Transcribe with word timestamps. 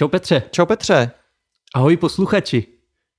Čau 0.00 0.08
Petře. 0.08 0.42
Čau 0.50 0.66
Petře, 0.66 1.10
Ahoj 1.74 1.96
posluchači. 1.96 2.66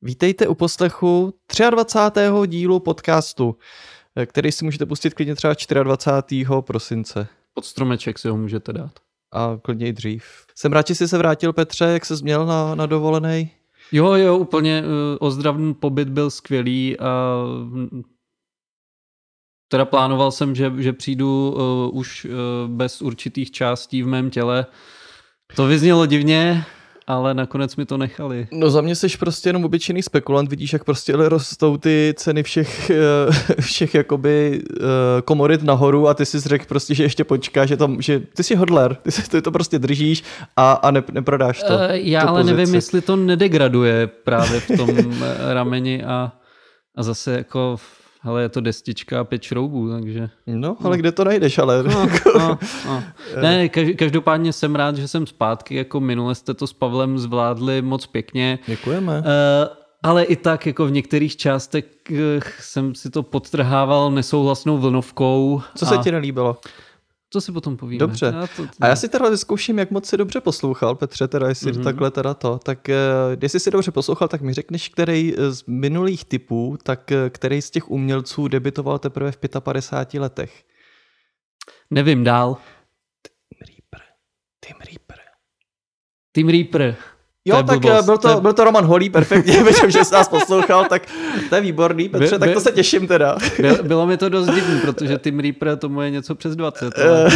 vítejte 0.02 0.48
u 0.48 0.56
poslechu 0.56 1.34
23. 1.70 2.48
dílu 2.48 2.80
podcastu, 2.80 3.58
eh, 4.16 4.26
který 4.26 4.52
si 4.52 4.66
můžete 4.66 4.86
pustit 4.86 5.14
klidně 5.14 5.36
třeba 5.36 5.54
24. 5.84 6.62
prosince 6.62 7.28
Pod 7.54 7.66
stromeček 7.66 8.20
si 8.20 8.30
ho 8.30 8.38
můžete 8.38 8.74
dát. 8.74 8.92
a 9.34 9.58
klidně 9.62 9.88
i 9.88 9.94
dřív. 9.94 10.24
Jsem 10.56 10.74
rád, 10.74 10.88
že 10.88 10.96
jsi 10.96 11.08
se 11.08 11.18
vrátil, 11.18 11.54
Petře, 11.54 11.86
jak 11.86 12.06
se 12.06 12.16
změl 12.16 12.46
na, 12.46 12.76
na 12.76 12.86
dovolenej? 12.86 13.50
Jo, 13.92 14.14
jo, 14.14 14.38
úplně 14.38 14.82
uh, 14.82 14.88
ozdravný 15.20 15.74
pobyt 15.74 16.10
byl 16.10 16.30
skvělý 16.30 17.00
a 17.00 17.44
mm, 17.64 18.04
teda 19.68 19.86
plánoval 19.86 20.32
jsem, 20.32 20.56
že, 20.56 20.72
že 20.78 20.94
přijdu 20.94 21.52
uh, 21.52 21.98
už 21.98 22.26
uh, 22.26 22.32
bez 22.68 23.02
určitých 23.02 23.52
částí 23.52 24.04
v 24.04 24.08
mém 24.08 24.30
těle. 24.30 24.66
To 25.56 25.68
vyznělo 25.68 26.06
divně, 26.06 26.64
ale 27.08 27.34
nakonec 27.34 27.76
mi 27.76 27.86
to 27.86 27.98
nechali. 27.98 28.48
No 28.52 28.70
za 28.70 28.82
mě 28.82 28.96
jsi 28.96 29.08
prostě 29.20 29.50
jenom 29.50 29.66
obyčejný 29.66 30.04
spekulant, 30.04 30.50
vidíš, 30.50 30.74
jak 30.74 30.84
prostě 30.84 31.14
rostou 31.16 31.78
ty 31.78 32.14
ceny 32.18 32.44
všech, 32.44 32.90
eh, 32.90 33.62
všech 33.62 33.96
jakoby 33.96 34.62
eh, 34.72 35.22
komodit 35.26 35.64
nahoru 35.64 36.08
a 36.08 36.14
ty 36.14 36.26
si 36.26 36.40
řekl 36.40 36.66
prostě, 36.68 36.96
že 36.96 37.04
ještě 37.04 37.24
počká, 37.24 37.66
že, 37.66 37.78
tam, 37.78 38.02
že 38.02 38.20
ty 38.20 38.44
jsi 38.44 38.56
hodler, 38.56 38.96
ty, 38.96 39.12
si, 39.12 39.30
ty 39.30 39.42
to 39.42 39.52
prostě 39.52 39.80
držíš 39.80 40.24
a, 40.58 40.72
a 40.72 40.92
ne, 40.92 41.04
neprodáš 41.12 41.64
to. 41.64 41.74
Eh, 41.80 41.98
Já 42.00 42.22
ale 42.22 42.42
pozici. 42.42 42.58
nevím, 42.58 42.76
jestli 42.76 43.02
to 43.02 43.16
nedegraduje 43.16 44.08
právě 44.08 44.60
v 44.60 44.68
tom 44.78 44.90
rameni 45.54 46.04
a, 46.04 46.32
a 46.96 47.04
zase 47.04 47.34
jako, 47.34 47.78
hele, 48.24 48.42
je 48.42 48.50
to 48.50 48.62
destička 48.62 49.20
a 49.20 49.24
pět 49.24 49.44
šroubů, 49.44 49.90
takže... 49.90 50.30
No, 50.48 50.78
ale 50.84 50.98
kde 50.98 51.12
to 51.12 51.24
najdeš, 51.24 51.58
ale... 51.58 51.84
No, 51.84 52.08
no, 52.40 52.60
no. 52.86 53.04
Ne, 53.42 53.68
kaž- 53.68 53.96
každopádně 53.96 54.54
jsem 54.54 54.76
rád, 54.76 54.96
že 54.96 55.08
jsem 55.08 55.28
zpátky, 55.28 55.76
jako 55.76 56.00
minule 56.00 56.36
jste 56.36 56.54
to 56.54 56.68
s 56.68 56.74
Pavlem 56.74 57.20
zvládli 57.20 57.82
moc 57.82 58.06
pěkně. 58.06 58.60
Děkujeme. 58.68 59.24
Eh, 59.26 59.70
ale 60.04 60.24
i 60.24 60.36
tak 60.36 60.66
jako 60.66 60.86
v 60.86 60.92
některých 60.92 61.38
částech 61.38 61.86
eh, 62.12 62.40
jsem 62.60 62.96
si 62.96 63.10
to 63.10 63.24
podtrhával 63.24 64.12
nesouhlasnou 64.12 64.78
vlnovkou. 64.78 65.62
Co 65.76 65.86
se 65.86 65.96
a 65.96 66.04
ti 66.04 66.12
nelíbilo? 66.12 66.58
To 67.34 67.42
si 67.42 67.52
potom 67.52 67.78
povíme. 67.78 68.00
Dobře. 68.00 68.26
Já 68.26 68.48
to, 68.48 68.68
A 68.82 68.88
já 68.88 68.96
si 68.96 69.10
teda 69.10 69.30
vyzkouším, 69.30 69.80
jak 69.80 69.92
moc 69.92 70.06
si 70.10 70.18
dobře 70.18 70.42
poslouchal, 70.42 70.96
Petře, 70.96 71.28
teda 71.28 71.48
jestli 71.50 71.72
Mhm. 71.72 71.82
mm-hmm. 71.82 71.84
takhle 71.84 72.12
teda 72.12 72.34
to. 72.34 72.60
Tak 72.64 72.90
eh, 72.90 72.96
jestli 73.42 73.60
si 73.60 73.72
dobře 73.72 73.92
poslouchal, 73.92 74.28
tak 74.28 74.42
mi 74.42 74.54
řekneš, 74.54 74.90
který 74.90 75.34
eh, 75.38 75.52
z 75.52 75.64
minulých 75.66 76.26
typů, 76.26 76.78
tak 76.84 77.12
eh, 77.12 77.30
který 77.30 77.62
z 77.62 77.70
těch 77.72 77.92
umělců 77.92 78.48
debitoval 78.48 79.00
teprve 79.00 79.32
v 79.32 79.38
55 79.60 80.20
letech. 80.20 80.64
Nevím 81.90 82.24
dál. 82.24 82.58
Reaper. 83.68 84.02
Tim 84.66 84.76
Reaper. 84.86 85.18
Team 86.32 86.50
Reaper. 86.50 86.96
Jo, 87.46 87.64
tak 87.64 87.80
blbost. 87.80 88.00
eh, 88.00 88.06
byl 88.06 88.18
To 88.18 88.42
byl 88.42 88.54
to 88.54 88.64
Roman 88.64 88.86
Holý, 88.86 89.10
perfektně, 89.10 89.64
vidím, 89.64 89.92
že 89.92 90.06
jsi 90.06 90.14
nás 90.14 90.28
poslouchal, 90.30 90.86
tak 90.86 91.02
to 91.50 91.56
je 91.56 91.62
výborný, 91.62 92.10
Petře, 92.10 92.36
By- 92.36 92.40
tak 92.40 92.54
to 92.54 92.62
se 92.62 92.72
těším 92.72 93.08
teda. 93.08 93.38
Byl, 93.62 93.84
bylo 93.84 94.08
mi 94.08 94.18
to 94.18 94.30
dost 94.30 94.48
divný, 94.48 94.80
protože 94.80 95.18
Team 95.18 95.40
Reaper 95.40 95.78
tomu 95.78 96.02
je 96.02 96.10
něco 96.10 96.36
přes 96.36 96.56
20. 96.56 97.00
Ale... 97.00 97.30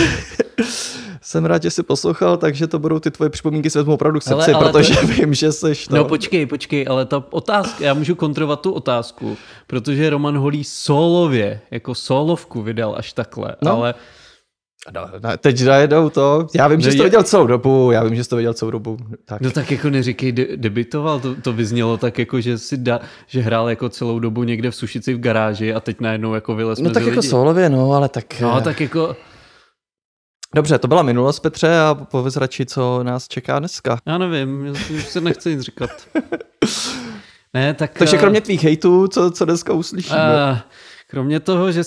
Eh, 0.60 0.63
Jsem 1.22 1.46
rád, 1.46 1.63
že 1.63 1.72
jsi 1.72 1.84
poslouchal, 1.84 2.38
takže 2.38 2.68
to 2.68 2.80
budou 2.80 3.00
ty 3.00 3.12
tvoje 3.12 3.30
připomínky 3.30 3.69
se 3.69 3.80
vezmu 3.80 3.94
opravdu 3.94 4.19
k 4.19 4.24
srdci, 4.24 4.52
ale 4.52 4.72
protože 4.72 4.96
to- 4.96 5.07
vím, 5.07 5.34
že 5.34 5.52
jsi 5.52 5.75
to. 5.90 5.96
No 5.96 6.06
počkej, 6.06 6.46
počkej, 6.46 6.86
ale 6.90 7.06
ta 7.06 7.24
otázka, 7.30 7.86
já 7.86 7.94
můžu 7.94 8.16
kontrovat 8.16 8.62
tu 8.62 8.72
otázku, 8.72 9.38
protože 9.68 10.10
Roman 10.10 10.38
Holý 10.38 10.63
solově, 10.63 11.60
jako 11.72 11.96
solovku 11.96 12.62
vydal 12.62 12.96
až 12.98 13.13
takhle, 13.13 13.56
No. 13.62 13.72
no. 13.72 13.78
ale 13.78 13.94
No, 14.93 15.09
no, 15.23 15.37
teď 15.37 15.63
najednou 15.63 16.09
to. 16.09 16.47
Já 16.55 16.67
vím, 16.67 16.81
že 16.81 16.87
No 16.87 16.91
jsi 16.91 16.97
to 16.97 17.03
viděl 17.03 17.23
celou 17.23 17.47
dobu, 17.47 17.91
já 17.91 18.03
vím, 18.03 18.15
že 18.15 18.23
jsi 18.23 18.29
to 18.29 18.35
viděl 18.35 18.53
celou 18.53 18.71
dobu. 18.71 18.97
Tak. 19.25 19.41
no 19.41 19.51
tak 19.51 19.71
jako 19.71 19.89
neříkej, 19.89 20.31
de- 20.31 20.57
debitoval, 20.57 21.19
to, 21.19 21.35
to 21.35 21.53
vyznělo 21.53 21.97
tak 21.97 22.19
jako, 22.19 22.41
že 22.41 22.57
si 22.57 22.77
da, 22.77 22.99
že 23.27 23.41
hrál 23.41 23.69
jako 23.69 23.89
celou 23.89 24.19
dobu 24.19 24.43
někde 24.43 24.71
v 24.71 24.75
Sušici 24.75 25.13
v 25.13 25.19
garáži 25.19 25.73
a 25.73 25.79
teď 25.79 25.99
najednou 26.01 26.33
jako 26.33 26.55
vylez 26.55 26.79
no 26.79 26.89
tak 26.89 27.03
jako 27.03 27.19
lidi. 27.19 27.29
solově, 27.29 27.69
no, 27.69 27.91
ale 27.91 28.09
tak... 28.09 28.41
No 28.41 28.57
eh, 28.57 28.61
tak 28.61 28.81
jako, 28.81 29.15
Dobře, 30.55 30.77
to 30.77 30.87
byla 30.87 31.01
minulost, 31.03 31.39
Petře, 31.39 31.79
a 31.79 31.95
pověz 31.95 32.35
radši, 32.37 32.65
co 32.65 33.03
nás 33.03 33.27
čeká 33.27 33.59
dneska. 33.59 33.97
já 34.05 34.17
nevím, 34.17 34.65
já 34.65 35.01
se 35.01 35.21
nechci 35.21 35.49
nic 35.49 35.61
říkat. 35.61 35.89
Ne, 37.53 37.73
tak... 37.73 37.91
Takže 37.99 38.17
eh, 38.17 38.19
kromě 38.19 38.41
tvých 38.41 38.63
hejtů, 38.63 39.07
co, 39.07 39.31
co 39.31 39.45
dneska 39.45 39.73
uslyšíme? 39.73 40.17
Uh, 40.51 40.57
kromě 41.07 41.40
toho, 41.40 41.72
že, 41.72 41.81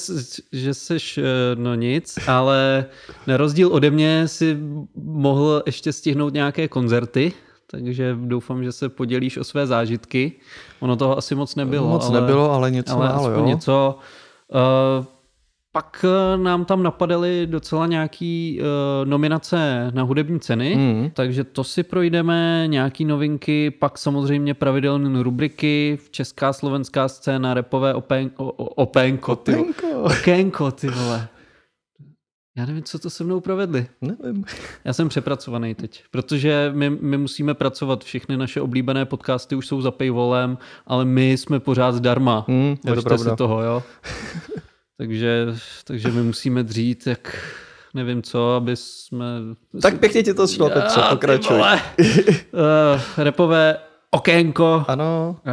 že 0.52 0.74
seš, 0.74 1.18
eh, 1.18 1.22
no 1.54 1.74
nic, 1.74 2.18
ale 2.26 2.86
na 3.26 3.36
rozdíl 3.36 3.68
ode 3.72 3.90
mě 3.90 4.28
si 4.28 4.58
mohl 4.96 5.62
ještě 5.66 5.92
stihnout 5.92 6.34
nějaké 6.34 6.68
koncerty, 6.68 7.32
takže 7.70 8.16
doufám, 8.20 8.64
že 8.64 8.72
se 8.72 8.88
podělíš 8.88 9.36
o 9.36 9.44
své 9.44 9.66
zážitky. 9.66 10.32
Ono 10.80 10.96
toho 10.96 11.18
asi 11.18 11.34
moc 11.34 11.54
nebylo. 11.54 11.88
Moc 11.88 12.06
ale, 12.06 12.20
nebylo, 12.20 12.50
ale 12.50 12.70
něco 12.70 12.92
ale 12.92 13.08
málo, 13.08 13.30
jo. 13.30 13.44
něco. 13.44 13.98
Uh, 14.98 15.04
pak 15.78 16.04
eh, 16.04 16.36
nám 16.36 16.64
tam 16.64 16.82
napadaly 16.82 17.46
docela 17.46 17.86
nějaký 17.86 18.60
uh, 18.60 18.66
nominace 19.08 19.90
na 19.94 20.02
hudební 20.02 20.40
ceny, 20.40 20.76
Mm. 20.76 21.10
takže 21.14 21.44
to 21.44 21.64
si 21.64 21.82
projdeme, 21.82 22.64
nějaký 22.66 23.04
novinky, 23.04 23.70
pak 23.70 23.98
samozřejmě 23.98 24.54
pravidelné 24.54 25.22
rubriky, 25.22 25.98
česká 26.10 26.52
slovenská 26.52 27.08
scéna, 27.08 27.54
repové 27.54 27.94
opén, 27.94 28.30
o, 28.36 28.44
o, 28.44 28.64
opénko, 28.64 29.36
ty, 29.36 29.64
okénko, 30.02 30.70
ty 30.70 30.88
vole. 30.88 31.28
Já 32.56 32.66
nevím, 32.66 32.82
co 32.82 32.98
to 32.98 33.10
se 33.10 33.24
mnou 33.24 33.40
provedli. 33.40 33.86
Nevím. 34.00 34.44
Já 34.84 34.92
jsem 34.92 35.08
přepracovaný 35.08 35.74
teď, 35.74 36.04
protože 36.10 36.70
my, 36.74 36.90
my 36.90 37.18
musíme 37.18 37.54
pracovat, 37.54 38.04
všechny 38.04 38.36
naše 38.36 38.60
oblíbené 38.60 39.04
podcasty 39.04 39.54
už 39.54 39.66
jsou 39.66 39.80
za 39.80 39.90
paywallem, 39.90 40.58
ale 40.86 41.04
my 41.04 41.32
jsme 41.32 41.60
pořád 41.60 41.92
zdarma. 41.94 42.44
Mm, 42.48 42.76
je 42.86 42.94
to 42.94 43.02
pravda. 43.02 43.30
si 43.30 43.36
toho, 43.36 43.62
jo. 43.62 43.82
takže, 44.98 45.46
takže 45.84 46.08
my 46.10 46.22
musíme 46.22 46.62
dřít, 46.62 47.06
jak 47.06 47.44
nevím 47.94 48.22
co, 48.22 48.52
aby 48.54 48.76
jsme... 48.76 49.24
Tak 49.82 49.98
pěkně 50.00 50.22
ti 50.22 50.34
to 50.34 50.46
šlo, 50.46 50.70
Petře, 50.70 51.00
pokračuj. 51.10 51.56
uh, 51.58 51.66
repové 53.18 53.76
okénko. 54.10 54.84
Ano, 54.88 55.36
Uh, 55.46 55.52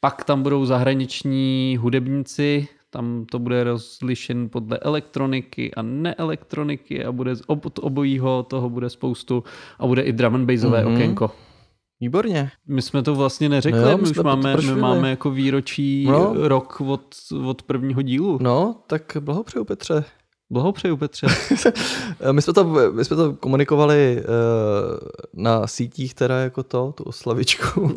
pak 0.00 0.24
tam 0.24 0.42
budou 0.42 0.64
zahraniční 0.64 1.76
hudebníci, 1.80 2.68
tam 2.90 3.24
to 3.30 3.38
bude 3.38 3.64
rozlišen 3.64 4.48
podle 4.48 4.78
elektroniky 4.78 5.74
a 5.74 5.82
neelektroniky 5.82 7.04
a 7.04 7.12
bude 7.12 7.32
od 7.46 7.78
obojího 7.78 8.42
toho 8.42 8.70
bude 8.70 8.90
spoustu 8.90 9.44
a 9.78 9.86
bude 9.86 10.02
i 10.02 10.12
drum 10.12 10.34
and 10.34 10.46
bassové 10.46 10.80
Mhm. 10.84 10.88
mm-hmm. 10.88 10.96
okénko. 10.96 11.30
Výborně. 12.00 12.50
My 12.66 12.82
jsme 12.82 13.02
to 13.02 13.14
vlastně 13.14 13.48
neřekli, 13.48 13.80
No 13.80 13.90
jo, 13.90 13.96
my, 13.96 14.02
my 14.02 14.10
už 14.10 14.16
máme, 14.18 14.56
my 14.56 14.74
máme 14.74 15.10
jako 15.10 15.30
výročí 15.30 16.06
No. 16.06 16.34
rok 16.48 16.80
od, 16.80 17.14
od 17.46 17.62
prvního 17.62 18.02
dílu. 18.02 18.38
No. 18.40 18.48
No, 18.58 18.76
tak 18.86 19.16
blahopřeju, 19.20 19.64
Petře. 19.64 20.04
Blahopřeju 20.50 20.96
Petře. 20.96 21.26
My 22.32 22.42
jsme 22.42 22.52
to, 22.52 22.64
my 22.92 23.04
jsme 23.04 23.16
to 23.16 23.32
komunikovali 23.32 24.22
uh, 24.22 24.98
na 25.44 25.66
sítích 25.66 26.14
teda 26.14 26.38
jako 26.38 26.62
to, 26.62 26.92
tu 26.96 27.04
oslavičku. 27.04 27.96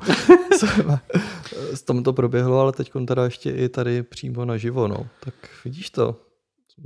S 1.74 1.84
tom 1.84 2.04
to 2.04 2.14
proběhlo, 2.14 2.60
ale 2.60 2.72
teď 2.72 2.92
teda 3.08 3.24
ještě 3.24 3.52
i 3.52 3.70
tady 3.70 4.04
přímo 4.04 4.46
naživo, 4.46 4.88
no. 4.88 5.08
Tak 5.20 5.34
vidíš 5.66 5.90
to. 5.90 6.16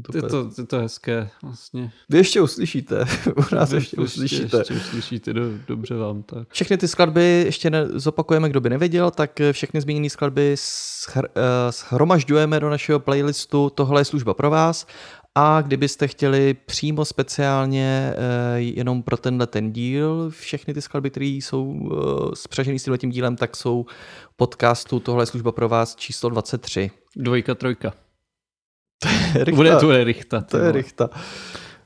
To 0.02 0.18
Je 0.18 0.22
to, 0.22 0.50
je 0.58 0.66
to 0.66 0.80
hezké 0.80 1.30
vlastně. 1.44 1.92
Vy 2.10 2.18
ještě 2.18 2.42
uslyšíte, 2.42 3.06
u 3.52 3.56
nás 3.56 3.72
Vy 3.72 3.78
ještě 3.78 3.98
uslyšíte. 3.98 4.58
Ještě 4.58 4.74
uslyšíte, 4.74 5.34
do, 5.34 5.42
dobře 5.68 5.96
vám 5.96 6.24
tak. 6.24 6.48
Všechny 6.52 6.78
ty 6.78 6.88
skladby 6.88 7.44
ještě 7.46 7.70
ne, 7.70 7.88
zopakujeme, 7.88 8.50
kdo 8.50 8.62
by 8.62 8.70
nevěděl, 8.70 9.12
tak 9.12 9.42
eh, 9.42 9.54
všechny 9.54 9.82
zmíněné 9.82 10.10
skladby 10.10 10.56
schr, 10.60 11.28
eh, 11.36 11.72
schromažďujeme 11.72 12.60
do 12.60 12.70
našeho 12.70 13.00
playlistu 13.00 13.70
Tohle 13.70 14.02
je 14.02 14.06
služba 14.06 14.34
pro 14.34 14.50
vás 14.50 14.88
a 15.36 15.62
kdybyste 15.62 16.08
chtěli 16.08 16.54
přímo 16.66 17.06
speciálně 17.06 18.14
eh, 18.16 18.60
jenom 18.60 19.04
pro 19.04 19.18
tenhle 19.18 19.48
ten 19.48 19.72
díl, 19.72 20.30
všechny 20.30 20.74
ty 20.74 20.82
skladby, 20.82 21.10
které 21.10 21.26
jsou 21.26 21.92
spřažený 22.34 22.80
s 22.80 22.84
tímhle 22.84 22.98
dílem, 22.98 23.36
tak 23.36 23.56
jsou 23.56 23.86
podcastu 24.36 25.00
Tohle 25.00 25.22
je 25.22 25.28
služba 25.28 25.52
pro 25.52 25.70
vás 25.70 25.96
číslo 25.96 26.30
23. 26.30 26.92
Dvojka, 27.16 27.56
trojka. 27.56 28.05
Richta, 29.36 29.56
Bude 29.56 29.76
to 29.76 29.92
je 29.92 30.04
Richta. 30.04 30.42
ty 30.42 30.48
to 30.52 30.58
je 30.58 30.64
vole. 30.64 30.72
Richta. 30.72 31.10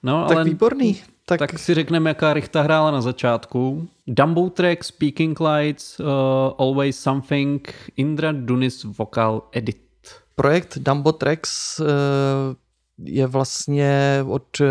No, 0.03 0.25
Tak 0.27 0.37
ale 0.37 0.45
výborný. 0.45 1.01
Tak, 1.25 1.39
tak 1.39 1.59
si 1.59 1.73
řekneme, 1.73 2.09
jaká 2.09 2.33
Richta 2.33 2.61
hrála 2.61 2.91
na 2.91 3.01
začátku. 3.01 3.87
Dumbo 4.07 4.49
Track, 4.49 4.83
Speaking 4.83 5.39
Lights, 5.39 5.99
uh, 5.99 6.05
Always 6.57 6.99
Something, 6.99 7.73
Indra 7.97 8.31
Dunis 8.31 8.83
Vocal 8.83 9.41
Edit. 9.51 9.77
Projekt 10.35 10.77
Dumbo 10.77 11.11
Tracks 11.11 11.79
eh, 11.79 11.85
je 13.03 13.27
vlastně 13.27 14.25
od 14.27 14.61
eh, 14.61 14.65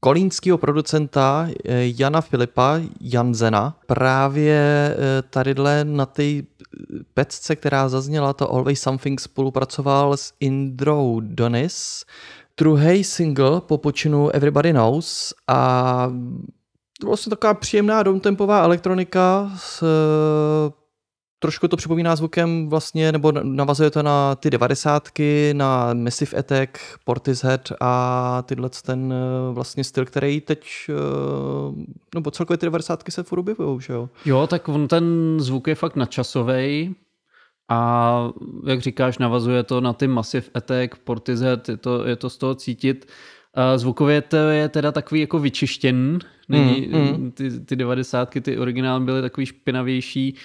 kolínského 0.00 0.58
producenta 0.58 1.48
eh, 1.64 1.84
Jana 1.98 2.20
Filipa 2.20 2.80
Janzena. 3.00 3.76
Právě 3.86 4.56
eh, 4.58 5.22
tadyhle 5.30 5.84
na 5.84 6.06
té 6.06 6.22
pecce, 7.14 7.56
která 7.56 7.88
zazněla, 7.88 8.32
to 8.32 8.50
Always 8.50 8.80
Something 8.80 9.20
spolupracoval 9.20 10.16
s 10.16 10.32
Indrou 10.40 11.20
Donis. 11.20 12.04
Druhý 12.56 13.04
single 13.04 13.60
po 13.60 13.78
počinu 13.78 14.30
Everybody 14.30 14.72
Knows 14.72 15.34
a 15.46 16.10
to 17.00 17.06
vlastně 17.06 17.30
taková 17.30 17.54
příjemná 17.54 18.02
downtempová 18.02 18.62
elektronika 18.62 19.52
s 19.56 19.82
eh, 19.82 20.77
trošku 21.38 21.68
to 21.68 21.76
připomíná 21.76 22.16
zvukem 22.16 22.68
vlastně, 22.68 23.12
nebo 23.12 23.32
navazuje 23.32 23.90
to 23.90 24.02
na 24.02 24.34
ty 24.34 24.50
devadesátky, 24.50 25.54
na 25.56 25.94
Massive 25.94 26.38
Attack, 26.38 26.78
Portishead 27.04 27.72
a 27.80 28.42
tyhle 28.42 28.70
ten 28.86 29.12
eh, 29.12 29.52
vlastně 29.54 29.84
styl, 29.84 30.04
který 30.04 30.40
teď, 30.40 30.66
eh, 30.88 31.84
nebo 32.14 32.30
celkově 32.30 32.58
ty 32.58 32.66
devadesátky 32.66 33.10
se 33.10 33.22
furt 33.22 33.38
objevujou, 33.38 33.80
že 33.80 33.92
jo? 33.92 34.08
Jo, 34.24 34.46
tak 34.46 34.68
on 34.68 34.88
ten 34.88 35.36
zvuk 35.40 35.68
je 35.68 35.74
fakt 35.74 35.96
nadčasovej 35.96 36.94
a 37.68 38.30
jak 38.66 38.80
říkáš, 38.80 39.18
navazuje 39.18 39.62
to 39.62 39.80
na 39.80 39.92
ty 39.92 40.06
Massive 40.06 40.46
Attack, 40.54 40.96
Portishead, 41.04 41.68
je 41.68 41.76
to, 41.76 42.04
je 42.04 42.16
to 42.16 42.30
z 42.30 42.36
toho 42.36 42.54
cítit. 42.54 43.06
Zvukově 43.76 44.22
to 44.22 44.36
je 44.36 44.68
teda 44.68 44.92
takový 44.92 45.20
jako 45.20 45.38
vyčištěn, 45.38 46.18
Není, 46.48 46.88
Mm, 46.92 47.00
mm. 47.00 47.30
ty, 47.30 47.60
ty 47.60 47.76
devadesátky, 47.76 48.40
ty 48.40 48.58
originální 48.58 49.04
byly 49.04 49.22
takový 49.22 49.46
špinavější 49.46 50.36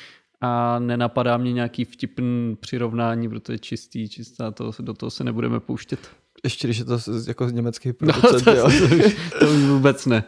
a 0.45 0.79
nenapadá 0.79 1.37
mě 1.37 1.53
nějaký 1.53 1.85
vtipný 1.85 2.55
přirovnání, 2.59 3.29
protože 3.29 3.59
čistý, 3.59 4.09
čistá, 4.09 4.51
to, 4.51 4.71
do 4.79 4.93
toho 4.93 5.09
se 5.09 5.23
nebudeme 5.23 5.59
pouštět. 5.59 5.99
Ještě 6.43 6.67
když 6.67 6.77
je 6.77 6.85
to 6.85 6.97
z- 6.97 7.27
jako 7.27 7.45
německý 7.49 7.89
No, 7.89 7.93
producent, 7.93 8.43
to, 8.43 8.51
jo. 8.55 8.63
to, 8.63 8.95
už, 8.95 9.15
to 9.39 9.45
už 9.49 9.59
vůbec 9.63 10.05
ne. 10.05 10.23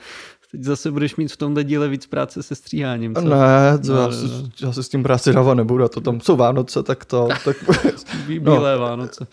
Teď 0.52 0.64
zase 0.64 0.92
budeš 0.92 1.16
mít 1.16 1.32
v 1.32 1.38
tomhle 1.38 1.64
díle 1.64 1.88
víc 1.88 2.06
práce 2.08 2.44
se 2.44 2.56
stříháním. 2.56 3.16
Co? 3.16 3.22
Ne, 3.22 3.78
to 3.78 3.94
No, 3.94 4.00
já, 4.02 4.08
no, 4.08 4.12
si, 4.14 4.26
no. 4.28 4.50
já 4.62 4.72
se 4.74 4.84
s 4.84 4.90
tím 4.90 5.04
práci 5.04 5.34
dávat 5.34 5.54
nebudu, 5.54 5.84
a 5.84 5.88
to 5.90 6.02
tam 6.02 6.22
jsou 6.22 6.36
Vánoce, 6.36 6.84
tak 6.84 7.06
to, 7.06 7.28
tak 7.46 7.58
Bí- 8.28 8.40
no. 8.44 8.56
Bílé 8.56 8.78
Vánoce. 8.78 9.28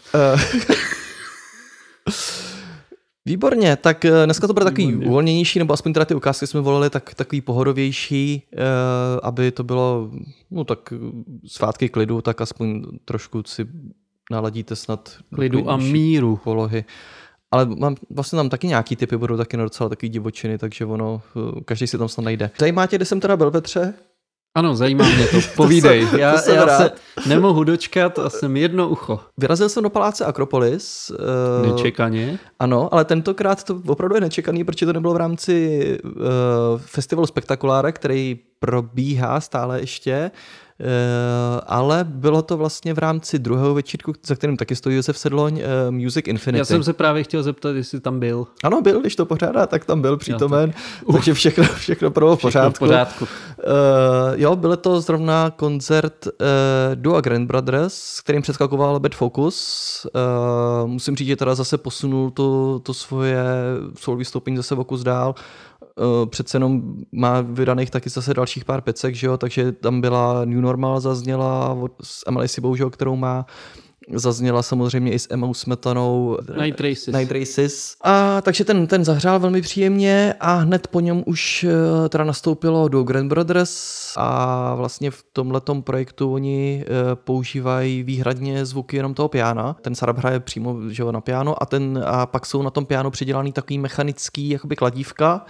Výborně, 3.27 3.77
tak 3.77 4.05
eh, 4.05 4.25
dneska 4.25 4.47
to 4.47 4.53
bude 4.53 4.65
takový 4.65 4.87
Výborně. 4.87 5.07
uvolněnější, 5.07 5.59
nebo 5.59 5.75
aspoň 5.75 5.93
teda 5.93 6.05
ty 6.05 6.15
ukázky 6.15 6.47
jsme 6.47 6.61
volili 6.61 6.91
tak, 6.91 7.15
takový 7.15 7.41
pohodovější, 7.41 8.43
eh, 8.53 8.57
aby 9.23 9.51
to 9.51 9.65
bylo, 9.65 10.11
no 10.51 10.65
tak 10.65 10.93
svátky 11.47 11.89
klidu, 11.89 12.21
tak 12.23 12.41
aspoň 12.41 12.83
trošku 13.05 13.43
si 13.47 13.67
naladíte 14.31 14.77
snad 14.77 15.17
Klidu 15.35 15.71
a 15.71 15.77
míru. 15.77 16.41
polohy. 16.45 16.85
Ale 17.51 17.67
mám, 17.67 17.97
vlastně 18.11 18.37
tam 18.37 18.49
taky 18.49 18.67
nějaký 18.67 18.97
typy 18.97 19.17
budou 19.17 19.37
taky 19.37 19.57
na 19.57 19.65
docela 19.65 19.89
takový 19.89 20.09
divočiny, 20.09 20.59
takže 20.59 20.85
ono, 20.85 21.23
eh, 21.59 21.61
každý 21.65 21.87
si 21.87 21.99
tam 21.99 22.09
snad 22.09 22.25
najde. 22.25 22.51
Zajímá 22.59 22.87
tě, 22.87 22.97
kde 22.97 23.05
jsem 23.05 23.21
teda 23.21 23.37
byl, 23.37 23.51
Petře? 23.51 23.95
Ano, 24.55 24.77
zajímá 24.77 25.05
mě 25.09 25.27
to. 25.27 25.37
Povídej. 25.57 26.07
jsem- 26.07 26.19
já 26.21 26.33
to 26.33 26.39
jsem 26.39 26.55
já 26.57 26.65
rád. 26.65 26.77
se 26.79 26.91
nemohu 27.29 27.65
dočkat 27.65 28.19
a 28.19 28.31
jsem 28.31 28.57
jedno 28.57 28.89
ucho. 28.89 29.21
Vyrazil 29.39 29.69
jsem 29.69 29.83
do 29.83 29.91
paláce 29.91 30.25
Akropolis. 30.25 31.13
eh, 31.65 31.67
Nečekaně. 31.73 32.39
Ano, 32.59 32.95
ale 32.95 33.05
tentokrát 33.05 33.65
to 33.65 33.81
opravdu 33.87 34.15
je 34.15 34.21
nečekaný, 34.21 34.65
protože 34.65 34.87
to 34.87 34.93
nebylo 34.93 35.15
v 35.15 35.17
rámci 35.17 35.99
uh, 36.05 36.13
festivalu 36.79 37.27
Spektakulára, 37.27 37.93
který 37.93 38.39
probíhá 38.59 39.41
stále 39.41 39.81
ještě. 39.81 40.31
Ale 41.67 42.05
bylo 42.05 42.43
to 42.43 42.57
vlastně 42.57 42.95
v 42.95 42.99
rámci 42.99 43.39
druhého 43.39 43.75
večírku, 43.75 44.13
za 44.27 44.35
kterým 44.35 44.57
taky 44.57 44.77
stojí 44.77 44.97
Josef 44.97 45.19
Sedloň, 45.19 45.61
eh, 45.61 45.91
Music 45.91 46.29
Infinity. 46.29 46.59
Já 46.59 46.65
jsem 46.65 46.85
se 46.85 46.93
právě 46.93 47.25
chtěl 47.25 47.43
zeptat, 47.43 47.77
jestli 47.77 48.01
tam 48.01 48.21
byl. 48.21 48.47
Ano, 48.65 48.83
byl, 48.83 49.01
když 49.01 49.17
to 49.17 49.27
pořádá, 49.27 49.67
tak 49.67 49.85
tam 49.85 50.03
byl 50.03 50.17
přítomen, 50.17 50.73
takže 51.13 51.35
všechno, 51.35 51.65
všechno 51.65 52.11
bylo 52.11 52.37
v 52.37 52.39
Všechno 52.39 52.51
pořádku. 52.51 52.77
v 52.85 52.89
pořádku. 52.89 53.25
Uh, 53.25 53.31
jo, 54.35 54.57
byl 54.57 54.77
to 54.77 55.01
zrovna 55.01 55.51
koncert 55.51 56.27
uh, 56.27 56.33
Dua 56.95 57.21
Grand 57.21 57.47
Brothers, 57.47 57.95
s 57.95 58.21
kterým 58.21 58.43
přeskakoval 58.43 59.01
Bad 59.01 59.15
Focus. 59.15 60.07
Uh, 60.83 60.89
musím 60.91 61.17
říct, 61.17 61.29
že 61.29 61.37
teda 61.37 61.55
zase 61.55 61.79
posunul 61.79 62.31
to, 62.31 62.79
to 62.83 62.95
svoje 62.95 63.45
svou 63.97 64.17
vystoupení 64.17 64.57
zase 64.57 64.75
o 64.75 64.85
kus 64.85 65.03
dál. 65.03 65.35
Uh, 65.97 66.29
přece 66.29 66.57
jenom 66.57 66.83
má 67.13 67.41
vydaných 67.41 67.91
taky 67.91 68.11
zase 68.11 68.35
dalších 68.35 68.65
pár 68.65 68.81
pecek, 68.81 69.15
že 69.15 69.27
jo, 69.27 69.37
takže 69.37 69.73
tam 69.73 70.01
byla 70.01 70.45
New 70.45 70.61
Normal 70.61 71.01
zazněla 71.01 71.73
od, 71.73 71.93
s 72.03 72.25
Emily 72.27 72.49
Sibou, 72.49 72.77
že 72.77 72.83
jo, 72.83 72.91
kterou 72.91 73.17
má 73.17 73.47
Zazněla 74.15 74.63
samozřejmě 74.63 75.13
i 75.13 75.19
s 75.19 75.29
Emou 75.31 75.55
Smetanou 75.55 76.39
Night 76.63 76.81
Races. 76.81 77.07
Night 77.07 77.33
Races. 77.33 77.97
A 78.01 78.41
takže 78.41 78.65
ten, 78.65 78.87
ten 78.87 79.05
zahřál 79.05 79.39
velmi 79.39 79.63
příjemně 79.63 80.35
a 80.41 80.55
hned 80.55 80.87
po 80.87 81.01
něm 81.01 81.23
už 81.27 81.65
eh, 81.65 82.09
teda 82.09 82.25
nastoupilo 82.25 82.89
do 82.89 83.03
Grand 83.03 83.29
Brothers 83.29 84.13
a 84.17 84.75
vlastně 84.75 85.11
v 85.11 85.25
tomhletom 85.33 85.83
projektu 85.83 86.33
oni 86.33 86.85
eh, 86.87 86.91
používají 87.15 88.03
výhradně 88.03 88.67
zvuky 88.67 88.97
jenom 88.97 89.15
toho 89.15 89.29
piana. 89.29 89.77
Ten 89.81 89.95
Sarab 89.95 90.19
hraje 90.19 90.41
přímo 90.41 90.77
že 90.89 91.03
jo, 91.03 91.13
na 91.13 91.21
piano 91.21 91.63
a, 91.63 91.67
ten, 91.67 92.05
a 92.07 92.27
pak 92.27 92.47
jsou 92.47 92.63
na 92.63 92.71
tom 92.71 92.87
piano 92.87 93.11
přidělaný 93.11 93.53
takový 93.53 93.79
mechanický 93.79 94.49
jakoby 94.49 94.77
kladívka, 94.77 95.45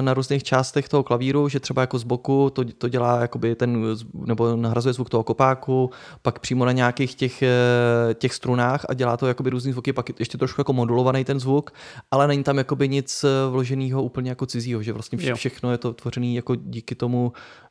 na 0.00 0.14
různých 0.14 0.42
částech 0.42 0.88
toho 0.88 1.02
klavíru, 1.02 1.48
že 1.48 1.60
třeba 1.60 1.80
jako 1.80 1.98
z 1.98 2.04
boku 2.04 2.50
to, 2.50 2.64
to 2.64 2.88
dělá 2.88 3.20
jakoby 3.20 3.54
ten, 3.54 3.84
nebo 4.14 4.56
nahrazuje 4.56 4.92
zvuk 4.92 5.10
toho 5.10 5.22
kopáku, 5.22 5.90
pak 6.22 6.38
přímo 6.38 6.64
na 6.64 6.72
nějakých 6.72 7.14
těch, 7.14 7.42
eh, 7.42 8.14
těch 8.14 8.34
strunách 8.34 8.86
a 8.88 8.94
dělá 8.94 9.16
to 9.16 9.26
jakoby 9.26 9.50
různý 9.50 9.72
zvuky, 9.72 9.92
pak 9.92 10.08
je 10.08 10.14
ještě 10.18 10.38
trošku 10.38 10.60
jako 10.60 10.72
modulovaný 10.72 11.24
ten 11.24 11.40
zvuk, 11.40 11.70
ale 12.10 12.28
není 12.28 12.44
tam 12.44 12.58
jakoby 12.58 12.88
nic 12.88 13.24
eh, 13.24 13.50
vloženého 13.50 14.02
úplně 14.02 14.30
jako 14.30 14.46
cizího, 14.46 14.82
že 14.82 14.92
vlastně 14.92 15.18
vše, 15.18 15.34
všechno 15.34 15.72
je 15.72 15.78
to 15.78 15.92
tvořený 15.92 16.34
jako 16.34 16.54
díky 16.54 16.94
tomu 16.94 17.32
eh, 17.34 17.67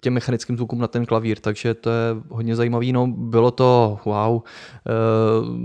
těm 0.00 0.14
mechanickým 0.14 0.56
zvukům 0.56 0.78
na 0.78 0.86
ten 0.88 1.06
klavír, 1.06 1.38
takže 1.40 1.74
to 1.74 1.90
je 1.90 2.16
hodně 2.28 2.56
zajímavý, 2.56 2.92
no 2.92 3.06
bylo 3.06 3.50
to 3.50 3.98
wow, 4.04 4.40
Eh, 4.86 4.92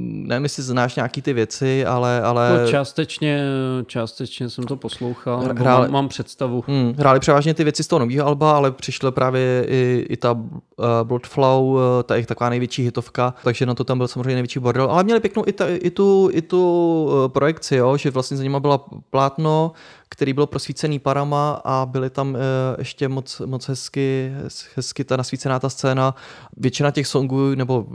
nevím, 0.01 0.43
jestli 0.43 0.63
znáš 0.63 0.95
nějaký 0.95 1.21
ty 1.21 1.33
věci, 1.33 1.85
ale, 1.85 2.21
ale 2.21 2.59
No, 2.61 2.67
částečně, 2.67 3.43
částečně 3.85 4.49
jsem 4.49 4.63
to 4.63 4.75
poslouchal, 4.75 5.39
Hráli- 5.41 5.81
mám, 5.81 5.91
mám 5.91 6.07
představu. 6.07 6.63
Hmm, 6.67 6.93
hráli 6.97 7.19
převážně 7.19 7.53
ty 7.53 7.63
věci 7.63 7.83
z 7.83 7.87
toho 7.87 7.99
nového 7.99 8.27
alba, 8.27 8.55
ale 8.55 8.71
přišla 8.71 9.11
právě 9.11 9.65
i, 9.67 10.05
i 10.09 10.17
ta 10.17 10.31
uh, 10.31 10.41
Bloodflow, 11.03 11.65
uh, 11.65 11.79
ta 12.03 12.15
jejich 12.15 12.27
taková 12.27 12.49
největší 12.49 12.83
hitovka, 12.83 13.33
takže 13.43 13.65
na 13.65 13.73
to 13.73 13.83
tam 13.83 13.97
byl 13.97 14.07
samozřejmě 14.07 14.33
největší 14.33 14.59
bordel, 14.59 14.87
ale 14.91 15.03
měli 15.03 15.19
pěknou 15.19 15.43
i, 15.47 15.53
ta, 15.53 15.65
i 15.67 15.89
tu, 15.89 16.29
i 16.31 16.41
tu 16.41 17.03
uh, 17.03 17.27
projekci, 17.27 17.75
jo, 17.75 17.97
že 17.97 18.11
vlastně 18.11 18.37
za 18.37 18.43
nima 18.43 18.59
byla 18.59 18.85
plátno, 19.09 19.71
který 20.09 20.33
byl 20.33 20.45
prosvícený 20.45 20.99
parama 20.99 21.61
a 21.65 21.85
byly 21.85 22.09
tam 22.09 22.29
uh, 22.29 22.35
ještě 22.77 23.07
moc, 23.07 23.41
moc 23.45 23.67
hezky, 23.67 24.33
hez- 24.45 24.67
hezky 24.75 25.03
ta 25.03 25.17
nasvícená 25.17 25.59
ta 25.59 25.69
scéna. 25.69 26.15
Většina 26.57 26.91
těch 26.91 27.07
songů, 27.07 27.55
nebo 27.55 27.85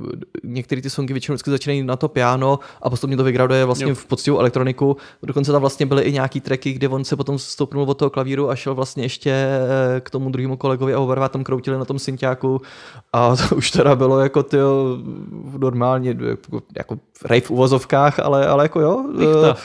některé 0.44 0.82
ty 0.82 0.90
songy 0.90 1.12
většinou 1.12 1.34
vždycky 1.34 1.50
začínají 1.50 1.82
na 1.82 1.96
to 1.96 2.08
piano 2.08 2.58
a 2.82 2.90
postupně 2.90 3.16
to 3.16 3.24
vygraduje 3.24 3.64
vlastně 3.64 3.88
Jo. 3.88 3.94
v 3.94 4.06
poctivou 4.06 4.38
elektroniku. 4.38 4.96
Dokonce 5.22 5.52
tam 5.52 5.60
vlastně 5.60 5.86
byly 5.86 6.02
i 6.02 6.12
nějaký 6.12 6.40
tracky, 6.40 6.72
kde 6.72 6.88
on 6.88 7.04
se 7.04 7.16
potom 7.16 7.38
stoupnul 7.38 7.82
od 7.90 7.94
toho 7.98 8.10
klavíru 8.10 8.50
a 8.50 8.56
šel 8.56 8.74
vlastně 8.74 9.04
ještě 9.04 9.30
eh, 9.30 10.00
k 10.00 10.10
tomu 10.10 10.30
druhému 10.30 10.56
kolegovi 10.56 10.94
a 10.94 11.00
oba 11.00 11.14
dva 11.14 11.28
tam 11.28 11.44
kroutili 11.44 11.78
na 11.78 11.84
tom 11.84 11.98
synťáku 11.98 12.60
a 13.12 13.36
to 13.36 13.56
už 13.56 13.70
teda 13.70 13.94
bylo 13.96 14.20
jako 14.20 14.42
ty 14.42 14.56
normálně 15.58 16.16
jako, 16.28 16.60
jako 16.76 16.98
rave 17.24 17.40
v 17.40 17.50
uvozovkách, 17.50 18.18
ale, 18.18 18.46
ale 18.46 18.64
jako 18.64 18.80
jo. 18.80 19.04
Lichta. 19.14 19.56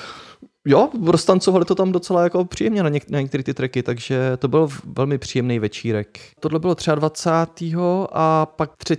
Jo, 0.67 0.89
roztancovali 1.05 1.65
to 1.65 1.75
tam 1.75 1.91
docela 1.91 2.23
jako 2.23 2.45
příjemně 2.45 2.83
na, 2.83 2.89
něk- 2.89 3.05
na 3.09 3.21
některé 3.21 3.43
ty 3.43 3.53
tracky, 3.53 3.83
takže 3.83 4.37
to 4.37 4.47
byl 4.47 4.69
velmi 4.85 5.17
příjemný 5.17 5.59
večírek. 5.59 6.19
Tohle 6.39 6.59
bylo 6.59 6.75
23. 6.95 7.73
a 8.13 8.45
pak 8.45 8.71
3. 8.77 8.97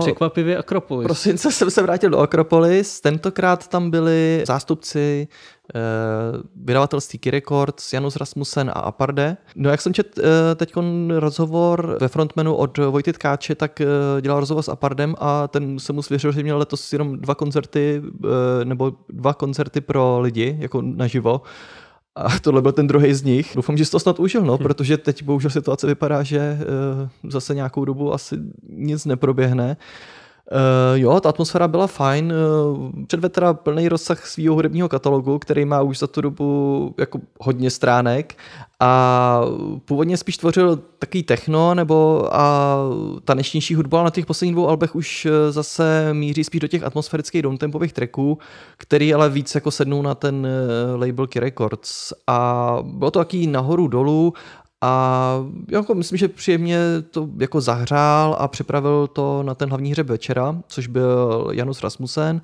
Překvapivě 0.00 0.56
Akropolis. 0.56 1.04
prosince 1.06 1.52
jsem 1.52 1.70
se 1.70 1.82
vrátil 1.82 2.10
do 2.10 2.18
Akropolis. 2.18 3.00
Tentokrát 3.00 3.68
tam 3.68 3.90
byli 3.90 4.42
zástupci 4.46 5.28
vydavatelství 6.56 7.18
Key 7.18 7.30
Records, 7.30 7.92
Janus 7.92 8.16
Rasmussen 8.16 8.70
a 8.70 8.72
Aparde. 8.72 9.36
No 9.56 9.70
jak 9.70 9.80
jsem 9.80 9.94
čet 9.94 10.18
eh, 10.18 10.54
teď 10.54 10.72
rozhovor 11.16 11.98
ve 12.00 12.08
frontmanu 12.08 12.54
od 12.54 12.78
Vojty 12.78 13.12
Tkáče, 13.12 13.54
tak 13.54 13.80
eh, 13.80 13.86
dělal 14.20 14.40
rozhovor 14.40 14.62
s 14.62 14.68
Apardem 14.68 15.14
a 15.18 15.48
ten 15.48 15.78
se 15.78 15.92
mu 15.92 16.02
svěřil, 16.02 16.32
že 16.32 16.42
měl 16.42 16.58
letos 16.58 16.92
jenom 16.92 17.18
dva 17.18 17.34
koncerty 17.34 18.02
eh, 18.04 18.64
nebo 18.64 18.92
dva 19.08 19.34
koncerty 19.34 19.80
pro 19.80 20.20
lidi, 20.20 20.56
jako 20.60 20.82
naživo. 20.82 21.42
A 22.16 22.38
tohle 22.38 22.62
byl 22.62 22.72
ten 22.72 22.86
druhý 22.86 23.14
z 23.14 23.22
nich. 23.22 23.52
Doufám, 23.54 23.76
že 23.76 23.84
jsi 23.84 23.90
to 23.90 24.00
snad 24.00 24.20
užil, 24.20 24.42
no, 24.42 24.58
protože 24.58 24.96
teď 24.96 25.22
bohužel 25.22 25.50
situace 25.50 25.86
vypadá, 25.86 26.22
že 26.22 26.58
zase 27.28 27.54
nějakou 27.54 27.84
dobu 27.84 28.14
asi 28.14 28.36
nic 28.68 29.04
neproběhne. 29.04 29.76
Uh, 30.52 30.98
jo, 30.98 31.20
ta 31.20 31.28
atmosféra 31.28 31.68
byla 31.68 31.86
fajn. 31.86 32.32
Uh, 32.32 32.90
předvedl 33.06 33.32
teda 33.32 33.54
plný 33.54 33.88
rozsah 33.88 34.26
svého 34.26 34.54
hudebního 34.54 34.88
katalogu, 34.88 35.38
který 35.38 35.64
má 35.64 35.82
už 35.82 35.98
za 35.98 36.06
tu 36.06 36.20
dobu 36.20 36.94
jako 36.98 37.20
hodně 37.40 37.70
stránek 37.70 38.36
a 38.80 39.40
původně 39.84 40.16
spíš 40.16 40.36
tvořil 40.36 40.82
takový 40.98 41.22
techno 41.22 41.74
nebo 41.74 42.28
a 42.32 42.76
tanečnější 43.24 43.74
hudba, 43.74 43.98
ale 43.98 44.04
na 44.04 44.10
těch 44.10 44.26
posledních 44.26 44.54
dvou 44.54 44.68
albech 44.68 44.94
už 44.94 45.26
eh, 45.26 45.52
zase 45.52 46.14
míří 46.14 46.44
spíš 46.44 46.60
do 46.60 46.68
těch 46.68 46.82
atmosférických 46.82 47.42
downtempových 47.42 47.92
tracků, 47.92 48.38
který 48.76 49.14
ale 49.14 49.30
víc 49.30 49.54
jako 49.54 49.70
sednou 49.70 50.02
na 50.02 50.14
ten 50.14 50.46
eh, 50.46 50.96
label 50.96 51.26
Key 51.26 51.40
Records 51.40 52.12
a 52.26 52.78
bylo 52.82 53.10
to 53.10 53.18
taky 53.18 53.46
nahoru 53.46 53.88
dolů 53.88 54.32
a 54.80 55.34
jako 55.68 55.94
myslím, 55.94 56.18
že 56.18 56.28
příjemně 56.28 56.78
to 57.10 57.28
jako 57.38 57.60
zahřál 57.60 58.36
a 58.38 58.48
připravil 58.48 59.06
to 59.06 59.42
na 59.42 59.54
ten 59.54 59.68
hlavní 59.68 59.90
hřeb 59.90 60.06
večera, 60.06 60.56
což 60.68 60.86
byl 60.86 61.48
Janus 61.52 61.82
Rasmussen. 61.82 62.40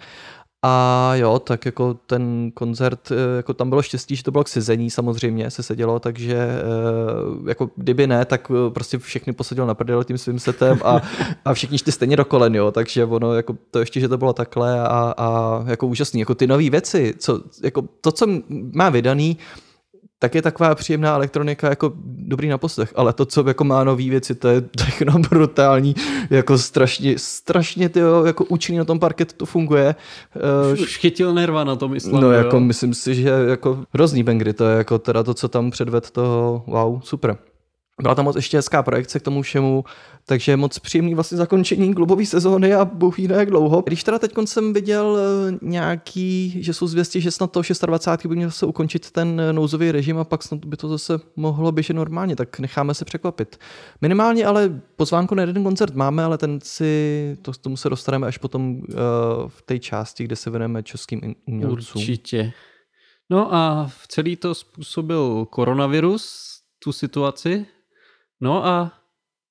A 0.66 1.12
jo, 1.14 1.38
tak 1.38 1.66
jako 1.66 1.94
ten 1.94 2.50
koncert, 2.54 3.10
eh, 3.10 3.36
jako 3.36 3.54
tam 3.54 3.68
bylo 3.68 3.82
štěstí, 3.82 4.16
že 4.16 4.22
to 4.22 4.30
bylo 4.30 4.44
k 4.44 4.48
sezení 4.48 4.90
samozřejmě, 4.90 5.50
se 5.50 5.62
sedělo, 5.62 6.00
takže 6.00 6.34
eh, 6.36 7.48
jako 7.48 7.70
kdyby 7.76 8.06
ne, 8.06 8.24
tak 8.24 8.50
eh, 8.50 8.70
prostě 8.70 8.98
všechny 8.98 9.32
posadil 9.32 9.66
na 9.66 9.74
prdel 9.74 10.04
tím 10.04 10.18
svým 10.18 10.38
setem 10.38 10.80
a, 10.84 11.00
a 11.44 11.54
všichni 11.54 11.78
šli 11.78 11.92
stejně 11.92 12.16
do 12.16 12.24
kolen, 12.24 12.54
jo, 12.54 12.70
takže 12.70 13.04
ono, 13.04 13.34
jako 13.34 13.56
to 13.70 13.78
ještě, 13.78 14.00
že 14.00 14.08
to 14.08 14.18
bylo 14.18 14.32
takhle 14.32 14.80
a, 14.80 15.14
a 15.16 15.62
jako 15.66 15.86
úžasný, 15.86 16.20
jako 16.20 16.34
ty 16.34 16.46
nové 16.46 16.70
věci, 16.70 17.14
co, 17.18 17.40
jako 17.62 17.84
to, 18.00 18.12
co 18.12 18.26
má 18.72 18.90
vydaný, 18.90 19.38
tak 20.24 20.34
je 20.34 20.42
taková 20.42 20.74
příjemná 20.74 21.14
elektronika 21.14 21.68
jako 21.68 21.92
dobrý 22.04 22.48
na 22.48 22.58
poslech, 22.58 22.92
ale 22.96 23.12
to, 23.12 23.26
co 23.26 23.48
jako 23.48 23.64
má 23.64 23.84
nový 23.84 24.10
věci, 24.10 24.34
to 24.34 24.48
je 24.48 24.60
techno 24.84 25.18
brutální, 25.18 25.94
jako 26.30 26.58
strašně, 26.58 27.18
strašně 27.18 27.88
tyjo, 27.88 28.24
jako 28.24 28.44
účinný 28.44 28.78
na 28.78 28.84
tom 28.84 28.98
parketu 28.98 29.34
to 29.36 29.46
funguje. 29.46 29.94
Eh, 30.36 30.82
Už 30.82 30.98
chytil 30.98 31.34
nerva 31.34 31.64
na 31.64 31.76
tom 31.76 31.96
Islandu. 31.96 32.20
No 32.20 32.32
jako 32.32 32.56
jo. 32.56 32.60
myslím 32.60 32.94
si, 32.94 33.14
že 33.14 33.28
jako 33.28 33.84
hrozný 33.92 34.22
bangry, 34.22 34.52
to 34.52 34.64
je 34.64 34.76
jako 34.76 34.98
teda 34.98 35.22
to, 35.22 35.34
co 35.34 35.48
tam 35.48 35.70
předved 35.70 36.10
toho, 36.10 36.64
wow, 36.66 37.00
super. 37.00 37.36
Byla 38.02 38.14
tam 38.14 38.24
moc 38.24 38.36
ještě 38.36 38.56
hezká 38.56 38.82
projekce 38.82 39.20
k 39.20 39.22
tomu 39.22 39.42
všemu, 39.42 39.84
takže 40.26 40.56
moc 40.56 40.78
příjemný 40.78 41.14
vlastně 41.14 41.38
zakončení 41.38 41.94
klubové 41.94 42.26
sezóny 42.26 42.74
a 42.74 42.84
bůh 42.84 43.16
ví 43.16 43.28
jak 43.30 43.50
dlouho. 43.50 43.82
Když 43.86 44.04
teda 44.04 44.18
teď 44.18 44.32
jsem 44.44 44.72
viděl 44.72 45.18
eh, 45.18 45.58
nějaký, 45.62 46.62
že 46.62 46.74
jsou 46.74 46.86
zvěsti, 46.86 47.20
že 47.20 47.30
snad 47.30 47.52
toho 47.52 47.64
26. 47.86 48.28
by 48.28 48.36
měl 48.36 48.50
se 48.50 48.66
ukončit 48.66 49.10
ten 49.10 49.42
nouzový 49.52 49.92
režim 49.92 50.18
a 50.18 50.24
pak 50.24 50.42
snad 50.42 50.64
by 50.64 50.76
to 50.76 50.88
zase 50.88 51.20
mohlo 51.36 51.72
běžet 51.72 51.92
normálně, 51.92 52.36
tak 52.36 52.58
necháme 52.58 52.94
se 52.94 53.04
překvapit. 53.04 53.56
Minimálně 54.00 54.46
ale 54.46 54.80
pozvánku 54.96 55.34
na 55.34 55.42
jeden 55.42 55.64
koncert 55.64 55.94
máme, 55.94 56.24
ale 56.24 56.38
ten 56.38 56.58
si, 56.62 57.36
to, 57.42 57.52
tomu 57.52 57.76
se 57.76 57.88
dostaneme 57.90 58.26
až 58.26 58.38
potom 58.38 58.76
uh, 58.76 58.84
v 59.48 59.62
té 59.62 59.78
části, 59.78 60.24
kde 60.24 60.36
se 60.36 60.50
věnujeme 60.50 60.82
českým 60.82 61.34
umělcům. 61.46 62.02
Určitě. 62.02 62.52
No 63.30 63.54
a 63.54 63.90
v 64.02 64.08
celý 64.08 64.36
to 64.36 64.54
způsobil 64.54 65.46
koronavirus, 65.50 66.54
tu 66.78 66.92
situaci. 66.92 67.66
No 68.44 68.66
a 68.66 68.92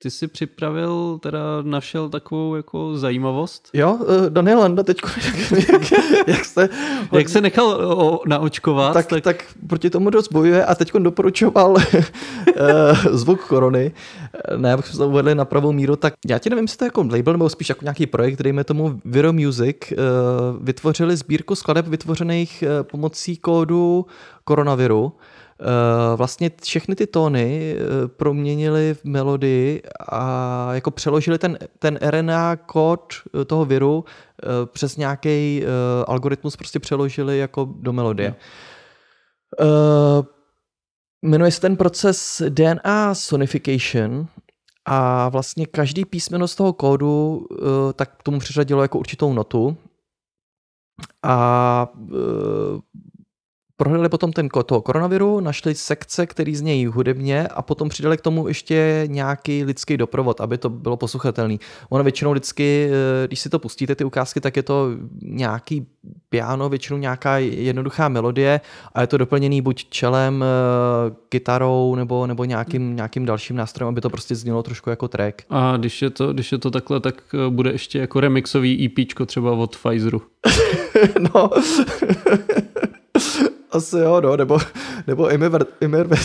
ty 0.01 0.11
si 0.11 0.27
připravil, 0.27 1.19
teda 1.21 1.39
našel 1.61 2.09
takovou 2.09 2.55
jako 2.55 2.97
zajímavost. 2.97 3.69
Jo, 3.73 3.99
eh, 4.01 4.29
Daniel 4.29 4.59
Landa 4.59 4.83
teď, 4.83 4.97
jak, 5.71 5.91
jak 6.27 6.45
se, 6.45 6.69
Jak 7.11 7.29
se 7.29 7.41
nechal 7.41 7.67
o, 7.67 8.19
naočkovat, 8.27 8.93
tak, 8.93 9.07
tak, 9.07 9.23
tak 9.23 9.45
proti 9.67 9.89
tomu 9.89 10.09
dost 10.09 10.31
bojuje 10.31 10.65
a 10.65 10.75
teď 10.75 10.93
doporučoval 10.93 11.75
eh, 11.97 12.03
zvuk 13.11 13.47
korony. 13.47 13.91
Eh, 14.33 14.57
Ne, 14.57 14.73
abych 14.73 14.91
to 14.91 15.07
uvedli 15.09 15.35
na 15.35 15.45
pravou 15.45 15.71
míru, 15.71 15.95
tak 15.95 16.13
já 16.27 16.39
ti 16.39 16.49
nevím, 16.49 16.63
jestli 16.63 16.77
to 16.77 16.85
je 16.85 16.87
jako 16.87 17.07
label 17.11 17.33
nebo 17.33 17.49
spíš 17.49 17.69
jako 17.69 17.85
nějaký 17.85 18.05
projekt, 18.07 18.41
dejme 18.41 18.63
tomu 18.63 19.01
Viro 19.05 19.33
Music, 19.33 19.77
eh, 19.91 19.95
vytvořili 20.61 21.17
sbírku 21.17 21.55
skladeb 21.55 21.87
vytvořených 21.87 22.63
eh, 22.63 22.83
pomocí 22.83 23.37
kódu 23.37 24.05
koronaviru. 24.43 25.13
Eh, 25.59 26.15
vlastně 26.15 26.51
všechny 26.63 26.95
ty 26.95 27.07
tóny 27.07 27.75
eh, 27.75 28.07
proměnili 28.07 28.93
v 28.93 29.05
melodii 29.05 29.81
a 30.11 30.73
jako 30.73 30.91
přeložili 30.91 31.37
ten, 31.37 31.57
ten 31.79 31.99
RNA 32.01 32.55
kód 32.55 33.13
eh, 33.41 33.45
toho 33.45 33.65
viru 33.65 34.05
přes 34.65 34.97
nějaký 34.97 35.63
algoritmus 36.07 36.55
prostě 36.55 36.79
přeložili 36.79 37.37
jako 37.37 37.69
do 37.79 37.93
melodie. 37.93 38.35
Uh, 39.61 40.25
jmenuje 41.21 41.51
se 41.51 41.61
ten 41.61 41.77
proces 41.77 42.41
DNA 42.49 43.15
sonification 43.15 44.27
a 44.85 45.29
vlastně 45.29 45.65
každý 45.65 46.05
písmeno 46.05 46.47
z 46.47 46.55
toho 46.55 46.73
kódu 46.73 47.37
uh, 47.37 47.67
tak 47.93 48.23
tomu 48.23 48.39
přiřadilo 48.39 48.81
jako 48.81 48.99
určitou 48.99 49.33
notu 49.33 49.77
a 51.23 51.87
uh, 51.95 52.79
prohledali 53.77 54.09
potom 54.09 54.33
ten 54.33 54.49
toho 54.65 54.81
koronaviru, 54.81 55.39
našli 55.39 55.75
sekce, 55.75 56.25
který 56.25 56.55
znějí 56.55 56.85
hudebně 56.85 57.47
a 57.47 57.61
potom 57.61 57.89
přidali 57.89 58.17
k 58.17 58.21
tomu 58.21 58.47
ještě 58.47 59.03
nějaký 59.07 59.63
lidský 59.63 59.97
doprovod, 59.97 60.41
aby 60.41 60.57
to 60.57 60.69
bylo 60.69 60.97
posluchatelný. 60.97 61.59
Ono 61.89 62.03
většinou 62.03 62.31
vždycky, 62.31 62.89
eh, 62.91 63.27
když 63.27 63.39
si 63.39 63.49
to 63.49 63.59
pustíte, 63.59 63.95
ty 63.95 64.03
ukázky, 64.03 64.41
tak 64.41 64.57
je 64.57 64.63
to 64.63 64.89
nějaký 65.21 65.87
piano, 66.29 66.69
většinou 66.69 66.99
nějaká 66.99 67.37
jednoduchá 67.37 68.09
melodie 68.09 68.61
a 68.93 69.01
je 69.01 69.07
to 69.07 69.17
doplněný 69.17 69.61
buď 69.61 69.85
čelem, 69.89 70.43
eh, 70.43 71.15
kytarou 71.29 71.95
nebo, 71.95 72.27
nebo 72.27 72.45
nějakým, 72.45 72.95
nějakým 72.95 73.25
dalším 73.25 73.55
nástrojem, 73.55 73.89
aby 73.89 74.01
to 74.01 74.09
prostě 74.09 74.35
znělo 74.35 74.63
trošku 74.63 74.89
jako 74.89 75.07
track. 75.07 75.41
A 75.49 75.77
když 75.77 76.01
je 76.01 76.09
to, 76.09 76.33
když 76.33 76.51
je 76.51 76.57
to 76.57 76.71
takhle, 76.71 76.99
tak 76.99 77.15
eh, 77.33 77.49
bude 77.49 77.71
ještě 77.71 77.99
jako 77.99 78.19
remixový 78.19 78.85
EPčko 78.85 79.25
třeba 79.25 79.51
od 79.51 79.77
Pfizeru. 79.77 80.21
no. 81.33 81.49
Asi 83.73 83.97
jo, 83.97 84.21
no, 84.21 84.37
nebo, 84.37 84.59
nebo 85.07 85.29
Immer 85.29 86.07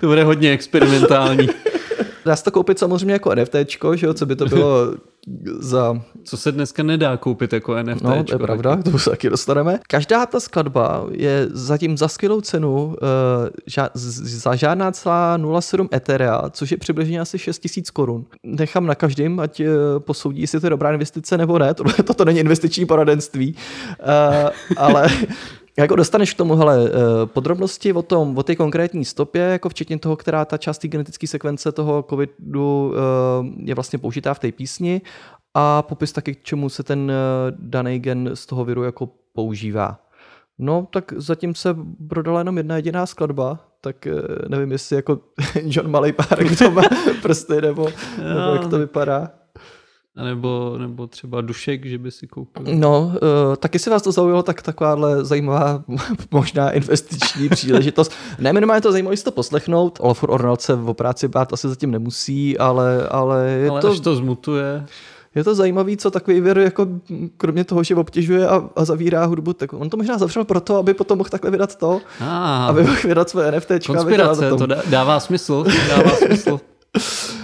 To 0.00 0.06
bude 0.06 0.24
hodně 0.24 0.50
experimentální. 0.52 1.48
Dá 2.24 2.36
se 2.36 2.44
to 2.44 2.50
koupit 2.50 2.78
samozřejmě 2.78 3.12
jako 3.12 3.34
NFTčko, 3.34 3.96
že 3.96 4.06
jo, 4.06 4.14
co 4.14 4.26
by 4.26 4.36
to 4.36 4.46
bylo 4.46 4.94
za... 5.58 6.02
Co 6.24 6.36
se 6.36 6.52
dneska 6.52 6.82
nedá 6.82 7.16
koupit 7.16 7.52
jako 7.52 7.82
NFT. 7.82 8.02
No, 8.02 8.24
to 8.24 8.34
je 8.34 8.38
pravda, 8.38 8.76
k 8.76 8.84
tomu 8.84 8.98
se 8.98 9.10
taky 9.10 9.30
dostaneme. 9.30 9.80
Každá 9.88 10.26
ta 10.26 10.40
skladba 10.40 11.06
je 11.10 11.48
zatím 11.50 11.98
za 11.98 12.08
skvělou 12.08 12.40
cenu 12.40 12.84
uh, 12.84 12.94
ža- 13.68 13.90
za 13.94 14.56
žádná 14.56 14.92
celá 14.92 15.38
0,7 15.38 15.88
Etherea, 15.94 16.50
což 16.50 16.70
je 16.70 16.76
přibližně 16.76 17.20
asi 17.20 17.38
6 17.38 17.58
tisíc 17.58 17.90
korun. 17.90 18.24
Nechám 18.42 18.86
na 18.86 18.94
každém, 18.94 19.40
ať 19.40 19.60
uh, 19.60 19.66
posoudí, 19.98 20.40
jestli 20.40 20.60
to 20.60 20.66
je 20.66 20.70
dobrá 20.70 20.92
investice 20.92 21.38
nebo 21.38 21.58
ne. 21.58 21.74
Tohle, 21.74 21.94
toto 21.94 22.24
není 22.24 22.38
investiční 22.38 22.86
poradenství, 22.86 23.54
uh, 23.54 24.50
ale 24.76 25.08
jako 25.78 25.96
dostaneš 25.96 26.34
k 26.34 26.36
tomu 26.36 26.56
hele, 26.56 26.78
eh, 26.86 27.26
podrobnosti 27.26 27.92
o 27.92 28.02
tom, 28.02 28.38
o 28.38 28.42
té 28.42 28.56
konkrétní 28.56 29.04
stopě, 29.04 29.42
jako 29.42 29.68
včetně 29.68 29.98
toho, 29.98 30.16
která 30.16 30.44
ta 30.44 30.56
část 30.56 30.78
té 30.78 30.88
genetické 30.88 31.26
sekvence 31.26 31.72
toho 31.72 32.04
covidu 32.10 32.94
eh, 32.94 33.62
je 33.64 33.74
vlastně 33.74 33.98
použitá 33.98 34.34
v 34.34 34.38
té 34.38 34.52
písni 34.52 35.00
a 35.54 35.82
popis 35.82 36.12
taky, 36.12 36.34
k 36.34 36.42
čemu 36.42 36.68
se 36.68 36.82
ten 36.82 37.10
eh, 37.10 37.14
daný 37.58 37.98
gen 37.98 38.30
z 38.34 38.46
toho 38.46 38.64
viru 38.64 38.82
jako 38.82 39.08
používá. 39.32 39.98
No, 40.58 40.88
tak 40.92 41.12
zatím 41.16 41.54
se 41.54 41.76
prodala 42.08 42.40
jenom 42.40 42.56
jedna 42.56 42.76
jediná 42.76 43.06
skladba, 43.06 43.58
tak 43.80 44.08
nevím, 44.48 44.72
jestli 44.72 44.96
jako 44.96 45.18
John 45.62 45.90
Malý 45.90 46.12
pár 46.12 46.56
to 46.58 46.70
má 46.70 46.82
prsty, 47.22 47.60
nebo, 47.60 47.88
nebo 48.18 48.50
jak 48.52 48.66
to 48.66 48.78
vypadá. 48.78 49.41
Nebo, 50.16 50.74
nebo 50.78 51.06
třeba 51.06 51.40
Dušek, 51.40 51.86
že 51.86 51.98
by 51.98 52.10
si 52.10 52.26
koupil. 52.26 52.64
No, 52.74 53.00
uh, 53.02 53.56
taky 53.56 53.78
se 53.78 53.90
vás 53.90 54.02
to 54.02 54.12
zaujalo, 54.12 54.42
tak 54.42 54.62
takováhle 54.62 55.24
zajímavá 55.24 55.84
možná 56.30 56.70
investiční 56.70 57.48
příležitost. 57.48 58.12
Ne, 58.38 58.52
minimálně 58.52 58.80
to 58.80 58.92
zajímavé 58.92 59.16
si 59.16 59.24
to 59.24 59.30
poslechnout. 59.32 59.98
Olafur 60.02 60.30
Ornald 60.30 60.60
se 60.60 60.74
v 60.74 60.92
práci 60.92 61.28
bát 61.28 61.52
asi 61.52 61.68
zatím 61.68 61.90
nemusí, 61.90 62.58
ale, 62.58 63.08
ale 63.08 63.48
je 63.50 63.70
Ale 63.70 63.80
to, 63.80 63.90
až 63.90 64.00
to 64.00 64.16
zmutuje. 64.16 64.84
je 65.34 65.44
to 65.44 65.54
zajímavý, 65.54 65.96
co 65.96 66.10
takový 66.10 66.40
věr, 66.40 66.58
jako 66.58 66.86
kromě 67.36 67.64
toho, 67.64 67.82
že 67.82 67.94
obtěžuje 67.94 68.48
a, 68.48 68.68
a 68.76 68.84
zavírá 68.84 69.24
hudbu, 69.24 69.52
tak 69.52 69.72
on 69.72 69.90
to 69.90 69.96
možná 69.96 70.18
zavřel 70.18 70.44
proto, 70.44 70.76
aby 70.76 70.94
potom 70.94 71.18
mohl 71.18 71.30
takhle 71.30 71.50
vydat 71.50 71.76
to, 71.76 72.00
Ah, 72.20 72.66
aby 72.68 72.82
mohl 72.82 72.96
vydat 73.04 73.30
své 73.30 73.50
NFT. 73.52 73.86
konspirace, 73.86 74.48
to 74.48 74.66
dá- 74.66 74.82
dává 74.90 75.20
smysl. 75.20 75.64
Dává 75.88 76.10
smysl. 76.16 76.60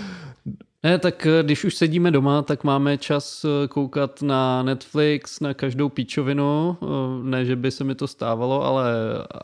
Ne, 0.82 0.98
tak 0.98 1.26
eh, 1.26 1.42
když 1.42 1.64
už 1.64 1.74
sedíme 1.74 2.10
doma, 2.10 2.42
tak 2.42 2.64
máme 2.64 2.98
čas 2.98 3.44
eh, 3.44 3.68
koukat 3.68 4.22
na 4.22 4.62
Netflix, 4.62 5.40
na 5.40 5.54
každou 5.54 5.88
píčovinu. 5.88 6.76
Eh, 6.82 6.86
Ne, 7.22 7.44
že 7.44 7.56
by 7.56 7.70
se 7.70 7.84
mi 7.84 7.94
to 7.94 8.06
stávalo, 8.06 8.64
ale, 8.64 8.92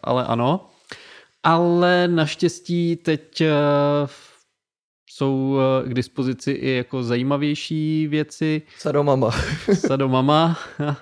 ale 0.03 0.25
ano. 0.25 0.71
Ale 1.43 2.09
naštěstí 2.09 2.97
teď 2.97 3.43
jsou 5.11 5.59
k 5.85 5.95
dispozici 5.95 6.51
i 6.51 6.71
jako 6.71 7.03
zajímavější 7.03 8.07
věci. 8.07 8.63
Sadomama. 8.79 9.31
Sadomama. 9.75 10.59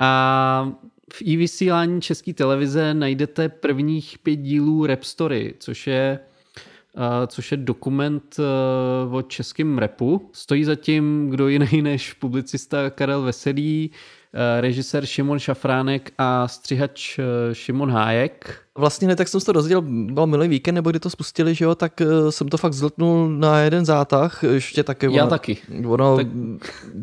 A 0.00 0.72
v 1.12 1.22
i 1.22 1.36
vysílání 1.36 2.00
české 2.00 2.34
televize 2.34 2.94
najdete 2.94 3.48
prvních 3.48 4.18
pět 4.18 4.36
dílů 4.36 4.86
Rap 4.86 5.04
Story, 5.04 5.54
což 5.58 5.86
je 5.86 6.18
což 7.26 7.50
je 7.50 7.56
dokument 7.56 8.36
uh, 9.08 9.14
o 9.14 9.22
českém 9.22 9.78
repu. 9.78 10.30
Stojí 10.32 10.64
zatím 10.64 11.30
kdo 11.30 11.48
jiný 11.48 11.82
než 11.82 12.12
publicista 12.12 12.90
Karel 12.90 13.22
Veselý, 13.22 13.90
uh, 13.90 14.40
režisér 14.60 15.06
Šimon 15.06 15.38
Šafránek 15.38 16.12
a 16.18 16.48
střihač 16.48 17.18
uh, 17.18 17.24
Šimon 17.52 17.90
Hájek. 17.90 18.62
Vlastně 18.78 19.06
hned, 19.06 19.16
tak 19.16 19.28
jsem 19.28 19.40
se 19.40 19.46
to 19.46 19.52
dozvěděl, 19.52 19.82
byl 19.82 20.26
minulý 20.26 20.48
víkend, 20.48 20.74
nebo 20.74 20.90
kdy 20.90 21.00
to 21.00 21.10
spustili, 21.10 21.54
že 21.54 21.64
jo, 21.64 21.74
tak 21.74 22.00
eh, 22.00 22.32
jsem 22.32 22.48
to 22.48 22.56
fakt 22.56 22.72
zltnul 22.72 23.28
na 23.28 23.60
jeden 23.60 23.84
zátah, 23.84 24.44
ještě 24.44 24.82
taky. 24.82 25.06
Já 25.06 25.22
ono, 25.22 25.30
taky. 25.30 25.56
Ono, 25.86 26.16
Tak- 26.16 26.26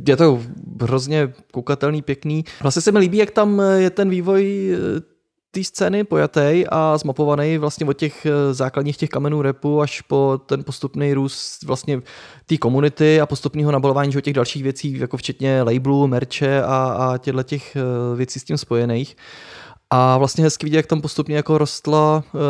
je 0.08 0.18
to 0.18 0.42
hrozně 0.82 1.34
koukatelný, 1.52 2.02
pěkný. 2.02 2.46
Vlastně 2.62 2.82
se 2.82 2.92
mi 2.92 3.00
líbí, 3.00 3.18
jak 3.18 3.32
tam 3.32 3.62
je 3.78 3.90
ten 3.90 4.10
vývoj 4.10 4.74
eh, 4.74 5.15
té 5.56 5.64
scény 5.64 6.04
pojatý 6.04 6.66
a 6.70 6.98
zmapovaný 6.98 7.58
vlastně 7.58 7.86
od 7.86 7.94
těch 7.94 8.26
eh, 8.26 8.54
základních 8.54 8.98
těch 8.98 9.10
kamenů 9.10 9.42
repu 9.42 9.82
až 9.82 10.02
po 10.02 10.40
ten 10.46 10.64
postupný 10.64 11.14
růst 11.14 11.64
vlastně 11.64 12.02
té 12.46 12.58
komunity 12.58 13.22
a 13.22 13.26
postupného 13.26 13.72
nabalování 13.72 14.12
těch 14.22 14.34
dalších 14.34 14.64
věcí, 14.64 15.00
jako 15.00 15.18
včetně 15.18 15.62
labelů, 15.62 16.08
merče 16.08 16.64
a, 16.64 16.68
a 17.00 17.18
těchto 17.18 17.44
těch 17.44 17.76
eh, 17.76 17.82
věcí 18.16 18.40
s 18.40 18.44
tím 18.44 18.58
spojených. 18.58 19.18
A 19.90 20.18
vlastně 20.18 20.44
hezky 20.44 20.66
vidět, 20.66 20.78
jak 20.78 20.88
tam 20.88 21.02
postupně 21.02 21.36
jako 21.36 21.58
rostla 21.58 22.24
uh, 22.34 22.42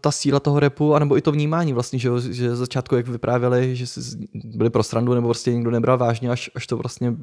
ta 0.00 0.10
síla 0.10 0.40
toho 0.40 0.60
repu, 0.60 0.94
anebo 0.94 1.16
i 1.16 1.20
to 1.20 1.32
vnímání 1.32 1.72
vlastně, 1.72 1.98
že, 1.98 2.10
že 2.30 2.56
začátku 2.56 2.96
jak 2.96 3.08
vyprávěli, 3.08 3.76
že 3.76 3.84
byli 4.34 4.70
pro 4.70 4.82
srandu, 4.82 5.14
nebo 5.14 5.28
prostě 5.28 5.54
někdo 5.54 5.70
nebral 5.70 5.98
vážně, 5.98 6.30
až, 6.30 6.50
až 6.54 6.66
to 6.66 6.76
vlastně 6.76 7.14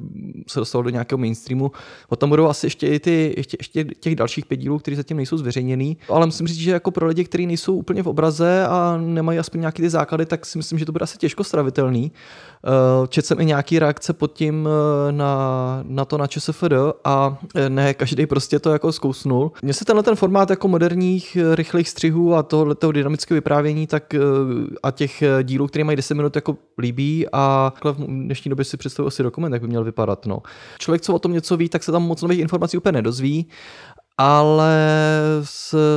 se 0.48 0.60
dostalo 0.60 0.82
do 0.82 0.90
nějakého 0.90 1.18
mainstreamu. 1.18 1.70
Potom 2.08 2.30
budou 2.30 2.46
asi 2.46 2.66
ještě 2.66 2.86
i 2.88 3.00
ty, 3.00 3.34
ještě, 3.36 3.56
ještě 3.60 3.84
těch 3.84 4.16
dalších 4.16 4.46
pět 4.46 4.56
dílů, 4.56 4.78
které 4.78 4.96
zatím 4.96 5.16
nejsou 5.16 5.36
zveřejněný. 5.36 5.96
Ale 6.08 6.26
musím 6.26 6.46
říct, 6.46 6.58
že 6.58 6.70
jako 6.70 6.90
pro 6.90 7.06
lidi, 7.06 7.24
kteří 7.24 7.46
nejsou 7.46 7.74
úplně 7.74 8.02
v 8.02 8.08
obraze 8.08 8.66
a 8.66 8.96
nemají 8.96 9.38
aspoň 9.38 9.60
nějaký 9.60 9.82
ty 9.82 9.90
základy, 9.90 10.26
tak 10.26 10.46
si 10.46 10.58
myslím, 10.58 10.78
že 10.78 10.84
to 10.86 10.92
bude 10.92 11.02
asi 11.02 11.18
těžko 11.18 11.44
stravitelný. 11.44 12.12
Uh, 13.00 13.06
četl 13.06 13.26
jsem 13.26 13.40
i 13.40 13.44
nějaký 13.44 13.78
reakce 13.78 14.12
pod 14.12 14.32
tím 14.32 14.68
eh, 14.68 15.12
na, 15.12 15.80
na 15.82 16.04
to 16.04 16.18
na 16.18 16.26
ČSFD 16.26 16.72
a 17.04 17.38
ne 17.68 17.94
každý 17.94 18.26
prostě 18.26 18.58
to 18.58 18.70
jako 18.70 18.92
zkousnul. 18.92 19.37
Mně 19.62 19.74
se 19.74 19.84
tenhle 19.84 20.02
ten 20.02 20.16
formát 20.16 20.50
jako 20.50 20.68
moderních 20.68 21.36
eh, 21.36 21.56
rychlých 21.56 21.88
střihů 21.88 22.34
a 22.34 22.42
tohoto 22.42 22.92
dynamického 22.92 23.36
vyprávění 23.36 23.86
tak 23.86 24.14
eh, 24.14 24.18
a 24.82 24.90
těch 24.90 25.22
eh, 25.22 25.44
dílů, 25.44 25.66
které 25.66 25.84
mají 25.84 25.96
10 25.96 26.14
minut 26.14 26.36
jako 26.36 26.56
líbí 26.78 27.26
a 27.32 27.72
v 27.84 28.06
dnešní 28.06 28.48
době 28.48 28.64
si 28.64 28.76
představuji 28.76 29.08
asi 29.08 29.22
dokument, 29.22 29.52
jak 29.52 29.62
by 29.62 29.68
měl 29.68 29.84
vypadat. 29.84 30.26
No. 30.26 30.42
Člověk, 30.78 31.02
co 31.02 31.14
o 31.14 31.18
tom 31.18 31.32
něco 31.32 31.56
ví, 31.56 31.68
tak 31.68 31.82
se 31.82 31.92
tam 31.92 32.02
moc 32.02 32.22
nových 32.22 32.38
informací 32.38 32.76
úplně 32.76 32.92
nedozví 32.92 33.46
ale 34.18 34.76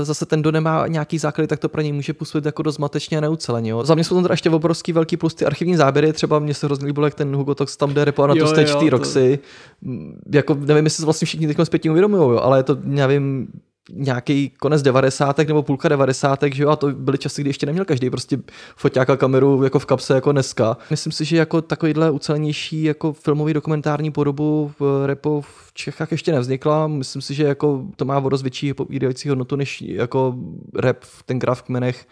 zase 0.04 0.26
ten, 0.26 0.42
kdo 0.42 0.52
nemá 0.52 0.88
nějaký 0.88 1.18
základy, 1.18 1.48
tak 1.48 1.60
to 1.60 1.70
pro 1.70 1.82
něj 1.82 1.92
může 1.92 2.14
působit 2.14 2.46
jako 2.46 2.64
dost 2.64 2.76
zmatečně 2.76 3.18
a 3.18 3.22
neuceleně. 3.22 3.72
Jo. 3.72 3.84
Za 3.86 3.96
mě 3.96 4.04
jsou 4.04 4.16
tam 4.16 4.24
teda 4.24 4.34
ještě 4.34 4.50
obrovský 4.50 4.94
velký 4.94 5.18
plus 5.18 5.34
ty 5.34 5.46
archivní 5.46 5.76
záběry, 5.76 6.14
třeba 6.14 6.40
mně 6.40 6.54
se 6.54 6.66
hrozně 6.68 6.86
líbilo, 6.88 7.08
jak 7.08 7.14
ten 7.16 7.36
Hugo 7.36 7.56
Tox 7.56 7.78
tam 7.78 7.94
jde 7.94 8.06
repo 8.06 8.28
na 8.28 8.34
to 8.34 8.40
Jo, 8.40 8.48
stage 8.48 8.72
jo, 8.72 8.80
to- 8.80 8.90
Roxy. 8.90 9.40
Mm, 9.82 10.20
Jako, 10.34 10.54
nevím, 10.60 10.84
jestli 10.86 10.98
se 11.02 11.06
vlastně 11.06 11.26
všichni 11.26 11.48
teď 11.48 11.58
zpětně 11.64 11.92
uvědomují, 11.92 12.22
jo, 12.24 12.40
ale 12.40 12.60
je 12.60 12.64
to, 12.64 12.78
nevím, 12.84 13.48
nějaký 13.94 14.50
konec 14.60 14.82
90. 14.82 15.38
nebo 15.38 15.64
půlka 15.64 15.90
90. 15.90 16.40
že 16.54 16.64
jo, 16.64 16.70
a 16.70 16.76
to 16.76 16.92
byly 16.92 17.18
časy, 17.18 17.42
kdy 17.42 17.50
ještě 17.50 17.66
neměl 17.66 17.86
každý 17.86 18.10
prostě 18.10 18.38
foťák 18.76 19.10
a 19.10 19.18
kameru 19.18 19.64
jako 19.64 19.80
v 19.80 19.86
kapse 19.86 20.16
jako 20.16 20.32
dneska. 20.32 20.78
Myslím 20.90 21.12
si, 21.12 21.26
že 21.26 21.38
jako 21.38 21.62
takovýhle 21.62 22.12
ucelenější 22.12 22.84
jako 22.84 23.14
filmový 23.14 23.54
dokumentární 23.54 24.12
podobu 24.12 24.72
v 24.80 25.04
repo 25.06 25.42
v 25.42 25.74
Čechách 25.74 26.12
ještě 26.12 26.32
nevznikla. 26.32 26.88
Myslím 26.88 27.22
si, 27.22 27.34
že 27.34 27.44
jako 27.44 27.86
to 27.96 28.06
má 28.06 28.20
o 28.20 28.30
dost 28.30 28.42
větší 28.42 28.74
povídající 28.74 29.30
hodnotu 29.30 29.56
než 29.56 29.82
jako 29.82 30.36
rap 30.76 30.98
tenkrát 31.26 31.56
v 31.56 31.62
kmenech, 31.62 32.08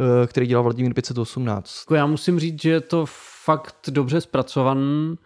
eh, 0.00 0.26
který 0.26 0.46
dělal 0.46 0.62
Vladimír 0.62 0.94
518. 0.94 1.82
Jako 1.82 1.94
já 1.94 2.06
musím 2.06 2.40
říct, 2.40 2.62
že 2.62 2.70
je 2.70 2.80
to 2.80 3.04
fakt 3.44 3.76
dobře 3.90 4.20
zpracovaný. 4.20 5.16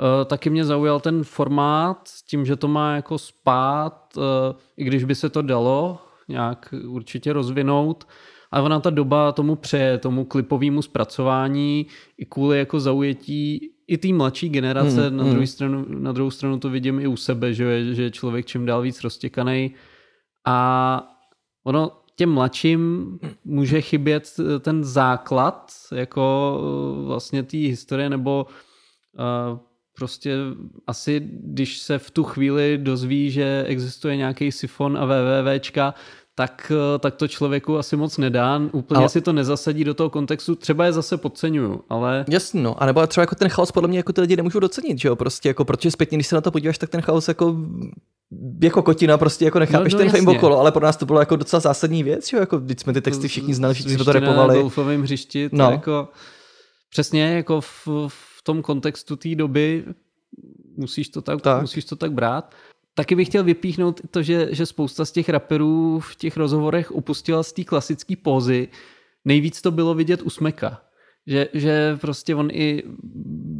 Eh, 0.00 0.24
Taky 0.24 0.50
mě 0.50 0.64
zaujal 0.64 1.00
ten 1.00 1.24
formát 1.24 2.08
s 2.08 2.22
tím, 2.22 2.44
že 2.46 2.56
to 2.56 2.68
má 2.68 2.94
jako 2.94 3.18
spát, 3.18 4.12
eh, 4.18 4.54
i 4.76 4.84
když 4.84 5.04
by 5.04 5.14
se 5.14 5.28
to 5.28 5.42
dalo 5.42 5.98
nějak 6.28 6.74
určitě 6.86 7.32
rozvinout. 7.32 8.04
Ale 8.50 8.62
ona 8.62 8.80
ta 8.80 8.90
doba 8.90 9.32
tomu 9.32 9.56
přeje, 9.56 9.98
tomu 9.98 10.24
klipovému 10.24 10.82
zpracování 10.82 11.86
i 12.18 12.24
kvůli 12.26 12.58
jako 12.58 12.80
zaujetí 12.80 13.70
i 13.86 13.98
té 13.98 14.12
mladší 14.12 14.48
generace, 14.48 15.08
Hmm, 15.08 15.16
na, 15.16 15.22
hmm. 15.22 15.32
druhou 15.32 15.46
stranu, 15.46 15.84
na 15.88 16.12
druhou 16.12 16.30
stranu 16.30 16.58
to 16.58 16.70
vidím 16.70 17.00
i 17.00 17.06
u 17.06 17.16
sebe, 17.16 17.54
že, 17.54 17.64
je- 17.64 17.94
že 17.94 18.02
je 18.02 18.10
člověk 18.10 18.46
čím 18.46 18.66
dál 18.66 18.82
víc 18.82 19.02
roztěkaný 19.04 19.74
a 20.46 21.02
ono 21.66 21.90
těm 22.16 22.30
mladším 22.30 23.18
může 23.44 23.80
chybět 23.80 24.30
eh, 24.40 24.58
ten 24.58 24.84
základ 24.84 25.72
jako 25.94 26.58
vlastně 27.06 27.42
té 27.42 27.56
historie 27.56 28.10
nebo 28.10 28.46
eh, 29.18 29.58
prostě 29.98 30.34
asi 30.86 31.28
když 31.30 31.78
se 31.78 31.98
v 31.98 32.10
tu 32.10 32.24
chvíli 32.24 32.78
dozví, 32.82 33.30
že 33.30 33.64
existuje 33.66 34.16
nějaký 34.16 34.52
sifon 34.52 34.98
a 34.98 35.04
wwwčka, 35.04 35.94
tak, 36.34 36.72
eh, 36.74 36.98
tak 36.98 37.14
to 37.14 37.28
člověku 37.28 37.78
asi 37.78 37.96
moc 37.96 38.18
nedá, 38.18 38.60
úplně 38.72 38.98
Ale- 38.98 39.08
si 39.08 39.20
to 39.20 39.32
nezasadí 39.32 39.84
do 39.84 39.94
toho 39.94 40.10
kontextu, 40.10 40.54
třeba 40.54 40.84
je 40.86 40.92
zase 40.92 41.16
podceňuju, 41.16 41.80
ale 41.88 42.24
Jasně, 42.28 42.62
no. 42.62 42.82
A 42.82 42.86
nebo 42.86 43.06
třeba 43.06 43.22
jako 43.22 43.34
ten 43.34 43.48
chaos 43.48 43.72
podle 43.72 43.88
mě 43.88 43.98
jako 43.98 44.12
ty 44.12 44.20
lidi 44.20 44.36
nemůžou 44.36 44.58
docenit, 44.58 44.98
že 44.98 45.08
jo? 45.08 45.16
Prostě 45.16 45.48
jako, 45.48 45.64
protože 45.64 45.90
zpětně, 45.90 46.18
když 46.18 46.26
se 46.26 46.34
na 46.34 46.40
to 46.40 46.50
podíváš, 46.50 46.78
tak 46.78 46.90
ten 46.90 47.00
chaos 47.00 47.28
jako 47.28 47.56
jako 48.62 48.82
kotina, 48.82 49.18
prostě 49.18 49.44
jako 49.44 49.58
nechápeš 49.58 49.92
No, 49.94 50.04
no, 50.04 50.10
ten 50.10 50.28
okolo, 50.28 50.60
ale 50.60 50.72
pro 50.72 50.84
nás 50.86 50.96
to 50.96 51.06
bylo 51.06 51.20
jako 51.20 51.36
docela 51.36 51.60
zásadní 51.60 52.02
věc, 52.02 52.28
že 52.28 52.36
jo? 52.36 52.40
Jako, 52.40 52.58
když 52.58 52.80
jsme 52.80 52.92
ty 52.92 53.00
texty 53.00 53.28
všichni 53.28 53.54
znali, 53.54 53.74
všichni 53.74 53.94
jsme 53.94 54.04
to 54.04 54.12
repovali. 54.12 54.54
Na 54.56 54.60
golfovém 54.60 55.02
hřišti, 55.02 55.48
to 55.48 55.56
No. 55.56 55.70
jako 55.70 56.08
přesně 56.90 57.22
jako 57.36 57.60
v, 57.60 57.88
v 58.08 58.27
tom 58.48 58.62
kontextu 58.62 59.16
té 59.16 59.34
doby 59.34 59.84
musíš 60.76 61.08
to 61.08 61.22
tak, 61.22 61.40
Tak. 61.40 61.60
musíš 61.60 61.84
to 61.84 61.96
tak 61.96 62.12
brát. 62.12 62.54
Taky 62.94 63.16
bych 63.16 63.28
chtěl 63.28 63.44
vypíchnout 63.44 64.00
to, 64.10 64.22
že, 64.22 64.48
že 64.50 64.66
spousta 64.66 65.04
z 65.04 65.12
těch 65.12 65.28
raperů 65.28 66.00
v 66.00 66.16
těch 66.16 66.36
rozhovorech 66.36 66.92
upustila 66.92 67.42
z 67.42 67.52
té 67.52 67.64
klasické 67.64 68.16
pózy. 68.16 68.68
Nejvíc 69.24 69.60
to 69.60 69.70
bylo 69.70 69.94
vidět 69.94 70.22
u 70.22 70.30
Smeka. 70.30 70.80
Že, 71.28 71.48
že 71.54 71.98
prostě 72.00 72.34
on 72.34 72.48
i 72.52 72.82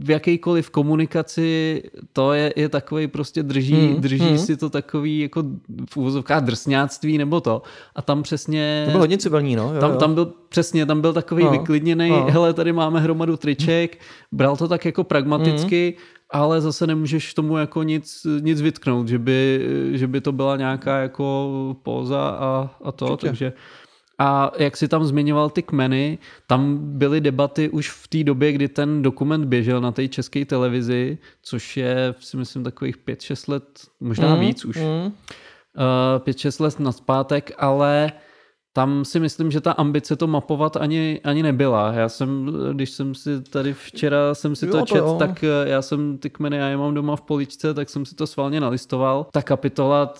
v 0.05 0.11
jakýkoliv 0.11 0.71
komunikaci 0.71 1.83
to 2.13 2.33
je, 2.33 2.53
je 2.57 2.69
takový 2.69 3.07
prostě 3.07 3.43
drží, 3.43 3.75
Hmm, 3.75 4.01
drží 4.01 4.19
hmm. 4.29 4.39
si 4.39 4.57
to 4.57 4.71
takový 4.71 5.19
jako 5.21 5.43
v 5.91 5.97
úvozovkách 5.97 6.45
drsňáctví 6.45 7.19
nebo 7.19 7.41
to. 7.41 7.63
A 7.97 8.03
tam 8.03 8.23
přesně... 8.23 8.83
To 8.85 8.91
bylo 8.91 9.03
hodně 9.03 9.19
civilní, 9.19 9.57
no. 9.57 9.75
Jo, 9.75 9.81
Tam, 9.81 9.91
jo. 9.91 9.97
tam 9.97 10.15
byl 10.15 10.33
přesně, 10.49 10.87
tam 10.87 11.01
byl 11.01 11.13
takový 11.13 11.45
No, 11.45 11.51
vyklidněný, 11.51 12.11
no. 12.11 12.27
hele, 12.31 12.53
tady 12.55 12.73
máme 12.73 13.01
hromadu 13.01 13.37
triček, 13.37 13.99
bral 14.33 14.57
to 14.57 14.69
tak 14.69 14.85
jako 14.85 15.05
pragmaticky, 15.05 15.95
Mhm. 15.97 16.05
ale 16.31 16.61
zase 16.61 16.87
nemůžeš 16.87 17.35
tomu 17.35 17.57
jako 17.57 17.83
nic, 17.83 18.27
nic 18.41 18.61
vytknout, 18.61 19.09
že 19.09 19.19
by, 19.19 19.67
že 19.93 20.07
by 20.07 20.21
to 20.21 20.33
byla 20.33 20.57
nějaká 20.57 20.99
jako 20.99 21.77
póza 21.83 22.29
a, 22.29 22.71
a 22.85 22.93
to, 22.93 23.05
Určitě. 23.07 23.27
takže 23.27 23.53
a 24.19 24.53
jak 24.59 24.77
si 24.77 24.89
tam 24.89 25.05
zmiňoval 25.05 25.51
ty 25.51 25.63
kmeny, 25.63 26.19
tam 26.47 26.79
byly 26.99 27.21
debaty 27.21 27.69
už 27.69 27.91
v 27.91 28.09
té 28.09 28.25
době, 28.25 28.53
kdy 28.53 28.69
ten 28.69 29.03
dokument 29.03 29.45
běžel 29.45 29.81
na 29.81 29.93
té 29.93 30.09
české 30.09 30.45
televizi, 30.45 31.19
což 31.43 31.77
je 31.77 32.15
si 32.19 32.37
myslím 32.37 32.65
takových 32.65 32.99
5-6 32.99 33.53
let, 33.53 33.65
možná 34.01 34.35
Mm, 34.35 34.41
víc 34.41 34.65
už, 34.65 34.77
mm. 34.77 35.05
uh, 35.07 35.11
5-6 36.19 36.63
let 36.63 36.81
naspátek, 36.81 37.53
ale 37.59 38.13
tam 38.73 39.05
si 39.05 39.21
myslím, 39.21 39.51
že 39.51 39.61
ta 39.61 39.73
ambice 39.73 40.17
to 40.17 40.27
mapovat 40.27 40.77
ani, 40.77 41.21
ani 41.25 41.43
nebyla. 41.43 41.93
Já 41.93 42.09
jsem, 42.09 42.53
když 42.73 42.91
jsem 42.91 43.15
si 43.15 43.43
tady 43.43 43.75
včera 43.75 44.35
jsem 44.35 44.57
si 44.57 44.67
Jo, 44.67 44.73
to 44.73 44.79
to 44.79 44.87
čet, 44.87 44.97
jo. 44.99 45.17
tak 45.19 45.45
eh, 45.45 45.69
já 45.69 45.83
jsem 45.83 46.19
ty 46.19 46.31
kmeny, 46.31 46.57
já 46.57 46.69
je 46.69 46.77
mám 46.77 46.95
doma 46.95 47.17
v 47.17 47.21
poličce, 47.21 47.75
tak 47.75 47.89
jsem 47.89 48.07
si 48.07 48.15
to 48.15 48.27
svalně 48.27 48.61
nalistoval. 48.61 49.27
Ta 49.33 49.43
kapitola 49.43 50.15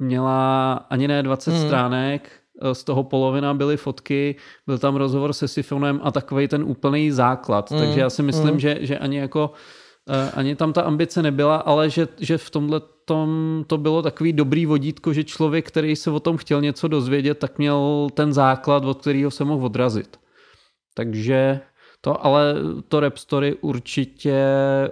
měla 0.00 0.72
ani 0.90 1.08
ne 1.08 1.22
20 1.22 1.50
Hmm. 1.50 1.66
stránek, 1.66 2.30
eh, 2.32 2.43
z 2.72 2.84
toho 2.84 3.04
polovina 3.04 3.54
byly 3.54 3.76
fotky, 3.76 4.36
byl 4.66 4.78
tam 4.78 4.96
rozhovor 4.96 5.32
se 5.32 5.48
Sifonem 5.48 6.00
a 6.02 6.10
takový 6.10 6.48
ten 6.48 6.64
úplný 6.64 7.10
základ. 7.10 7.70
Hmm, 7.70 7.80
Takže 7.80 8.00
já 8.00 8.10
si 8.10 8.22
myslím, 8.22 8.50
hmm. 8.50 8.60
že, 8.60 8.78
že 8.80 8.98
ani 8.98 9.16
jako 9.16 9.52
eh, 10.08 10.30
ani 10.30 10.56
tam 10.56 10.72
ta 10.72 10.82
ambice 10.82 11.22
nebyla, 11.22 11.56
ale 11.56 11.90
že, 11.90 12.08
že 12.20 12.38
v 12.38 12.50
tomhle 12.50 12.80
tom 13.04 13.64
to 13.66 13.78
bylo 13.78 14.02
takový 14.02 14.32
dobrý 14.32 14.66
vodítko, 14.66 15.12
že 15.12 15.24
člověk, 15.24 15.68
který 15.68 15.96
se 15.96 16.10
o 16.10 16.20
tom 16.20 16.36
chtěl 16.36 16.60
něco 16.60 16.88
dozvědět, 16.88 17.38
tak 17.38 17.58
měl 17.58 18.08
ten 18.14 18.32
základ, 18.32 18.84
od 18.84 19.00
kterého 19.00 19.30
se 19.30 19.44
mohl 19.44 19.66
odrazit. 19.66 20.16
Takže 20.94 21.60
to, 22.00 22.26
ale 22.26 22.54
to 22.88 23.00
rap 23.00 23.16
story 23.16 23.56
určitě, 23.60 24.44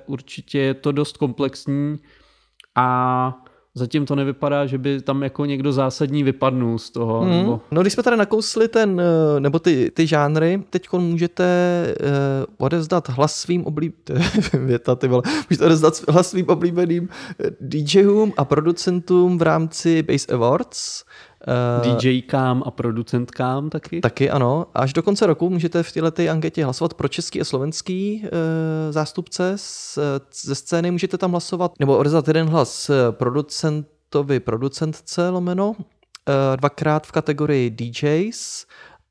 určitě 0.07 0.59
je 0.59 0.75
to 0.75 0.93
dost 0.93 1.17
komplexní 1.17 1.97
a 2.75 3.42
zatím 3.75 4.07
to 4.07 4.15
nevypadá, 4.15 4.67
že 4.67 4.79
by 4.79 5.01
tam 5.01 5.23
jako 5.23 5.45
někdo 5.45 5.73
zásadní 5.73 6.23
vypadnul 6.23 6.79
z 6.79 6.91
toho. 6.91 7.21
Hmm. 7.21 7.31
Nebo... 7.31 7.61
No 7.71 7.81
když 7.81 7.93
jsme 7.93 8.03
tady 8.03 8.17
nakousli 8.17 8.69
ten, 8.69 9.01
eh, 9.01 9.41
nebo 9.41 9.59
ty, 9.59 9.91
ty 9.95 10.07
žánry, 10.07 10.63
teď 10.71 10.93
můžete 10.93 11.45
uh, 12.01 12.67
odevzdat 12.67 13.09
hlas 13.09 13.41
svým 13.41 13.65
oblíb... 13.67 13.95
to 14.05 14.13
je 14.53 14.59
věta, 14.59 14.95
ty 14.95 15.09
vole. 15.09 15.23
Můžete 15.51 15.65
odevzdat 15.65 16.09
hlas 16.09 16.31
svým 16.31 16.49
oblíbeným 16.49 17.09
eh, 17.45 17.51
DJům 17.61 18.33
a 18.37 18.45
producentům 18.45 19.39
v 19.39 19.43
rámci 19.43 20.03
Bass 20.03 20.29
Awards. 20.29 21.05
Uh, 21.83 21.97
DJkám 21.97 22.63
a 22.67 22.71
producentkám 22.71 23.71
taky. 23.71 24.01
Taky 24.01 24.31
ano. 24.31 24.67
Až 24.75 24.93
do 24.93 25.03
konce 25.03 25.27
roku 25.27 25.51
můžete 25.51 25.83
v 25.83 25.93
této 25.93 26.23
anketě 26.31 26.65
hlasovat 26.65 26.95
pro 26.95 27.09
český 27.09 27.41
a 27.41 27.45
slovenský 27.45 28.25
e, 28.25 28.93
zástupce 28.93 29.53
z, 29.57 29.99
ze 30.43 30.55
scény. 30.55 30.91
Můžete 30.91 31.19
tam 31.19 31.31
hlasovat, 31.31 31.73
nebo 31.81 31.99
odezvat 31.99 32.29
jeden 32.29 32.49
hlas 32.49 32.91
eh, 32.91 32.95
producentovi, 33.11 34.41
producentce 34.41 35.29
lomeno, 35.29 35.77
e, 35.79 36.57
dvakrát 36.57 37.07
v 37.07 37.13
kategorii 37.13 37.71
DJs 37.71 38.67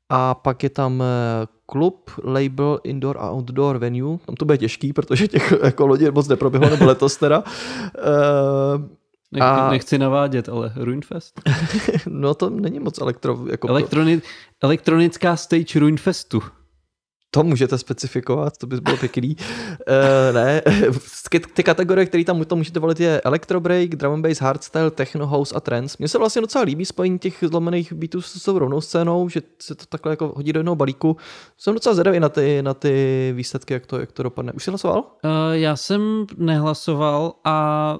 a 0.08 0.34
pak 0.34 0.62
je 0.62 0.70
tam 0.70 1.02
eh, 1.02 1.46
klub, 1.66 2.10
label, 2.24 2.80
indoor 2.84 3.18
a 3.18 3.30
outdoor 3.30 3.78
venue. 3.78 4.18
Tam 4.26 4.34
to 4.34 4.44
bude 4.44 4.58
těžký, 4.58 4.92
protože 4.92 5.28
těch 5.28 5.54
jako 5.62 5.86
lodí 5.86 6.10
moc 6.10 6.28
neproběhlo, 6.28 6.70
nebo 6.70 6.84
letos 6.84 7.16
teda. 7.16 7.44
Nech, 9.32 9.42
a- 9.42 9.70
Nechci 9.70 9.98
navádět, 9.98 10.48
ale 10.48 10.72
Ruinfest. 10.76 11.40
no 12.08 12.34
to 12.34 12.50
není 12.50 12.80
moc 12.80 12.98
elektro... 12.98 13.38
Jako 13.50 13.68
Elektroni- 13.68 14.22
elektronická 14.62 15.36
stage 15.36 15.78
Ruinfestu. 15.80 16.42
To 17.34 17.42
můžete 17.42 17.78
specifikovat, 17.78 18.58
to 18.58 18.66
by 18.66 18.80
bylo 18.80 18.96
pěkný. 18.96 19.36
Uh, 19.38 20.34
ne, 20.34 20.62
ty, 21.54 21.62
kategorie, 21.62 22.06
které 22.06 22.24
tam 22.24 22.44
to 22.44 22.56
můžete 22.56 22.80
volit, 22.80 23.00
je 23.00 23.20
Electro 23.20 23.60
Break, 23.60 23.88
Drum 23.88 24.12
and 24.14 24.22
Bass, 24.22 24.40
Hardstyle, 24.40 24.90
Techno, 24.90 25.26
House 25.26 25.54
a 25.54 25.60
Trance. 25.60 25.96
Mně 25.98 26.08
se 26.08 26.18
vlastně 26.18 26.40
docela 26.40 26.64
líbí 26.64 26.84
spojení 26.84 27.18
těch 27.18 27.44
zlomených 27.46 27.92
beatů 27.92 28.22
s 28.22 28.42
tou 28.42 28.58
rovnou 28.58 28.80
scénou, 28.80 29.28
že 29.28 29.42
se 29.62 29.74
to 29.74 29.86
takhle 29.86 30.12
jako 30.12 30.32
hodí 30.36 30.52
do 30.52 30.60
jednoho 30.60 30.76
balíku. 30.76 31.16
Jsem 31.58 31.74
docela 31.74 31.94
zvědavý 31.94 32.20
na 32.20 32.28
ty, 32.28 32.62
na 32.62 32.74
ty 32.74 33.32
výsledky, 33.36 33.74
jak 33.74 33.86
to, 33.86 33.98
jak 34.00 34.12
to 34.12 34.22
dopadne. 34.22 34.52
Už 34.52 34.64
jsi 34.64 34.70
hlasoval? 34.70 34.98
Uh, 34.98 35.30
já 35.52 35.76
jsem 35.76 36.26
nehlasoval 36.36 37.32
a 37.44 37.98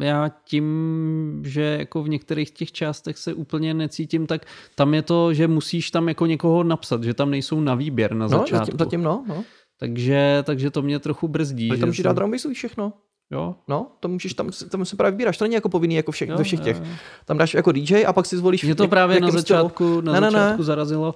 já 0.00 0.30
tím, 0.44 1.42
že 1.46 1.76
jako 1.80 2.02
v 2.02 2.08
některých 2.08 2.50
těch 2.50 2.72
částech 2.72 3.18
se 3.18 3.34
úplně 3.34 3.74
necítím, 3.74 4.26
tak 4.26 4.46
tam 4.74 4.94
je 4.94 5.02
to, 5.02 5.34
že 5.34 5.48
musíš 5.48 5.90
tam 5.90 6.08
jako 6.08 6.26
někoho 6.26 6.62
napsat, 6.64 7.02
že 7.04 7.14
tam 7.14 7.30
nejsou 7.30 7.60
na 7.60 7.74
výběr 7.74 8.14
na 8.14 8.24
No, 8.26 8.28
začátku. 8.28 8.56
zatím, 8.66 8.78
zatím 8.78 9.02
no. 9.02 9.24
no. 9.28 9.44
Takže, 9.78 10.38
takže 10.46 10.70
to 10.70 10.82
mě 10.82 10.98
trochu 10.98 11.28
brzdí. 11.28 11.70
Ale 11.70 11.78
tam 11.78 11.88
můžeš 11.88 12.02
dát 12.04 12.16
i 12.50 12.54
všechno. 12.54 12.92
Jo, 13.30 13.54
No, 13.68 13.86
to 14.00 14.08
můžeš 14.08 14.34
tam, 14.34 14.50
tam 14.70 14.84
se 14.84 14.96
právě 14.96 15.10
vybíráš, 15.10 15.38
to 15.38 15.44
není 15.44 15.54
jako 15.54 15.68
povinný 15.68 15.94
jako 15.94 16.12
všech, 16.12 16.28
jo, 16.28 16.36
ve 16.38 16.44
všech 16.44 16.60
těch. 16.60 16.76
jo. 16.80 16.86
Tam 17.24 17.38
dáš 17.38 17.54
jako 17.54 17.72
DJ 17.72 18.04
a 18.06 18.12
pak 18.12 18.26
si 18.26 18.36
zvolíš. 18.36 18.64
Mě 18.64 18.74
to 18.74 18.82
jak- 18.82 18.90
právě 18.90 19.20
na 19.20 19.26
stylu. 19.28 19.40
začátku, 19.40 20.00
na 20.00 20.12
Ne, 20.12 20.20
ne, 20.20 20.26
ne. 20.26 20.30
začátku 20.32 20.62
zarazilo. 20.62 21.14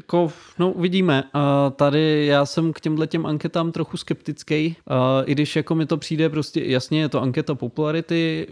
Jako, 0.00 0.32
no 0.58 0.72
uvidíme. 0.72 1.24
Uh, 1.34 1.40
tady 1.76 2.26
já 2.26 2.46
jsem 2.46 2.72
k 2.72 2.80
těmhle 2.80 3.06
těm 3.06 3.26
anketám 3.26 3.72
trochu 3.72 3.96
skeptický, 3.96 4.76
uh, 4.90 4.96
i 5.24 5.32
když 5.32 5.56
jako 5.56 5.74
mi 5.74 5.86
to 5.86 5.96
přijde 5.96 6.28
prostě, 6.28 6.64
jasně 6.64 7.00
je 7.00 7.08
to 7.08 7.22
anketa 7.22 7.54
popularity, 7.54 8.46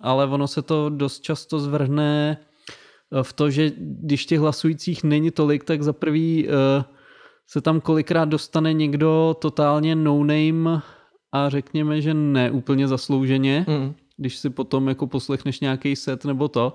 ale 0.00 0.26
ono 0.26 0.48
se 0.48 0.62
to 0.62 0.88
dost 0.88 1.20
často 1.20 1.58
zvrhne 1.58 2.38
eh, 3.12 3.22
v 3.22 3.32
to, 3.32 3.50
že 3.50 3.72
když 3.78 4.26
těch 4.26 4.40
hlasujících 4.40 5.04
není 5.04 5.30
tolik, 5.30 5.64
tak 5.64 5.82
za 5.82 5.92
prvý 5.92 6.48
uh, 6.48 6.52
se 7.46 7.60
tam 7.60 7.80
kolikrát 7.80 8.24
dostane 8.28 8.72
někdo 8.72 9.36
totálně 9.40 9.94
no-name 9.94 10.80
a 11.32 11.48
řekněme, 11.48 12.00
že 12.00 12.14
ne 12.14 12.50
úplně 12.50 12.88
zaslouženě 12.88 13.66
Mm. 13.68 13.94
když 14.16 14.36
si 14.36 14.50
potom 14.50 14.88
jako 14.88 15.06
poslechneš 15.06 15.60
nějaký 15.60 15.96
set 15.96 16.24
nebo 16.24 16.48
to, 16.48 16.72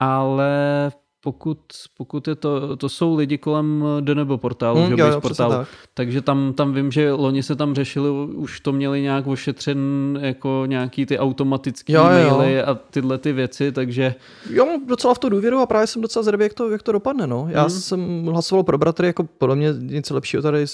ale 0.00 0.92
pokud, 1.24 1.58
pokud 1.96 2.28
je 2.28 2.34
to, 2.34 2.76
to 2.76 2.88
jsou 2.88 3.16
lidi 3.16 3.38
kolem 3.38 3.84
Do 4.00 4.14
nebo 4.14 4.38
portálu, 4.38 4.80
Mm, 4.80 4.86
že 4.96 5.02
jo, 5.02 5.06
jo, 5.06 5.20
portálu. 5.20 5.52
tak. 5.52 5.68
Takže 5.94 6.20
tam, 6.22 6.52
tam 6.52 6.74
vím, 6.74 6.92
že 6.92 7.12
loni 7.12 7.42
se 7.42 7.56
tam 7.56 7.74
řešili, 7.74 8.10
už 8.34 8.60
to 8.60 8.72
měli 8.72 9.02
nějak 9.02 9.26
ošetřen 9.26 9.78
jako 10.22 10.62
nějaký 10.66 11.06
ty 11.06 11.18
automatické 11.18 11.92
Jo, 11.92 12.02
jo, 12.04 12.08
maily 12.38 12.62
a 12.62 12.74
tyhle 12.74 13.18
ty 13.18 13.32
věci, 13.32 13.72
takže 13.72 14.14
Jo, 14.50 14.66
docela 14.88 15.14
v 15.14 15.18
to 15.18 15.28
důvěru 15.28 15.58
a 15.58 15.66
právě 15.66 15.86
jsem 15.86 16.02
docela 16.02 16.22
zvědavý, 16.22 16.42
jak 16.44 16.54
to, 16.54 16.70
jak 16.70 16.82
to 16.82 16.92
dopadne. 16.92 17.26
No. 17.26 17.46
Já 17.50 17.60
Mhm. 17.62 17.70
jsem 17.70 18.26
hlasoval 18.26 18.62
pro 18.64 18.78
bratry, 18.78 19.06
jako 19.06 19.24
podle 19.38 19.56
mě 19.56 19.68
nic 19.78 20.10
lepšího 20.10 20.42
tady 20.42 20.64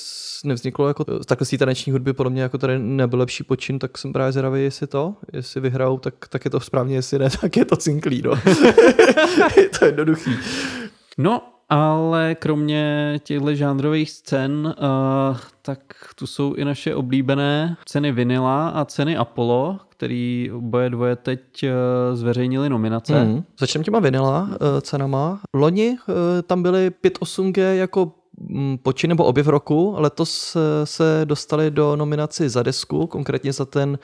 nevzniklo, 0.45 0.89
jako 0.89 1.05
takhle 1.25 1.47
z 1.47 1.51
té 1.51 1.59
taneční 1.59 1.93
hudby 1.93 2.13
podle 2.13 2.31
mě 2.31 2.43
jako 2.43 2.59
tady 2.59 2.79
nebyl 2.79 3.19
lepší 3.19 3.45
počin, 3.45 3.79
tak 3.79 3.99
jsem 3.99 4.13
právě 4.13 4.33
zvědavý, 4.33 4.63
jestli 4.63 4.87
to, 4.87 5.15
jestli 5.33 5.61
vyhrajou, 5.61 5.99
tak, 5.99 6.15
tak 6.29 6.45
je 6.45 6.51
to 6.51 6.61
správně, 6.61 6.95
jestli 6.97 7.19
ne, 7.19 7.29
tak 7.41 7.57
je 7.57 7.65
to 7.65 7.77
cinklý, 7.77 8.23
no. 8.23 8.31
je 9.57 9.69
to 9.79 9.85
jednoduchý. 9.85 10.31
No, 11.21 11.43
ale 11.69 12.35
kromě 12.35 13.15
těchto 13.23 13.55
žánrových 13.55 14.11
scén, 14.11 14.75
uh, 14.79 15.37
tak 15.63 15.81
tu 16.15 16.27
jsou 16.27 16.55
i 16.55 16.65
naše 16.65 16.95
oblíbené 16.95 17.77
ceny 17.85 18.13
Vinila 18.13 18.69
a 18.69 18.85
ceny 18.85 19.17
Apollo, 19.17 19.79
který 19.89 20.51
oboje 20.53 20.91
dvoje 20.91 21.17
teď 21.17 21.41
uh, 21.65 22.17
zveřejnili 22.17 22.69
nominace. 22.69 23.21
Hmm. 23.21 23.45
Začneme 23.61 23.85
těma 23.85 23.99
vinila 23.99 24.43
uh, 24.43 24.81
cenama. 24.81 25.41
Loni 25.55 25.91
uh, 25.91 26.15
tam 26.47 26.63
byly 26.63 26.91
5.8G 27.05 27.75
jako 27.75 28.13
mm, 28.41 28.79
počin 28.79 29.09
nebo 29.09 29.25
objev 29.25 29.47
roku. 29.47 29.95
Letos 29.99 30.57
se 30.85 31.21
dostali 31.25 31.71
do 31.71 31.97
nominaci 31.97 32.49
za 32.49 32.63
desku, 32.63 33.07
konkrétně 33.07 33.53
za 33.53 33.65
ten 33.65 33.91
uh, 33.91 33.97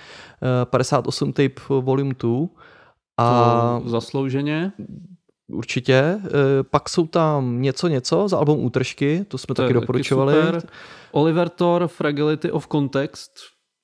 58 0.65 1.33
tape 1.33 1.55
volume 1.69 2.15
2. 2.19 2.47
A 3.19 3.81
To 3.83 3.89
zaslouženě. 3.89 4.73
Určitě. 5.53 6.21
Uh, 6.23 6.29
pak 6.71 6.89
jsou 6.89 7.07
tam 7.07 7.63
něco 7.63 7.89
něco 7.89 8.29
za 8.29 8.39
album 8.39 8.65
Útržky, 8.65 9.25
to 9.29 9.39
jsme 9.39 9.47
To 9.47 9.55
taky 9.55 9.67
taky 9.67 9.81
doporučovali. 9.81 10.35
super. 10.35 10.63
Oliver 11.13 11.49
Thor, 11.49 11.89
Fragility 11.89 12.51
of 12.51 12.69
Context, 12.73 13.31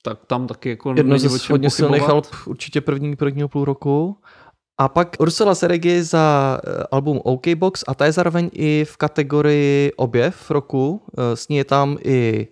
tak 0.04 0.18
tam 0.26 0.46
taky 0.46 0.68
jako 0.68 0.94
Jedno 0.96 1.18
ze 1.18 1.52
hodně 1.52 1.70
silných 1.70 2.08
alb, 2.08 2.26
určitě 2.46 2.80
první, 2.80 3.16
prvního 3.16 3.48
půl 3.48 3.64
roku. 3.64 4.16
A 4.78 4.88
pak 4.88 5.16
Ursula 5.20 5.54
Seregi 5.54 6.02
za 6.02 6.58
eh, 6.64 6.84
album 6.90 7.20
OK 7.24 7.48
Box 7.54 7.84
a 7.88 7.94
ta 7.94 8.04
je 8.04 8.12
zároveň 8.12 8.50
i 8.52 8.84
v 8.88 8.96
kategorii 8.96 9.92
objev 9.96 10.50
roku. 10.50 11.02
Eh, 11.18 11.36
S 11.36 11.48
ní 11.48 11.56
je 11.56 11.64
tam 11.64 11.98
i 12.02 12.48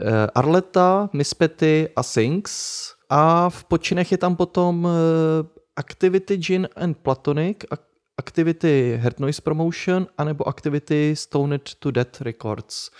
eh, 0.00 0.26
Arleta, 0.34 1.10
Miss 1.12 1.34
Petty 1.34 1.88
a 1.96 2.02
Sings. 2.02 2.82
A 3.10 3.50
v 3.50 3.64
počinech 3.64 4.12
je 4.12 4.18
tam 4.18 4.36
potom 4.36 4.88
eh, 4.88 5.46
Activity 5.76 6.36
Gin 6.36 6.68
and 6.76 6.96
Platonic, 7.02 7.56
Ac- 7.70 7.91
Activity 8.26 8.98
Head 9.02 9.20
Noise 9.20 9.42
Promotion 9.42 10.06
anebo 10.18 10.48
Activity 10.48 11.16
Stoned 11.16 11.70
to 11.78 11.90
Death 11.90 12.20
Records. 12.20 12.90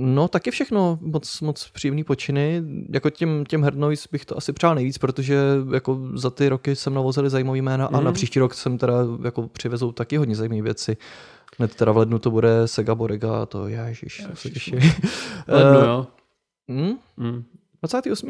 No, 0.00 0.28
taky 0.28 0.50
všechno 0.50 0.98
moc, 1.00 1.40
moc 1.40 1.70
příjemný 1.70 2.04
počiny. 2.04 2.62
Jako 2.92 3.10
těm, 3.10 3.44
těm 3.48 3.62
Hard 3.62 3.76
Noise 3.76 4.08
bych 4.12 4.24
to 4.24 4.36
asi 4.36 4.52
přál 4.52 4.74
nejvíc, 4.74 4.98
protože 4.98 5.38
jako 5.72 6.00
za 6.14 6.30
ty 6.30 6.48
roky 6.48 6.76
jsem 6.76 6.94
navozili 6.94 7.30
zajímavý 7.30 7.62
jména 7.62 7.86
a 7.86 7.90
Mhm. 7.96 8.04
na 8.04 8.12
příští 8.12 8.38
rok 8.40 8.54
jsem 8.54 8.78
teda 8.78 8.94
jako 9.24 9.48
přivezou 9.48 9.92
taky 9.92 10.16
hodně 10.16 10.36
zajímavé 10.36 10.62
věci. 10.62 10.96
Hned 11.58 11.74
teda 11.74 11.92
v 11.92 11.96
lednu 11.96 12.18
to 12.18 12.30
bude 12.30 12.68
Sega 12.68 12.94
Borega 12.94 13.42
a 13.42 13.46
to 13.46 13.68
ježiš, 13.68 14.26
to 14.30 14.36
se 14.36 14.50
těším. 14.50 14.78
Lednu, 15.48 15.80
jo. 15.80 16.06
hm? 16.70 16.94
Mm, 17.16 17.44
28. 17.82 18.26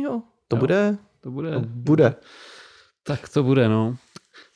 To 0.49 0.57
Jo. 0.57 0.61
bude? 0.61 0.97
to 1.21 1.31
bude. 1.31 1.51
To 1.53 1.61
bude. 1.61 2.15
Tak 3.03 3.29
to 3.29 3.43
bude, 3.43 3.69
no. 3.69 3.97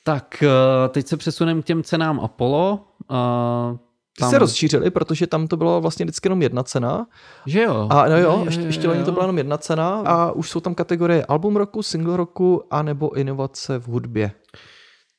Tak, 0.02 0.42
eh, 0.42 0.88
teď 0.88 1.06
se 1.06 1.16
přesuneme 1.16 1.62
k 1.62 1.64
těm 1.64 1.82
cenám 1.82 2.20
Apollo. 2.20 2.80
Uh, 3.10 3.76
Ty 4.18 4.24
se 4.24 4.38
rozšířili, 4.38 4.90
protože 4.90 5.26
tam 5.26 5.46
to 5.48 5.56
byla 5.56 5.78
vlastně 5.78 6.04
vždycky 6.04 6.26
jenom 6.26 6.42
jedna 6.42 6.62
cena. 6.62 7.06
Že 7.46 7.62
jo? 7.62 7.88
A 7.90 8.08
no 8.08 8.16
jo, 8.16 8.22
Jo, 8.22 8.38
jo, 8.38 8.44
ještě, 8.44 8.62
ještě 8.62 8.88
loni 8.88 9.04
to 9.04 9.12
byla 9.12 9.24
jenom 9.24 9.38
jedna 9.38 9.58
cena 9.58 10.02
a 10.06 10.32
už 10.32 10.50
jsou 10.50 10.60
tam 10.60 10.74
kategorie 10.74 11.24
album 11.26 11.56
roku, 11.56 11.82
single 11.82 12.16
roku 12.16 12.62
a 12.70 12.82
nebo 12.82 13.16
inovace 13.16 13.78
v 13.78 13.88
hudbě. 13.88 14.32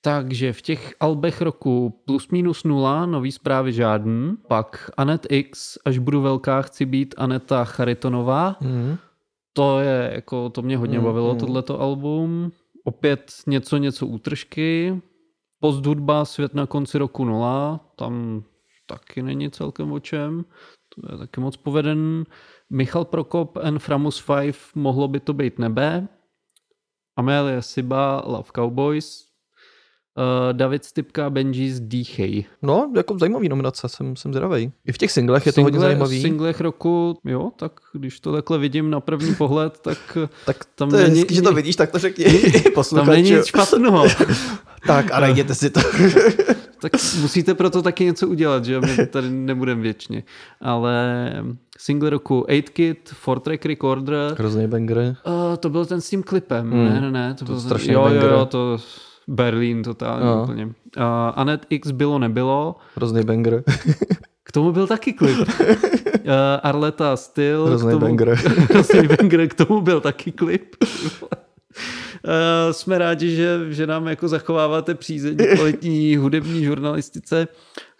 Takže 0.01 0.53
v 0.53 0.61
těch 0.61 0.93
albech 0.99 1.41
roku 1.41 2.01
plus 2.05 2.27
minus 2.27 2.63
nula, 2.63 3.05
nový 3.05 3.31
zprávy 3.31 3.73
žádný, 3.73 4.33
pak 4.47 4.89
Anet 4.97 5.27
X, 5.29 5.77
až 5.85 5.97
budu 5.97 6.21
velká, 6.21 6.61
chci 6.61 6.85
být 6.85 7.15
Aneta 7.17 7.65
Charitonová. 7.65 8.55
Mm. 8.61 8.97
To 9.53 9.79
je 9.79 10.11
jako, 10.15 10.49
to 10.49 10.61
mě 10.61 10.77
hodně 10.77 10.99
Mm, 10.99 11.05
bavilo, 11.05 11.33
mm. 11.33 11.39
tohleto 11.39 11.81
album. 11.81 12.51
Opět 12.83 13.33
něco, 13.47 13.77
něco 13.77 14.07
útržky. 14.07 15.01
Post 15.59 15.85
hudba, 15.85 16.25
svět 16.25 16.53
na 16.53 16.67
konci 16.67 16.97
roku 16.97 17.25
nula, 17.25 17.79
tam 17.95 18.43
taky 18.85 19.21
není 19.21 19.51
celkem 19.51 19.91
o 19.91 19.99
čem. 19.99 20.45
To 20.89 21.13
je 21.13 21.17
taky 21.17 21.41
moc 21.41 21.57
poveden. 21.57 22.25
Michal 22.69 23.05
Prokop 23.05 23.57
and 23.57 23.79
Framus 23.79 24.21
5, 24.21 24.55
mohlo 24.75 25.07
by 25.07 25.19
to 25.19 25.33
být 25.33 25.59
nebe. 25.59 26.07
Amelie 27.15 27.61
Siba, 27.61 28.23
Love 28.25 28.49
Cowboys. 28.55 29.32
Uh, 30.17 30.53
David 30.53 30.85
Stipka, 30.85 31.29
Benji's 31.29 31.79
Dýchej. 31.79 32.45
No, 32.61 32.91
jako 32.95 33.17
zajímavý 33.19 33.49
nominace, 33.49 33.89
jsem, 33.89 34.15
jsem 34.15 34.33
zvědavý. 34.33 34.71
I 34.85 34.91
v 34.91 34.97
těch 34.97 35.11
singlech 35.11 35.45
je 35.45 35.53
to 35.53 35.61
hodně 35.61 35.79
Single- 35.79 35.81
zajímavý. 35.81 36.21
singlech 36.21 36.61
roku, 36.61 37.17
jo, 37.25 37.51
tak 37.55 37.71
když 37.93 38.19
to 38.19 38.31
takhle 38.33 38.57
vidím 38.57 38.89
na 38.89 38.99
první 38.99 39.35
pohled, 39.37 39.79
tak 39.79 40.17
tak 40.45 40.57
tam 40.75 40.89
to 40.89 40.97
je 40.97 41.03
není- 41.03 41.19
hezky, 41.19 41.35
že 41.35 41.41
to 41.41 41.53
vidíš, 41.53 41.75
tak 41.75 41.91
to 41.91 41.99
řekni 41.99 42.25
tam 42.95 43.07
není 43.09 43.31
nic 43.31 43.45
špatného. 43.45 44.05
Tak 44.87 45.11
a 45.11 45.19
najděte 45.19 45.55
si 45.55 45.69
to. 45.69 45.79
tak 46.81 46.91
musíte 47.21 47.53
proto 47.53 47.81
taky 47.81 48.05
něco 48.05 48.27
udělat, 48.27 48.65
že 48.65 48.79
my 48.79 49.07
tady 49.07 49.29
nebudeme 49.29 49.81
věčně. 49.81 50.23
Ale 50.61 51.31
single 51.77 52.09
roku 52.09 52.45
8-Kit, 52.49 53.13
4-Track 53.25 53.65
Recorder, 53.65 54.35
Hrozný 54.39 54.67
banger. 54.67 54.97
uh, 55.27 55.55
to 55.59 55.69
byl 55.69 55.85
ten 55.85 56.01
s 56.01 56.09
tím 56.09 56.23
klipem, 56.23 56.71
Hmm. 56.71 56.85
ne, 56.85 57.01
ne, 57.01 57.11
ne, 57.11 57.33
to, 57.33 57.45
To 57.45 57.51
byl 57.51 57.61
strašný 57.61 57.93
jo, 57.93 57.99
jo, 57.99 58.05
banger. 58.05 58.23
jo, 58.31 58.45
to 58.45 58.77
Berlín 59.27 59.83
totálně 59.83 60.25
No. 60.25 60.43
úplně. 60.43 60.65
Uh, 60.65 60.71
Anet 61.35 61.65
X 61.69 61.91
bylo, 61.91 62.19
nebylo, 62.19 62.75
Hrozný 62.95 63.23
banger. 63.23 63.63
k 64.43 64.51
tomu 64.51 64.71
byl 64.71 64.87
taky 64.87 65.13
klip. 65.13 65.37
Uh, 66.23 66.29
Arleta 66.63 67.15
Styl, 67.17 67.65
Hrozný 67.65 67.87
k 67.89 67.91
tomu, 67.91 68.05
banger. 68.05 68.29
Hrozný 68.71 69.07
banger, 69.07 69.47
k 69.47 69.53
tomu 69.53 69.81
byl 69.81 70.01
taky 70.01 70.31
klip. 70.31 70.75
Uh, 70.81 72.71
jsme 72.71 72.97
rádi, 72.97 73.35
že, 73.35 73.59
že 73.69 73.87
nám 73.87 74.07
jako 74.07 74.27
zachováváte 74.27 74.95
přízeň 74.95 75.37
kvalitní 75.55 76.15
hudební 76.15 76.63
žurnalistice. 76.63 77.47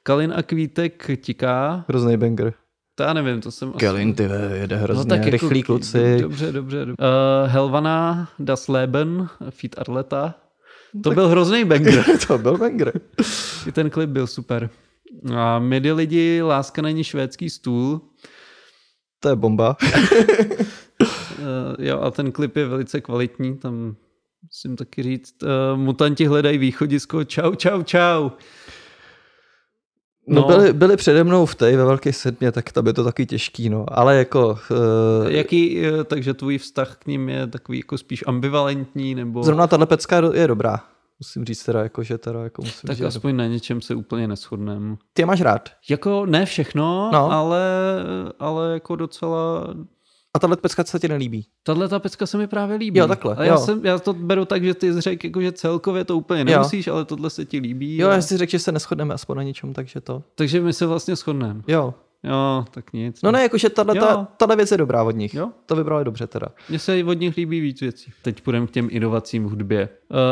Kalin 0.04 0.34
a 0.36 0.44
Kvítek 0.44 1.10
tiká. 1.22 1.86
Hrozný 1.90 2.18
banger. 2.18 2.54
To 2.96 3.04
já 3.04 3.14
nevím, 3.14 3.42
to 3.42 3.52
jsem 3.52 3.70
asi... 3.70 3.78
Kelin, 3.78 4.14
ty 4.14 4.28
ve, 4.28 4.58
jede 4.58 4.76
hrozně. 4.76 5.00
No, 5.04 5.06
tak 5.10 5.20
jako, 5.20 5.30
Rychlí 5.30 5.64
kluci. 5.64 6.18
Dobře, 6.22 6.52
dobře. 6.52 6.86
dobře. 6.86 6.96
Uh, 7.04 7.50
Helvana, 7.52 8.30
Das 8.40 8.68
Leben, 8.68 9.28
Feed 9.50 9.80
Arleta. 9.80 10.36
To 11.04 11.12
byl 11.12 11.28
hrozný 11.28 11.66
banger. 11.66 12.06
to 12.28 12.38
byl 12.38 12.58
banger. 12.58 13.02
I 13.68 13.72
ten 13.72 13.90
klip 13.90 14.10
byl 14.10 14.28
super. 14.28 14.70
A 15.36 15.60
Midi 15.60 15.92
lidi, 15.92 16.42
Láska 16.42 16.82
není 16.82 17.04
švédský 17.04 17.50
stůl. 17.50 18.02
To 19.20 19.30
je 19.30 19.36
bomba. 19.36 19.78
Uh, 21.00 21.06
jo, 21.80 22.00
a 22.02 22.12
ten 22.12 22.32
klip 22.32 22.56
je 22.56 22.68
velice 22.68 23.02
kvalitní, 23.02 23.58
tam 23.58 23.96
musím 24.44 24.76
taky 24.76 25.04
říct. 25.04 25.44
Uh, 25.44 25.80
mutanti 25.80 26.26
hledají 26.26 26.58
východisko, 26.58 27.24
čau, 27.24 27.56
čau, 27.56 27.84
čau. 27.84 28.30
No, 30.28 30.42
No. 30.42 30.48
byli, 30.48 30.74
byli 30.74 30.98
přede 30.98 31.24
mnou 31.24 31.46
v 31.46 31.56
té 31.56 31.78
ve 31.78 31.86
Velké 31.86 32.14
sedmě, 32.14 32.52
tak 32.52 32.72
tam 32.72 32.88
je 32.88 32.94
to 32.94 33.04
taky 33.04 33.26
těžký, 33.26 33.70
no. 33.70 33.86
Ale 33.92 34.16
jako... 34.18 34.58
Uh, 35.22 35.28
Jaký, 35.32 35.86
eh, 35.86 36.04
takže 36.04 36.34
tvůj 36.34 36.58
vztah 36.58 36.96
k 36.98 37.06
ním 37.08 37.30
je 37.30 37.48
takový 37.48 37.78
jako 37.78 37.98
spíš 37.98 38.24
ambivalentní, 38.28 39.16
nebo 39.16 39.44
Zrovna 39.44 39.68
tahle 39.68 39.86
pecka 39.86 40.22
je 40.34 40.48
dobrá. 40.48 40.80
Musím 41.20 41.46
říct 41.46 41.64
teda, 41.64 41.84
jako, 41.84 42.04
že 42.04 42.18
teda, 42.18 42.44
jako 42.44 42.62
musím 42.62 42.88
tak 42.88 42.98
říct, 42.98 43.06
aspoň 43.06 43.36
na 43.36 43.48
něčem 43.48 43.82
se 43.82 43.96
úplně 43.96 44.28
neschodneme. 44.28 44.96
Ty 45.14 45.26
máš 45.26 45.42
rád. 45.42 45.70
Jako 45.90 46.26
ne 46.26 46.46
všechno, 46.46 47.10
No. 47.14 47.32
ale, 47.32 47.62
ale 48.40 48.74
jako 48.74 48.96
docela... 48.96 49.68
A 50.36 50.40
tahle 50.40 50.58
pecka 50.58 50.84
se 50.84 51.00
ti 51.00 51.08
nelíbí. 51.08 51.48
Tahle 51.64 51.90
ta 51.90 52.00
pecka 52.00 52.26
se 52.26 52.38
mi 52.38 52.48
právě 52.48 52.78
líbí. 52.78 53.00
Jo, 53.00 53.08
takhle, 53.08 53.36
A 53.36 53.44
já, 53.44 53.54
jo. 53.54 53.58
jsem, 53.60 53.86
já 53.86 54.00
to 54.00 54.14
beru 54.14 54.46
tak, 54.46 54.64
že 54.64 54.74
ty 54.74 54.94
jsi 54.94 55.02
řekl, 55.02 55.26
jako, 55.26 55.42
že 55.42 55.52
celkově 55.52 56.06
to 56.06 56.18
úplně 56.18 56.40
Jo. 56.40 56.46
nemusíš, 56.46 56.88
ale 56.88 57.06
tohle 57.06 57.30
se 57.30 57.46
ti 57.46 57.60
líbí. 57.60 57.98
Jo, 57.98 58.10
a... 58.10 58.14
já 58.14 58.22
si 58.22 58.38
řekl, 58.38 58.52
že 58.52 58.60
se 58.60 58.72
neschodneme 58.72 59.14
aspoň 59.14 59.38
na 59.38 59.44
něčem, 59.44 59.74
takže 59.74 60.02
to. 60.02 60.24
Takže 60.36 60.62
my 60.62 60.74
se 60.74 60.86
vlastně 60.86 61.16
shodneme. 61.16 61.62
Jo. 61.68 61.94
Jo, 62.24 62.66
tak 62.72 62.94
nic. 62.94 63.22
No 63.22 63.32
ne, 63.32 63.44
jakože 63.44 63.70
tahle, 63.70 63.98
Jo. 63.98 64.28
ta, 64.38 64.56
věc 64.56 64.72
je 64.72 64.78
dobrá 64.78 65.04
od 65.04 65.16
nich. 65.16 65.34
Jo. 65.34 65.50
To 65.66 65.76
vybrali 65.76 66.06
dobře 66.06 66.28
teda. 66.28 66.48
Mně 66.70 66.80
se 66.80 67.04
od 67.04 67.14
nich 67.20 67.38
líbí 67.38 67.60
víc 67.62 67.82
věcí. 67.82 68.12
Teď 68.22 68.42
půjdeme 68.42 68.68
k 68.68 68.72
těm 68.72 68.88
inovacím 68.92 69.46
v 69.46 69.50
hudbě. 69.50 69.90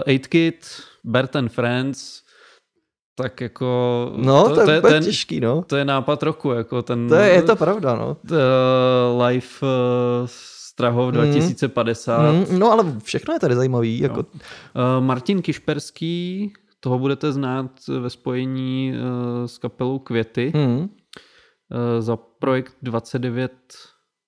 Uh, 0.07 0.13
8Kit, 0.15 0.83
Bert 1.03 1.35
and 1.35 1.49
Friends, 1.49 2.21
tak 3.21 3.41
jako... 3.41 4.11
No, 4.15 4.49
to, 4.49 4.55
to, 4.55 4.71
je, 4.71 4.81
to 4.81 4.87
je 4.87 4.93
ten, 4.93 5.03
těžký, 5.03 5.39
no. 5.39 5.63
to 5.67 5.75
je 5.75 5.85
nápad 5.85 6.23
roku, 6.23 6.51
jako 6.51 6.81
ten... 6.81 7.09
To 7.09 7.15
je, 7.15 7.29
je 7.29 7.41
to 7.41 7.55
pravda, 7.55 7.95
no. 7.95 8.17
Uh, 8.31 9.21
live 9.23 9.47
uh, 9.61 9.67
Strahov 10.25 11.11
2050. 11.11 12.31
Mm, 12.31 12.59
no 12.59 12.71
ale 12.71 12.85
všechno 13.03 13.33
je 13.33 13.39
tady 13.39 13.55
zajímavý. 13.55 13.99
Jako, 13.99 14.19
Uh, 14.19 15.03
Martin 15.03 15.41
Kišperský, 15.41 16.53
toho 16.81 16.99
budete 16.99 17.31
znát 17.31 17.71
ve 17.99 18.09
spojení 18.09 18.93
eh, 18.93 19.47
s 19.47 19.57
kapelou 19.57 19.99
Květy 19.99 20.51
Hmm. 20.55 20.89
eh, 21.71 22.01
za 22.01 22.17
projekt 22.17 22.73
29 22.81 23.51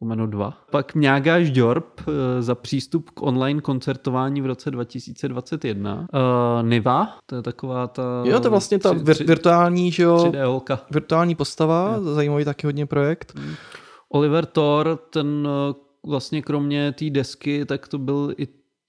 lomeno 0.03 0.27
2. 0.27 0.53
Pak 0.71 0.95
Mňágáš 0.95 1.51
Dorp 1.51 2.01
eh, 2.07 2.41
za 2.41 2.55
přístup 2.55 3.09
k 3.09 3.21
online 3.21 3.61
koncertování 3.61 4.41
v 4.41 4.45
roce 4.45 4.71
2021. 4.71 6.07
Eh, 6.13 6.63
Niva, 6.63 7.17
to 7.25 7.35
je 7.35 7.41
taková 7.41 7.87
ta... 7.87 8.03
Jo, 8.25 8.39
to 8.39 8.47
je 8.47 8.49
vlastně 8.49 8.79
ta 8.79 8.91
tři- 8.93 9.03
vir- 9.03 9.13
tři- 9.13 9.27
virtuální, 9.27 9.91
že 9.91 10.03
jo, 10.03 10.17
3D 10.17 10.45
holka. 10.45 10.79
virtuální 10.91 11.35
postava, 11.35 11.99
zajímavý 12.01 12.45
taky 12.45 12.67
hodně 12.67 12.85
projekt. 12.85 13.39
Oliver 14.09 14.45
Thor, 14.45 14.99
ten 15.09 15.47
eh, 15.69 15.73
vlastně 16.07 16.41
kromě 16.41 16.91
té 16.91 17.09
desky, 17.09 17.65
tak 17.65 17.87
to 17.87 17.97
byl 17.97 18.33
i 18.37 18.47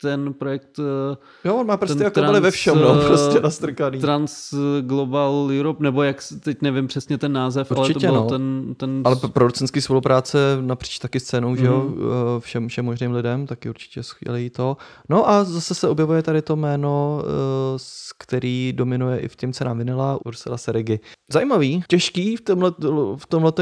ten 0.08 0.32
projekt 0.34 0.78
eh, 0.78 1.16
Jo, 1.48 1.54
on 1.56 1.66
má 1.66 1.76
prostě 1.76 1.94
Ten 1.96 2.04
jako 2.04 2.20
byly 2.20 2.32
ve 2.34 2.40
trans, 2.40 2.54
všem, 2.54 2.78
no, 2.80 3.00
eh, 3.02 3.06
prostě 3.06 3.40
nastrkaný. 3.40 3.98
Trans 4.00 4.54
Global 4.80 5.48
Europe, 5.60 5.82
nebo 5.82 6.02
jak, 6.02 6.16
teď 6.40 6.62
nevím 6.62 6.86
přesně 6.86 7.18
ten 7.18 7.32
název, 7.32 7.70
Určitě, 7.70 8.08
ale 8.08 8.18
to 8.18 8.24
byl 8.24 8.24
no. 8.24 8.38
ten, 8.38 8.74
ten... 8.76 9.02
Ale 9.04 9.16
producenský 9.32 9.80
spolupráce 9.80 10.38
napříč 10.60 10.98
taky 10.98 11.20
scénou, 11.20 11.56
že 11.56 11.66
jo, 11.66 11.80
Mhm. 11.88 11.98
eh, 12.36 12.40
všem, 12.40 12.68
všem 12.68 12.84
možným 12.84 13.12
lidem, 13.12 13.46
taky 13.46 13.68
určitě 13.68 14.02
skvělý 14.02 14.50
to. 14.50 14.76
No 15.08 15.28
a 15.30 15.44
zase 15.44 15.74
se 15.74 15.88
objevuje 15.88 16.22
tady 16.22 16.42
to 16.42 16.56
jméno, 16.56 17.22
eh, 17.24 17.28
s- 17.76 18.12
který 18.18 18.72
dominuje 18.76 19.18
i 19.18 19.28
v 19.28 19.36
těm 19.36 19.52
cenám 19.52 19.78
vinila, 19.78 20.18
Ursula 20.26 20.56
Seregi. 20.58 21.00
Zajímavý, 21.32 21.82
těžký 21.88 22.36
v 22.36 22.40
tomhle, 22.40 22.72
v 23.16 23.26
tomhle 23.28 23.52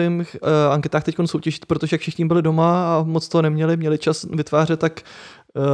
anketách 0.72 1.04
teď 1.04 1.16
soutěžit, 1.24 1.66
protože 1.66 1.94
jak 1.94 2.00
všichni 2.00 2.24
byli 2.24 2.42
doma 2.42 2.98
a 2.98 3.02
moc 3.02 3.28
toho 3.28 3.42
neměli, 3.42 3.76
měli 3.76 3.98
čas 3.98 4.24
vytvářet, 4.30 4.80
tak 4.80 5.00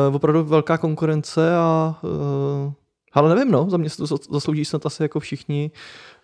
uh, 0.09 0.17
opravdu 0.17 0.45
velká 0.45 0.79
konkurence 0.79 1.57
a 1.57 1.99
uh, 2.03 2.73
ale 3.13 3.35
nevím, 3.35 3.53
no, 3.53 3.71
za 3.71 3.77
mě 3.77 3.91
se 3.91 3.97
to 3.97 4.05
zas- 4.05 4.33
zaslouží 4.33 4.65
snad 4.65 4.87
asi 4.87 5.03
jako 5.03 5.21
všichni. 5.21 5.71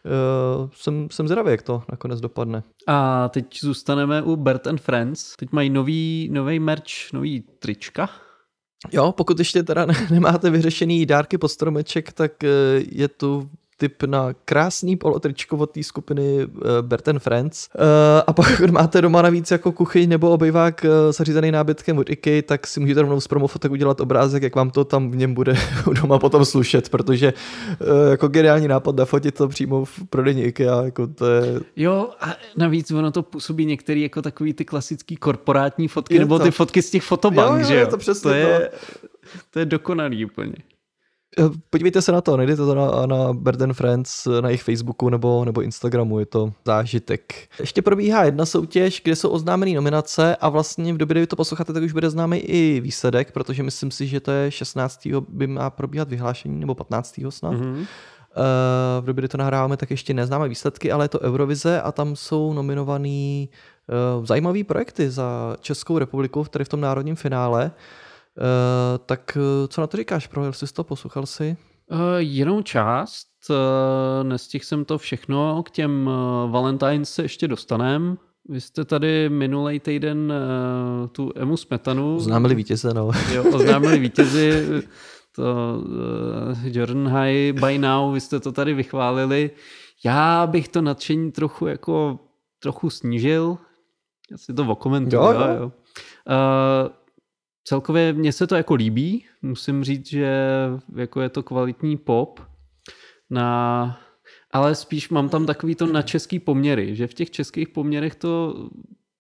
Uh, 0.05 0.71
jsem, 0.75 1.09
jsem 1.11 1.29
zvědavý, 1.29 1.51
jak 1.51 1.63
to 1.63 1.83
nakonec 1.91 2.21
dopadne. 2.21 2.63
A 2.87 3.29
teď 3.29 3.61
zůstaneme 3.61 4.23
u 4.23 4.37
Bert 4.37 4.67
and 4.67 4.81
Friends. 4.81 5.37
Teď 5.37 5.53
mají 5.53 5.71
nový, 5.71 6.29
nový 6.33 6.59
merch, 6.59 7.13
nový 7.13 7.41
trička. 7.59 8.11
Jo, 8.93 9.13
pokud 9.13 9.39
ještě 9.39 9.63
teda 9.63 9.87
ne- 9.87 10.09
nemáte 10.11 10.51
vyřešený 10.51 11.07
dárky 11.07 11.39
pod 11.39 11.49
stromeček, 11.49 12.13
tak 12.13 12.33
je 12.91 13.09
tu 13.09 13.51
tip 13.79 14.03
na 14.03 14.29
krásný 14.45 14.97
polotričko 14.97 15.57
od 15.57 15.71
té 15.71 15.83
skupiny 15.83 16.39
eh, 16.43 16.47
Bert 16.83 17.09
and 17.09 17.19
Friends. 17.19 17.69
Eh, 17.75 18.23
A 18.27 18.33
pokud 18.33 18.71
máte 18.71 19.03
doma 19.03 19.23
navíc 19.23 19.51
jako 19.51 19.73
kuchyň 19.73 20.09
nebo 20.09 20.31
obejvák 20.31 20.85
eh, 20.85 20.89
zařízený 21.13 21.51
nábytkem 21.53 21.99
od 21.99 22.11
IKEA, 22.11 22.43
tak 22.43 22.67
si 22.67 22.81
můžete 22.81 23.01
rovnou 23.01 23.21
z 23.21 23.29
promofotek 23.29 23.73
udělat 23.73 24.01
obrázek, 24.01 24.43
jak 24.43 24.57
vám 24.57 24.71
to 24.71 24.85
tam 24.85 25.11
v 25.11 25.17
něm 25.17 25.35
bude 25.35 25.55
doma 26.03 26.19
potom 26.19 26.45
slušet, 26.45 26.89
protože 26.89 27.33
jako 28.11 28.29
geniální 28.29 28.69
nápad 28.69 28.97
nafotit 28.97 29.35
to 29.35 29.49
přímo 29.49 29.85
v 29.85 30.01
prodejně 30.11 30.45
IKEA, 30.45 30.83
jako 30.85 31.07
to 31.07 31.27
je... 31.27 31.61
Jo, 31.77 32.11
a 32.21 32.35
navíc 32.57 32.91
ono 32.91 33.11
to 33.11 33.23
působí 33.23 33.67
některý 33.67 34.03
jako 34.03 34.23
takový 34.23 34.53
ty 34.55 34.65
klasický 34.65 35.17
korporátní 35.17 35.89
fotky, 35.89 36.15
Je 36.15 36.21
nebo 36.21 36.39
to. 36.39 36.45
ty 36.45 36.51
fotky 36.51 36.83
z 36.83 36.91
těch 36.91 37.03
fotobank, 37.03 37.51
Jo, 37.53 37.59
jo, 37.59 37.65
že 37.69 37.75
je 37.75 37.81
jo? 37.81 37.87
to 37.87 37.97
přesně 37.97 38.31
to 38.31 38.37
je, 38.37 38.71
to 39.51 39.59
je 39.59 39.65
dokonalý 39.65 40.25
úplně. 40.25 40.55
Eh, 41.39 41.51
Podívejte 41.71 42.03
se 42.03 42.13
na 42.13 42.21
to, 42.21 42.37
najdete 42.37 42.57
to 42.57 42.75
na, 42.75 43.07
na 43.07 43.33
Bird 43.33 43.63
and 43.63 43.73
Friends 43.73 44.27
na 44.41 44.49
jejich 44.49 44.63
Facebooku 44.63 45.09
nebo, 45.09 45.45
nebo 45.45 45.63
Instagramu, 45.63 46.19
je 46.19 46.27
to 46.27 46.53
zážitek. 46.65 47.35
Ještě 47.61 47.83
probíhá 47.83 48.25
jedna 48.25 48.47
soutěž, 48.47 49.01
kde 49.05 49.17
jsou 49.17 49.29
oznámené 49.29 49.73
nominace 49.73 50.37
a 50.37 50.49
vlastně 50.49 50.95
v 50.95 50.97
době, 50.97 51.15
kdy 51.15 51.21
vy 51.21 51.27
to 51.27 51.37
posloucháte, 51.37 51.73
tak 51.73 51.83
už 51.83 51.93
bude 51.93 52.11
známý 52.11 52.39
i 52.39 52.81
výsledek, 52.81 53.33
protože 53.33 53.63
myslím 53.63 53.91
si, 53.91 54.07
že 54.07 54.21
to 54.21 54.31
je 54.31 54.51
16. 54.51 55.09
by 55.29 55.47
má 55.47 55.71
probíhat 55.71 56.09
vyhlášení, 56.09 56.61
nebo 56.61 56.75
15. 56.75 57.21
snad. 57.29 57.53
Mm-hmm. 57.53 57.75
Mhm. 57.75 57.85
V 59.01 59.05
době, 59.05 59.21
kdy 59.21 59.29
to 59.29 59.39
nahráváme, 59.39 59.77
tak 59.77 59.91
ještě 59.91 60.15
neznáme 60.15 60.49
výsledky, 60.49 60.93
ale 60.93 61.05
je 61.05 61.09
to 61.09 61.21
Eurovize 61.21 61.81
a 61.81 61.93
tam 61.93 62.17
jsou 62.17 62.53
nominovaný 62.53 63.49
zajímavý 64.23 64.65
projekty 64.65 65.11
za 65.11 65.57
Českou 65.61 65.99
republiku, 65.99 66.45
tady 66.51 66.65
v 66.65 66.69
tom 66.69 66.81
národním 66.81 67.17
finále. 67.17 67.71
Uh, 68.39 68.99
tak 69.07 69.39
uh, 69.41 69.67
co 69.69 69.81
na 69.81 69.87
to 69.87 69.97
říkáš, 69.97 70.27
projel 70.27 70.53
jsi 70.53 70.75
to, 70.75 70.85
poslouchal 70.85 71.27
jsi? 71.27 71.57
Uh, 71.91 71.99
jenom 72.19 72.65
část, 72.65 73.27
uh, 73.51 73.57
nestihl 74.29 74.65
jsem 74.65 74.85
to 74.85 74.99
všechno, 74.99 75.63
k 75.63 75.71
těm 75.71 76.07
uh, 76.07 76.51
Valentines 76.51 77.15
se 77.15 77.23
ještě 77.23 77.49
dostanem. 77.49 78.19
Vy 78.49 78.61
jste 78.61 78.85
tady 78.85 79.29
minulý 79.29 79.81
týden 79.81 80.33
uh, 80.33 81.09
tu 81.09 81.33
Emu 81.37 81.57
Smetanu 81.57 82.17
Oznámili 82.17 82.55
vítěze, 82.55 82.95
no. 82.95 83.11
jo, 83.35 83.45
oznámili 83.55 83.99
vítězi, 83.99 84.67
to 85.37 85.79
uh, 85.85 86.77
Jordan 86.77 87.09
High 87.09 87.53
by 87.53 87.79
now, 87.79 88.15
vy 88.15 88.21
jste 88.21 88.41
to 88.41 88.53
tady 88.53 88.75
vychválili. 88.75 89.51
Já 90.05 90.47
bych 90.47 90.69
to 90.69 90.83
nadšení 90.83 91.33
trochu 91.33 91.67
jako 91.67 92.19
trochu 92.63 92.91
snížil. 92.91 93.59
Já 94.31 94.39
si 94.39 94.55
to 94.55 94.63
okomentuju. 94.63 95.23
Jo. 95.23 95.33
jo. 95.33 95.47
Jo. 95.61 95.67
Uh, 95.67 95.73
celkově 97.65 98.13
mně 98.13 98.33
se 98.33 98.47
to 98.47 98.55
jako 98.55 98.75
líbí. 98.75 99.25
Musím 99.43 99.85
říct, 99.85 100.07
že 100.07 100.37
jako 100.97 101.21
je 101.21 101.29
to 101.29 101.43
kvalitní 101.43 101.97
pop. 101.97 102.41
Na, 103.31 103.99
ale 104.53 104.75
spíš 104.75 105.09
mám 105.09 105.29
tam 105.29 105.47
takový 105.47 105.75
to 105.75 105.87
na 105.87 106.03
český 106.03 106.39
poměry, 106.39 106.97
že 106.97 107.07
v 107.07 107.15
těch 107.15 107.31
českých 107.31 107.69
poměrech 107.69 108.15
to 108.15 108.55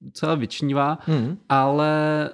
docela 0.00 0.34
vyčnívá, 0.34 0.98
Hmm. 1.00 1.36
ale 1.48 2.30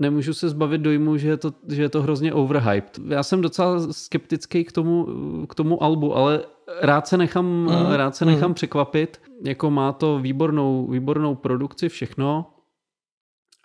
nemůžu 0.00 0.34
se 0.34 0.48
zbavit 0.48 0.80
dojmu, 0.80 1.16
že 1.16 1.28
je 1.28 1.36
to, 1.36 1.52
že 1.68 1.82
je 1.82 1.88
to 1.88 2.02
hrozně 2.02 2.32
overhyped. 2.32 3.00
Já 3.08 3.22
jsem 3.22 3.40
docela 3.40 3.92
skeptický 3.92 4.64
k 4.64 4.72
tomu, 4.72 5.06
k 5.46 5.54
tomu 5.54 5.82
albu, 5.82 6.16
ale 6.16 6.44
rád 6.80 7.06
se 7.06 7.16
nechám, 7.16 7.46
Mm, 7.46 7.92
rád 7.92 8.16
se 8.16 8.24
mm. 8.24 8.30
nechám 8.30 8.54
překvapit. 8.54 9.20
Jako 9.44 9.70
má 9.70 9.92
to 9.92 10.18
výbornou, 10.18 10.86
výbornou 10.86 11.34
produkci, 11.34 11.88
všechno, 11.88 12.53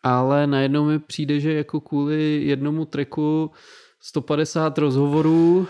ale 0.03 0.47
najednou 0.47 0.85
mi 0.85 0.99
přijde, 0.99 1.39
že 1.39 1.53
jako 1.53 1.79
kvůli 1.79 2.41
jednomu 2.45 2.85
treku 2.85 3.51
150 4.01 4.77
rozhovorů 4.77 5.67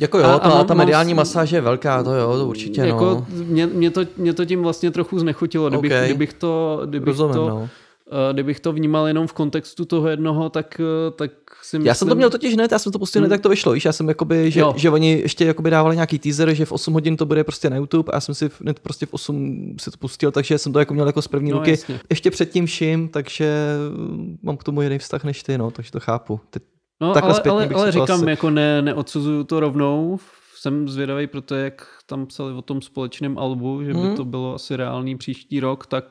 Jako 0.00 0.18
jo, 0.18 0.24
A- 0.24 0.34
a 0.34 0.38
ta, 0.38 0.48
mám- 0.48 0.66
ta 0.66 0.74
mám 0.74 0.78
mediální 0.78 1.12
s- 1.12 1.16
masáž 1.16 1.50
je 1.50 1.60
velká, 1.60 2.02
to 2.02 2.14
jo, 2.14 2.36
to 2.38 2.46
určitě, 2.46 2.80
jako 2.80 3.04
no. 3.04 3.26
mě, 3.30 3.66
mě, 3.66 3.90
to, 3.90 4.00
mě 4.16 4.32
to 4.32 4.44
tím 4.44 4.62
vlastně 4.62 4.90
trochu 4.90 5.18
znechutilo. 5.18 5.68
Kdybych, 5.68 5.92
OK. 5.92 6.04
kdybych 6.04 6.32
to, 6.32 6.80
kdybych 6.86 7.06
Rozumím, 7.06 7.34
to 7.34 7.48
no. 7.48 7.68
Eh, 8.10 8.32
kdybych 8.32 8.60
to 8.60 8.72
vnímal 8.72 9.06
jenom 9.08 9.26
v 9.26 9.32
kontextu 9.32 9.84
toho 9.84 10.08
jednoho, 10.08 10.50
tak, 10.50 10.80
eh, 10.80 11.10
tak 11.10 11.30
si 11.62 11.76
myslím... 11.78 11.86
Já 11.86 11.94
jsem 11.94 12.08
to 12.08 12.14
měl 12.14 12.30
totiž 12.30 12.54
hned, 12.54 12.72
já 12.72 12.78
jsem 12.78 12.92
to 12.92 12.98
pustil 12.98 13.20
hned, 13.20 13.26
Hmm. 13.26 13.30
tak 13.34 13.40
to 13.40 13.48
vyšlo, 13.48 13.72
víš, 13.72 13.84
já 13.84 13.92
jsem 13.92 14.08
jakoby, 14.08 14.50
že, 14.50 14.60
Jo. 14.60 14.74
že 14.76 14.90
oni 14.90 15.10
ještě 15.10 15.44
jakoby 15.44 15.70
dávali 15.70 15.96
nějaký 15.96 16.18
teaser, 16.18 16.54
že 16.54 16.64
v 16.64 16.72
8 16.72 16.94
hodin 16.94 17.16
to 17.16 17.26
bude 17.26 17.44
prostě 17.44 17.70
na 17.70 17.76
YouTube 17.76 18.12
a 18.12 18.16
já 18.16 18.20
jsem 18.20 18.34
si 18.34 18.50
hned 18.60 18.80
prostě 18.80 19.06
v 19.06 19.14
8 19.14 19.74
si 19.80 19.90
to 19.90 19.96
pustil, 19.96 20.30
takže 20.30 20.58
jsem 20.58 20.72
to 20.72 20.78
jako 20.78 20.94
měl 20.94 21.06
jako 21.06 21.22
z 21.22 21.28
první 21.28 21.50
No, 21.50 21.58
ruky 21.58 21.70
jasně. 21.70 22.00
ještě 22.10 22.30
předtím 22.30 22.66
vším, 22.66 23.08
takže 23.08 23.52
mm, 23.96 24.38
mám 24.42 24.56
k 24.56 24.64
tomu 24.64 24.82
jiný 24.82 24.98
vztah 24.98 25.24
než 25.24 25.42
ty, 25.42 25.58
no, 25.58 25.70
takže 25.70 25.92
to 25.92 26.00
chápu. 26.00 26.40
Ty, 26.50 26.60
No, 27.00 27.12
Takhle 27.14 27.32
ale, 27.32 27.42
ale, 27.50 27.68
ale 27.74 27.84
to 27.84 27.90
říkám, 28.00 28.20
asi- 28.20 28.30
jako 28.30 28.50
ne, 28.50 28.82
neodsuzuju 28.82 29.44
to 29.44 29.60
rovnou. 29.60 30.18
Jsem 30.56 30.88
zvědavý 30.88 31.26
pro 31.26 31.40
to, 31.40 31.54
jak 31.54 31.86
tam 32.06 32.26
psali 32.26 32.52
o 32.52 32.62
tom 32.62 32.82
společném 32.82 33.38
albu, 33.38 33.82
že 33.84 33.94
by 33.94 34.00
Hmm. 34.00 34.16
to 34.16 34.24
bylo 34.24 34.54
asi 34.54 34.76
reálný 34.76 35.16
příští 35.16 35.60
rok, 35.60 35.86
tak 35.86 36.04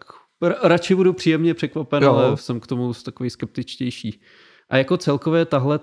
radši 0.64 0.96
budu 0.96 1.14
příjemně 1.14 1.54
překvapen, 1.54 2.04
Jo. 2.04 2.14
ale 2.16 2.38
jsem 2.38 2.60
k 2.60 2.68
tomu 2.68 2.94
takový 3.06 3.30
skeptičtější. 3.30 4.22
A 4.70 4.78
jako 4.78 4.98
celkově 4.98 5.46
tahle 5.46 5.80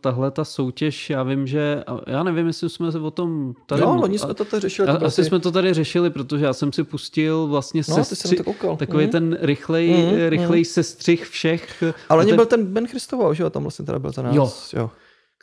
tahle 0.00 0.30
ta 0.30 0.44
soutěž, 0.44 1.10
já 1.10 1.22
vím, 1.22 1.46
že, 1.46 1.84
já 2.06 2.22
nevím, 2.22 2.46
jestli 2.46 2.70
jsme 2.70 2.92
se 2.92 2.98
o 2.98 3.10
tom 3.10 3.54
tady... 3.66 3.82
jo, 3.82 3.88
oni 4.02 4.18
jsme 4.18 4.34
to 4.34 4.44
tady 4.44 4.60
řešili. 4.60 4.88
a, 4.88 4.96
to 4.96 5.06
asi 5.06 5.22
ty- 5.22 5.28
jsme 5.28 5.40
to 5.40 5.50
tady 5.52 5.74
řešili, 5.74 6.10
protože 6.10 6.44
já 6.44 6.52
jsem 6.52 6.72
si 6.72 6.84
pustil 6.84 7.46
vlastně 7.46 7.82
No, 7.88 8.04
sestři, 8.04 8.36
to 8.36 8.44
koukal. 8.44 8.76
takový 8.76 9.02
Mhm. 9.04 9.12
ten 9.12 9.38
rychlej, 9.40 9.90
Mhm, 9.90 10.28
rychlej 10.28 10.64
sestřih 10.64 11.24
všech. 11.26 11.82
Ale 11.82 11.92
A 12.08 12.14
oni 12.20 12.26
ten- 12.28 12.36
byl 12.36 12.46
ten 12.46 12.66
Ben 12.66 12.86
Christoval, 12.86 13.34
že 13.34 13.42
jo, 13.42 13.50
tam 13.50 13.62
vlastně 13.62 13.84
teda 13.84 13.98
byl 13.98 14.12
za 14.12 14.22
nás. 14.22 14.34
Jo. 14.34 14.50
jo. 14.76 14.90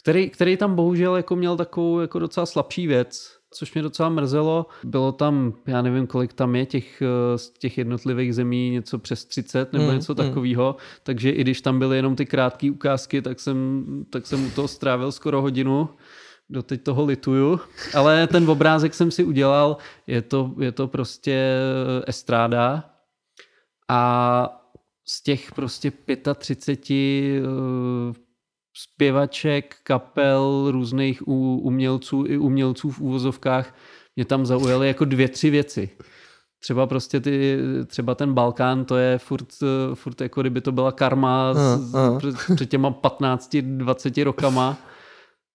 který, 0.01 0.29
který 0.29 0.57
tam 0.57 0.75
bohužel 0.75 1.15
jako 1.15 1.35
měl 1.35 1.57
takovou 1.57 1.99
jako 1.99 2.19
docela 2.19 2.45
slabší 2.45 2.87
věc, 2.87 3.36
což 3.51 3.73
mě 3.73 3.83
docela 3.83 4.09
mrzelo. 4.09 4.65
Bylo 4.83 5.11
tam, 5.11 5.53
já 5.67 5.81
nevím, 5.81 6.07
kolik 6.07 6.33
tam 6.33 6.55
je 6.55 6.65
těch, 6.65 7.01
eh, 7.01 7.37
z 7.37 7.49
těch 7.49 7.77
jednotlivých 7.77 8.35
zemí, 8.35 8.69
něco 8.69 8.99
přes 8.99 9.25
30 9.25 9.73
nebo 9.73 9.85
Mm, 9.85 9.93
něco 9.95 10.13
mm. 10.13 10.17
takového, 10.17 10.75
takže 11.03 11.29
i 11.29 11.41
když 11.41 11.61
tam 11.61 11.79
byly 11.79 11.95
jenom 11.95 12.15
ty 12.15 12.25
krátké 12.25 12.71
ukázky, 12.71 13.21
tak 13.21 13.39
jsem, 13.39 13.85
tak 14.09 14.27
jsem 14.27 14.47
u 14.47 14.49
toho 14.49 14.67
strávil 14.67 15.11
skoro 15.11 15.41
hodinu. 15.41 15.89
Doteď 16.49 16.83
toho 16.83 17.05
lituju, 17.05 17.59
ale 17.93 18.27
ten 18.27 18.49
obrázek 18.49 18.93
jsem 18.93 19.11
si 19.11 19.23
udělal, 19.23 19.77
je 20.07 20.21
to, 20.21 20.53
je 20.59 20.71
to 20.71 20.87
prostě 20.87 21.59
estráda 22.07 22.83
a 23.89 24.63
z 25.07 25.23
těch 25.23 25.51
prostě 25.51 25.91
35 26.35 27.43
uh, 27.43 27.47
zpěvaček, 28.77 29.75
kapel, 29.83 30.67
různých 30.71 31.27
umělců 31.27 32.25
i 32.27 32.37
umělců 32.37 32.91
v 32.91 32.99
úvozovkách 32.99 33.75
mě 34.15 34.25
tam 34.25 34.45
zaujaly 34.45 34.87
jako 34.87 35.05
dvě, 35.05 35.29
tři 35.29 35.49
věci. 35.49 35.89
Třeba 36.59 36.87
prostě 36.87 37.19
ty, 37.19 37.57
třeba 37.85 38.15
ten 38.15 38.33
Balkán, 38.33 38.85
to 38.85 38.97
je 38.97 39.17
furt, 39.17 39.47
furt 39.93 40.21
jako 40.21 40.41
kdyby 40.41 40.61
to 40.61 40.71
byla 40.71 40.91
karma 40.91 41.53
z, 41.53 41.93
Uh, 41.93 42.11
uh. 42.11 42.17
před, 42.17 42.35
před 42.55 42.69
těma 42.69 42.91
15-20 42.91 44.23
rokama. 44.23 44.77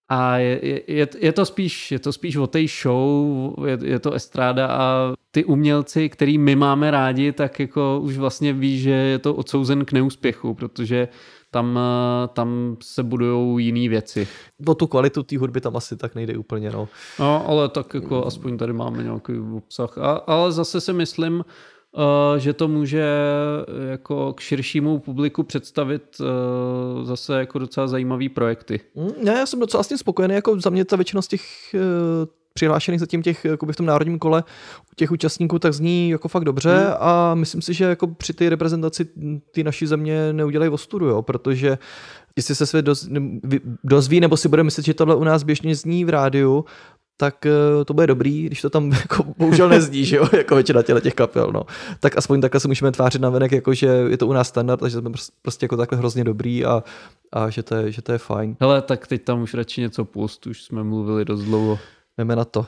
A 0.08 0.36
je, 0.36 0.82
je, 0.92 1.08
je, 1.18 1.32
to 1.32 1.46
spíš, 1.46 1.92
je 1.92 1.98
to 1.98 2.12
spíš 2.12 2.36
o 2.36 2.46
té 2.46 2.66
show, 2.82 3.54
je, 3.66 3.78
je 3.82 3.98
to 3.98 4.12
estráda 4.12 4.66
a 4.66 5.12
ty 5.30 5.44
umělci, 5.44 6.08
který 6.08 6.38
my 6.38 6.56
máme 6.56 6.90
rádi, 6.90 7.32
tak 7.32 7.60
jako 7.60 8.00
už 8.02 8.16
vlastně 8.16 8.52
ví, 8.52 8.80
že 8.80 8.90
je 8.90 9.18
to 9.18 9.34
odsouzen 9.34 9.84
k 9.84 9.92
neúspěchu, 9.92 10.54
protože 10.54 11.08
tam, 11.53 11.78
eh, 11.78 12.28
tam 12.28 12.76
se 12.82 13.03
budují 13.03 13.66
jiné 13.66 13.88
věci. 13.88 14.28
O 14.66 14.74
tu 14.74 14.86
kvalitu 14.86 15.22
té 15.22 15.38
hudby 15.38 15.61
tam 15.61 15.76
asi 15.76 15.96
tak 15.96 16.14
nejde 16.14 16.38
úplně, 16.38 16.70
no. 16.70 16.88
No, 17.18 17.48
ale 17.48 17.68
tak 17.68 17.94
jako 17.94 18.26
aspoň 18.26 18.59
tady 18.59 18.72
máme 18.72 19.03
nějaký 19.03 19.32
obsah. 19.57 19.98
A, 19.98 20.11
ale 20.12 20.53
zase 20.53 20.80
si 20.80 20.92
myslím, 20.92 21.44
Uh, 21.96 22.38
že 22.38 22.53
to 22.53 22.68
může 22.68 23.07
jako 23.90 24.32
k 24.32 24.40
širšímu 24.40 24.98
publiku 24.98 25.42
představit 25.42 26.03
zase 27.03 27.38
jako 27.38 27.59
docela 27.59 27.86
zajímavý 27.86 28.28
projekty. 28.28 28.80
Mm, 28.94 29.24
ne, 29.24 29.32
já 29.32 29.46
jsem 29.46 29.61
docela 29.61 29.78
vlastně 29.78 29.98
spokojený, 29.98 30.34
jako 30.34 30.61
za 30.61 30.70
mě 30.70 30.84
ta 30.84 30.96
většina 30.96 31.22
z 31.22 31.28
těch 31.28 31.74
přihlášených 32.53 33.00
zatím 33.00 33.22
těch, 33.22 33.44
jakoby 33.44 33.72
v 33.72 33.76
tom 33.76 33.86
národním 33.86 34.18
kole 34.18 34.44
u 34.92 34.94
těch 34.96 35.11
účastníků, 35.11 35.59
tak 35.59 35.72
zní 35.72 36.11
jako 36.11 36.28
fakt 36.28 36.44
dobře 36.44 36.76
hmm. 36.76 36.94
a 37.00 37.34
myslím 37.34 37.62
si, 37.62 37.74
že 37.74 37.84
jako 37.84 38.07
při 38.07 38.32
té 38.32 38.48
reprezentaci 38.48 39.07
ty 39.50 39.64
naší 39.64 39.86
země 39.86 40.32
neudělají 40.32 40.70
ostudu, 40.70 41.07
jo, 41.07 41.22
protože 41.22 41.78
jestli 42.36 42.55
se 42.55 42.66
svět 42.66 42.86
dozví, 43.84 44.20
nebo 44.20 44.36
si 44.36 44.48
bude 44.48 44.62
myslet, 44.62 44.84
že 44.84 44.94
tohle 44.94 45.16
u 45.16 45.24
nás 45.24 45.42
běžně 45.42 45.74
zní 45.74 46.05
v 46.05 46.09
rádiu, 46.09 46.64
tak 47.16 47.46
eh, 47.46 47.84
to 47.84 47.94
bude 47.94 48.07
dobrý, 48.07 48.46
když 48.46 48.62
to 48.62 48.70
tam 48.70 48.92
jako 49.03 49.24
bohužel 49.38 49.68
nezdí, 49.68 50.05
že 50.05 50.16
jo, 50.16 50.28
jako 50.36 50.55
většina 50.55 50.82
těle 50.82 51.00
těch 51.00 51.14
kapel, 51.14 51.50
no. 51.55 51.62
Tak 52.00 52.18
aspoň 52.18 52.40
takhle 52.40 52.61
se 52.61 52.68
můžeme 52.68 52.92
tvářit 52.92 53.22
na 53.22 53.30
venek, 53.30 53.53
jako 53.53 53.74
že 53.74 53.86
je 53.86 54.16
to 54.16 54.26
u 54.26 54.32
nás 54.32 54.48
standard 54.48 54.82
a 54.82 54.88
že 54.88 54.98
jsme 54.98 55.11
prostě 55.42 55.64
jako 55.64 55.76
takhle 55.76 55.98
hrozně 55.98 56.24
dobrý 56.24 56.64
a, 56.64 56.82
a 57.32 57.50
že, 57.50 57.62
to 57.62 57.74
je, 57.74 57.92
že 57.92 58.03
to 58.03 58.12
je 58.12 58.18
fajn. 58.18 58.57
Hele, 58.61 58.82
tak 58.82 59.07
teď 59.07 59.24
tam 59.24 59.42
už 59.42 59.55
radši 59.55 59.80
něco 59.80 60.05
pust, 60.05 60.46
už 60.46 60.62
jsme 60.62 60.84
mluvili 60.84 61.24
dost 61.24 61.42
dlouho. 61.42 61.78
Jdeme 62.18 62.36
na 62.36 62.44
to. 62.44 62.66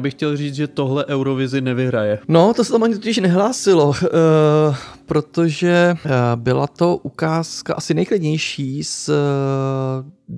Já 0.00 0.02
bych 0.02 0.14
chtěl 0.14 0.36
říct, 0.36 0.54
že 0.54 0.66
tohle 0.66 1.06
Eurovizi 1.06 1.60
nevyhraje. 1.60 2.18
No, 2.28 2.54
to 2.54 2.64
se 2.64 2.72
tam 2.72 2.82
ani 2.82 2.94
totiž 2.94 3.18
nehlásilo, 3.18 3.88
uh, 3.88 3.96
protože 5.06 5.94
uh, 6.04 6.10
byla 6.34 6.66
to 6.66 6.96
ukázka 6.96 7.74
asi 7.74 7.94
nejklidnější 7.94 8.84
z 8.84 9.08
uh, 9.08 9.14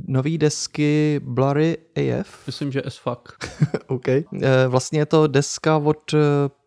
nové 0.06 0.38
desky 0.38 1.20
Blurry 1.24 1.78
AF. 1.96 2.46
Myslím, 2.46 2.72
že 2.72 2.82
as 2.82 2.96
fuck. 2.96 3.28
OK. 3.86 4.06
Uh, 4.08 4.40
vlastně 4.68 4.98
je 4.98 5.06
to 5.06 5.26
deska 5.26 5.76
od 5.76 6.12
uh, 6.12 6.20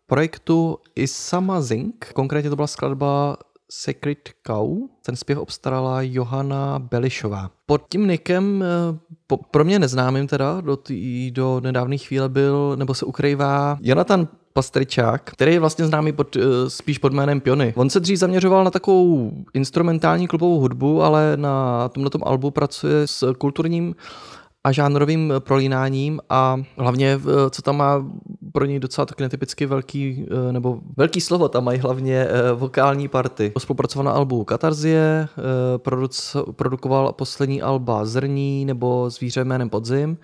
projektu 0.06 0.78
Isama 0.94 1.60
Zink. 1.60 2.12
Konkrétně 2.14 2.50
to 2.50 2.56
byla 2.56 2.66
skladba 2.66 3.36
Sacred 3.78 4.18
Cow. 4.46 4.68
Ten 5.02 5.16
zpěv 5.16 5.38
obstarala 5.38 6.02
Johana 6.02 6.78
Belišová. 6.78 7.50
Pod 7.66 7.82
tím 7.88 8.08
nikem, 8.08 8.64
eh, 8.64 8.98
po, 9.26 9.36
pro 9.36 9.64
mě 9.64 9.78
neznámým 9.78 10.26
teda, 10.26 10.60
do, 10.60 10.76
tý, 10.76 11.30
do 11.30 11.60
nedávné 11.60 11.98
chvíle 11.98 12.28
byl, 12.28 12.76
nebo 12.76 12.94
se 12.94 13.06
ukrývá 13.06 13.78
Jonathan 13.80 14.28
Pastričák, 14.52 15.22
který 15.24 15.52
je 15.52 15.60
vlastně 15.60 15.86
známý 15.86 16.12
pod, 16.12 16.36
eh, 16.36 16.40
spíš 16.70 16.98
pod 16.98 17.12
jménem 17.12 17.40
Piony. 17.40 17.74
On 17.76 17.90
se 17.90 18.00
dřív 18.00 18.18
zaměřoval 18.18 18.64
na 18.64 18.70
takovou 18.70 19.32
instrumentální 19.54 20.26
klubovou 20.26 20.60
hudbu, 20.60 21.02
ale 21.02 21.32
na 21.36 21.88
tomto 21.88 22.28
albu 22.28 22.50
pracuje 22.50 23.06
s 23.06 23.32
kulturním 23.32 23.94
a 24.64 24.72
žánrovým 24.72 25.32
prolínáním 25.38 26.20
a 26.30 26.62
hlavně, 26.78 27.20
eh, 27.20 27.50
co 27.50 27.62
tam 27.62 27.76
má 27.76 28.06
pro 28.56 28.64
něj 28.64 28.80
docela 28.80 29.06
taky 29.06 29.22
netypicky 29.22 29.66
velký, 29.66 30.26
eh, 30.48 30.52
nebo 30.52 30.80
velký 30.96 31.20
slovo, 31.20 31.48
tam 31.48 31.64
mají 31.64 31.78
hlavně 31.78 32.16
eh, 32.16 32.52
vokální 32.52 33.08
party. 33.08 33.52
Spolupracoval 33.58 34.04
na 34.04 34.10
albu 34.10 34.44
Katarzie, 34.44 35.28
eh, 35.28 35.78
produc- 35.78 36.52
produkoval 36.52 37.12
poslední 37.12 37.62
alba 37.62 38.04
Zrní 38.04 38.64
nebo 38.64 39.10
Zvíře 39.10 39.44
jménem 39.44 39.70
Podzim 39.70 40.18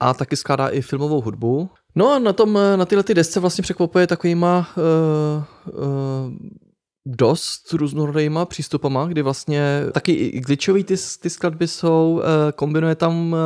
a 0.00 0.14
taky 0.14 0.36
skládá 0.36 0.68
i 0.68 0.80
filmovou 0.80 1.20
hudbu. 1.20 1.70
No 1.94 2.12
a 2.12 2.18
na 2.18 2.32
tom, 2.32 2.58
na 2.76 2.84
tyhle 2.84 3.04
ty 3.04 3.14
desce 3.14 3.40
vlastně 3.40 3.62
překvapuje 3.62 4.06
takovýma 4.06 4.68
uh, 4.76 5.74
uh, 5.74 5.84
dost 7.06 7.72
různorodýma 7.72 8.44
přístupama, 8.44 9.06
kdy 9.06 9.22
vlastně 9.22 9.82
taky 9.92 10.12
i 10.12 10.40
glitchový 10.40 10.84
ty, 10.84 10.94
ty 11.20 11.30
skladby 11.30 11.68
jsou, 11.68 12.22
kombinuje 12.54 12.94
tam 12.94 13.36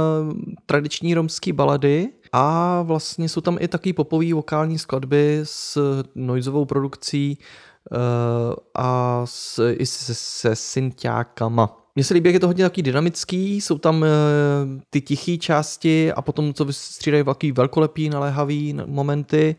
tradiční 0.67 1.15
romský 1.15 1.53
balady 1.53 2.09
a 2.33 2.83
vlastně 2.83 3.29
jsou 3.29 3.41
tam 3.41 3.57
i 3.61 3.69
takový 3.69 3.93
popový 3.93 4.33
vokální 4.33 4.79
skladby 4.79 5.41
s 5.45 5.79
noizovou 6.15 6.65
produkcí 6.65 7.39
eh, 7.39 7.97
a 8.75 9.23
s, 9.25 9.73
i 9.73 9.87
se, 9.87 10.15
se 10.15 10.57
synťákama. 10.57 11.83
Mně 11.95 12.05
se 12.05 12.15
líbí, 12.15 12.29
jak 12.29 12.35
je 12.35 12.41
to 12.41 12.47
hodně 12.47 12.65
takový 12.65 12.83
dynamický, 12.83 13.61
jsou 13.61 13.79
tam 13.79 14.05
e, 14.05 14.09
ty 14.91 15.01
tiché 15.01 15.37
části 15.37 16.13
a 16.13 16.23
potom 16.23 16.55
co 16.55 16.67
střídají 16.71 17.25
takový 17.25 17.53
velkolepý, 17.53 18.09
naléhavý 18.09 18.77
momenty 18.87 19.57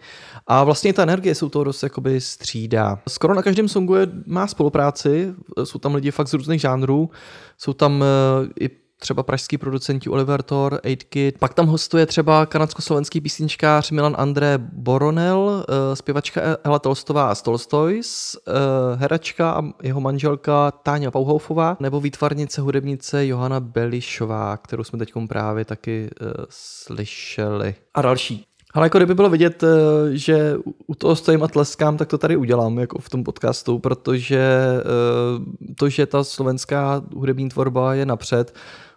a 0.47 0.63
vlastně 0.63 0.93
ta 0.93 1.03
energie 1.03 1.35
jsou 1.35 1.49
toho 1.49 1.63
dost 1.63 1.83
jakoby 1.83 2.21
střídá. 2.21 2.99
Skoro 3.09 3.33
na 3.33 3.41
každém 3.41 3.67
songu 3.67 3.95
je, 3.95 4.07
má 4.25 4.47
spolupráci, 4.47 5.33
jsou 5.63 5.79
tam 5.79 5.95
lidi 5.95 6.11
fakt 6.11 6.27
z 6.27 6.33
různých 6.33 6.61
žánrů, 6.61 7.09
jsou 7.57 7.73
tam 7.73 8.03
e, 8.03 8.05
i 8.59 8.69
třeba 9.03 9.23
pražský 9.23 9.57
producenti 9.57 10.09
Oliver 10.09 10.41
Thor, 10.41 10.79
8Kid. 10.83 11.33
Pak 11.39 11.53
tam 11.53 11.67
hostuje 11.67 12.05
třeba 12.05 12.45
kanadsko-slovenský 12.45 13.21
písničkář 13.21 13.91
Milan 13.91 14.15
André 14.17 14.57
Boronel, 14.57 15.65
eh, 15.69 15.95
zpěvačka 15.95 16.41
Ela 16.63 16.79
Tolstová 16.79 17.35
z 17.35 17.41
Tolstoys, 17.41 18.35
eh, 18.47 18.51
heračka 18.95 19.51
a 19.51 19.61
jeho 19.83 20.01
manželka 20.01 20.71
Táňa 20.71 21.11
Pauhoufová, 21.11 21.77
nebo 21.79 21.99
výtvarnice, 21.99 22.61
hudebnice 22.61 23.27
Johana 23.27 23.59
Belišová, 23.59 24.57
kterou 24.57 24.83
jsme 24.83 24.99
teď 24.99 25.11
právě 25.27 25.65
taky 25.65 26.09
uh, 26.21 26.27
slyšeli. 26.49 27.75
A 27.93 28.01
další. 28.01 28.45
Ale 28.73 28.85
jako 28.85 28.97
kdyby 28.97 29.15
bylo 29.15 29.29
vidět, 29.29 29.63
že 30.11 30.55
u 30.87 30.95
toho 30.95 31.15
stojím 31.15 31.43
a 31.43 31.47
tleskám, 31.47 31.97
tak 31.97 32.07
to 32.07 32.17
tady 32.17 32.37
udělám 32.37 32.79
jako 32.79 32.99
v 32.99 33.09
tom 33.09 33.23
podcastu, 33.23 33.79
protože 33.79 34.57
to, 35.77 35.89
že 35.89 36.05
ta 36.05 36.23
slovenská 36.23 37.03
hudební 37.15 37.49
tvorba 37.49 37.93
je 37.93 38.05
napřed, 38.05 38.53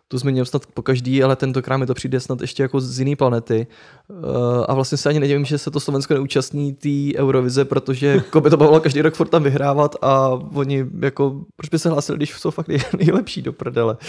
to 0.08 0.18
zmiňuji 0.18 0.46
snad 0.46 0.66
po 0.66 0.82
každý, 0.82 1.22
ale 1.22 1.36
tentokrát 1.36 1.76
mi 1.76 1.86
to 1.86 1.94
přijde 1.94 2.20
snad 2.20 2.40
ještě 2.40 2.62
jako 2.62 2.80
z 2.80 2.98
jiné 2.98 3.16
planety. 3.16 3.66
Uh, 4.08 4.64
a 4.68 4.74
vlastně 4.74 4.98
se 4.98 5.08
ani 5.08 5.20
nedivím, 5.20 5.44
že 5.44 5.58
se 5.58 5.70
to 5.70 5.80
Slovensko 5.80 6.14
neúčastní 6.14 6.74
té 6.74 7.18
Eurovize, 7.18 7.64
protože 7.64 8.06
jako 8.14 8.40
by 8.40 8.50
to 8.50 8.56
bavilo 8.56 8.80
každý 8.80 9.02
rok 9.02 9.14
furt 9.14 9.28
tam 9.28 9.42
vyhrávat 9.42 9.96
a 10.02 10.28
oni 10.54 10.86
jako, 11.02 11.44
proč 11.56 11.68
by 11.68 11.78
se 11.78 11.90
hlásili, 11.90 12.18
když 12.18 12.30
jsou 12.30 12.50
fakt 12.50 12.68
nejlepší 12.98 13.42
do 13.42 13.52
prdele. 13.52 13.96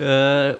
Eh, 0.00 0.56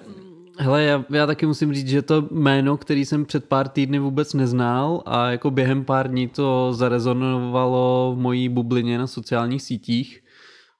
hele, 0.58 0.82
já, 0.82 1.04
já 1.10 1.26
taky 1.26 1.46
musím 1.46 1.74
říct, 1.74 1.88
že 1.88 2.02
to 2.02 2.28
jméno, 2.30 2.76
který 2.76 3.04
jsem 3.04 3.24
před 3.24 3.44
pár 3.44 3.68
týdny 3.68 3.98
vůbec 3.98 4.34
neznal 4.34 5.02
a 5.06 5.30
jako 5.30 5.50
během 5.50 5.84
pár 5.84 6.10
dní 6.10 6.28
to 6.28 6.72
zarezonovalo 6.72 8.14
v 8.16 8.20
mojí 8.20 8.48
bublině 8.48 8.98
na 8.98 9.06
sociálních 9.06 9.62
sítích 9.62 10.22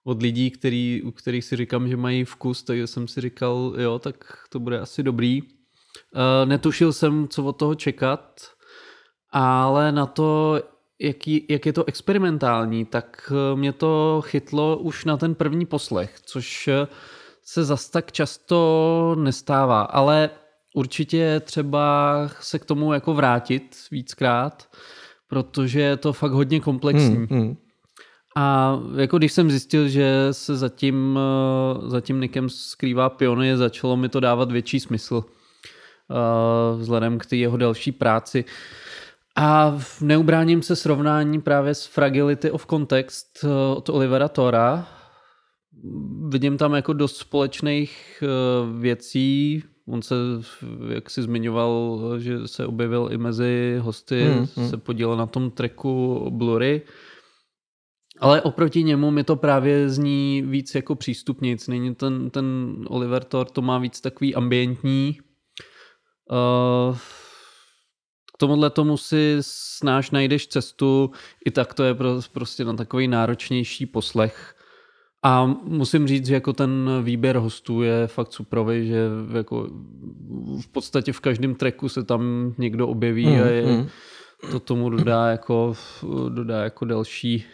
od 0.09 0.22
lidí, 0.22 0.50
který, 0.50 1.02
u 1.02 1.11
kterých 1.11 1.44
si 1.44 1.56
říkám, 1.56 1.88
že 1.88 1.96
mají 1.96 2.24
vkus, 2.24 2.62
takže 2.62 2.86
jsem 2.86 3.09
si 3.09 3.20
říkal, 3.20 3.74
jo, 3.78 3.98
tak 3.98 4.16
to 4.48 4.61
bude 4.61 4.80
asi 4.80 5.02
dobrý. 5.02 5.42
Uh, 5.42 6.48
netušil 6.48 6.92
jsem, 6.92 7.28
co 7.28 7.44
od 7.44 7.52
toho 7.52 7.74
čekat, 7.74 8.40
ale 9.30 9.92
na 9.92 10.06
to, 10.06 10.61
jaký, 11.00 11.46
jak 11.50 11.66
je 11.66 11.72
to 11.72 11.84
experimentální, 11.88 12.84
tak 12.84 13.32
eh, 13.32 13.56
mě 13.56 13.72
to 13.72 14.22
chytlo 14.24 14.78
už 14.78 15.04
na 15.04 15.16
ten 15.16 15.34
první 15.34 15.66
poslech, 15.66 16.20
což 16.20 16.68
eh, 16.68 16.86
se 17.42 17.64
zas 17.64 17.90
tak 17.90 18.12
často 18.12 19.16
nestává, 19.18 19.82
ale 19.82 20.30
určitě 20.74 21.40
třeba 21.44 22.14
se 22.40 22.59
k 22.59 22.64
tomu 22.64 22.92
jako 22.92 23.14
vrátit 23.14 23.76
víckrát, 23.90 24.68
protože 25.28 25.80
je 25.80 25.96
to 25.96 26.12
fakt 26.12 26.32
hodně 26.32 26.61
komplexní. 26.61 27.16
Hmm, 27.16 27.26
hmm. 27.30 27.56
A 28.39 28.78
jako 28.97 29.18
když 29.18 29.32
jsem 29.32 29.51
zjistil, 29.51 29.89
že 29.89 30.28
se 30.32 30.57
zatím, 30.57 31.18
eh, 31.18 31.91
zatím 31.91 32.20
Nikem 32.20 32.49
skrývá 32.49 33.11
piony, 33.11 33.57
začalo 33.57 33.97
mi 33.97 34.09
to 34.09 34.20
dávat 34.20 34.53
větší 34.53 34.80
smysl 34.80 35.14
uh, 35.14 36.80
vzhledem 36.80 37.18
k 37.18 37.26
té 37.26 37.36
jeho 37.36 37.57
další 37.57 37.93
práci. 37.93 38.45
A 39.36 39.78
neubráním 40.01 40.62
se 40.62 40.76
srovnání 40.76 41.41
právě 41.41 41.74
s 41.74 41.86
Fragility 41.86 42.51
of 42.51 42.66
Context 42.66 43.45
uh, 43.45 43.51
od 43.76 43.89
Olivera 43.89 44.28
Tora. 44.28 44.89
Vidím 46.28 46.59
tam 46.59 46.74
jako 46.74 46.93
dost 46.93 47.16
společných 47.16 48.22
věcí. 48.78 49.62
On 49.89 50.03
se, 50.03 50.14
jak 50.89 51.11
si 51.11 51.22
zmiňoval, 51.22 52.01
že 52.18 52.49
se 52.49 52.66
objevil 52.66 53.09
i 53.12 53.18
mezi 53.18 53.78
hosty, 53.80 54.24
hmm, 54.24 54.47
hmm. 54.57 54.68
se 54.68 54.76
podílel 54.76 55.16
na 55.16 55.26
tom 55.26 55.51
tracku 55.51 56.26
Blury. 56.30 56.82
Uh, 56.84 57.07
ale 58.21 58.43
oproti 58.43 58.83
němu 58.83 59.11
mi 59.11 59.25
to 59.25 59.37
právě 59.37 59.89
zní 59.89 60.43
víc 60.47 60.75
jako 60.75 60.95
přístupnic. 60.95 61.69
Není 61.69 61.95
ten, 61.95 62.31
ten 62.31 62.77
Oliver 62.89 63.25
Thor, 63.25 63.47
to 63.47 63.62
má 63.62 63.79
víc 63.79 64.01
takový 64.01 64.35
ambientní. 64.35 65.19
Uh, 66.31 66.97
k 68.35 68.39
tomuhle 68.39 68.71
tomu 68.71 68.97
si 68.97 69.37
snáš 69.41 70.11
najdeš 70.11 70.47
cestu, 70.47 71.11
i 71.45 71.51
tak 71.51 71.75
to 71.75 71.85
je 71.85 71.97
prostě 72.33 72.64
na 72.64 72.73
takový 72.73 73.09
náročnější 73.09 73.87
poslech. 73.87 74.55
A 75.23 75.47
musím 75.64 76.07
říct, 76.07 76.27
že 76.27 76.35
jako 76.35 76.53
ten 76.53 76.91
výběr 77.03 77.37
hostů 77.37 77.83
je 77.83 78.07
fakt 78.07 78.33
suprový, 78.33 78.89
že 78.89 79.09
jako 79.37 79.69
v 80.62 80.69
podstatě 80.73 81.12
v 81.12 81.21
každém 81.21 81.55
treku 81.55 81.89
se 81.89 82.05
tam 82.05 82.55
někdo 82.59 82.89
objeví 82.89 83.27
mm, 83.27 83.43
a 83.43 83.47
je, 83.47 83.66
mm. 83.66 83.89
to 84.51 84.61
tomu 84.61 84.91
dodá 84.91 85.27
jako, 85.27 85.75
dodá 86.29 86.64
jako 86.64 86.85
další 86.85 87.45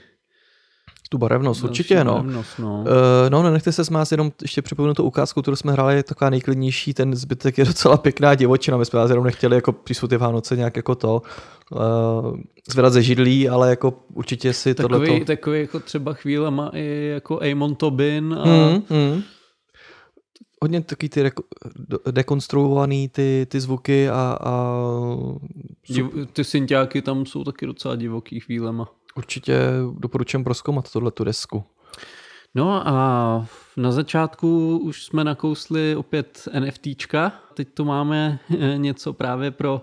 tu 1.14 1.18
barevnost, 1.18 1.62
Další 1.62 1.70
určitě, 1.70 2.04
no. 2.04 2.14
Barevnost, 2.14 2.58
no. 2.58 2.80
Uh, 2.80 3.30
no, 3.30 3.42
nenechte 3.42 3.72
se 3.72 3.84
zmást, 3.84 4.12
jenom 4.12 4.32
ještě 4.42 4.62
připomenu 4.62 4.94
tu 4.94 5.02
ukázku, 5.04 5.42
kterou 5.42 5.56
jsme 5.56 5.72
hráli, 5.72 5.94
je 5.94 6.02
taková 6.02 6.30
nejklidnější, 6.30 6.94
ten 6.94 7.14
zbytek 7.14 7.58
je 7.58 7.64
docela 7.64 7.96
pěkná 7.96 8.34
divočina, 8.34 8.76
my 8.76 8.84
jsme 8.84 8.98
vás 8.98 9.10
jenom 9.10 9.24
nechtěli 9.24 9.56
jako 9.56 9.72
při 9.72 9.94
Vánoce 10.18 10.56
nějak 10.56 10.76
jako 10.76 10.94
to 10.94 11.22
uh, 11.70 12.36
zvedat 12.70 12.92
ze 12.92 13.02
židlí, 13.02 13.48
ale 13.48 13.70
jako 13.70 13.94
určitě 14.14 14.52
si 14.52 14.74
takový, 14.74 15.06
tohleto... 15.06 15.24
Takový 15.24 15.60
jako 15.60 15.80
třeba 15.80 16.12
chvíle 16.12 16.50
má 16.50 16.70
i 16.74 17.10
jako 17.14 17.40
Amon 17.52 17.74
Tobin 17.74 18.36
a... 18.38 18.44
Mm, 18.44 18.74
mm. 18.74 19.22
Hodně 20.62 20.80
taky 20.80 21.08
ty 21.08 21.30
dekonstruovaný 22.10 23.08
ty, 23.08 23.46
ty 23.50 23.60
zvuky 23.60 24.08
a, 24.08 24.38
a... 24.40 24.78
Div, 25.88 26.06
ty 26.32 26.44
synťáky 26.44 27.02
tam 27.02 27.26
jsou 27.26 27.44
taky 27.44 27.66
docela 27.66 27.96
divoký 27.96 28.40
chvílema. 28.40 28.88
Určitě 29.16 29.58
doporučím 29.98 30.44
proskoumat 30.44 30.92
tohle 30.92 31.10
tu 31.10 31.24
desku. 31.24 31.64
No 32.54 32.88
a 32.88 33.46
na 33.76 33.92
začátku 33.92 34.78
už 34.78 35.04
jsme 35.04 35.24
nakousli 35.24 35.96
opět 35.96 36.48
NFTčka. 36.60 37.32
Teď 37.54 37.68
tu 37.74 37.84
máme 37.84 38.38
něco 38.76 39.12
právě 39.12 39.50
pro 39.50 39.80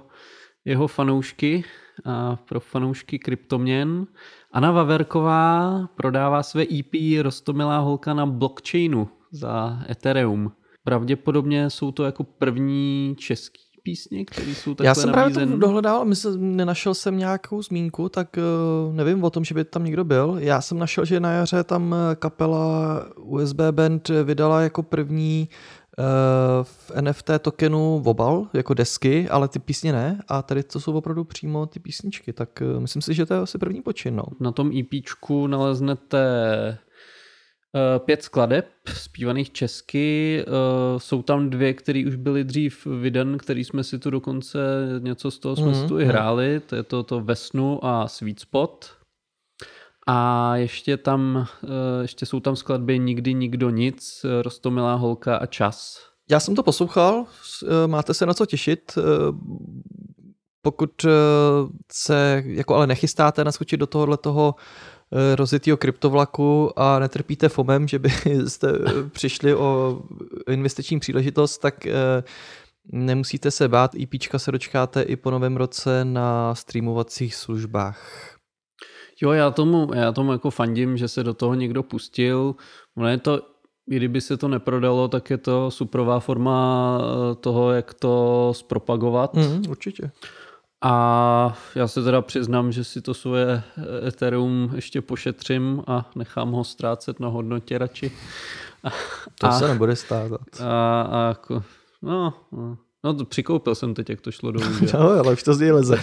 jeho 0.66 0.88
fanoušky 0.88 1.64
a 2.06 2.36
pro 2.36 2.60
fanoušky 2.60 3.20
kryptoměn. 3.20 4.08
Anna 4.52 4.72
Vaverková 4.72 5.80
prodává 5.96 6.44
své 6.44 6.64
EP 6.64 7.22
Rostomilá 7.22 7.80
holka 7.80 8.14
na 8.14 8.26
blockchainu 8.26 9.10
za 9.32 9.80
Ethereum. 9.90 10.52
Pravděpodobně 10.84 11.70
jsou 11.70 11.92
to 11.92 12.04
jako 12.04 12.24
první 12.24 13.16
český 13.20 13.70
písně, 13.84 14.26
které 14.26 14.56
jsou 14.56 14.76
takhle 14.76 14.86
Já 14.86 14.96
jsem 14.96 15.12
právě 15.12 15.34
to 15.34 15.58
dohledal, 15.58 16.06
myslím, 16.06 16.56
nenašel 16.56 16.94
jsem 16.94 17.18
nějakou 17.18 17.62
zmínku, 17.62 18.10
tak 18.10 18.38
uh, 18.38 18.96
nevím 18.96 19.24
o 19.24 19.30
tom, 19.30 19.44
že 19.44 19.56
by 19.56 19.64
tam 19.64 19.84
někdo 19.84 20.04
byl. 20.04 20.36
Já 20.40 20.62
jsem 20.62 20.80
našel, 20.80 21.06
že 21.06 21.20
na 21.20 21.32
jaře 21.32 21.64
tam 21.64 21.96
eh, 21.96 22.16
kapela 22.16 23.06
USB 23.18 23.62
Band 23.72 24.10
vydala 24.24 24.62
jako 24.62 24.84
první 24.84 25.50
uh, 25.98 26.06
v 26.64 26.92
NFT 27.02 27.30
tokenu 27.42 28.02
obal, 28.06 28.48
jako 28.54 28.74
desky, 28.74 29.30
ale 29.30 29.48
ty 29.48 29.60
písně 29.60 29.94
ne. 29.94 30.22
A 30.28 30.42
tady 30.42 30.64
to 30.64 30.80
jsou 30.80 30.94
opravdu 30.94 31.24
přímo 31.24 31.66
ty 31.66 31.80
písničky, 31.80 32.34
tak 32.34 32.50
uh, 32.62 32.80
myslím 32.80 33.02
si, 33.02 33.14
že 33.14 33.26
to 33.26 33.34
je 33.34 33.40
asi 33.40 33.58
první 33.58 33.82
počin. 33.82 34.16
No. 34.16 34.24
Na 34.40 34.52
tom 34.52 34.72
EPčku 34.78 35.48
naleznete 35.48 36.28
pět 37.99 38.24
skladeb 38.24 38.65
zpívaných 38.93 39.51
česky. 39.51 40.43
Eh, 40.47 40.99
jsou 40.99 41.22
tam 41.22 41.49
dvě, 41.49 41.74
které 41.74 42.03
už 42.07 42.15
byly 42.15 42.43
dřív 42.43 42.86
vydan, 42.86 43.38
který 43.38 43.63
jsme 43.63 43.84
si 43.84 43.99
tu 43.99 44.09
dokonce 44.09 44.59
něco 44.99 45.32
z 45.32 45.39
toho 45.39 45.55
jsme 45.55 45.72
mm, 45.72 45.88
tu 45.88 45.99
i 45.99 46.03
mhm. 46.03 46.11
hráli. 46.11 46.59
To 46.59 46.76
je 46.76 46.84
to, 46.84 47.03
to 47.03 47.22
Vesnu 47.22 47.86
a 47.86 48.07
Sweet 48.07 48.39
Spot. 48.39 48.89
A 50.07 50.55
ještě 50.55 50.97
tam, 50.97 51.47
eh, 51.63 51.67
ještě 52.01 52.26
jsou 52.26 52.39
tam 52.39 52.55
skladby 52.55 52.99
Nikdy 52.99 53.34
nikdo 53.34 53.69
nic, 53.69 54.26
Rostomilá 54.41 54.95
holka 54.95 55.38
a 55.38 55.45
Čas. 55.45 56.11
Já 56.32 56.39
jsem 56.39 56.55
to 56.55 56.63
poslouchal, 56.63 57.26
eh, 57.63 57.88
máte 57.88 58.13
se 58.13 58.26
na 58.26 58.34
co 58.34 58.45
těšit. 58.45 58.97
eh, 58.97 59.01
Pokud 60.61 61.05
eh, 61.05 61.09
se 61.91 62.43
jako 62.45 62.76
ale 62.76 62.88
nechystáte 62.88 63.43
naskočit 63.43 63.80
do 63.80 63.88
tohohle 63.88 64.17
toho 64.17 64.55
eh, 65.14 65.36
rozjetého 65.36 65.78
kryptovlaku 65.78 66.80
a 66.80 66.99
netrpíte 66.99 67.49
FOMem, 67.49 67.88
že 67.88 67.99
byste 67.99 68.70
eh, 68.88 69.09
přišli 69.09 69.55
o 69.55 70.01
investiční 70.49 70.99
příležitost, 70.99 71.57
tak 71.57 71.86
eh, 71.86 72.24
nemusíte 72.91 73.51
se 73.51 73.68
bát, 73.68 73.95
IPčka 73.95 74.39
se 74.39 74.51
dočkáte 74.51 75.01
i 75.01 75.16
po 75.16 75.32
novém 75.32 75.57
roce 75.57 76.05
na 76.05 76.55
streamovacích 76.55 77.36
službách. 77.36 78.38
Jo, 79.22 79.32
já 79.32 79.51
tomu, 79.51 79.91
já 79.93 80.12
tomu 80.12 80.32
jako 80.32 80.49
fandím, 80.49 80.97
že 80.97 81.07
se 81.07 81.24
do 81.24 81.34
toho 81.34 81.53
někdo 81.53 81.84
pustil. 81.84 82.55
Ono 82.97 83.07
je 83.07 83.18
to, 83.18 83.41
i 83.89 83.95
kdyby 83.95 84.22
se 84.22 84.38
to 84.38 84.47
neprodalo, 84.47 85.07
tak 85.07 85.30
je 85.30 85.38
to 85.38 85.72
suprová 85.72 86.20
forma 86.20 86.99
toho, 87.39 87.72
jak 87.72 87.93
to 87.93 88.49
zpropagovat. 88.55 89.34
Mm, 89.34 89.64
určitě. 89.70 90.12
A 90.84 91.58
já 91.76 91.88
se 91.88 92.04
teda 92.04 92.22
přiznám, 92.22 92.72
že 92.72 92.84
si 92.84 93.02
to 93.02 93.14
svoje 93.14 93.64
Ethereum 94.08 94.72
ještě 94.76 95.02
pošetřím 95.02 95.84
a 95.88 96.10
nechám 96.16 96.52
ho 96.52 96.64
ztrácet 96.64 97.20
na 97.20 97.28
hodnotě 97.28 97.78
radši. 97.78 98.12
A, 98.84 98.90
To 99.40 99.48
a, 99.48 99.52
se 99.60 99.68
nebude 99.68 99.96
stát. 99.96 100.32
a, 100.64 101.02
a 101.02 101.28
jako, 101.28 101.64
no, 102.02 102.34
no, 102.52 102.78
no, 103.04 103.14
to 103.14 103.26
přikoupil 103.26 103.76
jsem 103.76 103.94
teď, 103.94 104.10
jak 104.10 104.22
to 104.22 104.32
šlo 104.32 104.52
dolů. 104.52 104.74
že? 104.88 104.98
No, 104.98 105.10
ale 105.10 105.34
už 105.34 105.44
to 105.44 105.54
z 105.54 105.60
něj 105.60 105.72
leze. 105.72 106.00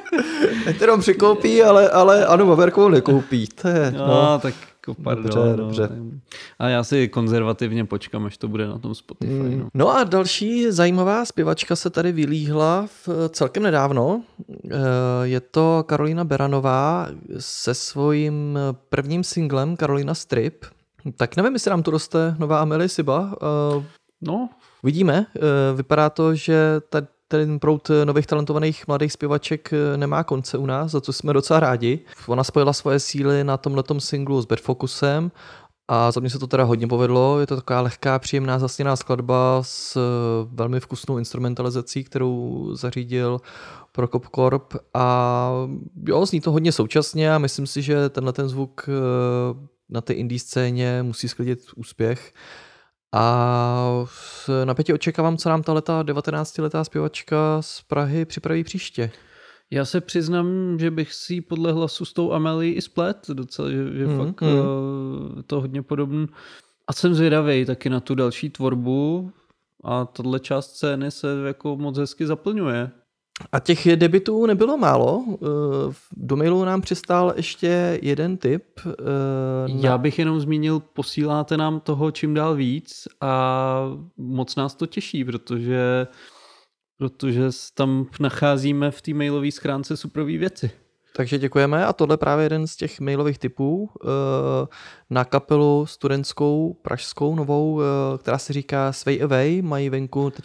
Ethereum 0.66 1.00
přikoupí, 1.00 1.62
ale, 1.62 1.90
ale 1.90 2.26
ano, 2.26 2.46
Baverkovou 2.46 2.88
nekoupí. 2.88 3.46
To 3.46 3.68
je, 3.68 3.90
No, 3.98 4.06
no. 4.06 4.38
tak 4.42 4.54
jako 4.88 5.02
pardon. 5.02 5.24
Dobře, 5.24 5.38
no, 5.50 5.56
dobře. 5.56 5.88
A 6.58 6.68
já 6.68 6.84
si 6.84 7.08
konzervativně 7.08 7.84
počkám, 7.84 8.26
až 8.26 8.36
to 8.36 8.48
bude 8.48 8.66
na 8.66 8.78
tom 8.78 8.94
Spotify. 8.94 9.32
Mm. 9.32 9.58
No. 9.58 9.68
No 9.74 9.96
a 9.96 10.04
další 10.04 10.70
zajímavá 10.70 11.24
zpěvačka 11.24 11.76
se 11.76 11.90
tady 11.90 12.12
vylíhla 12.12 12.86
v, 13.06 13.28
celkem 13.28 13.62
nedávno. 13.62 14.22
Eh, 14.70 14.76
Je 15.22 15.40
to 15.40 15.84
Karolina 15.86 16.24
Beranová 16.24 17.08
se 17.38 17.74
svým 17.74 18.58
prvním 18.88 19.24
singlem 19.24 19.76
Karolina 19.76 20.14
Strip. 20.14 20.64
Tak 21.16 21.36
nevím, 21.36 21.52
jestli 21.52 21.70
nám 21.70 21.82
tu 21.82 21.90
roste 21.90 22.36
nová 22.38 22.60
Amelie 22.60 22.88
Siba. 22.88 23.34
Eh, 23.80 23.84
no, 24.20 24.48
Uvidíme. 24.82 25.26
Eh, 25.36 25.40
Vypadá 25.76 26.10
to, 26.10 26.34
že 26.34 26.80
ta, 26.90 27.02
ten 27.28 27.58
prout 27.58 27.90
nových 28.04 28.26
talentovaných 28.26 28.88
mladých 28.88 29.12
zpěvaček 29.12 29.72
eh, 29.72 29.96
nemá 29.96 30.24
konce 30.24 30.58
u 30.58 30.66
nás, 30.66 30.90
za 30.90 31.00
co 31.00 31.12
jsme 31.12 31.32
docela 31.32 31.60
rádi. 31.60 32.00
Ona 32.26 32.44
spojila 32.44 32.72
svoje 32.72 33.00
síly 33.00 33.44
na 33.44 33.56
tomhletom 33.56 34.00
singlu 34.00 34.42
s 34.42 34.46
Bad 34.46 34.60
Focusem 34.60 35.30
a 35.88 36.10
za 36.10 36.20
mě 36.20 36.30
se 36.30 36.38
to 36.38 36.46
teda 36.46 36.64
hodně 36.64 36.86
povedlo. 36.86 37.40
Je 37.40 37.46
to 37.46 37.56
taková 37.56 37.80
lehká, 37.80 38.18
příjemná 38.18 38.58
zasněná 38.58 38.96
skladba 38.96 39.58
s 39.62 39.96
eh, 39.96 40.00
velmi 40.52 40.80
vkusnou 40.80 41.18
instrumentalizací, 41.18 42.04
kterou 42.04 42.68
zařídil 42.72 43.40
Prokop 43.92 44.26
Corp 44.34 44.74
a 44.94 45.50
jo, 46.06 46.26
zní 46.26 46.40
to 46.40 46.52
hodně 46.52 46.72
současně 46.72 47.34
a 47.34 47.38
myslím 47.38 47.66
si, 47.66 47.82
že 47.82 48.08
tenhle 48.08 48.32
ten 48.32 48.48
zvuk 48.48 48.88
eh, 48.88 49.68
na 49.88 50.00
té 50.00 50.12
indie 50.12 50.38
scéně 50.38 51.02
musí 51.02 51.28
sklidit 51.28 51.60
úspěch. 51.76 52.32
A 53.18 54.04
s 54.04 54.64
napětí 54.64 54.92
očekávám, 54.92 55.36
co 55.36 55.48
nám 55.48 55.62
ta 55.62 55.72
leta 55.72 56.02
19-letá 56.02 56.84
zpěvačka 56.84 57.62
z 57.62 57.82
Prahy 57.82 58.24
připraví 58.24 58.64
příště. 58.64 59.10
já 59.70 59.84
se 59.84 60.00
přiznám, 60.00 60.78
že 60.78 60.90
bych 60.90 61.12
si 61.12 61.40
podle 61.40 61.72
hlasu 61.72 62.04
s 62.04 62.12
tou 62.12 62.32
Amelie 62.32 62.74
i 62.74 62.82
splet 62.82 63.26
docela, 63.32 63.70
že, 63.70 63.92
že 63.92 64.06
Mm, 64.06 64.18
fakt 64.18 64.40
mm. 64.40 65.42
to 65.46 65.60
hodně 65.60 65.82
podobný. 65.82 66.26
A 66.88 66.92
jsem 66.92 67.14
zvědavý 67.14 67.64
taky 67.64 67.90
na 67.90 68.00
tu 68.00 68.14
další 68.14 68.50
tvorbu 68.50 69.32
a 69.84 70.04
tahle 70.04 70.40
část 70.40 70.76
scény 70.76 71.10
se 71.10 71.28
jako 71.46 71.76
moc 71.76 71.98
hezky 71.98 72.26
zaplňuje. 72.26 72.90
A 73.52 73.60
těch 73.60 73.96
debitů 73.96 74.46
nebylo 74.46 74.76
málo. 74.76 75.24
Eh, 75.32 75.94
Do 76.16 76.36
mailu 76.36 76.64
nám 76.64 76.80
přistál 76.80 77.32
ještě 77.36 77.98
jeden 78.02 78.36
tip. 78.36 78.64
eh, 78.86 78.92
na- 79.74 79.80
Já 79.80 79.98
bych 79.98 80.18
jenom 80.18 80.40
zmínil, 80.40 80.80
posíláte 80.80 81.56
nám 81.56 81.80
toho 81.80 82.10
čím 82.10 82.34
dál 82.34 82.54
víc 82.54 83.08
a 83.20 83.80
moc 84.16 84.56
nás 84.56 84.74
to 84.74 84.86
těší, 84.86 85.24
protože, 85.24 86.06
protože 86.98 87.42
tam 87.74 88.06
nacházíme 88.20 88.90
v 88.90 89.02
té 89.02 89.14
mailové 89.14 89.50
schránce 89.52 89.96
superové 89.96 90.38
věci. 90.38 90.70
Takže 91.16 91.38
děkujeme 91.38 91.86
a 91.86 91.92
tohle 91.92 92.12
je 92.12 92.16
právě 92.16 92.44
jeden 92.44 92.66
z 92.66 92.76
těch 92.76 93.00
mailových 93.00 93.38
typů 93.38 93.90
eh, 93.94 94.06
na 95.10 95.24
kapelu 95.24 95.86
studentskou, 95.86 96.76
pražskou, 96.82 97.34
novou, 97.34 97.80
eh, 97.80 98.18
která 98.18 98.38
se 98.38 98.52
říká 98.52 98.92
Sway 98.92 99.22
Away. 99.22 99.62
Mají 99.62 99.90
venku 99.90 100.30
teď 100.30 100.44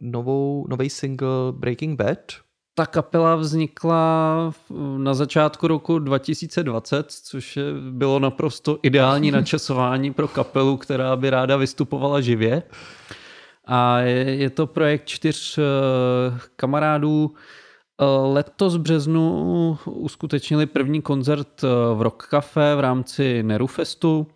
novou, 0.00 0.66
nový 0.68 0.90
single 0.90 1.28
Breaking 1.52 1.98
Bad. 1.98 2.18
Ta 2.74 2.86
kapela 2.86 3.36
vznikla 3.36 4.54
na 4.96 5.14
začátku 5.14 5.68
roku 5.68 5.98
2020, 5.98 7.10
což 7.10 7.56
je, 7.56 7.64
bylo 7.90 8.18
naprosto 8.18 8.78
ideální 8.82 9.30
načasování 9.40 10.12
pro 10.12 10.28
kapelu, 10.28 10.76
která 10.76 11.16
by 11.16 11.30
ráda 11.30 11.56
vystupovala 11.56 12.20
živě. 12.20 12.62
A 13.64 13.98
je, 14.00 14.50
to 14.50 14.66
projekt 14.66 15.04
čtyř 15.04 15.58
eh, 15.58 15.62
kamarádů. 16.56 17.34
Eh, 18.00 18.04
Letos 18.32 18.76
v 18.76 18.80
březnu 18.80 19.78
uskutečnili 19.84 20.66
první 20.66 21.02
koncert 21.02 21.64
eh, 21.64 21.94
v 21.94 22.02
Rock 22.02 22.26
Cafe 22.30 22.74
v 22.76 22.80
rámci 22.80 23.42
Nerufestu 23.42 24.26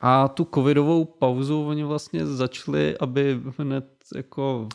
a 0.00 0.28
tu 0.28 0.48
covidovou 0.54 1.04
pauzu 1.04 1.66
oni 1.66 1.84
vlastně 1.84 2.26
začali, 2.26 2.98
aby 2.98 3.40
hned 3.58 3.86
jako 4.16 4.68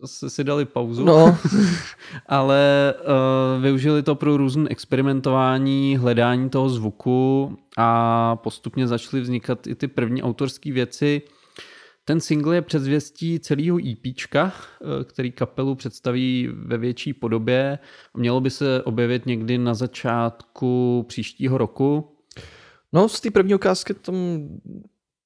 zase 0.00 0.30
si 0.30 0.44
dali 0.44 0.64
pauzu. 0.64 1.04
No, 1.04 1.38
ale 2.26 2.94
uh, 3.00 3.62
využili 3.62 4.02
to 4.02 4.14
pro 4.14 4.36
různé 4.36 4.70
experimentování, 4.70 5.96
hledání 5.96 6.50
toho 6.50 6.68
zvuku 6.68 7.56
a 7.76 8.36
postupně 8.36 8.86
začaly 8.86 9.22
vznikat 9.22 9.66
i 9.66 9.74
ty 9.74 9.88
první 9.88 10.22
autorské 10.22 10.72
věci. 10.72 11.22
Ten 12.10 12.20
single 12.20 12.54
je 12.54 12.62
předzvěstí 12.62 13.40
celého 13.40 13.78
EPčka, 13.90 14.52
eh, 14.52 15.04
který 15.04 15.32
kapelu 15.32 15.74
představí 15.74 16.48
ve 16.52 16.78
větší 16.78 17.12
podobě. 17.12 17.78
Mělo 18.16 18.40
by 18.40 18.50
se 18.50 18.82
objevit 18.82 19.26
někdy 19.26 19.58
na 19.58 19.74
začátku 19.74 21.04
příštího 21.08 21.58
roku. 21.58 22.16
No, 22.92 23.08
z 23.08 23.20
té 23.20 23.30
první 23.30 23.54
ukázky 23.54 23.94
tam 23.94 24.14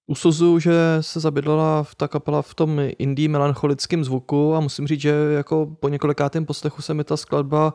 usuzuju, 0.07 0.59
že 0.59 0.73
se 1.01 1.21
zabydlela 1.21 1.83
v 1.83 1.95
ta 1.95 2.09
kapela 2.09 2.43
v 2.43 2.55
tom 2.55 2.81
indie 2.99 3.29
melancholickém 3.29 4.05
zvuku 4.05 4.55
a 4.55 4.61
musím 4.61 4.87
říct, 4.87 5.01
že 5.01 5.15
jako 5.35 5.77
po 5.81 5.89
několikátém 5.89 6.47
poslechu 6.47 6.83
se 6.83 6.95
mi 6.95 7.05
ta 7.05 7.17
skladba 7.17 7.75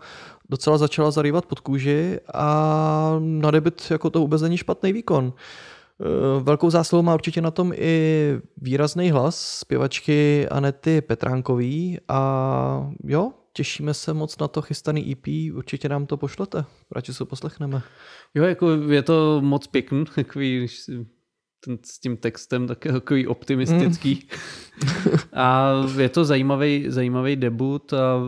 docela 0.50 0.78
začala 0.78 1.12
zarývat 1.12 1.46
pod 1.46 1.60
kůži 1.60 2.20
a 2.34 3.16
na 3.20 3.52
debit 3.52 3.88
jako 3.90 4.10
to 4.10 4.20
vůbec 4.20 4.42
není 4.42 4.58
špatný 4.58 4.94
výkon. 4.94 5.34
Eh, 5.36 5.69
Velkou 6.40 6.70
zásluhu 6.70 7.04
má 7.04 7.14
určitě 7.14 7.42
na 7.42 7.52
tom 7.52 7.74
i 7.76 8.34
výrazný 8.58 9.12
hlas 9.12 9.60
zpěvačky 9.60 10.48
Anety 10.50 11.02
Petránkový 11.02 11.98
a 12.08 12.92
jo, 13.04 13.32
těšíme 13.54 13.94
se 13.94 14.14
moc 14.14 14.38
na 14.38 14.48
to 14.48 14.62
chystaný 14.62 15.12
EP, 15.12 15.56
určitě 15.56 15.90
nám 15.90 16.06
to 16.06 16.18
pošlete, 16.18 16.66
radši 16.92 17.14
se 17.14 17.24
ho 17.24 17.26
poslechneme. 17.26 17.82
Jo, 18.36 18.44
jako 18.44 18.72
je 18.72 19.02
to 19.02 19.42
moc 19.42 19.68
pěkný, 19.68 20.06
takový, 20.16 20.68
ten, 21.66 21.78
s 21.86 22.00
tím 22.00 22.18
textem 22.18 22.68
tak 22.68 22.80
takový 22.80 23.28
optimistický. 23.28 24.28
a 25.34 25.74
je 25.98 26.10
to 26.10 26.26
zajímavý, 26.26 26.86
zajímavý 26.88 27.36
debut 27.36 27.94
a 27.94 28.22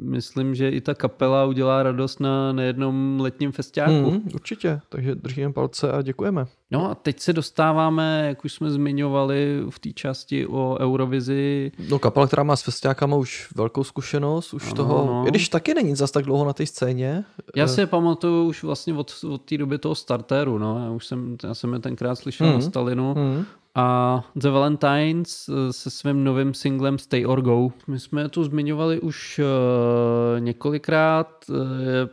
myslím, 0.00 0.54
že 0.54 0.68
i 0.68 0.80
ta 0.80 0.94
kapela 0.94 1.44
udělá 1.44 1.82
radost 1.82 2.20
na 2.20 2.52
nejednom 2.52 3.20
letním 3.20 3.52
festiáku. 3.52 4.10
Mm, 4.10 4.28
určitě, 4.34 4.80
takže 4.88 5.14
držíme 5.14 5.52
palce 5.52 5.92
a 5.92 6.02
děkujeme. 6.02 6.46
No 6.70 6.90
a 6.90 6.94
teď 6.94 7.20
se 7.20 7.32
dostáváme, 7.32 8.24
jak 8.28 8.44
už 8.44 8.52
jsme 8.52 8.70
zmiňovali 8.70 9.62
v 9.70 9.78
té 9.78 9.92
části 9.92 10.46
o 10.46 10.76
Eurovizi, 10.80 11.72
No 11.88 11.98
kapela, 11.98 12.26
která 12.26 12.42
má 12.42 12.56
s 12.56 12.62
festiákama 12.62 13.16
už 13.16 13.48
velkou 13.56 13.84
zkušenost, 13.84 14.54
už 14.54 14.64
Ano, 14.66 14.74
toho, 14.74 15.06
no. 15.06 15.24
i 15.26 15.30
když 15.30 15.48
taky 15.48 15.74
není 15.74 15.96
zas 15.96 16.10
tak 16.10 16.24
dlouho 16.24 16.44
na 16.44 16.52
té 16.52 16.66
scéně. 16.66 17.24
Já 17.56 17.64
eh, 17.64 17.68
si 17.68 17.80
je 17.80 17.86
pamatuju 17.86 18.44
už 18.48 18.62
vlastně 18.62 18.94
od, 18.94 19.12
od 19.30 19.42
té 19.42 19.58
doby 19.58 19.78
toho 19.78 19.94
startéru, 19.94 20.58
no. 20.58 20.84
Já 20.84 20.90
už 20.90 21.06
jsem, 21.06 21.36
já 21.44 21.54
jsem 21.54 21.72
je 21.72 21.78
tenkrát 21.78 22.14
slyšel 22.16 22.46
Mhm. 22.46 22.56
na 22.56 22.60
Stalinu. 22.60 23.14
mm, 23.14 23.44
A 23.74 24.24
The 24.36 24.48
Valentines 24.48 25.48
eh, 25.48 25.72
se 25.72 25.90
svým 25.90 26.24
novým 26.24 26.54
singlem 26.54 26.98
Stay 26.98 27.26
or 27.26 27.40
Go. 27.42 27.68
My 27.86 28.00
jsme 28.00 28.28
tu 28.28 28.44
zmiňovali 28.44 29.00
už 29.00 29.40
uh, 29.44 30.40
několikrát. 30.40 31.44
Je 31.82 32.08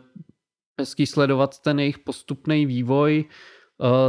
hezký 0.80 1.06
sledovat 1.06 1.58
ten 1.58 1.80
jejich 1.80 1.98
postupný 1.98 2.66
vývoj. 2.66 3.24
Uh, 3.26 3.32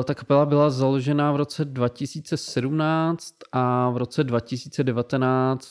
ta 0.03 0.13
kapela 0.13 0.45
byla 0.45 0.69
založena 0.69 1.32
v 1.32 1.36
roce 1.36 1.65
2017 1.65 3.34
a 3.51 3.89
v 3.89 3.97
roce 3.97 4.24
2019 4.24 5.67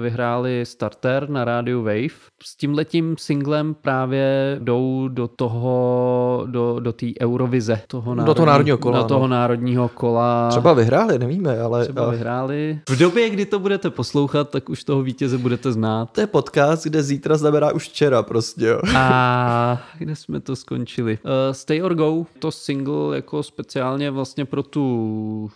vyhráli 0.00 0.60
starter 0.66 1.30
na 1.30 1.44
rádiu 1.44 1.78
Wave. 1.82 2.08
S 2.44 2.56
tímhletím 2.56 3.16
singlem 3.18 3.74
právě 3.74 4.56
jdou 4.62 5.08
do 5.08 5.28
toho, 5.28 6.42
do, 6.50 6.80
do 6.80 6.92
té 6.92 7.06
Eurovize. 7.22 7.80
Toho 7.86 8.14
Do 8.14 8.34
toho 8.34 8.46
národního 8.46 8.78
kola, 8.78 8.98
Do 9.02 9.04
toho 9.08 9.20
no. 9.20 9.28
národního 9.28 9.88
kola. 9.88 10.48
Třeba 10.50 10.72
vyhráli, 10.72 11.18
nevíme, 11.18 11.60
ale 11.60 11.84
Třeba 11.84 12.06
a- 12.06 12.10
vyhráli. 12.10 12.80
V 12.88 12.98
době, 12.98 13.30
kdy 13.30 13.46
to 13.46 13.58
budete 13.58 13.90
poslouchat, 13.90 14.50
tak 14.50 14.68
už 14.68 14.84
toho 14.84 15.02
vítěze 15.02 15.38
budete 15.38 15.72
znát. 15.72 16.10
to 16.12 16.20
je 16.20 16.26
podcast, 16.26 16.84
kde 16.84 17.02
zítra 17.02 17.36
znamená 17.36 17.72
už 17.72 17.88
včera 17.88 18.22
prostě, 18.22 18.66
jo. 18.66 18.80
A 18.96 19.82
kde 19.98 20.16
jsme 20.16 20.40
to 20.40 20.56
skončili? 20.56 21.18
Uh, 21.24 21.30
Stay 21.52 21.82
or 21.82 21.94
Go, 21.94 22.24
to 22.38 22.50
single 22.52 23.16
jako 23.16 23.42
speciálně 23.46 24.10
vlastně 24.10 24.44
pro 24.44 24.62
tu 24.62 25.50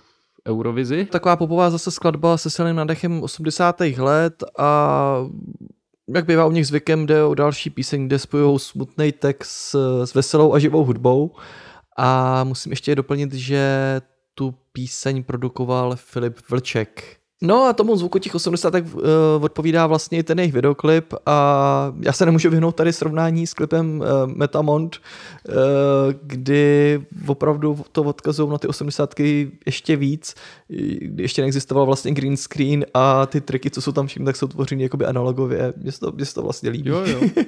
Eurovizi. 0.49 1.05
Taková 1.05 1.37
popová 1.37 1.71
zase 1.71 1.91
skladba 1.91 2.37
se 2.37 2.51
silným 2.51 2.77
nadechem 2.77 3.23
80. 3.23 3.81
let 3.81 4.45
a 4.59 5.17
jak 6.15 6.27
bývá 6.27 6.47
u 6.47 6.51
nich 6.51 6.67
zvykem, 6.67 7.07
jde 7.07 7.25
o 7.25 7.35
další 7.35 7.71
píseň, 7.71 8.07
kde 8.07 8.19
spojují 8.19 8.59
smutný 8.59 9.13
text 9.13 9.51
s, 9.51 10.05
s 10.05 10.15
veselou 10.15 10.55
a 10.55 10.59
živou 10.59 10.85
hudbou. 10.85 11.35
A 11.97 12.45
musím 12.45 12.73
ještě 12.73 12.95
doplnit, 12.95 13.33
že 13.35 14.01
tu 14.35 14.55
píseň 14.73 15.23
produkoval 15.23 15.97
Filip 15.97 16.39
Vlček. 16.51 17.20
No 17.43 17.65
a 17.65 17.73
tomu 17.73 17.97
zvuku 17.97 18.19
těch 18.19 18.35
80. 18.35 18.75
Uh, 18.75 18.81
odpovídá 19.41 19.87
vlastně 19.87 20.19
i 20.19 20.23
ten 20.23 20.39
jejich 20.39 20.53
videoklip 20.53 21.15
a 21.27 21.93
já 22.01 22.13
se 22.13 22.27
nemůžu 22.27 22.51
vyhnout 22.51 22.75
tady 22.75 22.93
srovnání 22.93 23.47
s 23.47 23.55
klipem 23.55 24.01
uh, 24.01 24.07
Metamont, 24.37 24.97
uh, 25.49 25.55
kdy 26.23 27.03
opravdu 27.27 27.79
to 27.93 28.03
odkazují 28.03 28.51
na 28.51 28.59
ty 28.59 28.69
80. 28.69 29.15
ještě 29.67 29.97
víc, 29.97 30.35
kdy 30.99 31.23
ještě 31.23 31.43
neexistoval 31.43 31.87
vlastně 31.87 32.13
green 32.13 32.37
screen 32.37 32.85
a 32.95 33.27
ty 33.27 33.41
triky, 33.41 33.71
co 33.71 33.83
jsou 33.83 33.93
tam 33.93 34.07
všim, 34.07 34.25
tak 34.25 34.37
jsou 34.37 34.47
tvořeny 34.47 34.83
jakoby 34.83 35.05
analogově. 35.05 35.73
Mně 35.77 35.93
se 35.93 36.01
to, 36.01 36.13
mně 36.13 36.25
se 36.25 36.35
to 36.35 36.43
vlastně 36.43 36.71
líbí. 36.71 36.91
Jo, 36.91 37.03
jo. 37.07 37.21
Uh, 37.21 37.39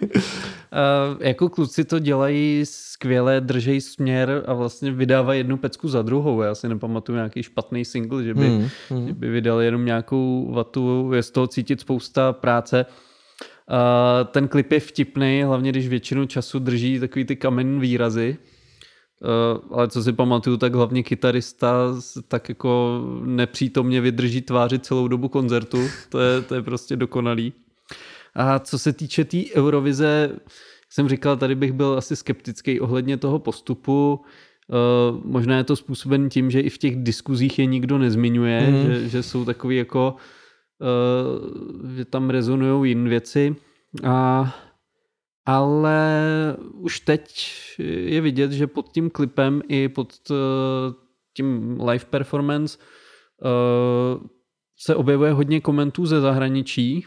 jako 1.20 1.49
kluci 1.49 1.84
to 1.84 1.99
dělají 1.99 2.62
skvěle, 2.64 3.40
držej 3.40 3.80
směr 3.80 4.43
a 4.47 4.55
vlastně 4.55 4.93
vydávají 4.93 5.40
jednu 5.40 5.57
pecku 5.57 5.88
za 5.88 6.03
druhou. 6.03 6.43
Já 6.43 6.55
si 6.55 6.68
nepamatuju 6.68 7.16
nějaký 7.16 7.43
špatný 7.43 7.84
single, 7.84 8.24
že 8.24 8.34
by, 8.34 8.49
Hmm, 8.49 8.68
hmm. 8.90 9.09
že 9.09 9.14
by 9.14 9.28
vydali 9.28 9.64
jenom 9.64 9.82
nějakou 9.85 10.53
vatu, 10.53 11.12
je 11.12 11.22
z 11.22 11.30
toho 11.30 11.47
cítit 11.47 11.80
spousta 11.80 12.33
práce. 12.33 12.87
Uh, 13.70 14.28
ten 14.30 14.49
klip 14.49 14.72
je 14.72 14.80
vtipný, 14.80 15.43
hlavně 15.43 15.70
když 15.70 15.89
většinu 15.89 16.26
času 16.26 16.59
drží 16.59 17.01
takový 17.01 17.24
ty 17.24 17.37
kamenné 17.37 17.80
výrazy. 17.80 18.37
Uh, 19.20 19.78
ale 19.78 19.89
co 19.89 20.03
si 20.03 20.12
pamatuju, 20.12 20.57
tak 20.57 20.74
hlavně 20.74 21.03
kytarista 21.03 21.74
tak 22.28 22.49
jako 22.49 23.01
nepřítomně 23.24 24.01
vydrží 24.01 24.41
tváři 24.41 24.78
celou 24.78 25.09
dobu 25.09 25.28
koncertu. 25.28 25.78
To 26.09 26.20
je, 26.20 26.43
to 26.43 26.55
je 26.55 26.62
prostě 26.62 26.97
dokonalý. 26.97 27.53
A 28.35 28.59
co 28.59 28.78
se 28.78 28.93
týče 28.93 29.24
té 29.24 29.30
tý 29.30 29.55
Eurovize, 29.55 30.30
jsem 30.91 31.09
říkal, 31.09 31.37
tady 31.37 31.55
bych 31.55 31.72
byl 31.72 31.99
asi 31.99 32.16
skeptický 32.16 32.80
ohledně 32.80 33.16
toho 33.16 33.39
postupu. 33.39 34.20
Uh, 34.68 35.20
možná 35.24 35.56
je 35.56 35.64
to 35.64 35.76
způsoben 35.76 36.28
tím, 36.28 36.50
že 36.50 36.60
i 36.60 36.70
v 36.70 36.78
těch 36.78 36.96
diskuzích 36.96 37.58
je 37.58 37.66
nikdo 37.66 37.98
nezmiňuje, 37.98 38.70
mm. 38.70 38.86
že, 38.86 39.08
že 39.08 39.22
jsou 39.22 39.44
takový 39.44 39.76
jako, 39.76 40.16
uh, 40.78 41.90
že 41.96 42.04
tam 42.04 42.30
rezonují 42.30 42.90
jiné 42.90 43.08
věci. 43.08 43.56
A, 44.04 44.54
ale 45.46 46.00
už 46.72 47.00
teď 47.00 47.50
je 47.86 48.20
vidět, 48.20 48.52
že 48.52 48.66
pod 48.66 48.88
tím 48.88 49.10
klipem 49.10 49.62
i 49.68 49.88
pod 49.88 50.12
uh, 50.30 50.36
tím 51.36 51.78
live 51.80 52.04
performance 52.04 52.78
se 54.78 54.94
objevuje 54.94 55.32
hodně 55.32 55.60
komentů 55.60 56.06
ze 56.06 56.20
zahraničí 56.20 57.04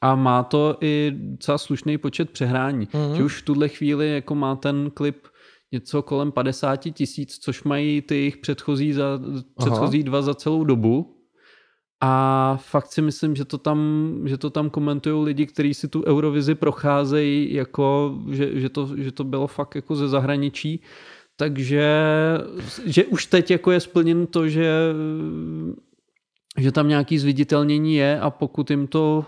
a 0.00 0.14
má 0.14 0.42
to 0.42 0.76
i 0.80 1.12
docela 1.16 1.58
slušný 1.58 1.98
počet 1.98 2.30
přehrání. 2.30 2.88
Mhm. 2.92 3.04
Mm-hmm. 3.04 3.16
Že 3.16 3.24
už 3.24 3.42
v 3.42 3.44
tuhle 3.44 3.68
chvíli 3.68 4.14
jako 4.14 4.34
má 4.34 4.56
ten 4.56 4.90
klip 4.90 5.26
něco 5.72 6.02
kolem 6.02 6.32
50 6.32 6.76
tisíc, 6.76 7.38
což 7.38 7.62
mají 7.62 8.02
ty 8.02 8.14
jejich 8.14 8.36
předchozí, 8.36 8.92
za, 8.92 9.20
předchozí 9.56 10.02
dva 10.02 10.22
za 10.22 10.34
celou 10.34 10.64
dobu. 10.64 11.14
A 12.00 12.56
fakt 12.62 12.92
si 12.92 13.02
myslím, 13.02 13.36
že 13.36 13.44
to 13.44 13.58
tam, 13.58 13.78
že 14.24 14.38
to 14.38 14.50
tam 14.50 14.70
komentují 14.70 15.24
lidi, 15.24 15.46
kteří 15.46 15.74
si 15.74 15.88
tu 15.88 16.04
Eurovizi 16.06 16.54
procházejí, 16.54 17.54
jako, 17.54 18.18
že, 18.30 18.60
že, 18.60 18.68
to, 18.68 18.88
že 18.96 19.12
to 19.12 19.24
bylo 19.24 19.46
fakt 19.46 19.74
jako 19.74 19.96
ze 19.96 20.08
zahraničí. 20.08 20.82
Takže 21.36 21.88
že 22.84 23.04
už 23.04 23.26
teď 23.26 23.50
jako 23.50 23.70
je 23.70 23.80
splněn 23.80 24.26
to, 24.26 24.48
že, 24.48 24.94
že 26.58 26.72
tam 26.72 26.88
nějaký 26.88 27.18
zviditelnění 27.18 27.94
je 27.94 28.20
a 28.20 28.30
pokud 28.30 28.70
jim 28.70 28.86
to 28.86 29.24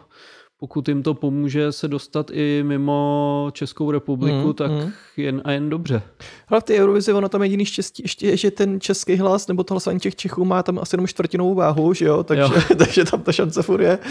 pokud 0.61 0.89
jim 0.89 1.03
to 1.03 1.15
pomůže 1.15 1.73
se 1.73 1.89
dostat 1.89 2.31
i 2.33 2.63
mimo 2.67 3.49
Českou 3.53 3.91
republiku, 3.91 4.47
Mm, 4.47 4.55
tak 4.55 4.71
mm. 4.71 4.77
mm. 4.79 4.91
jen 5.17 5.43
a 5.45 5.53
jen 5.53 5.71
dobře. 5.71 6.03
Ale 6.49 6.61
v 6.61 6.65
té 6.65 6.75
Eurovizi 6.75 7.13
ono 7.13 7.29
tam 7.29 7.43
jediný 7.43 7.65
štěstí 7.65 8.03
ještě 8.03 8.27
je, 8.27 8.37
že 8.37 8.51
ten 8.51 8.81
český 8.81 9.17
hlas 9.17 9.49
nebo 9.49 9.65
to 9.65 9.75
hlasování 9.75 10.01
těch 10.01 10.17
Čechů 10.17 10.45
má 10.45 10.63
tam 10.63 10.79
asi 10.79 10.95
jenom 10.95 11.07
čtvrtinovou 11.07 11.55
váhu, 11.55 11.95
že 11.95 12.05
jo? 12.05 12.23
Takže, 12.23 12.43
Jo. 12.43 12.51
takže 12.79 13.05
tam 13.05 13.23
ta 13.23 13.33
šance 13.33 13.63
furt 13.63 13.81
je. 13.83 13.99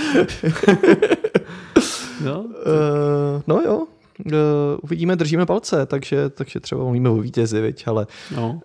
No, 2.25 2.39
Uh, 2.39 3.41
no 3.47 3.61
jo, 3.61 3.77
uh, 4.25 4.33
uvidíme, 4.81 5.15
držíme 5.15 5.45
palce, 5.45 5.85
takže, 5.85 6.29
takže 6.29 6.59
třeba 6.59 6.83
mluvíme 6.83 7.09
o 7.09 7.15
vítězi, 7.15 7.61
viď, 7.61 7.87
ale 7.87 8.07
no. 8.35 8.49
uh, 8.51 8.59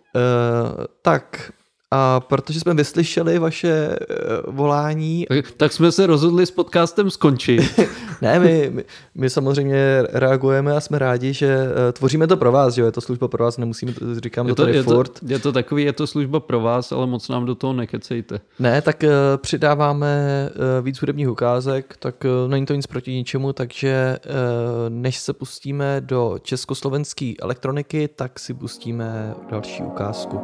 tak 1.03 1.53
a 1.97 2.21
protože 2.21 2.61
jsme 2.61 2.75
vyslyšeli 2.75 3.39
vaše 3.39 3.89
uh, 3.89 4.55
volání, 4.55 5.27
Tak, 5.29 5.51
tak 5.51 5.73
jsme 5.73 5.93
se 5.93 6.07
rozhodli 6.07 6.47
s 6.47 6.51
podcastem 6.51 7.11
skončit. 7.11 7.81
ne, 8.23 8.39
my, 8.39 8.71
my, 8.73 8.85
my 9.15 9.31
samozřejmě 9.31 10.03
reagujeme 10.13 10.73
a 10.73 10.81
jsme 10.81 10.99
rádi, 10.99 11.33
že 11.33 11.57
uh, 11.57 11.93
tvoříme 11.93 12.27
to 12.27 12.37
pro 12.37 12.53
vás, 12.53 12.75
že 12.75 12.81
jo, 12.81 12.87
je 12.87 12.93
to 12.93 13.01
služba 13.01 13.29
pro 13.29 13.45
vás, 13.45 13.59
nemusíme, 13.59 13.93
to, 13.93 14.21
říkám 14.21 14.47
Je 14.47 14.55
to 14.55 14.57
to, 14.57 14.63
tady 14.63 14.77
je, 14.77 14.85
to, 14.85 14.95
furt. 14.95 15.13
je 15.27 15.39
to 15.39 15.53
takový, 15.53 15.85
je 15.85 15.93
to 15.93 16.07
služba 16.07 16.41
pro 16.41 16.61
vás, 16.61 16.93
ale 16.93 17.07
moc 17.07 17.29
nám 17.29 17.47
do 17.47 17.55
toho 17.55 17.73
nekecejte. 17.73 18.41
Ne, 18.59 18.83
tak 18.83 19.03
uh, 19.03 19.11
přidáváme 19.37 20.51
uh, 20.51 20.85
víc 20.85 21.01
hudebních 21.01 21.31
ukázek, 21.31 21.97
tak 21.99 22.25
uh, 22.25 22.51
není 22.51 22.67
to 22.67 22.75
nic 22.75 22.87
proti 22.87 23.13
ničemu, 23.13 23.53
takže 23.53 24.19
uh, 24.27 24.33
než 24.89 25.19
se 25.19 25.33
pustíme 25.33 26.01
do 26.01 26.39
československé 26.43 27.33
elektroniky, 27.43 28.09
tak 28.09 28.39
si 28.39 28.55
pustíme 28.55 29.35
další 29.51 29.83
ukázku. 29.83 30.41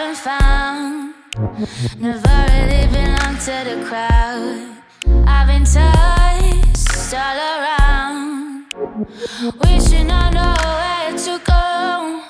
I've 0.00 0.06
been 0.06 0.14
found. 0.14 1.14
Never 1.98 2.36
really 2.52 2.86
belonged 2.86 3.40
to 3.40 3.56
the 3.66 3.84
crowd. 3.84 4.76
I've 5.26 5.48
been 5.48 5.64
tossed 5.64 7.14
all 7.14 7.38
around. 7.52 8.66
Wishing 9.64 10.08
I 10.12 10.30
know 10.30 10.54
where 10.78 11.18
to 11.18 11.40
go. 11.44 12.22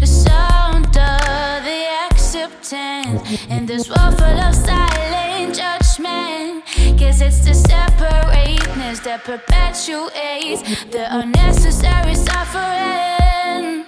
The 0.00 0.06
sound 0.06 0.88
of 0.88 1.64
the 1.64 1.80
acceptance 2.10 3.46
in 3.48 3.64
this 3.64 3.88
world 3.88 4.18
full 4.18 4.40
of 4.40 4.54
silent 4.54 5.54
judgment. 5.54 6.64
Guess 6.98 7.22
it's 7.22 7.42
the 7.42 7.54
separateness 7.54 9.00
that 9.00 9.24
perpetuates 9.24 10.84
the 10.90 11.06
unnecessary 11.08 12.16
suffering. 12.16 13.86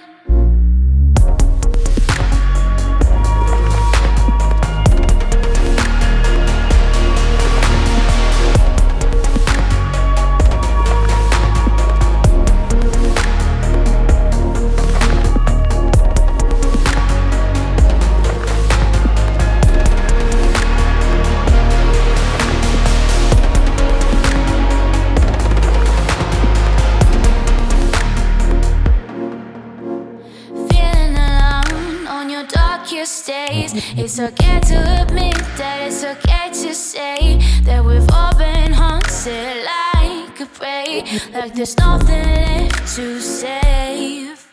It's 33.07 34.19
okay 34.19 34.59
to 34.61 35.03
admit 35.03 35.37
that 35.59 35.85
it's 35.85 36.03
okay 36.03 36.49
to 36.49 36.73
say 36.73 37.37
that 37.61 37.85
we've 37.85 38.09
all 38.11 38.33
been 38.35 38.73
haunted 38.73 39.63
like 39.63 40.39
a 40.39 40.47
prey, 40.47 41.03
like 41.31 41.53
there's 41.53 41.77
nothing 41.77 42.25
left 42.25 42.95
to 42.95 43.19
save. 43.21 44.47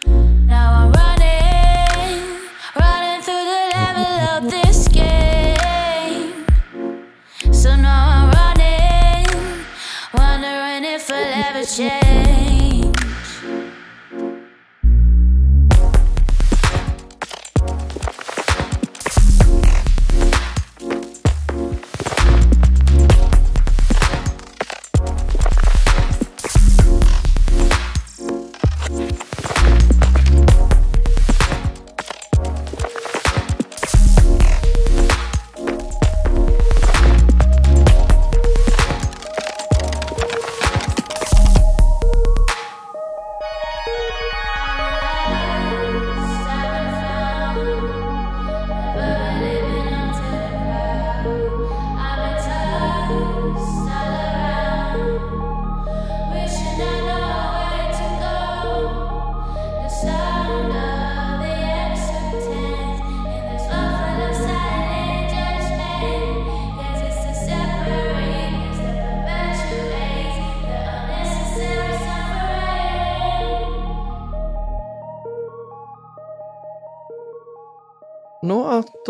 Now 0.44 0.84
I'm 0.84 0.92
running, 0.92 2.42
running 2.78 3.22
through 3.22 3.46
the 3.52 3.64
level 3.72 4.12
of 4.36 4.50
this 4.50 4.86
game. 4.88 6.44
So 7.54 7.74
now 7.74 8.04
I'm 8.16 8.30
running, 8.36 9.64
wondering 10.12 10.84
if 10.92 11.10
I'll 11.10 11.56
ever 11.56 11.64
change. 11.64 12.31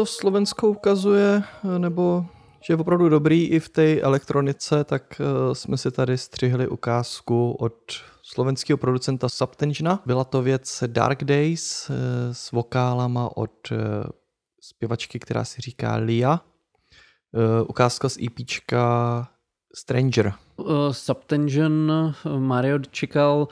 To 0.02 0.06
Slovensko 0.06 0.68
ukazuje, 0.68 1.42
nebo 1.78 2.26
že 2.60 2.72
je 2.72 2.76
opravdu 2.76 3.08
dobrý 3.08 3.46
i 3.46 3.60
v 3.60 3.68
té 3.68 4.00
elektronice, 4.00 4.84
tak 4.84 5.20
eh, 5.20 5.54
jsme 5.54 5.76
si 5.76 5.90
tady 5.90 6.18
střihli 6.18 6.68
ukázku 6.68 7.52
od 7.52 7.74
slovenského 8.22 8.76
producenta 8.76 9.28
Subtensiona. 9.28 10.02
Byla 10.06 10.24
to 10.24 10.42
věc 10.42 10.84
Dark 10.86 11.24
Days 11.24 11.90
eh, 11.90 11.94
s 12.34 12.52
vokálama 12.52 13.36
od 13.36 13.50
eh, 13.72 13.76
zpěvačky, 14.60 15.18
která 15.18 15.44
si 15.44 15.60
říká 15.60 15.96
Lia. 15.96 16.40
Ukázka 17.68 18.08
z 18.08 18.18
EPčka 18.26 19.28
Stranger. 19.74 20.32
Uh, 20.56 20.92
Subtension, 20.92 21.92
Mario 22.38 22.78
čekal, 22.78 23.48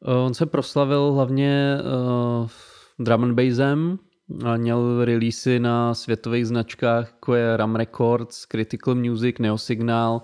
uh, 0.00 0.14
on 0.26 0.34
se 0.34 0.46
proslavil 0.46 1.12
hlavně 1.12 1.78
uh, 2.42 2.48
drum 2.98 3.24
and 3.24 3.34
bassem, 3.34 3.98
měl 4.28 5.04
releasy 5.04 5.58
na 5.58 5.94
světových 5.94 6.46
značkách, 6.46 7.10
jako 7.12 7.34
je 7.34 7.56
Ram 7.56 7.76
Records, 7.76 8.46
Critical 8.46 8.94
Music, 8.94 9.38
Neosignal, 9.38 10.22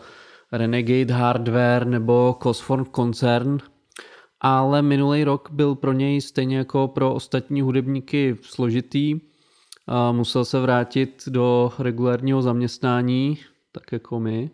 Renegade 0.53 1.15
Hardware 1.15 1.87
nebo 1.87 2.39
Cosform 2.43 2.85
Concern. 2.85 3.59
Ale 4.41 4.83
minulý 4.83 5.25
rok 5.25 5.49
byl 5.53 5.75
pro 5.75 5.93
něj 5.93 6.21
stejně 6.21 6.57
jako 6.59 6.89
pro 6.89 7.15
ostatní 7.15 7.63
hudebníky 7.63 8.37
složitý. 8.43 9.21
A 9.87 10.13
musel 10.13 10.45
se 10.45 10.61
vrátit 10.61 11.23
do 11.29 11.73
regulárního 11.79 12.43
zaměstnání, 12.43 13.39
tak 13.73 13.93
jako 13.93 14.21
my. 14.21 14.51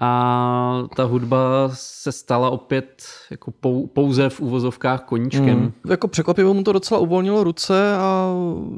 A 0.00 0.82
ta 0.96 1.04
hudba 1.04 1.70
se 1.72 2.12
stala 2.12 2.50
opět 2.50 3.04
jako 3.30 3.50
pou, 3.50 3.86
pouze 3.86 4.28
v 4.28 4.40
uvozovkách 4.40 5.02
koníčkem. 5.04 5.58
Mm. 5.60 5.72
Jako 5.90 6.08
překvapivě 6.08 6.52
mu 6.52 6.62
to 6.62 6.72
docela 6.72 7.00
uvolnilo 7.00 7.44
ruce 7.44 7.96
a 7.96 8.34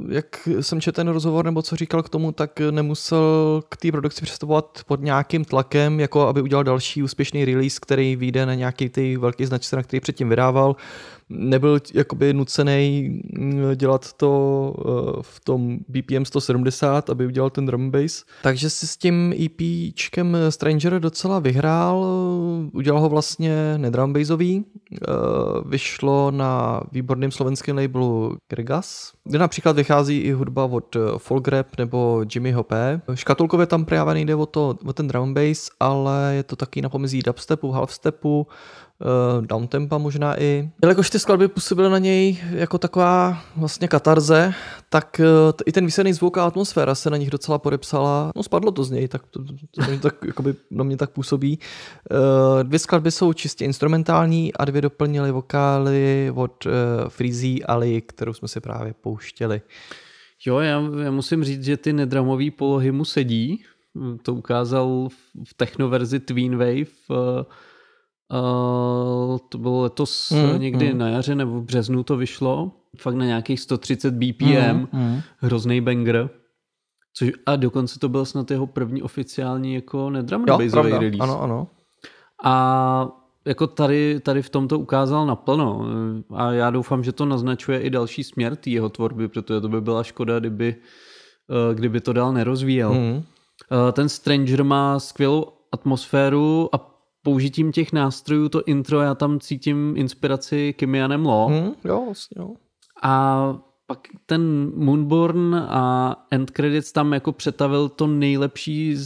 jak 0.08 0.48
jsem 0.60 0.80
četl 0.80 0.96
ten 0.96 1.08
rozhovor 1.08 1.44
nebo 1.44 1.62
co 1.62 1.76
říkal 1.76 2.02
k 2.02 2.08
tomu, 2.08 2.32
tak 2.32 2.60
nemusel 2.70 3.62
k 3.68 3.76
té 3.76 3.92
produkci 3.92 4.22
přistupovat 4.22 4.80
pod 4.86 5.00
nějakým 5.00 5.44
tlakem, 5.44 6.00
jako 6.00 6.28
aby 6.28 6.42
udělal 6.42 6.64
další 6.64 7.02
úspěšný 7.02 7.44
release, 7.44 7.78
který 7.82 8.16
vyjde 8.16 8.46
na 8.46 8.54
nějaký 8.54 8.88
ty 8.88 9.16
velký 9.16 9.46
značce, 9.46 9.76
na 9.76 9.82
který 9.82 10.00
předtím 10.00 10.28
vydával 10.28 10.76
nebyl 11.28 11.78
jakoby 11.94 12.32
nucený 12.32 13.10
dělat 13.74 14.12
to 14.12 14.74
eh, 14.78 15.22
v 15.22 15.40
tom 15.40 15.78
BPM 15.88 16.24
170, 16.24 17.10
aby 17.10 17.26
udělal 17.26 17.50
ten 17.50 17.66
drum 17.66 17.90
bass. 17.90 18.24
Takže 18.42 18.70
si 18.70 18.86
s 18.86 18.96
tím 18.96 19.34
EPčkem 19.44 20.36
Stranger 20.48 21.00
docela 21.00 21.38
vyhrál, 21.38 22.06
udělal 22.72 23.00
ho 23.00 23.08
vlastně 23.08 23.78
nedrum 23.78 24.12
bassový, 24.12 24.64
eh, 24.92 24.96
vyšlo 25.66 26.30
na 26.30 26.80
výborném 26.92 27.30
slovenském 27.30 27.76
labelu 27.76 28.36
Gregas, 28.48 29.12
kde 29.24 29.38
například 29.38 29.76
vychází 29.76 30.18
i 30.18 30.32
hudba 30.32 30.64
od 30.64 30.96
Folk 31.16 31.48
Rap 31.48 31.66
nebo 31.78 32.24
Jimmy 32.34 32.52
Hopé. 32.52 33.00
Škatulkově 33.14 33.66
tam 33.66 33.84
právě 33.84 34.14
nejde 34.14 34.34
o, 34.34 34.46
to, 34.46 34.78
o 34.86 34.92
ten 34.92 35.08
drum 35.08 35.34
bass, 35.34 35.70
ale 35.80 36.32
je 36.34 36.42
to 36.42 36.56
taky 36.56 36.82
na 36.82 36.88
pomezí 36.88 37.22
dubstepu, 37.22 37.70
halfstepu, 37.70 38.46
uh, 39.00 39.46
downtempa 39.46 39.98
možná 39.98 40.42
i. 40.42 40.70
Jelikož 40.82 41.10
ty 41.10 41.18
skladby 41.18 41.48
působily 41.48 41.90
na 41.90 41.98
něj 41.98 42.38
jako 42.50 42.78
taková 42.78 43.42
vlastně 43.56 43.88
katarze, 43.88 44.54
tak 44.88 45.20
uh, 45.20 45.52
i 45.66 45.72
ten 45.72 45.84
výsledný 45.86 46.12
zvuk 46.12 46.38
a 46.38 46.44
atmosféra 46.44 46.94
se 46.94 47.10
na 47.10 47.16
nich 47.16 47.30
docela 47.30 47.58
podepsala. 47.58 48.32
No 48.36 48.42
spadlo 48.42 48.72
to 48.72 48.84
z 48.84 48.90
něj, 48.90 49.08
tak 49.08 49.26
to, 49.26 49.44
to, 49.44 49.52
to, 49.52 49.86
to 49.86 49.98
tak, 49.98 50.14
jakoby 50.26 50.54
na 50.70 50.84
mě 50.84 50.96
tak 50.96 51.10
působí. 51.10 51.58
Uh, 52.10 52.62
dvě 52.62 52.78
skladby 52.78 53.10
jsou 53.10 53.32
čistě 53.32 53.64
instrumentální 53.64 54.52
a 54.54 54.64
dvě 54.64 54.82
doplnily 54.82 55.32
vokály 55.32 56.32
od 56.34 56.66
uh, 56.66 56.72
Freezy 57.08 57.62
Ali, 57.64 58.02
kterou 58.02 58.32
jsme 58.32 58.48
si 58.48 58.60
právě 58.60 58.94
pouštěli. 59.00 59.60
Jo, 60.46 60.58
já, 60.58 60.82
já 61.02 61.10
musím 61.10 61.44
říct, 61.44 61.64
že 61.64 61.76
ty 61.76 61.92
nedramové 61.92 62.50
polohy 62.50 62.92
mu 62.92 63.04
sedí. 63.04 63.64
To 64.22 64.34
ukázal 64.34 65.08
v 65.44 65.54
technoverzi 65.54 66.20
Tween 66.20 66.56
Wave. 66.56 67.36
Uh, 68.32 69.38
to 69.48 69.58
bylo 69.58 69.82
letos 69.82 70.30
mm, 70.30 70.60
někdy 70.60 70.92
mm. 70.92 70.98
na 70.98 71.08
jaře 71.08 71.34
nebo 71.34 71.60
v 71.60 71.64
březnu 71.64 72.02
to 72.02 72.16
vyšlo. 72.16 72.72
Fakt 72.98 73.14
na 73.14 73.24
nějakých 73.24 73.60
130 73.60 74.14
BPM. 74.14 74.76
Mm, 74.76 74.88
mm. 74.92 75.20
Hrozný 75.38 75.80
banger. 75.80 76.30
Což, 77.14 77.30
a 77.46 77.56
dokonce 77.56 77.98
to 77.98 78.08
byl 78.08 78.24
snad 78.24 78.50
jeho 78.50 78.66
první 78.66 79.02
oficiální 79.02 79.74
jako 79.74 80.10
nedrum 80.10 80.44
release. 80.44 80.76
Ano, 81.20 81.42
ano. 81.42 81.68
A 82.44 83.08
jako 83.46 83.66
tady, 83.66 84.20
tady 84.20 84.42
v 84.42 84.50
tom 84.50 84.68
to 84.68 84.78
ukázal 84.78 85.26
naplno. 85.26 85.86
A 86.34 86.52
já 86.52 86.70
doufám, 86.70 87.04
že 87.04 87.12
to 87.12 87.24
naznačuje 87.24 87.80
i 87.80 87.90
další 87.90 88.24
směr 88.24 88.56
té 88.56 88.70
jeho 88.70 88.88
tvorby, 88.88 89.28
protože 89.28 89.60
to 89.60 89.68
by 89.68 89.80
byla 89.80 90.02
škoda, 90.02 90.38
kdyby, 90.38 90.76
kdyby 91.74 92.00
to 92.00 92.12
dál 92.12 92.32
nerozvíjel. 92.32 92.94
Mm. 92.94 93.22
Ten 93.92 94.08
Stranger 94.08 94.64
má 94.64 95.00
skvělou 95.00 95.52
atmosféru 95.72 96.68
a 96.72 96.95
použitím 97.26 97.72
těch 97.72 97.92
nástrojů, 97.92 98.48
to 98.48 98.64
intro, 98.64 99.00
já 99.00 99.14
tam 99.14 99.40
cítím 99.40 99.94
inspiraci 99.96 100.74
Kimianem 100.78 101.26
Law. 101.26 101.50
Mm, 101.50 101.72
jo, 101.84 102.02
vlastně, 102.04 102.34
jo. 102.42 102.54
A 103.02 103.58
pak 103.86 104.08
ten 104.26 104.72
Moonborn 104.74 105.54
a 105.54 106.14
End 106.30 106.50
Credits 106.50 106.92
tam 106.92 107.12
jako 107.12 107.32
přetavil 107.32 107.88
to 107.88 108.06
nejlepší 108.06 108.96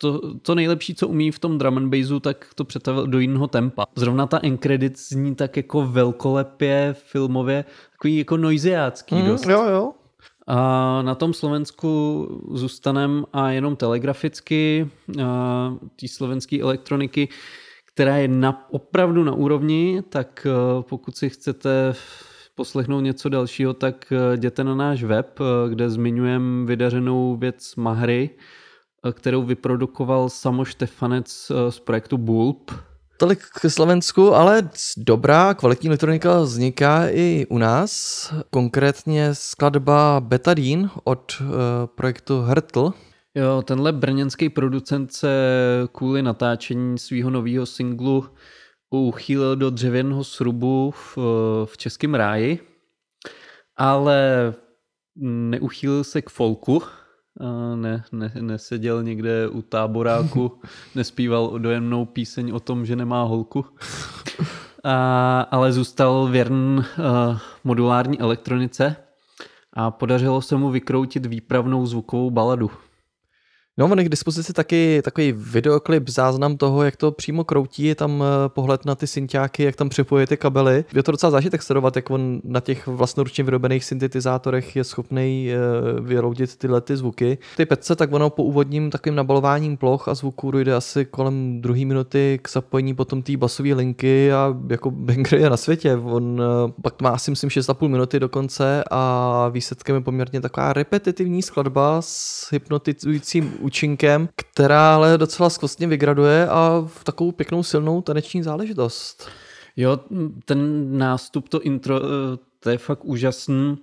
to, 0.00 0.36
to 0.42 0.54
nejlepší, 0.54 0.94
co 0.94 1.08
umí 1.08 1.30
v 1.30 1.38
tom 1.38 1.58
drum 1.58 1.76
and 1.76 1.90
bassu, 1.90 2.20
tak 2.20 2.46
to 2.54 2.64
přetavil 2.64 3.06
do 3.06 3.18
jiného 3.18 3.46
tempa. 3.46 3.86
Zrovna 3.94 4.26
ta 4.26 4.40
end 4.42 4.60
credits 4.60 5.08
zní 5.08 5.34
tak 5.34 5.56
jako 5.56 5.86
velkolepě, 5.86 6.94
filmově, 6.98 7.64
takový 7.92 8.18
jako 8.18 8.36
noiziácký 8.36 9.14
mm, 9.14 9.26
dost. 9.26 9.46
Jo, 9.46 9.64
jo. 9.64 9.92
A 10.50 11.02
na 11.02 11.14
tom 11.14 11.34
Slovensku 11.34 12.26
zůstanem 12.52 13.24
a 13.32 13.50
jenom 13.50 13.76
telegraficky 13.76 14.90
té 16.00 16.08
slovenské 16.08 16.60
elektroniky, 16.60 17.28
která 17.92 18.16
je 18.16 18.28
na, 18.28 18.66
opravdu 18.70 19.24
na 19.24 19.32
úrovni, 19.32 20.02
tak 20.08 20.46
pokud 20.80 21.16
si 21.16 21.30
chcete 21.30 21.94
poslechnout 22.54 23.00
něco 23.00 23.28
dalšího, 23.28 23.74
tak 23.74 24.12
jděte 24.32 24.64
na 24.64 24.74
náš 24.74 25.04
web, 25.04 25.38
kde 25.68 25.90
zmiňujeme 25.90 26.66
vydařenou 26.66 27.36
věc 27.36 27.76
Mahry, 27.76 28.30
kterou 29.12 29.42
vyprodukoval 29.42 30.28
Samo 30.28 30.64
Štefanec 30.64 31.52
z 31.70 31.80
projektu 31.80 32.18
Bulb. 32.18 32.70
Tolik 33.18 33.38
k 33.38 33.70
Slovensku, 33.70 34.34
ale 34.34 34.70
dobrá 34.96 35.54
kvalitní 35.54 35.88
elektronika 35.88 36.40
vzniká 36.40 37.08
i 37.10 37.46
u 37.50 37.58
nás. 37.58 38.32
Konkrétně 38.50 39.34
skladba 39.34 40.20
Betadine 40.20 40.88
od 41.04 41.40
uh, 41.40 41.46
projektu 41.86 42.42
Hertl. 42.42 42.92
Jo, 43.34 43.62
tenhle 43.62 43.92
brněnský 43.92 44.48
producent 44.48 45.12
se 45.12 45.28
kvůli 45.92 46.22
natáčení 46.22 46.98
svého 46.98 47.30
nového 47.30 47.66
singlu 47.66 48.24
uchýlil 48.90 49.56
do 49.56 49.70
dřevěného 49.70 50.24
srubu 50.24 50.90
v, 50.90 51.18
v 51.64 51.76
Českém 51.76 52.14
ráji, 52.14 52.58
ale 53.76 54.54
neuchýlil 55.24 56.04
se 56.04 56.22
k 56.22 56.30
folku, 56.30 56.82
ne, 57.76 58.04
ne, 58.12 58.32
neseděl 58.40 59.02
někde 59.02 59.48
u 59.48 59.62
táboráku, 59.62 60.60
nespíval 60.94 61.58
dojemnou 61.58 62.04
píseň 62.04 62.50
o 62.50 62.60
tom, 62.60 62.86
že 62.86 62.96
nemá 62.96 63.22
holku, 63.22 63.64
a, 64.84 65.40
ale 65.40 65.72
zůstal 65.72 66.26
věrn 66.26 66.78
uh, 66.78 66.84
modulární 67.64 68.20
elektronice 68.20 68.96
a 69.72 69.90
podařilo 69.90 70.42
se 70.42 70.56
mu 70.56 70.70
vykroutit 70.70 71.26
výpravnou 71.26 71.86
zvukovou 71.86 72.30
baladu. 72.30 72.70
No, 73.78 73.84
on 73.86 73.98
je 73.98 74.04
k 74.04 74.08
dispozici 74.08 74.52
taky 74.52 75.00
takový 75.04 75.32
videoklip, 75.32 76.08
záznam 76.08 76.56
toho, 76.56 76.82
jak 76.82 76.96
to 76.96 77.10
přímo 77.10 77.44
kroutí, 77.44 77.84
je 77.84 77.94
tam 77.94 78.22
eh, 78.22 78.48
pohled 78.48 78.84
na 78.84 78.94
ty 78.94 79.06
synťáky, 79.06 79.62
jak 79.62 79.76
tam 79.76 79.88
připojí 79.88 80.26
ty 80.26 80.36
kabely. 80.36 80.84
Je 80.94 81.02
to 81.02 81.12
docela 81.12 81.30
zážitek 81.30 81.62
sledovat, 81.62 81.96
jak 81.96 82.10
on 82.10 82.40
na 82.44 82.60
těch 82.60 82.86
vlastnoručně 82.86 83.44
vyrobených 83.44 83.84
syntetizátorech 83.84 84.76
je 84.76 84.84
schopný 84.84 85.50
eh, 85.50 86.00
vyroudit 86.00 86.56
tyhle 86.56 86.80
ty 86.80 86.96
zvuky. 86.96 87.38
Ty 87.56 87.66
petce, 87.66 87.96
tak 87.96 88.12
ono 88.12 88.30
po 88.30 88.44
úvodním 88.44 88.90
takovým 88.90 89.14
nabalováním 89.14 89.76
ploch 89.76 90.08
a 90.08 90.14
zvuků 90.14 90.50
dojde 90.50 90.74
asi 90.74 91.04
kolem 91.04 91.60
druhé 91.60 91.84
minuty 91.84 92.38
k 92.42 92.50
zapojení 92.50 92.94
potom 92.94 93.22
té 93.22 93.36
basové 93.36 93.74
linky 93.74 94.32
a 94.32 94.56
jako 94.68 94.90
banger 94.90 95.34
je 95.34 95.50
na 95.50 95.56
světě. 95.56 95.96
On 95.96 96.42
eh, 96.42 96.72
pak 96.82 97.02
má 97.02 97.10
asi 97.10 97.30
myslím 97.30 97.50
6,5 97.50 97.88
minuty 97.88 98.20
do 98.20 98.28
konce 98.28 98.84
a 98.90 99.48
výsledkem 99.48 99.96
je 99.96 100.00
poměrně 100.00 100.40
taková 100.40 100.72
repetitivní 100.72 101.42
skladba 101.42 102.02
s 102.02 102.48
hypnotizujícím 102.52 103.67
účinkem, 103.68 104.28
která 104.36 104.94
ale 104.94 105.18
docela 105.18 105.50
skvostně 105.50 105.86
vygraduje 105.86 106.48
a 106.48 106.84
v 106.86 107.04
takovou 107.04 107.32
pěknou 107.32 107.62
silnou 107.62 108.02
taneční 108.02 108.42
záležitost. 108.42 109.28
Jo, 109.76 110.00
ten 110.44 110.58
nástup, 110.98 111.48
to 111.48 111.60
intro, 111.60 112.00
eh, 112.00 112.38
to 112.60 112.70
je 112.70 112.78
fakt 112.78 113.04
úžasný 113.04 113.76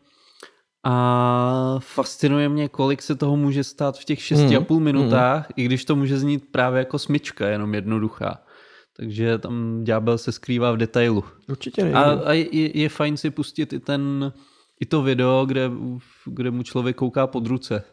a 0.84 1.78
fascinuje 1.80 2.50
mě, 2.50 2.70
kolik 2.70 3.02
se 3.02 3.16
toho 3.16 3.38
může 3.38 3.64
stát 3.64 3.98
v 3.98 4.06
těch 4.06 4.20
6,5 4.22 4.80
Mm, 4.80 4.84
minutách, 4.84 5.48
i 5.56 5.66
když 5.66 5.86
to 5.86 5.96
může 5.96 6.18
znít 6.20 6.44
právě 6.52 6.80
jako 6.80 7.00
smyčka, 7.00 7.48
jenom 7.48 7.74
jednoduchá. 7.74 8.42
Takže 8.98 9.38
tam 9.38 9.84
ďábel 9.84 10.18
se 10.18 10.32
skrývá 10.32 10.72
v 10.72 10.78
detailu. 10.78 11.24
Určitě 11.50 11.84
nejde. 11.84 12.00
A, 12.00 12.12
a 12.26 12.34
je, 12.34 12.78
je 12.78 12.90
fajn 12.90 13.18
si 13.18 13.30
pustit 13.30 13.74
i 13.74 13.80
ten 13.80 14.34
i 14.82 14.86
to 14.86 15.02
video, 15.02 15.46
kde, 15.46 15.72
kde 16.26 16.52
mu 16.52 16.64
člověk 16.64 16.96
kouká 16.96 17.28
pod 17.28 17.48
ruce. 17.48 17.84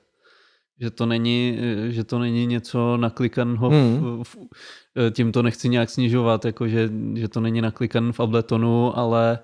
Že 0.83 0.91
to 0.91 1.07
není, 1.07 1.59
že 1.89 2.05
to 2.05 2.18
není 2.18 2.47
něco 2.47 2.97
naklikaného, 2.97 3.70
Hmm. 3.70 4.22
v, 4.24 4.35
v, 4.35 5.11
tím 5.11 5.33
to 5.33 5.43
nechci 5.43 5.68
nějak 5.68 5.91
snižovat, 5.91 6.45
jako 6.45 6.68
že, 6.68 6.91
že 7.14 7.28
to 7.28 7.41
není 7.41 7.61
naklikané 7.61 8.12
v 8.12 8.20
Abletonu, 8.20 8.99
ale, 8.99 9.39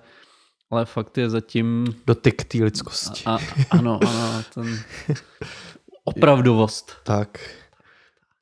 ale 0.71 0.85
fakt 0.85 1.17
je 1.17 1.29
zatím, 1.29 1.85
Dotyk 2.07 2.43
té 2.43 2.57
lidskosti. 2.63 3.23
a, 3.25 3.31
a, 3.35 3.39
ano, 3.71 3.99
ano, 4.07 4.43
ten 4.53 4.79
opravdovost. 6.03 6.91
Tak. 7.03 7.39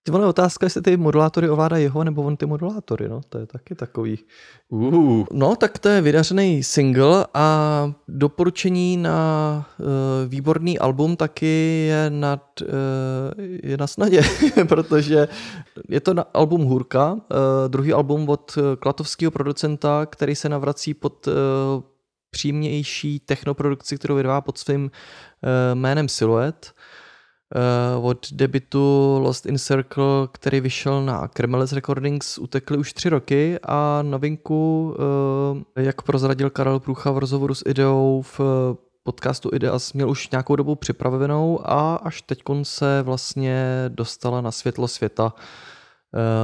Ty 0.08 0.12
vole, 0.12 0.28
otázka, 0.28 0.66
jestli 0.66 0.82
ty 0.82 0.98
modulátory 0.98 1.50
ovládá 1.50 1.78
jeho 1.78 2.04
nebo 2.04 2.24
on 2.24 2.38
ty 2.38 2.46
modulátory, 2.46 3.10
no, 3.10 3.22
to 3.30 3.38
je 3.38 3.46
taky 3.46 3.76
takový. 3.76 4.20
Uh. 4.70 5.26
No, 5.34 5.56
tak 5.56 5.80
to 5.80 5.90
je 5.90 6.02
vydařený 6.02 6.64
single 6.64 7.26
a 7.34 7.92
doporučení 8.08 8.98
na 8.98 9.66
uh, 9.80 9.86
výborný 10.28 10.80
album 10.80 11.16
taky 11.16 11.86
je, 11.88 12.10
nad, 12.10 12.62
uh, 12.62 12.68
je 13.64 13.78
na 13.78 13.88
snadě, 13.88 14.22
protože 14.68 15.28
je 15.90 16.00
to 16.00 16.14
na 16.14 16.26
album 16.34 16.64
Hůrka, 16.64 17.14
uh, 17.14 17.20
druhý 17.68 17.94
album 17.94 18.30
od 18.30 18.58
eh, 18.58 18.76
klatovského 18.76 19.32
producenta, 19.32 20.06
který 20.06 20.36
se 20.36 20.50
navrací 20.50 20.94
pod 20.94 21.28
uh, 21.28 21.34
přímější 22.30 23.20
technoprodukci, 23.20 23.98
kterou 23.98 24.16
vydává 24.16 24.42
pod 24.42 24.58
svým 24.58 24.84
uh, 24.84 24.90
jménem 25.74 26.10
Silhouette. 26.10 26.70
Uh, 27.56 28.06
od 28.06 28.28
debitu 28.32 29.18
Lost 29.24 29.46
in 29.46 29.58
Circle, 29.58 30.28
který 30.32 30.60
vyšel 30.60 31.06
na 31.06 31.28
Cremeles 31.28 31.74
Recordings, 31.74 32.38
utekly 32.38 32.78
už 32.78 32.94
tři 32.94 33.10
roky 33.10 33.60
a 33.64 34.02
novinku, 34.02 34.96
uh, 35.76 35.84
jak 35.84 36.02
prozradil 36.02 36.50
Karel 36.50 36.80
Průcha 36.80 37.12
v 37.12 37.18
rozhovoru 37.18 37.56
s 37.56 37.64
Ideou 37.66 38.22
v 38.22 38.40
podcastu 39.04 39.50
Ideas, 39.54 39.94
měl 39.94 40.10
už 40.10 40.30
nějakou 40.30 40.56
dobu 40.56 40.76
připravenou 40.76 41.60
a 41.70 41.96
až 41.96 42.22
teď 42.22 42.40
se 42.64 43.02
vlastně 43.04 43.86
dostala 43.88 44.42
na 44.42 44.52
světlo 44.52 44.88
světa 44.88 45.34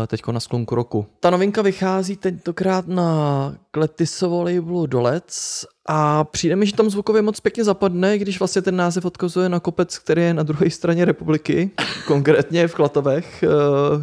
teď 0.07 0.21
na 0.32 0.39
sklonku 0.39 0.76
roku. 0.76 1.05
Ta 1.19 1.30
novinka 1.30 1.61
vychází 1.61 2.15
tentokrát 2.15 2.88
na 2.88 3.55
Kletisovo 3.71 4.43
labelu 4.43 4.86
Dolec 4.86 5.65
a 5.89 6.24
přijde 6.24 6.55
mi, 6.55 6.65
že 6.65 6.74
tam 6.74 6.89
zvukově 6.89 7.21
moc 7.21 7.39
pěkně 7.39 7.63
zapadne, 7.63 8.17
když 8.17 8.39
vlastně 8.39 8.61
ten 8.61 8.76
název 8.76 9.05
odkazuje 9.05 9.49
na 9.49 9.59
kopec, 9.59 9.97
který 9.97 10.21
je 10.21 10.34
na 10.34 10.43
druhé 10.43 10.69
straně 10.69 11.05
republiky, 11.05 11.71
konkrétně 12.07 12.67
v 12.67 12.76
Klatovech, 12.76 13.43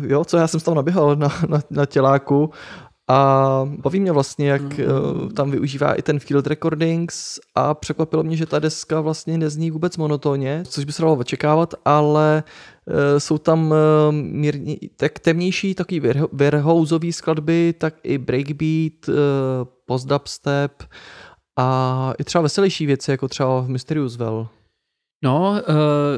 jo, 0.07 0.25
co 0.25 0.37
já 0.37 0.47
jsem 0.47 0.61
tam 0.61 0.75
naběhal 0.75 1.17
na, 1.17 1.29
na, 1.49 1.61
na 1.71 1.87
těláku 1.87 2.51
a 3.11 3.69
baví 3.79 4.01
mě 4.01 4.13
vlastně, 4.13 4.49
jak 4.49 4.63
mm. 4.63 5.31
tam 5.35 5.51
využívá 5.51 5.95
i 5.95 6.03
ten 6.03 6.19
field 6.19 6.47
recordings 6.47 7.41
a 7.55 7.75
překvapilo 7.75 8.23
mě, 8.23 8.37
že 8.37 8.47
ta 8.47 8.59
deska 8.59 9.01
vlastně 9.01 9.39
nezní 9.39 9.71
vůbec 9.71 9.97
monotónně, 9.97 10.63
což 10.67 10.85
by 10.85 10.93
se 10.93 11.03
dalo 11.03 11.15
očekávat, 11.15 11.75
ale 11.85 12.43
jsou 13.19 13.39
tam 13.39 13.71
uh, 13.71 13.77
mírně, 14.13 14.77
tak 14.97 15.19
temnější 15.19 15.75
takový 15.75 16.03
warehouseový 16.33 17.13
skladby, 17.13 17.75
tak 17.79 17.95
i 18.03 18.19
breakbeat, 18.19 19.09
uh, 19.09 19.15
post-dubstep 19.87 20.83
a 21.59 22.13
i 22.19 22.25
třeba 22.25 22.43
veselější 22.43 22.87
věci, 22.87 23.11
jako 23.11 23.29
třeba 23.29 23.61
v 23.61 23.69
Mysterious 23.69 24.17
Well. 24.17 24.49
No, 25.25 25.63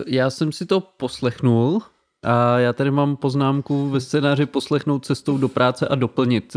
já 0.06 0.30
jsem 0.30 0.52
si 0.52 0.66
to 0.66 0.80
poslechnul 0.80 1.82
a 2.22 2.58
já 2.58 2.72
tady 2.72 2.90
mám 2.90 3.16
poznámku 3.16 3.88
ve 3.88 4.00
scénáři 4.00 4.46
poslechnout 4.46 5.06
cestou 5.06 5.38
do 5.38 5.48
práce 5.48 5.88
a 5.88 5.94
doplnit. 5.94 6.56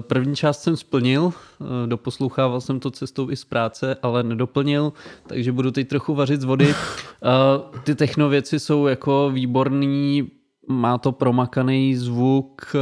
První 0.00 0.36
část 0.36 0.62
jsem 0.62 0.76
splnil, 0.76 1.32
doposlouchával 1.86 2.60
jsem 2.60 2.80
to 2.80 2.90
cestou 2.90 3.30
i 3.30 3.36
z 3.36 3.44
práce, 3.44 3.96
ale 4.02 4.22
nedoplnil, 4.22 4.92
takže 5.26 5.52
budu 5.52 5.70
teď 5.70 5.88
trochu 5.88 6.14
vařit 6.14 6.40
z 6.40 6.44
vody. 6.44 6.74
Ty 7.84 7.94
technověci 7.94 8.60
jsou 8.60 8.86
jako 8.86 9.30
výborný, 9.30 10.30
má 10.68 10.98
to 10.98 11.12
promakaný 11.12 11.96
zvuk, 11.96 12.76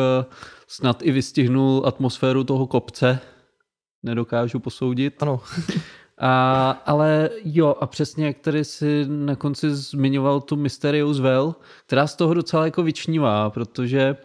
snad 0.68 1.02
i 1.02 1.12
vystihnul 1.12 1.82
atmosféru 1.86 2.44
toho 2.44 2.66
kopce, 2.66 3.20
nedokážu 4.02 4.58
posoudit. 4.58 5.22
Ano. 5.22 5.40
A, 6.20 6.70
ale 6.86 7.30
jo, 7.44 7.74
a 7.80 7.86
přesně 7.86 8.26
jak 8.26 8.38
tady 8.38 8.64
si 8.64 9.04
na 9.08 9.36
konci 9.36 9.74
zmiňoval 9.74 10.40
tu 10.40 10.56
Mysterious 10.56 11.20
Well, 11.20 11.54
která 11.86 12.06
z 12.06 12.16
toho 12.16 12.34
docela 12.34 12.64
jako 12.64 12.82
vyčnívá, 12.82 13.50
protože 13.50 14.16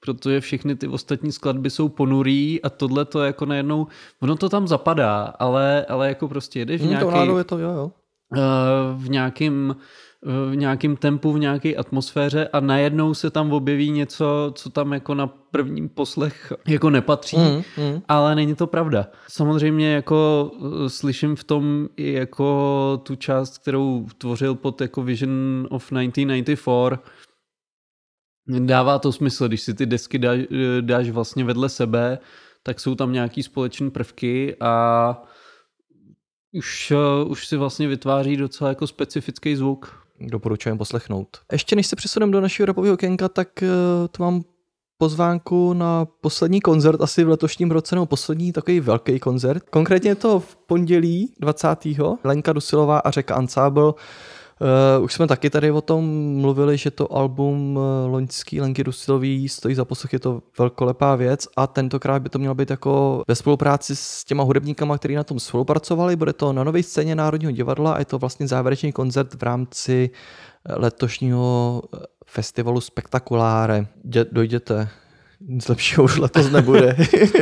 protože 0.00 0.40
všechny 0.40 0.76
ty 0.76 0.88
ostatní 0.88 1.32
skladby 1.32 1.70
jsou 1.70 1.88
ponurý 1.88 2.62
a 2.62 2.70
tohle 2.70 3.04
to 3.04 3.22
jako 3.22 3.46
najednou, 3.46 3.86
ono 4.20 4.36
to 4.36 4.48
tam 4.48 4.68
zapadá, 4.68 5.34
ale, 5.38 5.84
ale 5.88 6.08
jako 6.08 6.28
prostě 6.28 6.58
jedeš 6.58 6.80
v 6.80 6.84
Hmm, 6.84 6.90
nějaký, 6.90 7.26
to 7.28 7.38
je 7.38 7.44
to, 7.44 7.58
jo, 7.58 7.70
jo. 7.70 7.90
v 8.96 9.10
nějakým 9.10 9.76
v 10.50 10.56
nějakém 10.56 10.96
tempu, 10.96 11.32
v 11.32 11.38
nějaké 11.38 11.74
atmosféře 11.74 12.48
a 12.52 12.60
najednou 12.60 13.14
se 13.14 13.30
tam 13.30 13.52
objeví 13.52 13.90
něco, 13.90 14.52
co 14.54 14.70
tam 14.70 14.92
jako 14.92 15.14
na 15.14 15.26
prvním 15.26 15.88
poslech 15.88 16.52
jako 16.68 16.90
nepatří, 16.90 17.36
Mm, 17.36 17.62
mm. 17.76 18.02
ale 18.08 18.34
není 18.34 18.54
to 18.54 18.66
pravda. 18.66 19.06
Samozřejmě 19.28 19.92
jako 19.92 20.50
uh, 20.58 20.86
slyším 20.86 21.36
v 21.36 21.44
tom 21.44 21.88
i 21.96 22.12
jako 22.12 23.00
tu 23.02 23.16
část, 23.16 23.58
kterou 23.58 24.06
tvořil 24.18 24.54
pod 24.54 24.80
jako 24.80 25.02
Vision 25.02 25.66
of 25.70 25.82
1994. 25.82 26.96
Dává 28.58 28.98
to 28.98 29.12
smysl, 29.12 29.48
když 29.48 29.60
si 29.60 29.74
ty 29.74 29.86
desky 29.86 30.18
dáš, 30.18 30.38
dáš 30.80 31.10
vlastně 31.10 31.44
vedle 31.44 31.68
sebe, 31.68 32.18
tak 32.62 32.80
jsou 32.80 32.94
tam 32.94 33.12
nějaký 33.12 33.42
společné 33.42 33.90
prvky 33.90 34.56
a 34.60 35.22
už, 36.52 36.92
uh, 37.22 37.30
už 37.30 37.46
si 37.46 37.56
vlastně 37.56 37.88
vytváří 37.88 38.36
docela 38.36 38.68
jako 38.70 38.86
specifický 38.86 39.56
zvuk. 39.56 40.06
Doporučujeme 40.20 40.78
poslechnout. 40.78 41.38
Ještě 41.52 41.76
než 41.76 41.86
se 41.86 41.96
přesuneme 41.96 42.32
do 42.32 42.40
našeho 42.40 42.66
rapového 42.66 42.94
okénka, 42.94 43.28
tak 43.28 43.48
uh, 43.62 43.68
tu 44.08 44.22
mám 44.22 44.42
pozvánku 44.98 45.72
na 45.72 46.04
poslední 46.04 46.60
koncert 46.60 47.00
asi 47.00 47.24
v 47.24 47.28
letošním 47.28 47.70
roce, 47.70 47.94
nebo 47.94 48.06
poslední 48.06 48.52
takový 48.52 48.80
velký 48.80 49.18
koncert. 49.18 49.62
Konkrétně 49.70 50.14
to 50.14 50.40
v 50.40 50.56
pondělí 50.56 51.34
20. 51.40 51.68
Lenka 52.24 52.52
Dusilová 52.52 52.98
a 52.98 53.10
Řeka 53.10 53.38
Ensemble 53.38 53.92
Uh, 54.62 55.04
už 55.04 55.14
jsme 55.14 55.26
taky 55.26 55.50
tady 55.50 55.70
o 55.70 55.80
tom 55.80 56.34
mluvili, 56.40 56.78
že 56.78 56.90
to 56.90 57.12
album 57.12 57.76
uh, 57.76 57.82
loňský 58.12 58.60
Lenky 58.60 58.82
Rusilový 58.82 59.48
stojí 59.48 59.74
za 59.74 59.84
poslech, 59.84 60.12
je 60.12 60.18
to 60.18 60.42
velkolepá 60.58 61.16
věc 61.16 61.48
a 61.56 61.66
tentokrát 61.66 62.22
by 62.22 62.28
to 62.28 62.38
mělo 62.38 62.54
být 62.54 62.70
jako 62.70 63.22
ve 63.28 63.34
spolupráci 63.34 63.96
s 63.96 64.24
těma 64.24 64.42
hudebníkama, 64.42 64.98
kteří 64.98 65.14
na 65.14 65.24
tom 65.24 65.40
spolupracovali. 65.40 66.16
Bude 66.16 66.32
to 66.32 66.52
na 66.52 66.64
nové 66.64 66.82
scéně 66.82 67.14
Národního 67.14 67.52
divadla 67.52 67.92
a 67.92 67.98
je 67.98 68.04
to 68.04 68.18
vlastně 68.18 68.48
závěrečný 68.48 68.92
koncert 68.92 69.34
v 69.34 69.42
rámci 69.42 70.10
eh, 70.10 70.74
letošního 70.76 71.82
eh, 71.94 71.98
festivalu 72.26 72.80
Spektakuláre. 72.80 73.86
Dě, 74.04 74.26
dojděte, 74.32 74.88
nic 75.40 75.68
lepšího 75.68 76.04
už 76.04 76.18
letos 76.18 76.50
nebude. 76.50 76.96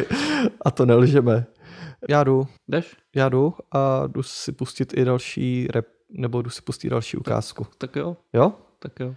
a 0.64 0.70
to 0.70 0.86
nelžeme. 0.86 1.46
Já 2.08 2.24
jdu, 2.24 2.46
Jdeš? 2.68 2.96
já 3.14 3.28
jdu 3.28 3.54
a 3.72 4.06
jdu 4.06 4.22
si 4.22 4.52
pustit 4.52 4.92
i 4.96 5.04
další 5.04 5.68
rap, 5.74 5.84
nebo 6.10 6.42
jdu 6.42 6.50
si 6.50 6.62
pustit 6.62 6.88
další 6.88 7.16
ukázku. 7.16 7.66
Tak 7.78 7.96
jo, 7.96 8.16
Jo? 8.32 8.52
tak 8.78 9.00
jo. 9.00 9.14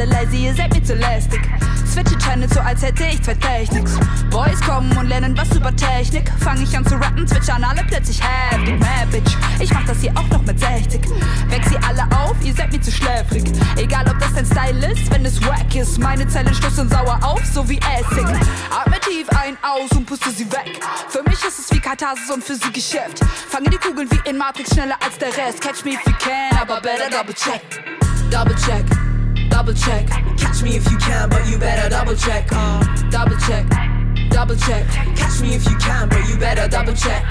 Alle 0.00 0.10
leise, 0.10 0.36
ihr 0.36 0.54
seid 0.54 0.72
mir 0.72 0.82
zu 0.82 0.94
lästig. 0.94 1.40
Switche 1.86 2.16
Channel 2.18 2.48
so, 2.52 2.60
als 2.60 2.82
hätte 2.82 3.04
ich 3.04 3.22
zwei 3.22 3.34
Techniks. 3.34 3.98
Boys 4.30 4.60
kommen 4.60 4.96
und 4.96 5.08
lernen 5.08 5.36
was 5.36 5.54
über 5.54 5.74
Technik. 5.74 6.30
Fang 6.40 6.60
ich 6.62 6.74
an 6.76 6.86
zu 6.86 6.94
rappen, 6.94 7.26
zwitschern 7.26 7.62
alle 7.62 7.82
plötzlich 7.86 8.20
heftig. 8.22 8.78
Mad 8.78 9.06
Bitch, 9.10 9.36
ich 9.58 9.72
mach 9.72 9.84
das 9.84 10.00
hier 10.00 10.12
auch 10.16 10.28
noch 10.28 10.42
mit 10.42 10.58
60. 10.58 11.02
Weck 11.48 11.64
sie 11.68 11.76
alle 11.86 12.04
auf, 12.16 12.36
ihr 12.42 12.54
seid 12.54 12.72
mir 12.72 12.80
zu 12.80 12.90
schläfrig. 12.90 13.44
Egal 13.76 14.08
ob 14.08 14.18
das 14.20 14.32
dein 14.34 14.46
Style 14.46 14.92
ist, 14.92 15.10
wenn 15.10 15.24
es 15.26 15.44
wack 15.44 15.74
ist. 15.74 15.98
Meine 15.98 16.26
Zellen 16.28 16.54
stoßen 16.54 16.88
sauer 16.88 17.18
auf, 17.22 17.44
so 17.44 17.68
wie 17.68 17.78
Essig. 17.78 18.26
Atme 18.70 19.00
tief 19.00 19.28
ein, 19.30 19.58
aus 19.62 19.90
und 19.92 20.06
puste 20.06 20.30
sie 20.30 20.50
weg. 20.52 20.80
Für 21.08 21.22
mich 21.24 21.44
ist 21.44 21.58
es 21.58 21.70
wie 21.72 21.80
Katharsis 21.80 22.30
und 22.30 22.42
für 22.42 22.54
sie 22.54 22.72
Geschäft. 22.72 23.20
Fange 23.48 23.68
die 23.68 23.78
Kugeln 23.78 24.08
wie 24.10 24.30
in 24.30 24.38
Matrix 24.38 24.70
schneller 24.72 24.96
als 25.04 25.18
der 25.18 25.36
Rest. 25.36 25.60
Catch 25.60 25.84
me 25.84 25.92
if 25.92 26.06
you 26.06 26.14
can, 26.18 26.56
aber 26.58 26.80
better 26.80 27.10
double 27.10 27.34
check. 27.34 27.60
Double 28.30 28.54
check. 28.54 29.09
Double 29.60 29.74
check. 29.74 30.06
Catch 30.38 30.62
me 30.62 30.74
if 30.74 30.90
you 30.90 30.96
can, 30.96 31.28
but 31.28 31.46
you 31.46 31.58
better 31.58 31.90
double 31.90 32.14
check. 32.14 32.48
Uh, 32.50 32.82
double 33.10 33.36
check. 33.36 33.68
Double 34.30 34.56
check. 34.56 34.86
Catch 34.88 35.42
me 35.42 35.54
if 35.54 35.68
you 35.68 35.76
can, 35.76 36.08
but 36.08 36.26
you 36.26 36.36
better 36.38 36.66
double 36.66 36.94
check. 36.94 37.28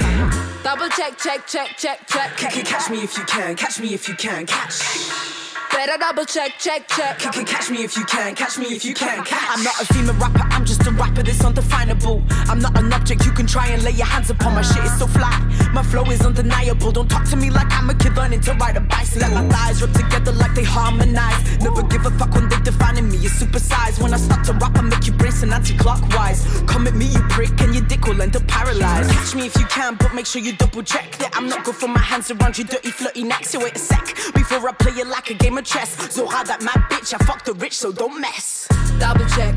Double 0.61 0.89
check, 0.89 1.17
check, 1.17 1.47
check, 1.47 1.75
check, 1.75 2.05
check. 2.05 2.38
Catch 2.38 2.91
me 2.91 2.99
if 2.99 3.17
you 3.17 3.23
can. 3.23 3.55
Catch 3.55 3.80
me 3.80 3.95
if 3.95 4.07
you 4.07 4.13
can. 4.13 4.45
Catch. 4.45 5.39
Better 5.72 5.97
double 5.97 6.26
check, 6.26 6.53
check, 6.57 6.88
check. 6.88 7.22
C- 7.22 7.43
catch 7.45 7.70
me 7.70 7.84
if 7.84 7.95
you 7.95 8.03
can. 8.05 8.36
Catch 8.36 8.57
me 8.57 8.65
if 8.67 8.84
you 8.84 8.93
can. 8.93 9.24
Catch. 9.24 9.57
I'm 9.57 9.63
not 9.63 9.80
a 9.82 9.86
female 9.93 10.15
rapper, 10.15 10.43
I'm 10.51 10.65
just 10.65 10.86
a 10.86 10.91
rapper 10.91 11.24
that's 11.24 11.43
undefinable. 11.43 12.22
I'm 12.49 12.59
not 12.59 12.78
an 12.78 12.91
object, 12.91 13.26
you 13.26 13.32
can 13.32 13.47
try 13.47 13.67
and 13.67 13.84
lay 13.84 13.91
your 13.91 14.07
hands 14.07 14.30
upon. 14.30 14.55
My 14.55 14.61
shit 14.61 14.84
is 14.84 14.97
so 14.99 15.07
fly, 15.07 15.38
my 15.74 15.84
flow 15.84 16.03
is 16.11 16.22
undeniable. 16.26 16.91
Don't 16.91 17.09
talk 17.09 17.26
to 17.30 17.36
me 17.38 17.49
like 17.49 17.72
I'm 17.72 17.89
a 17.89 17.93
kid 17.95 18.15
learning 18.17 18.41
to 18.41 18.53
ride 18.55 18.78
a 18.78 18.82
bicycle. 18.82 19.30
Let 19.30 19.45
my 19.45 19.49
thighs 19.49 19.82
rub 19.82 19.93
together 19.93 20.32
like 20.34 20.53
they 20.55 20.63
harmonize. 20.63 21.59
Never 21.59 21.84
give 21.84 22.05
a 22.05 22.11
fuck 22.11 22.34
when 22.34 22.49
they 22.49 22.59
defining 22.59 23.07
me 23.09 23.17
as 23.26 23.32
supersized. 23.39 24.01
When 24.01 24.13
I 24.13 24.17
start 24.17 24.45
to 24.47 24.53
rap, 24.53 24.78
I 24.78 24.82
make 24.82 25.05
you 25.05 25.13
brace 25.13 25.43
and 25.43 25.53
anti-clockwise. 25.53 26.45
Come 26.67 26.88
at 26.88 26.95
me, 26.95 27.05
you 27.05 27.22
prick, 27.30 27.61
and 27.61 27.74
your 27.74 27.86
dick 27.86 28.05
will 28.05 28.22
end 28.22 28.36
up 28.36 28.45
paralyzed. 28.47 29.11
Catch 29.11 29.36
me 29.36 29.45
if 29.45 29.55
you 29.55 29.65
can, 29.67 29.95
but 29.95 30.13
make 30.13 30.26
sure 30.26 30.41
you 30.41 30.53
double 30.53 30.84
check 30.84 31.15
that 31.20 31.32
I'm 31.38 31.47
not 31.47 31.63
good 31.63 31.76
for 31.76 31.88
my 31.88 31.99
hands 31.99 32.32
around 32.32 32.57
your 32.57 32.67
dirty, 32.67 32.91
flirty 32.91 33.24
neck. 33.24 33.45
So 33.45 33.59
wait 33.59 33.76
a 33.76 33.80
sec 33.80 34.05
before 34.34 34.67
I 34.67 34.74
play 34.74 34.93
it 34.93 35.07
like 35.07 35.30
a 35.30 35.36
game 35.36 35.57
of 35.60 35.66
chess. 35.66 35.95
Zora, 36.12 36.43
that 36.45 36.62
mad 36.64 36.82
bitch, 36.89 37.14
I 37.14 37.18
fuck 37.26 37.43
the 37.43 37.53
rich, 37.53 37.78
so 37.78 37.91
don't 37.91 38.20
mess. 38.20 38.68
Double 38.99 39.26
check. 39.28 39.55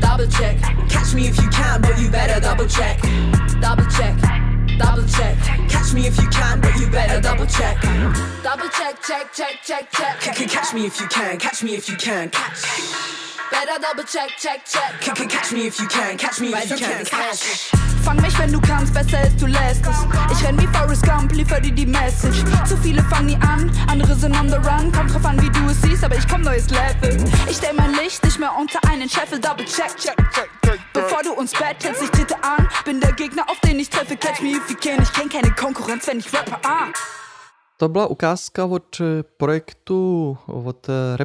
Double 0.00 0.26
check. 0.26 0.58
Catch 0.88 1.14
me 1.14 1.26
if 1.26 1.36
you 1.40 1.48
can, 1.50 1.80
but 1.82 1.98
you 2.00 2.08
better 2.10 2.40
double 2.40 2.66
check. 2.66 3.00
Double 3.60 3.84
check. 3.90 4.16
Double 4.78 5.06
check. 5.06 5.36
Catch 5.68 5.92
me 5.94 6.06
if 6.06 6.16
you 6.20 6.28
can, 6.28 6.60
but 6.60 6.74
you 6.78 6.86
better 6.88 7.20
double 7.20 7.46
check. 7.46 7.80
Double 8.42 8.68
check, 8.68 9.02
check, 9.02 9.32
check, 9.34 9.56
check, 9.64 9.90
check. 9.92 10.22
C- 10.22 10.32
c- 10.32 10.46
Catch 10.46 10.74
me 10.74 10.86
if 10.86 11.00
you 11.00 11.06
can, 11.08 11.38
catch 11.38 11.62
me 11.62 11.74
if 11.74 11.88
you 11.88 11.96
can, 11.96 12.30
catch. 12.30 13.21
Better 13.52 13.78
double 13.80 14.04
check, 14.04 14.30
check, 14.38 14.60
check. 14.64 14.92
C- 15.02 15.12
c- 15.14 15.26
Catch 15.28 15.52
me 15.52 15.66
if 15.66 15.78
you 15.78 15.86
can, 15.88 16.16
catch 16.16 16.40
me 16.40 16.48
if 16.48 16.70
you 16.70 16.76
can, 16.76 17.04
catch. 17.04 17.70
Fang 18.02 18.16
mich, 18.20 18.36
wenn 18.38 18.50
du 18.52 18.60
kannst, 18.60 18.92
besser 18.94 19.20
ist, 19.26 19.40
du 19.40 19.46
lässt 19.46 19.84
es. 19.86 19.96
Ich 20.32 20.44
renn 20.44 20.58
wie 20.60 20.66
Forrest 20.68 21.02
Gump, 21.04 21.32
liefer 21.32 21.60
dir 21.60 21.70
die 21.72 21.86
Message. 21.86 22.42
Zu 22.66 22.76
viele 22.78 23.02
fangen 23.04 23.26
nie 23.26 23.38
an, 23.42 23.70
andere 23.88 24.14
sind 24.16 24.34
on 24.40 24.48
the 24.48 24.56
run. 24.56 24.90
Kommt 24.90 25.12
drauf 25.14 25.24
an, 25.26 25.40
wie 25.42 25.50
du 25.50 25.66
es 25.70 25.80
siehst, 25.82 26.02
aber 26.02 26.16
ich 26.16 26.26
komm 26.26 26.40
neues 26.42 26.68
Level. 26.70 27.16
Ich 27.48 27.56
stell 27.58 27.74
mein 27.74 27.92
Licht 27.94 28.24
nicht 28.24 28.38
mehr 28.38 28.52
unter 28.58 28.80
einen 28.90 29.08
Scheffel, 29.08 29.38
double 29.38 29.64
check, 29.66 29.94
check, 29.96 30.16
check, 30.34 30.50
check. 30.64 30.80
Bevor 30.92 31.22
du 31.22 31.32
uns 31.34 31.52
battlest, 31.52 32.02
ich 32.02 32.10
trete 32.10 32.34
an. 32.42 32.66
Bin 32.84 33.00
der 33.00 33.12
Gegner, 33.12 33.48
auf 33.48 33.60
den 33.60 33.78
ich 33.78 33.90
treffe, 33.90 34.16
catch 34.16 34.40
me 34.40 34.52
if 34.56 34.68
you 34.70 34.76
can. 34.76 35.00
Ich 35.02 35.12
kenn 35.12 35.28
keine 35.28 35.52
Konkurrenz, 35.54 36.06
wenn 36.06 36.18
ich 36.18 36.32
rappe, 36.34 36.56
ah. 36.64 36.88
To 37.78 37.88
byla 37.88 38.06
ukázka 38.06 38.64
od 38.64 39.00
eh, 39.00 39.22
projektu 39.36 40.38
od 40.46 40.88
eh, 40.88 41.16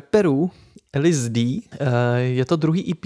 rapperů 0.96 1.08
LSD. 1.08 1.38
Eh, 1.38 2.20
Je 2.20 2.46
to 2.46 2.56
druhý 2.56 2.92
EP 2.92 3.06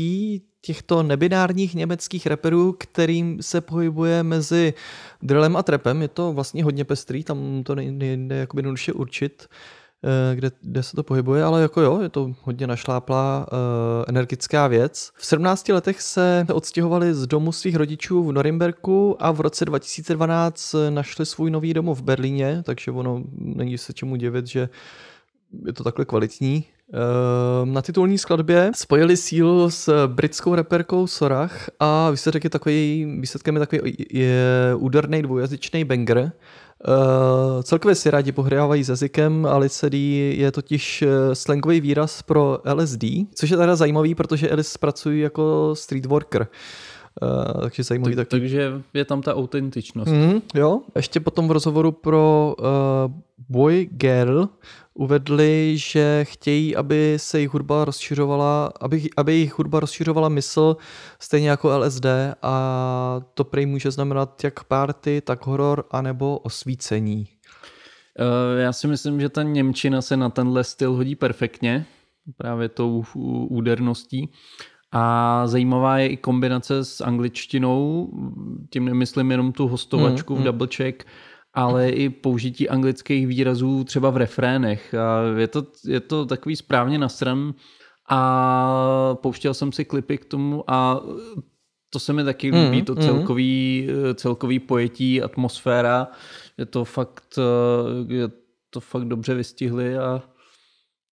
těchto 0.62 1.04
nebinárních 1.04 1.76
německých 1.76 2.28
rapperů, 2.28 2.76
kterým 2.80 3.42
se 3.42 3.62
pohybuje 3.62 4.24
mezi 4.24 4.74
drillem 5.22 5.56
a 5.56 5.64
trapem. 5.64 6.02
Je 6.02 6.08
to 6.08 6.34
vlastně 6.34 6.64
hodně 6.64 6.86
pestrý, 6.86 7.24
tam 7.24 7.64
to 7.64 7.76
nejde, 7.76 8.36
jakoby 8.36 8.60
jednoduše 8.60 8.94
určit, 8.94 9.48
eh, 10.04 10.36
kde, 10.36 10.52
kde 10.62 10.84
se 10.84 10.96
to 10.96 11.04
pohybuje, 11.04 11.44
ale 11.44 11.62
jako 11.62 11.82
jo, 11.82 12.02
je 12.02 12.10
to 12.10 12.34
hodně 12.44 12.68
našláplá 12.68 13.48
uh, 13.52 13.58
energická 14.08 14.68
věc. 14.68 15.12
V 15.16 15.26
17 15.26 15.70
letech 15.70 16.02
se 16.02 16.46
odstěhovali 16.54 17.14
z 17.14 17.28
domu 17.28 17.52
svých 17.52 17.76
rodičů 17.76 18.24
v 18.24 18.32
Norimberku 18.32 19.16
a 19.20 19.32
v 19.32 19.42
roce 19.42 19.66
2012 19.66 20.76
našli 20.90 21.26
svůj 21.26 21.52
nový 21.52 21.74
domov 21.74 22.00
v 22.00 22.04
Berlíně, 22.04 22.64
takže 22.66 22.92
ono 22.92 23.24
není 23.38 23.78
se 23.78 23.94
čemu 23.94 24.16
divit, 24.16 24.48
že 24.48 24.70
je 25.66 25.74
to 25.74 25.84
takhle 25.84 26.06
kvalitní. 26.06 26.66
Ehm, 26.94 27.74
Na 27.74 27.82
titulní 27.82 28.18
skladbě 28.18 28.72
spojili 28.76 29.18
sílu 29.18 29.70
s 29.70 30.08
britskou 30.08 30.56
reperkou 30.56 31.08
Sorach 31.08 31.70
a 31.80 32.10
výsledek 32.10 32.44
je 32.44 32.50
takový, 32.50 33.06
výsledkem 33.20 33.56
je 33.56 33.60
takový 33.60 33.96
je 34.10 34.44
úderný 34.78 35.22
dvoujazyčný 35.22 35.84
banger. 35.84 36.32
Uh, 36.88 37.62
celkově 37.62 37.96
si 37.96 38.12
rádi 38.12 38.32
pohrávají 38.32 38.84
s 38.84 38.90
jazykem 38.90 39.46
a 39.46 39.58
LSD 39.58 39.94
je 40.34 40.52
totiž 40.52 41.02
eh, 41.02 41.36
slangový 41.36 41.82
výraz 41.82 42.22
pro 42.22 42.60
LSD, 42.74 43.04
což 43.36 43.50
je 43.50 43.58
teda 43.58 43.76
zajímavý, 43.76 44.16
protože 44.16 44.50
Alice 44.52 44.78
pracují 44.80 45.22
jako 45.22 45.72
street 45.76 46.06
worker. 46.06 46.48
Uh, 47.22 47.62
takže 47.62 47.84
zajímavý 47.84 48.16
Tak, 48.16 48.28
taky. 48.28 48.40
takže 48.42 48.72
je 48.94 49.06
tam 49.06 49.22
ta 49.22 49.36
autentičnost. 49.36 50.12
Mm, 50.12 50.42
jo, 50.56 50.82
ještě 50.96 51.20
potom 51.20 51.48
v 51.48 51.52
rozhovoru 51.52 51.92
pro 51.92 52.56
uh, 52.60 52.66
Boy 53.50 53.90
Girl 53.92 54.50
uvedli, 54.94 55.74
že 55.78 56.26
chtějí, 56.30 56.76
aby 56.76 57.14
se 57.18 57.38
jejich 57.38 57.54
hudba 57.54 57.86
rozšiřovala, 57.86 58.72
aby, 58.82 59.10
aby 59.18 59.32
jejich 59.32 59.58
hudba 59.58 59.80
rozšiřovala 59.80 60.30
mysl 60.30 60.78
stejně 61.20 61.50
jako 61.50 61.78
LSD 61.78 62.06
a 62.42 63.22
to 63.34 63.44
prej 63.44 63.66
může 63.66 63.92
znamenat 63.92 64.44
jak 64.44 64.64
party, 64.64 65.22
tak 65.26 65.46
horor, 65.46 65.86
anebo 65.92 66.38
osvícení. 66.38 67.28
Eh, 68.20 68.62
Já 68.62 68.74
si 68.74 68.88
myslím, 68.88 69.22
že 69.22 69.30
ta 69.30 69.44
Němčina 69.44 70.02
se 70.02 70.18
na 70.18 70.30
tenhle 70.30 70.64
styl 70.64 70.94
hodí 70.94 71.16
perfektně, 71.16 71.86
právě 72.38 72.70
tou 72.70 73.04
úderností. 73.50 74.32
A 74.94 75.44
zajímavá 75.48 75.98
je 75.98 76.08
i 76.08 76.18
kombinace 76.18 76.86
s 76.86 77.02
angličtinou, 77.02 78.10
tím 78.70 78.86
nemyslím 78.86 79.32
jenom 79.32 79.52
tu 79.52 79.68
hostovačku 79.68 80.36
Mm, 80.36 80.42
v 80.42 80.44
double 80.44 80.68
check, 80.76 81.04
ale 81.54 81.90
i 81.90 82.10
použití 82.10 82.70
anglických 82.70 83.28
výrazů 83.28 83.84
třeba 83.84 84.10
v 84.10 84.18
refrénech. 84.18 84.94
A 84.94 85.40
je, 85.40 85.48
to, 85.48 85.64
je 85.86 86.00
to 86.00 86.26
takový 86.26 86.56
správně 86.56 86.98
nasran 86.98 87.54
a 88.10 89.16
pouštěl 89.22 89.54
jsem 89.54 89.72
si 89.72 89.86
klipy 89.86 90.18
k 90.18 90.26
tomu 90.26 90.64
a 90.68 91.02
to 91.90 92.00
se 92.00 92.14
mi 92.14 92.24
taky 92.24 92.52
líbí, 92.52 92.78
Mm, 92.78 92.86
to 92.86 92.96
mm. 92.96 93.02
celkový, 93.02 93.88
celkový 94.16 94.60
pojetí, 94.60 95.22
atmosféra. 95.22 96.08
Je 96.58 96.66
to 96.66 96.86
fakt, 96.86 97.40
eh, 97.40 98.14
je 98.14 98.30
to 98.70 98.80
fakt 98.80 99.06
dobře 99.06 99.36
vystihli 99.36 99.98
a, 99.98 100.24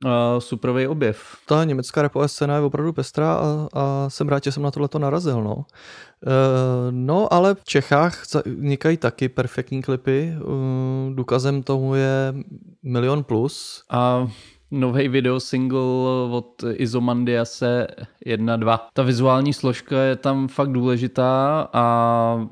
a 0.06 0.40
superový 0.40 0.88
objev. 0.88 1.38
Ta 1.46 1.64
německá 1.64 2.02
rapová 2.02 2.28
scéna 2.28 2.56
je 2.56 2.62
opravdu 2.62 2.94
pestrá 2.94 3.34
a, 3.34 3.68
a 3.74 4.10
jsem 4.10 4.30
rád, 4.30 4.44
že 4.44 4.52
jsem 4.52 4.64
na 4.64 4.72
tohleto 4.72 5.00
narazil. 5.00 5.44
No. 5.44 5.66
E, 6.28 6.92
no, 6.92 7.34
ale 7.34 7.56
v 7.56 7.64
Čechách 7.64 8.24
vznikají 8.46 8.98
taky 8.98 9.30
perfektní 9.30 9.82
klipy. 9.82 10.20
E, 10.20 10.36
důkazem 11.14 11.64
tomu 11.64 11.96
je 11.96 12.34
Milion 12.84 13.24
Plus. 13.24 13.84
A 13.90 14.28
nový 14.72 15.08
video 15.08 15.40
single 15.40 15.80
od 16.32 16.64
Izomandiase 16.74 17.88
1.2. 18.26 18.80
Ta 18.94 19.04
vizuální 19.04 19.54
složka 19.54 20.02
je 20.02 20.16
tam 20.16 20.48
fakt 20.48 20.72
důležitá 20.72 21.62
a 21.74 22.48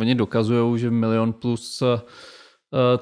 oni 0.00 0.14
dokazují, 0.14 0.78
že 0.78 0.90
Milion 0.90 1.32
Plus 1.32 1.82
uh, 1.82 1.88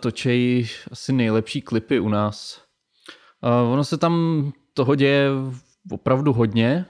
točejí 0.01 0.67
asi 0.91 1.13
nejlepší 1.13 1.61
klipy 1.61 2.01
u 2.01 2.09
nás. 2.09 2.70
Uh, 3.43 3.73
ono 3.73 3.85
se 3.85 3.99
tam 3.99 4.45
toho 4.75 4.95
děje 4.95 5.29
opravdu 5.91 6.33
hodně, 6.33 6.87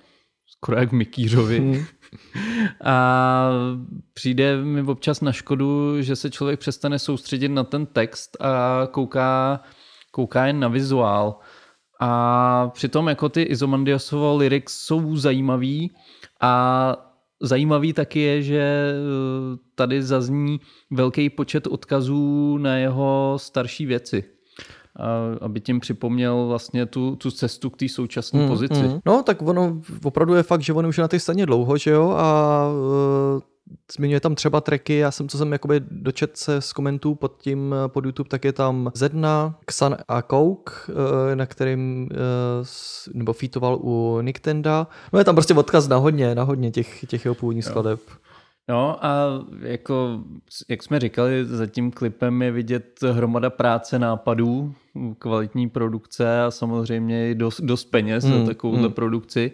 skoro 0.47 0.79
jak 0.79 0.89
v 0.89 0.95
Mikýřovi. 0.95 1.59
Hmm. 1.59 1.85
A 2.85 3.51
přijde 4.13 4.65
mi 4.65 4.83
občas 4.83 5.21
na 5.21 5.33
škodu, 5.33 6.03
že 6.03 6.17
se 6.17 6.31
člověk 6.31 6.61
přestane 6.61 6.99
soustředit 6.99 7.49
na 7.49 7.65
ten 7.65 7.87
text 7.87 8.37
a 8.41 8.87
kouká, 8.87 9.61
kouká 10.11 10.47
jen 10.47 10.61
na 10.61 10.69
vizuál. 10.69 11.39
A 12.01 12.69
přitom 12.69 13.09
jako 13.09 13.29
ty 13.29 13.43
Izomandiasovo 13.43 14.37
lyrics 14.37 14.73
jsou 14.73 15.17
zajímavý 15.17 15.91
a 16.41 16.97
zajímavý 17.43 17.93
taky 17.93 18.21
je, 18.21 18.43
že 18.43 18.63
eh, 18.63 19.59
tady 19.75 20.03
zazní 20.03 20.61
velký 20.91 21.31
počet 21.31 21.67
odkazů 21.67 22.59
na 22.59 22.77
jeho 22.77 23.35
starší 23.37 23.87
věci. 23.87 24.25
A 25.01 25.45
aby 25.45 25.61
tím 25.61 25.81
připomněl 25.81 26.47
vlastně 26.47 26.87
tu, 26.87 27.17
tu 27.17 27.31
cestu 27.31 27.71
k 27.71 27.77
té 27.77 27.89
současné 27.89 28.49
pozici. 28.49 28.83
Mm. 28.83 28.99
No, 29.07 29.23
tak 29.23 29.43
ono 29.43 29.81
opravdu 30.05 30.35
je 30.35 30.43
fakt, 30.43 30.61
že 30.61 30.73
on 30.73 30.87
už 30.87 30.99
je 30.99 31.03
na 31.03 31.09
té 31.09 31.21
scéně 31.21 31.47
dlouho, 31.47 31.77
že 31.77 31.91
jo, 31.91 32.11
a 32.11 32.65
uh, 33.35 33.41
zmiňuje 33.97 34.21
tam 34.21 34.35
třeba 34.35 34.61
tracky, 34.61 34.97
já 34.97 35.11
jsem, 35.11 35.29
co 35.29 35.39
jsem 35.39 35.53
jakoby 35.53 35.81
dočet 35.91 36.37
se 36.37 36.61
z 36.61 36.73
komentů 36.73 37.15
pod 37.15 37.37
tím, 37.43 37.75
eh, 37.85 37.89
pod 37.89 38.05
YouTube, 38.05 38.29
tak 38.29 38.45
je 38.45 38.53
tam 38.53 38.91
Zedna, 38.95 39.59
Xan 39.65 39.97
a 40.09 40.23
Coke, 40.23 40.73
uh, 40.89 40.95
na 41.35 41.47
kterým, 41.47 42.09
uh, 42.11 42.67
nebo 43.15 43.33
featoval 43.33 43.79
u 43.81 44.21
Nicktenda. 44.21 44.87
No 45.13 45.19
je 45.19 45.25
tam 45.25 45.35
prostě 45.35 45.55
odkaz 45.55 45.89
na 45.89 45.97
hodně, 45.97 46.35
na 46.35 46.43
hodně 46.43 46.71
těch, 46.71 47.05
těch 47.05 47.25
jeho 47.25 47.35
původních 47.35 47.65
skladeb. 47.65 48.01
No 48.69 49.05
a 49.05 49.27
jako, 49.61 50.21
jak 50.69 50.83
jsme 50.83 51.01
říkali, 51.01 51.45
za 51.45 51.67
tím 51.67 51.91
klipem 51.91 52.43
je 52.43 52.51
vidět 52.51 53.01
hromada 53.13 53.51
práce, 53.51 53.99
nápadů, 53.99 54.75
kvalitní 55.19 55.69
produkce 55.69 56.43
a 56.43 56.51
samozřejmě 56.51 57.31
i 57.31 57.35
dost, 57.35 57.61
dost 57.61 57.85
peněz 57.85 58.25
Hmm, 58.25 58.41
za 58.41 58.47
takovouhle 58.47 58.83
hmm. 58.83 58.93
produkci. 58.93 59.53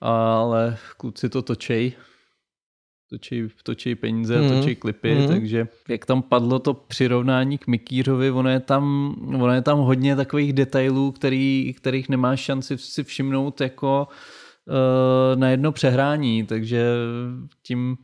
Ale 0.00 0.76
kluci 0.96 1.28
to 1.28 1.42
točej, 1.42 1.92
točí, 3.10 3.48
točí 3.62 3.94
peníze 3.94 4.36
a 4.36 4.40
Hmm, 4.40 4.60
točí 4.60 4.76
klipy, 4.76 5.14
hmm. 5.14 5.28
takže 5.28 5.68
jak 5.88 6.06
tam 6.06 6.22
padlo 6.22 6.58
to 6.58 6.74
přirovnání 6.74 7.58
k 7.58 7.66
Mikýřovi, 7.66 8.30
ono 8.30 8.50
je 8.50 8.60
tam, 8.60 9.14
ono 9.34 9.52
je 9.52 9.62
tam 9.62 9.78
hodně 9.78 10.16
takových 10.16 10.52
detailů, 10.52 11.12
který, 11.12 11.74
kterých 11.76 12.08
nemáš 12.08 12.40
šanci 12.40 12.78
si 12.78 13.04
všimnout 13.04 13.60
jako 13.60 14.08
uh, 14.66 15.40
na 15.40 15.48
jedno 15.48 15.72
přehrání, 15.72 16.46
takže 16.46 16.84
tím 17.62 17.96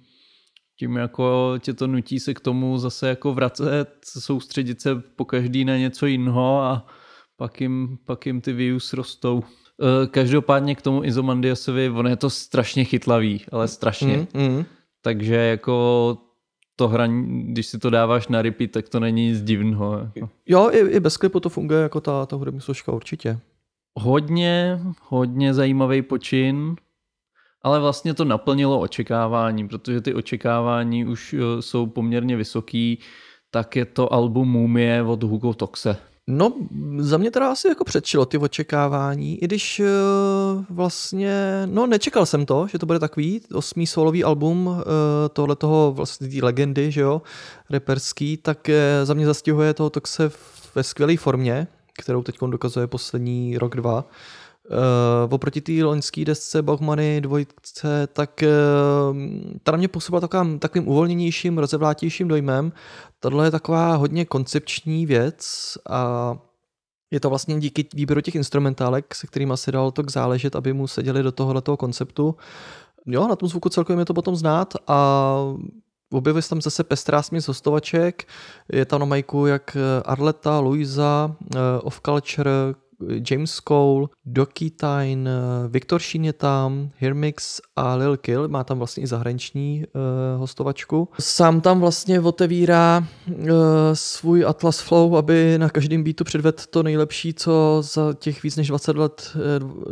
tím 0.78 0.96
jako 0.96 1.54
tě 1.58 1.74
to 1.74 1.86
nutí 1.86 2.20
se 2.20 2.34
k 2.34 2.40
tomu 2.40 2.78
zase 2.78 3.08
jako 3.08 3.34
vracet, 3.34 3.88
soustředit 4.04 4.80
se 4.80 4.94
po 4.94 5.24
každý 5.24 5.64
na 5.64 5.76
něco 5.76 6.06
jiného 6.06 6.62
a 6.62 6.86
pak 7.36 7.60
jim, 7.60 7.98
pak 8.04 8.26
jim 8.26 8.40
ty 8.40 8.52
views 8.52 8.92
rostou. 8.92 9.42
Eh, 9.82 10.06
Každopádně 10.06 10.74
k 10.74 10.82
tomu 10.82 11.04
Izomandiasovi, 11.04 11.90
on 11.90 12.06
je 12.06 12.16
to 12.16 12.30
strašně 12.30 12.84
chytlavý, 12.84 13.44
ale 13.52 13.68
strašně. 13.68 14.26
Mm, 14.34 14.42
mm. 14.42 14.64
Takže 15.02 15.34
jako 15.34 16.18
to 16.76 16.88
hraní, 16.88 17.52
když 17.52 17.66
si 17.66 17.78
to 17.78 17.90
dáváš 17.90 18.28
na 18.28 18.42
repeat, 18.42 18.70
tak 18.70 18.88
to 18.88 19.00
není 19.00 19.28
nic 19.28 19.42
divného. 19.42 20.10
Jako. 20.14 20.30
Jo, 20.46 20.70
i, 20.72 20.78
i 20.78 21.00
bez 21.00 21.16
klipu 21.16 21.40
to 21.40 21.48
funguje 21.48 21.82
jako 21.82 22.00
ta, 22.00 22.26
ta 22.26 22.36
hudební 22.36 22.60
složka 22.60 22.92
určitě. 22.92 23.38
Hodně, 23.98 24.80
hodně 25.08 25.54
zajímavý 25.54 26.02
počin, 26.02 26.76
ale 27.66 27.80
vlastně 27.80 28.14
to 28.14 28.24
naplnilo 28.24 28.80
očekávání, 28.80 29.68
protože 29.68 30.00
ty 30.00 30.14
očekávání 30.14 31.04
už 31.04 31.34
eh, 31.34 31.62
jsou 31.62 31.86
poměrně 31.86 32.36
vysoký, 32.36 32.98
tak 33.50 33.76
je 33.76 33.84
to 33.84 34.12
album 34.12 34.48
Mumie 34.48 35.02
od 35.02 35.22
Hugo 35.22 35.54
Toxe. 35.54 35.96
No, 36.26 36.52
za 36.98 37.18
mě 37.18 37.30
teda 37.30 37.50
asi 37.52 37.68
jako 37.68 37.84
předčilo 37.84 38.26
ty 38.26 38.38
očekávání, 38.38 39.42
i 39.42 39.44
když 39.44 39.80
uh, 39.80 40.64
vlastně, 40.70 41.62
no 41.66 41.86
nečekal 41.86 42.26
jsem 42.26 42.46
to, 42.46 42.66
že 42.66 42.78
to 42.78 42.86
bude 42.86 42.98
takový 42.98 43.40
osmý 43.54 43.86
solový 43.86 44.24
album 44.24 44.66
uh, 44.66 44.82
tohle 45.32 45.56
toho 45.56 45.92
vlastně 45.92 46.28
té 46.28 46.36
legendy, 46.42 46.90
že 46.92 47.00
jo, 47.00 47.22
reperský, 47.70 48.36
tak 48.36 48.68
uh, 48.68 49.06
za 49.06 49.14
mě 49.14 49.26
zastihuje 49.26 49.74
toho 49.74 49.90
Toxe 49.90 50.30
ve 50.74 50.82
skvělé 50.82 51.16
formě, 51.16 51.66
kterou 51.98 52.22
teď 52.22 52.36
dokazuje 52.50 52.86
poslední 52.86 53.58
rok, 53.58 53.76
dva. 53.76 53.96
Uh, 53.96 54.10
oproti 55.28 55.60
té 55.60 55.72
loňské 55.84 56.24
desce 56.24 56.62
Bachmany 56.62 57.20
dvojce, 57.20 58.06
tak 58.12 58.42
uh, 58.42 59.16
ta 59.62 59.72
na 59.72 59.78
mě 59.78 59.88
působila 59.88 60.20
takovým, 60.20 60.58
takovým 60.58 60.88
uvolněnějším, 60.88 61.58
rozevlátějším 61.58 62.28
dojmem. 62.28 62.72
Tohle 63.20 63.46
je 63.46 63.50
taková 63.50 63.94
hodně 63.94 64.24
koncepční 64.24 65.06
věc 65.06 65.46
a 65.90 66.34
je 67.10 67.20
to 67.20 67.28
vlastně 67.28 67.60
díky 67.60 67.86
výběru 67.94 68.20
těch 68.20 68.34
instrumentálek, 68.34 69.14
se 69.14 69.26
kterými 69.26 69.52
se 69.54 69.72
dalo 69.72 69.90
to 69.90 70.02
záležet, 70.10 70.56
aby 70.56 70.72
mu 70.72 70.86
seděli 70.86 71.22
do 71.22 71.32
tohoto 71.32 71.76
konceptu. 71.76 72.36
Jo, 73.06 73.28
na 73.28 73.36
tom 73.36 73.48
zvuku 73.48 73.68
celkově 73.68 74.00
je 74.00 74.04
to 74.04 74.14
potom 74.14 74.36
znát 74.36 74.74
a 74.86 75.34
objevuje 76.12 76.42
se 76.42 76.48
tam 76.48 76.62
zase 76.62 76.84
pestrá 76.84 77.22
směs 77.22 77.48
hostovaček. 77.48 78.28
Je 78.72 78.84
tam 78.84 79.00
na 79.00 79.06
majku 79.06 79.46
jak 79.46 79.76
Arleta, 80.04 80.58
Luisa, 80.58 81.36
uh, 81.54 81.60
Off 81.82 82.00
Culture, 82.00 82.50
James 83.30 83.60
Cole, 83.68 84.06
Doki 84.26 84.70
Tyne, 84.70 85.30
Viktor 85.68 86.00
Sheen 86.00 86.24
je 86.24 86.32
tam, 86.32 86.90
Hermix 86.98 87.60
a 87.76 87.94
Lil 87.94 88.16
Kill, 88.16 88.48
má 88.48 88.64
tam 88.64 88.78
vlastně 88.78 89.02
i 89.02 89.06
zahraniční 89.06 89.84
uh, 89.86 90.40
hostovačku. 90.40 91.08
Sám 91.20 91.60
tam 91.60 91.80
vlastně 91.80 92.20
otevírá 92.20 93.04
uh, 93.28 93.44
svůj 93.92 94.44
Atlas 94.44 94.80
Flow, 94.80 95.16
aby 95.16 95.54
na 95.58 95.68
každém 95.68 96.04
beatu 96.04 96.24
předvedl 96.24 96.58
to 96.70 96.82
nejlepší, 96.82 97.34
co 97.34 97.78
za 97.80 98.12
těch 98.12 98.42
víc 98.42 98.56
než 98.56 98.68
20 98.68 98.96
let 98.96 99.36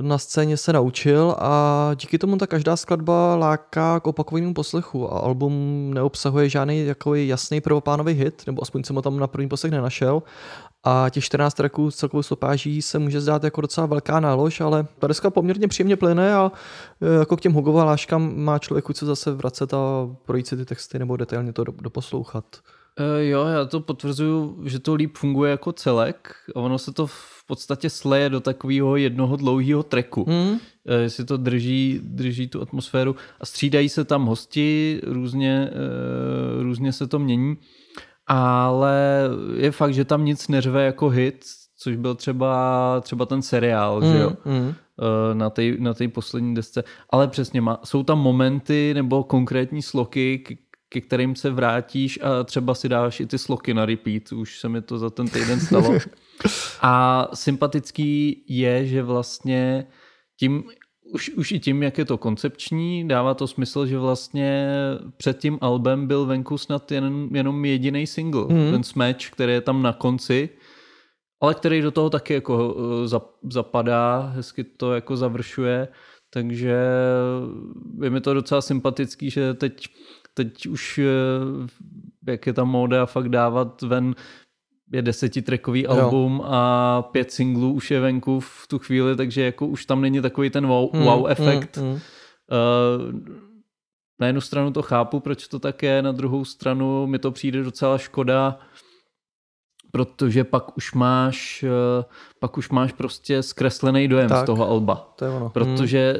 na 0.00 0.18
scéně 0.18 0.56
se 0.56 0.72
naučil. 0.72 1.34
A 1.38 1.90
díky 1.94 2.18
tomu 2.18 2.36
ta 2.36 2.46
každá 2.46 2.76
skladba 2.76 3.36
láká 3.36 4.00
k 4.00 4.06
opakovanému 4.06 4.54
poslechu. 4.54 5.12
A 5.12 5.18
album 5.18 5.90
neobsahuje 5.94 6.48
žádný 6.48 6.86
jasný 7.14 7.60
prvoplánový 7.60 8.12
hit, 8.12 8.42
nebo 8.46 8.62
aspoň 8.62 8.84
jsem 8.84 8.96
ho 8.96 9.02
tam 9.02 9.18
na 9.18 9.26
první 9.26 9.48
poslech 9.48 9.72
nenašel 9.72 10.22
a 10.84 11.06
těch 11.10 11.24
14 11.24 11.54
tracků 11.54 11.90
s 11.90 11.96
celkovou 11.96 12.22
stopáží 12.22 12.82
se 12.82 12.98
může 12.98 13.20
zdát 13.20 13.44
jako 13.44 13.60
docela 13.60 13.86
velká 13.86 14.20
nálož, 14.20 14.60
ale 14.60 14.86
ta 14.98 15.06
deska 15.06 15.30
poměrně 15.30 15.68
příjemně 15.68 15.96
plyne 15.96 16.34
a 16.34 16.52
e, 17.00 17.18
jako 17.18 17.36
k 17.36 17.40
těm 17.40 17.52
Hugova 17.52 17.84
láškám 17.84 18.36
má 18.36 18.58
člověk 18.58 18.84
chuť 18.84 18.96
se 18.96 19.06
zase 19.06 19.32
vracet 19.32 19.74
a 19.74 19.78
projít 20.24 20.46
si 20.46 20.56
ty 20.56 20.64
texty 20.64 20.98
nebo 20.98 21.16
detailně 21.16 21.52
to 21.52 21.64
do- 21.64 21.74
doposlouchat. 21.80 22.44
Uh, 23.00 23.20
jo, 23.20 23.46
já 23.46 23.64
to 23.64 23.80
potvrzuju, 23.80 24.58
že 24.64 24.78
to 24.78 24.94
líp 24.94 25.16
funguje 25.16 25.50
jako 25.50 25.72
celek 25.72 26.34
a 26.54 26.60
ono 26.60 26.78
se 26.78 26.92
to 26.92 27.06
v 27.06 27.46
podstatě 27.46 27.90
sleje 27.90 28.30
do 28.30 28.40
takového 28.40 28.96
jednoho 28.96 29.36
dlouhého 29.36 29.82
treku. 29.82 30.22
Uh, 30.22 30.58
jestli 31.00 31.24
to 31.24 31.36
drží, 31.36 32.00
drží 32.02 32.48
tu 32.48 32.62
atmosféru 32.62 33.16
a 33.40 33.46
střídají 33.46 33.88
se 33.88 34.04
tam 34.04 34.26
hosti, 34.26 35.00
různě, 35.02 35.70
uh, 36.56 36.62
různě 36.62 36.92
se 36.92 37.06
to 37.06 37.18
mění, 37.18 37.56
ale 38.26 39.22
je 39.56 39.70
fakt, 39.70 39.94
že 39.94 40.04
tam 40.04 40.24
nic 40.24 40.48
neřve 40.48 40.84
jako 40.84 41.08
hit, 41.08 41.44
což 41.78 41.96
byl 41.96 42.14
třeba, 42.14 43.00
třeba 43.00 43.26
ten 43.26 43.42
seriál, 43.42 44.02
že 44.12 44.18
jo? 44.18 44.32
Hmm. 44.44 44.74
eh, 45.30 45.34
na 45.34 45.50
té 45.50 45.62
na 45.78 45.94
tej 45.94 46.08
poslední 46.08 46.54
desce. 46.54 46.84
Ale 47.10 47.28
přesně, 47.28 47.60
má, 47.60 47.80
jsou 47.84 48.02
tam 48.02 48.18
momenty 48.18 48.94
nebo 48.94 49.24
konkrétní 49.24 49.82
sloky, 49.82 50.38
k- 50.38 50.64
ke 50.88 51.00
kterým 51.00 51.36
se 51.36 51.50
vrátíš 51.50 52.18
a 52.22 52.44
třeba 52.44 52.74
si 52.74 52.88
dáš 52.88 53.20
i 53.20 53.26
ty 53.26 53.38
sloky 53.38 53.74
na 53.74 53.86
repeat. 53.86 54.32
Už 54.32 54.58
se 54.60 54.68
mi 54.68 54.82
to 54.82 54.98
za 54.98 55.10
ten 55.10 55.28
týden 55.28 55.60
stalo. 55.60 55.94
A 56.82 57.28
sympatický 57.34 58.44
je, 58.48 58.86
že 58.86 59.02
vlastně 59.02 59.86
tím, 60.38 60.64
už, 61.14 61.30
už 61.30 61.52
i 61.52 61.60
tím, 61.60 61.82
jak 61.82 61.98
je 61.98 62.04
to 62.04 62.18
koncepční, 62.18 63.08
dává 63.08 63.34
to 63.34 63.46
smysl, 63.46 63.86
že 63.86 63.98
vlastně 63.98 64.68
před 65.16 65.38
tím 65.38 65.58
albem 65.60 66.06
byl 66.06 66.26
venku 66.26 66.58
snad 66.58 66.92
jen, 66.92 67.28
jenom 67.32 67.64
jediný 67.64 68.06
single. 68.06 68.44
Mhm. 68.48 68.70
Ten 68.70 68.82
Smash, 68.82 69.30
který 69.30 69.52
je 69.52 69.60
tam 69.60 69.82
na 69.82 69.92
konci, 69.92 70.48
ale 71.40 71.54
který 71.54 71.82
do 71.82 71.90
toho 71.90 72.10
taky 72.10 72.34
jako 72.34 72.76
eh, 72.78 73.06
zap- 73.06 73.50
zapadá, 73.50 74.32
hezky 74.34 74.64
to 74.64 74.94
jako 74.94 75.16
završuje, 75.16 75.88
takže 76.30 76.76
je 78.02 78.10
mi 78.10 78.20
to 78.20 78.34
docela 78.34 78.60
sympatický, 78.60 79.30
že 79.30 79.54
teď, 79.54 79.86
teď 80.34 80.66
už, 80.66 80.98
eh, 80.98 81.68
jak 82.26 82.46
je 82.46 82.52
ta 82.52 82.64
móda 82.64 83.06
fakt 83.06 83.28
dávat 83.28 83.82
ven 83.82 84.14
je 84.92 85.02
desetitrackový 85.02 85.86
album 85.86 86.42
a 86.44 87.02
pět 87.02 87.32
singlů 87.32 87.72
už 87.72 87.90
je 87.90 88.00
venku 88.00 88.40
v 88.40 88.66
tu 88.68 88.78
chvíli, 88.78 89.16
takže 89.16 89.42
jako 89.42 89.66
už 89.66 89.86
tam 89.86 90.00
není 90.00 90.20
takový 90.20 90.50
ten 90.50 90.66
wow, 90.66 90.90
Hmm, 90.92 91.04
wow 91.04 91.26
efekt. 91.30 91.76
hmm, 91.76 91.86
hmm. 91.90 91.94
Uh, 91.94 92.00
na 94.20 94.26
jednu 94.26 94.40
stranu 94.40 94.70
to 94.72 94.82
chápu, 94.82 95.20
proč 95.20 95.48
to 95.48 95.58
tak 95.58 95.82
je, 95.82 96.02
na 96.02 96.12
druhou 96.12 96.44
stranu 96.44 97.06
mi 97.06 97.18
to 97.18 97.30
přijde 97.30 97.62
docela 97.62 97.98
škoda, 97.98 98.58
protože 99.90 100.44
pak 100.44 100.76
už 100.76 100.92
máš, 100.94 101.62
eh, 101.62 102.04
pak 102.38 102.58
už 102.58 102.68
máš 102.70 102.92
prostě 102.92 103.42
zkreslený 103.42 104.08
dojem 104.08 104.28
Tak. 104.28 104.42
z 104.42 104.46
toho 104.46 104.68
alba. 104.70 105.12
To 105.18 105.24
je 105.24 105.30
ono. 105.30 105.50
Protože 105.50 106.16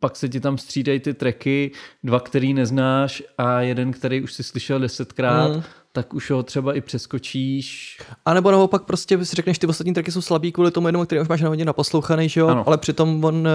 pak 0.00 0.16
se 0.16 0.28
ti 0.28 0.40
tam 0.40 0.58
střídají 0.58 1.00
ty 1.00 1.14
tracky, 1.14 1.70
dva, 2.04 2.20
který 2.20 2.54
neznáš 2.54 3.22
a 3.38 3.60
jeden, 3.60 3.92
který 3.92 4.22
už 4.22 4.32
si 4.32 4.42
slyšel 4.42 4.78
desetkrát, 4.78 5.50
Mm. 5.56 5.62
Tak 5.92 6.14
už 6.14 6.30
ho 6.30 6.42
třeba 6.42 6.74
i 6.74 6.80
přeskočíš. 6.80 7.98
A 8.26 8.34
nebo 8.34 8.50
naopak 8.50 8.82
prostě 8.82 9.24
si 9.24 9.36
řekneš, 9.36 9.58
ty 9.58 9.66
ostatní 9.66 9.94
tracky 9.94 10.12
jsou 10.12 10.20
slabý 10.20 10.52
kvůli 10.52 10.70
tomu 10.70 10.88
jednomu, 10.88 11.04
který 11.04 11.20
už 11.20 11.28
máš 11.28 11.40
na 11.40 11.48
hodně 11.48 11.64
naposlouchaný, 11.64 12.28
že 12.28 12.40
jo? 12.40 12.48
Ano. 12.48 12.64
Ale 12.66 12.78
přitom 12.78 13.24
on, 13.24 13.48
eh, 13.48 13.50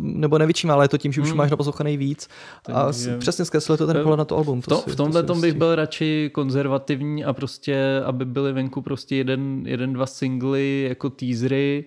nebo 0.00 0.38
nevětším, 0.38 0.70
ale 0.70 0.84
je 0.84 0.88
to 0.88 0.98
tím, 0.98 1.12
že 1.12 1.20
už 1.20 1.28
Hmm. 1.28 1.36
máš 1.36 1.50
naposlouchaný 1.50 1.96
víc. 1.96 2.28
A 2.72 2.84
Takže- 2.84 3.00
s- 3.00 3.18
přesně 3.18 3.44
zkreslil 3.44 3.76
to 3.76 3.86
ten 3.86 3.96
To- 3.96 4.02
pohled 4.02 4.18
na 4.18 4.24
to 4.24 4.36
album. 4.36 4.60
V, 4.62 4.66
to, 4.66 4.76
si- 4.76 4.90
v 4.90 4.96
tomhle 4.96 5.20
si 5.20 5.26
tom 5.26 5.40
bych 5.40 5.54
byl 5.54 5.74
radši 5.74 6.30
konzervativní 6.34 7.24
a 7.24 7.32
prostě, 7.32 8.02
aby 8.04 8.24
byly 8.24 8.52
venku 8.52 8.82
prostě 8.82 9.16
jeden, 9.16 9.62
jeden 9.66 9.92
dva 9.92 10.06
singly 10.06 10.86
jako 10.88 11.10
teasery 11.10 11.84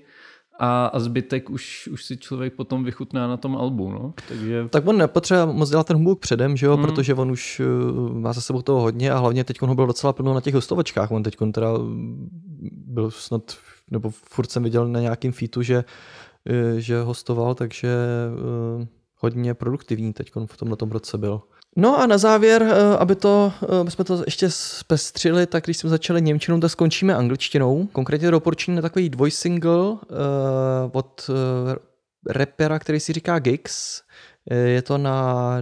a, 0.59 0.85
a 0.85 0.99
zbytek 0.99 1.49
už, 1.49 1.89
už 1.91 2.03
si 2.05 2.17
člověk 2.17 2.53
potom 2.53 2.83
vychutná 2.83 3.27
na 3.27 3.37
tom 3.37 3.57
albu, 3.57 3.91
no. 3.91 4.13
Takže 4.27 4.67
Tak 4.69 4.87
on 4.87 4.97
nepotřeba 4.97 5.45
moc 5.45 5.69
dělat 5.69 5.87
ten 5.87 5.95
humbuk 5.95 6.19
předem, 6.19 6.57
že 6.57 6.65
jo, 6.65 6.77
Hmm. 6.77 6.85
protože 6.85 7.13
on 7.13 7.31
už 7.31 7.61
uh, 7.89 8.13
má 8.13 8.33
za 8.33 8.41
sebou 8.41 8.61
toho 8.61 8.81
hodně 8.81 9.11
a 9.11 9.17
hlavně 9.17 9.43
teď 9.43 9.61
ho 9.61 9.75
byl 9.75 9.87
docela 9.87 10.13
plno 10.13 10.33
na 10.33 10.41
těch 10.41 10.53
hostovačkách. 10.53 11.11
On 11.11 11.23
teď 11.23 11.37
teda 11.51 11.77
mm, 11.77 12.29
byl 12.87 13.11
snad, 13.11 13.57
nebo 13.91 14.09
furt 14.09 14.51
jsem 14.51 14.63
viděl 14.63 14.87
na 14.87 14.99
nějakým 14.99 15.31
featu, 15.31 15.61
že, 15.61 15.83
eh, 16.49 16.81
že 16.81 17.01
hostoval, 17.01 17.55
takže 17.55 17.89
hodně 19.17 19.53
produktivní 19.53 20.13
teď 20.13 20.31
v 20.45 20.57
tomhle 20.57 20.77
roce 20.91 21.17
byl. 21.17 21.41
No 21.75 21.99
a 21.99 22.05
na 22.05 22.17
závěr, 22.17 22.63
eh, 22.63 22.97
aby 22.97 23.15
to, 23.15 23.53
eh, 23.63 23.79
aby 23.79 23.91
jsme 23.91 24.03
to 24.03 24.23
ještě 24.25 24.49
zpestřili, 24.49 25.47
tak 25.47 25.63
když 25.63 25.77
jsme 25.77 25.89
začali 25.89 26.21
Němčinou, 26.21 26.59
tak 26.59 26.71
skončíme 26.71 27.15
angličtinou. 27.15 27.87
Konkrétně 27.91 28.31
doporučení 28.31 28.75
na 28.75 28.81
takový 28.81 29.09
dvojsingle 29.09 29.77
uh, 29.77 29.97
od 30.91 31.29
uh, 31.29 31.35
rapera, 32.29 32.79
který 32.79 32.99
si 32.99 33.13
říká 33.13 33.39
Gigs. 33.39 34.01
Je 34.51 34.81
to 34.81 34.97
na 34.97 35.57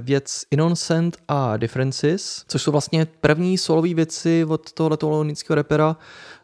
věc 0.00 0.42
Innocent 0.50 1.16
a 1.28 1.56
Differences, 1.56 2.44
což 2.48 2.62
jsou 2.62 2.72
vlastně 2.72 3.06
první 3.20 3.58
solové 3.58 3.94
věci 3.94 4.44
od 4.48 4.72
tohoto 4.72 5.10
loňského 5.10 5.54
rapera, 5.54 5.96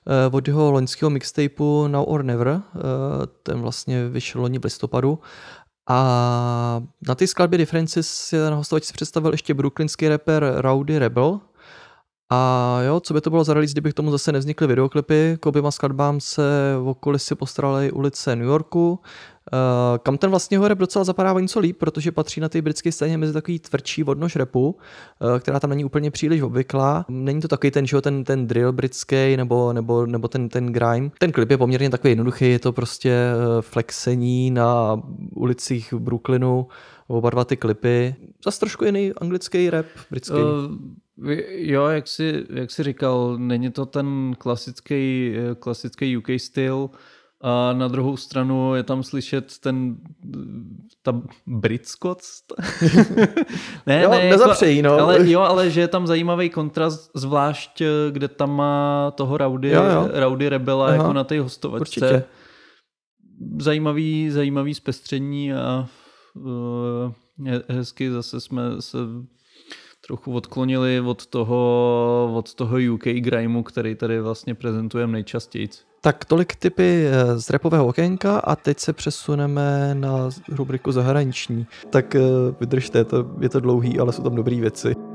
eh, 0.07 0.37
od 0.37 0.49
jeho 0.49 0.73
loňského 0.73 1.11
mixtapeu 1.11 1.89
Now 1.89 2.05
or 2.09 2.25
Never. 2.25 2.63
Ten 3.43 3.61
vlastně 3.61 4.09
vyšel 4.09 4.41
loni 4.41 4.59
v 4.59 4.65
listopadu. 4.65 5.19
A 5.89 6.83
na 7.09 7.15
té 7.15 7.27
skladbě 7.27 7.59
Differences 7.59 8.09
si 8.09 8.37
na 8.37 8.55
hostovačce 8.55 8.93
představil 8.93 9.33
ještě 9.33 9.55
brooklynský 9.55 10.09
rapper 10.09 10.53
Rowdy 10.57 10.99
Rebel. 10.99 11.41
A 12.33 12.79
jo, 12.87 13.01
co 13.01 13.15
by 13.15 13.21
to 13.21 13.31
bylo 13.31 13.45
za 13.45 13.55
release, 13.55 13.73
kdyby 13.73 13.91
k 13.91 13.95
tomu 13.95 14.11
zase 14.11 14.33
nevznikly 14.33 14.67
videoklipy, 14.67 15.37
k 15.41 15.47
oběma 15.47 15.71
skladbám 15.71 16.21
se 16.21 16.43
v 16.79 16.89
okolí 16.89 17.19
si 17.19 17.35
postaraly 17.35 17.93
ulice 17.93 18.37
New 18.37 18.47
Yorku, 18.47 19.01
kam 20.03 20.19
ten 20.19 20.31
vlastně 20.31 20.59
ho 20.59 20.69
rap 20.69 20.79
docela 20.79 21.05
zapadá 21.05 21.41
něco 21.41 21.61
líp, 21.61 21.79
protože 21.79 22.13
patří 22.13 22.41
na 22.41 22.49
té 22.49 22.63
britské 22.63 22.93
scéně 22.93 23.19
mezi 23.19 23.33
takový 23.33 23.59
tvrdší 23.59 24.05
odnož 24.05 24.37
repu, 24.37 24.77
uh, 25.21 25.39
která 25.39 25.61
tam 25.61 25.71
není 25.71 25.85
úplně 25.85 26.11
příliš 26.11 26.43
obvyklá. 26.43 27.05
Není 27.09 27.41
to 27.41 27.49
takový 27.49 27.71
ten, 27.71 27.87
že 27.87 28.01
ten, 28.01 28.25
ten 28.25 28.47
drill 28.47 28.73
britský 28.73 29.37
nebo, 29.37 29.73
nebo, 29.73 30.07
nebo 30.07 30.29
ten, 30.29 30.49
ten 30.49 30.67
grime. 30.67 31.11
Ten 31.19 31.33
klip 31.33 31.51
je 31.51 31.59
poměrně 31.59 31.91
takový 31.91 32.11
jednoduchý, 32.11 32.51
je 32.51 32.59
to 32.59 32.73
prostě 32.73 33.11
eh, 33.11 33.63
flexení 33.63 34.51
na 34.51 35.03
ulicích 35.35 35.95
Brooklynu, 35.95 36.67
oba 37.09 37.31
dva 37.31 37.45
ty 37.45 37.57
klipy. 37.57 38.15
Zase 38.45 38.61
trošku 38.61 38.85
jiný 38.85 39.13
anglický 39.13 39.71
rap, 39.71 39.87
britský. 40.11 40.35
Uh, 40.35 41.31
jo, 41.49 41.87
jak 41.87 42.09
jsi, 42.09 42.45
jak 42.51 42.71
jsi 42.71 42.83
říkal, 42.83 43.39
není 43.39 43.71
to 43.71 43.87
ten 43.87 44.35
klasický, 44.39 45.35
eh, 45.37 45.55
klasický 45.55 46.17
UK 46.17 46.29
styl, 46.37 46.91
a 47.41 47.73
na 47.73 47.89
druhou 47.89 48.17
stranu 48.17 48.75
je 48.75 48.83
tam 48.83 49.03
slyšet 49.03 49.59
ten 49.59 49.97
ta 51.03 51.23
britskost. 51.47 52.53
ne, 53.87 54.03
Jo, 54.03 54.11
ne, 54.11 54.31
nezapřejí, 54.31 54.83
no. 54.83 54.93
Ale, 54.93 55.31
jo, 55.31 55.41
ale 55.41 55.71
že 55.71 55.81
je 55.81 55.89
tam 55.89 56.07
zajímavý 56.07 56.51
kontrast, 56.51 57.11
zvlášť 57.15 57.81
eh, 57.81 57.87
kde 58.11 58.29
tam 58.29 58.57
má 58.57 59.11
toho 59.17 59.39
Rowdy, 59.39 59.69
Jo, 59.69 59.85
jo. 59.85 60.09
Rowdy 60.13 60.49
Rebela 60.49 60.87
Aha. 60.87 60.95
jako 60.95 61.13
na 61.13 61.25
té 61.25 61.41
hostovačce. 61.41 61.81
Určitě. 61.81 62.25
Zajímavý, 63.61 64.31
zajímavý 64.31 64.75
zpestření 64.75 65.53
a 65.53 65.89
uh, 66.35 67.13
hezky 67.69 68.11
zase 68.11 68.41
jsme 68.41 68.63
se 68.81 68.99
trochu 70.07 70.35
odklonili 70.35 71.01
od 71.01 71.27
toho, 71.27 72.33
od 72.37 72.55
toho 72.55 72.77
UK 72.93 73.05
grimeu, 73.05 73.63
který 73.63 73.95
tady 73.95 74.21
vlastně 74.21 74.55
prezentujeme 74.55 75.13
nejčastěji. 75.13 75.69
Tak 76.03 76.25
tolik 76.25 76.57
typy 76.57 77.07
eh, 77.07 77.39
z 77.39 77.51
repového 77.51 77.87
okénka 77.87 78.39
a 78.39 78.57
teď 78.57 78.79
se 78.79 78.93
přesuneme 78.93 79.95
na 79.95 80.31
rubriku 80.49 80.93
zahraniční. 80.93 81.67
Tak 81.91 82.15
eh, 82.15 82.21
vydržte, 82.61 83.05
to, 83.05 83.25
je 83.41 83.49
to 83.49 83.61
dlouhý, 83.61 83.99
ale 83.99 84.13
jsou 84.13 84.23
tam 84.23 84.35
dobré 84.35 84.57
věci. 84.61 85.10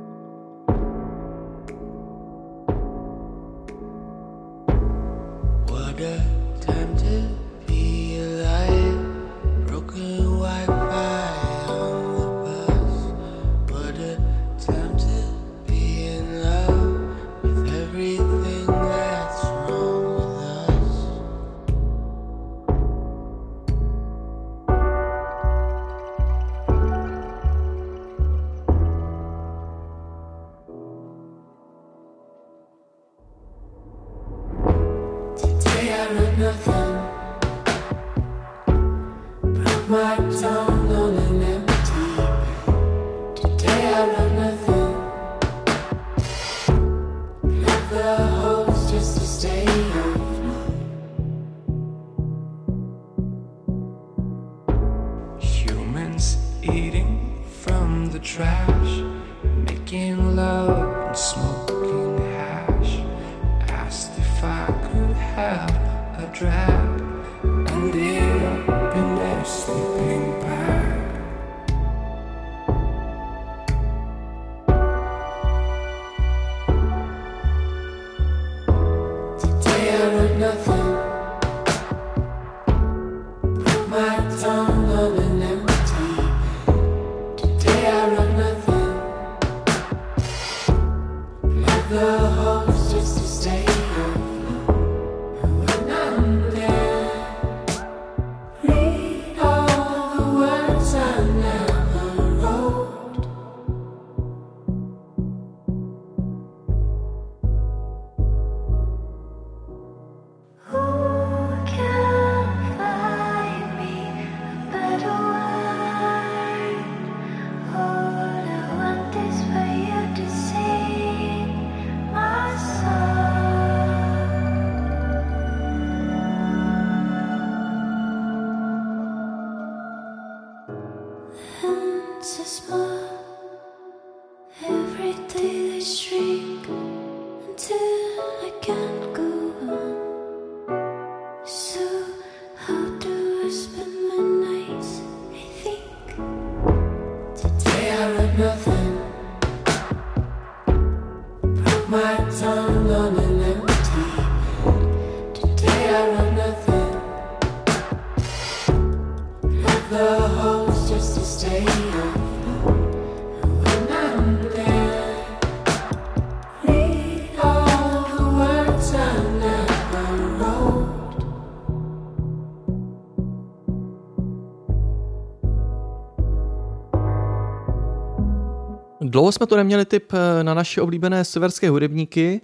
Dlouho 179.26 179.32
jsme 179.32 179.48
tu 179.48 179.56
neměli 179.56 179.86
tip 179.86 180.14
eh, 180.14 180.44
na 180.44 180.54
naše 180.54 180.82
oblíbené 180.82 181.26
severské 181.26 181.70
hudebníky 181.70 182.42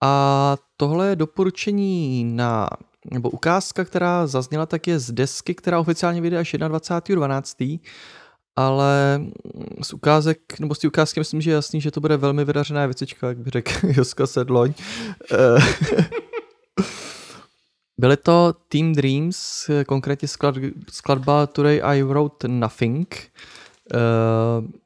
a 0.00 0.56
tohle 0.76 1.08
je 1.08 1.16
doporučení 1.16 2.24
na 2.24 2.68
nebo 3.10 3.30
ukázka, 3.30 3.84
která 3.84 4.26
zazněla, 4.26 4.66
tak 4.66 4.86
je 4.86 4.98
z 4.98 5.12
desky, 5.12 5.54
která 5.54 5.80
oficiálně 5.80 6.20
vyjde 6.20 6.38
až 6.38 6.54
21.12. 6.54 7.80
Ale 8.56 9.20
z 9.82 9.92
ukázek, 9.92 10.60
nebo 10.60 10.74
z 10.74 10.78
té 10.78 10.88
ukázky 10.88 11.20
myslím, 11.20 11.40
že 11.40 11.50
je 11.50 11.54
jasný, 11.54 11.80
že 11.80 11.90
to 11.90 12.00
bude 12.00 12.16
velmi 12.16 12.44
vydařená 12.44 12.86
věcička, 12.86 13.28
jak 13.28 13.38
by 13.38 13.50
řekl 13.50 13.72
Joska 13.82 14.26
Sedloň. 14.26 14.72
Eh, 15.32 16.04
Byly 17.98 18.16
to 18.16 18.54
Team 18.68 18.92
Dreams, 18.92 19.68
eh, 19.68 19.84
konkrétně 19.84 20.28
sklad, 20.28 20.54
skladba 20.90 21.46
Today 21.46 21.80
I 21.84 22.02
Wrote 22.02 22.48
Nothing. 22.48 23.30
Eh, 23.94 24.79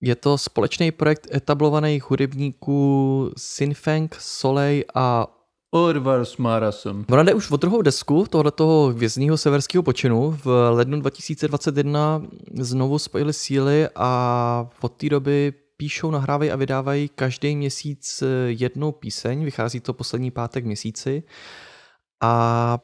Je 0.00 0.14
to 0.14 0.38
společný 0.38 0.90
projekt 0.90 1.34
etablovaných 1.34 2.10
hudebníků 2.10 3.30
Sinfang, 3.36 4.14
Soleil 4.18 4.84
a 4.94 5.26
Orvars 5.70 6.36
Marason. 6.36 7.04
Ona 7.10 7.22
jde 7.22 7.34
už 7.34 7.50
o 7.50 7.56
druhou 7.56 7.82
desku 7.82 8.26
tohoto 8.30 8.92
hvězdního 8.94 9.36
severského 9.36 9.82
počinu. 9.82 10.30
V 10.30 10.70
lednu 10.70 11.00
2021 11.00 12.22
znovu 12.54 12.98
spojili 12.98 13.32
síly 13.32 13.88
a 13.94 14.70
od 14.80 14.92
té 14.92 15.08
doby 15.08 15.52
píšou, 15.76 16.10
nahrávají 16.10 16.50
a 16.50 16.56
vydávají 16.56 17.08
každý 17.08 17.56
měsíc 17.56 18.22
eh, 18.22 18.26
jednu 18.46 18.92
píseň. 18.92 19.44
Vychází 19.44 19.80
to 19.80 19.94
poslední 19.94 20.30
pátek 20.30 20.64
měsíci. 20.64 21.22
A 22.22 22.78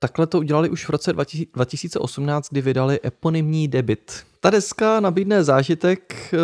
takhle 0.00 0.26
to 0.26 0.38
udělali 0.38 0.70
už 0.70 0.84
v 0.86 0.90
roce 0.90 1.12
2000 1.12 1.50
2018, 1.54 2.48
kdy 2.50 2.60
vydali 2.60 3.00
eponymní 3.04 3.68
debit. 3.68 4.22
Ta 4.40 4.50
deska 4.50 5.00
nabídne 5.00 5.44
zážitek 5.44 6.30
eh, 6.32 6.38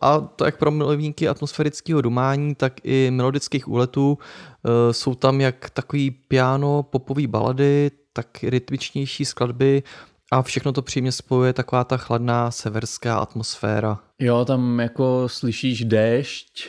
a 0.00 0.20
to 0.20 0.44
jak 0.44 0.58
pro 0.58 0.70
milovníky 0.70 1.28
atmosférického 1.28 2.00
dumání, 2.00 2.54
tak 2.54 2.72
i 2.84 3.10
melodických 3.10 3.68
úletů. 3.68 4.18
Eh, 4.64 4.92
Jsou 4.92 5.14
tam 5.14 5.40
jak 5.40 5.70
takový 5.70 6.10
piano, 6.10 6.82
popový 6.82 7.26
balady, 7.26 7.90
tak 8.12 8.26
rytmičnější 8.42 9.24
skladby 9.24 9.82
a 10.32 10.42
všechno 10.42 10.72
to 10.72 10.82
přímě 10.82 11.12
spojuje 11.12 11.52
taková 11.52 11.84
ta 11.84 11.96
chladná 11.96 12.50
severská 12.50 13.18
atmosféra. 13.18 13.98
Jo, 14.18 14.44
tam 14.44 14.80
jako 14.80 15.24
slyšíš 15.26 15.84
déšť, 15.84 16.68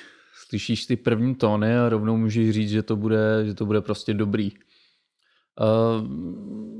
slyšíš 0.50 0.86
ty 0.86 0.96
první 0.96 1.36
tóny 1.36 1.78
a 1.78 1.90
rovnou 1.90 2.18
můžeš 2.18 2.52
říct, 2.52 2.70
že 2.70 2.84
to 2.84 2.96
bude, 2.96 3.46
že 3.46 3.54
to 3.54 3.66
bude 3.66 3.82
prostě 3.82 4.14
dobrý. 4.14 4.52
Uh, 5.60 6.08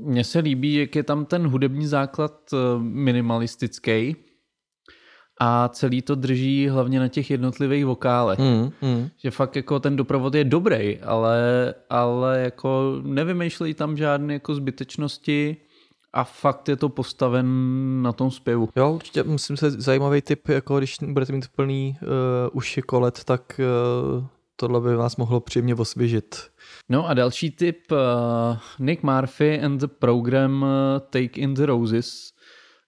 Mně 0.02 0.24
se 0.24 0.38
líbí, 0.38 0.74
jak 0.74 0.96
je 0.96 1.02
tam 1.02 1.24
ten 1.24 1.46
hudební 1.46 1.86
základ 1.86 2.32
eh, 2.52 2.56
minimalistický 2.78 4.16
a 5.40 5.68
celý 5.68 6.02
to 6.02 6.14
drží 6.14 6.68
hlavně 6.68 7.00
na 7.00 7.08
těch 7.08 7.30
jednotlivých 7.30 7.86
vokálech. 7.86 8.38
Mm, 8.38 8.70
mm. 8.82 9.08
Že 9.16 9.30
fakt 9.30 9.56
jako 9.56 9.80
ten 9.80 9.96
doprovod 9.96 10.34
je 10.34 10.44
dobrý, 10.44 10.98
ale, 10.98 11.74
ale 11.90 12.40
jako 12.40 13.00
nevymýšlejí 13.02 13.74
tam 13.74 13.96
žádné 13.96 14.32
jako 14.32 14.54
zbytečnosti 14.54 15.56
a 16.12 16.24
fakt 16.24 16.68
je 16.68 16.76
to 16.76 16.88
postaven 16.88 17.46
na 18.02 18.12
tom 18.12 18.30
zpěvu. 18.30 18.68
Jo, 18.76 18.92
určitě 18.92 19.22
myslím 19.22 19.56
se 19.56 19.70
zajímavý 19.70 20.22
tip, 20.22 20.48
jako 20.48 20.78
když 20.78 20.96
budete 21.02 21.32
mít 21.32 21.48
plný 21.56 21.96
uh, 22.02 22.08
uši 22.52 22.82
kolet, 22.82 23.24
tak 23.24 23.60
uh, 24.18 24.24
tohle 24.56 24.80
by 24.80 24.96
vás 24.96 25.16
mohlo 25.16 25.40
příjemně 25.40 25.74
osvěžit. 25.74 26.36
No 26.92 27.08
a 27.08 27.14
další 27.14 27.50
tip, 27.50 27.92
uh, 27.92 27.98
Nick 28.78 29.02
Murphy 29.02 29.60
and 29.60 29.80
the 29.80 29.86
program 29.86 30.62
uh, 30.62 30.68
Take 31.10 31.40
in 31.40 31.54
the 31.54 31.66
Roses. 31.66 32.32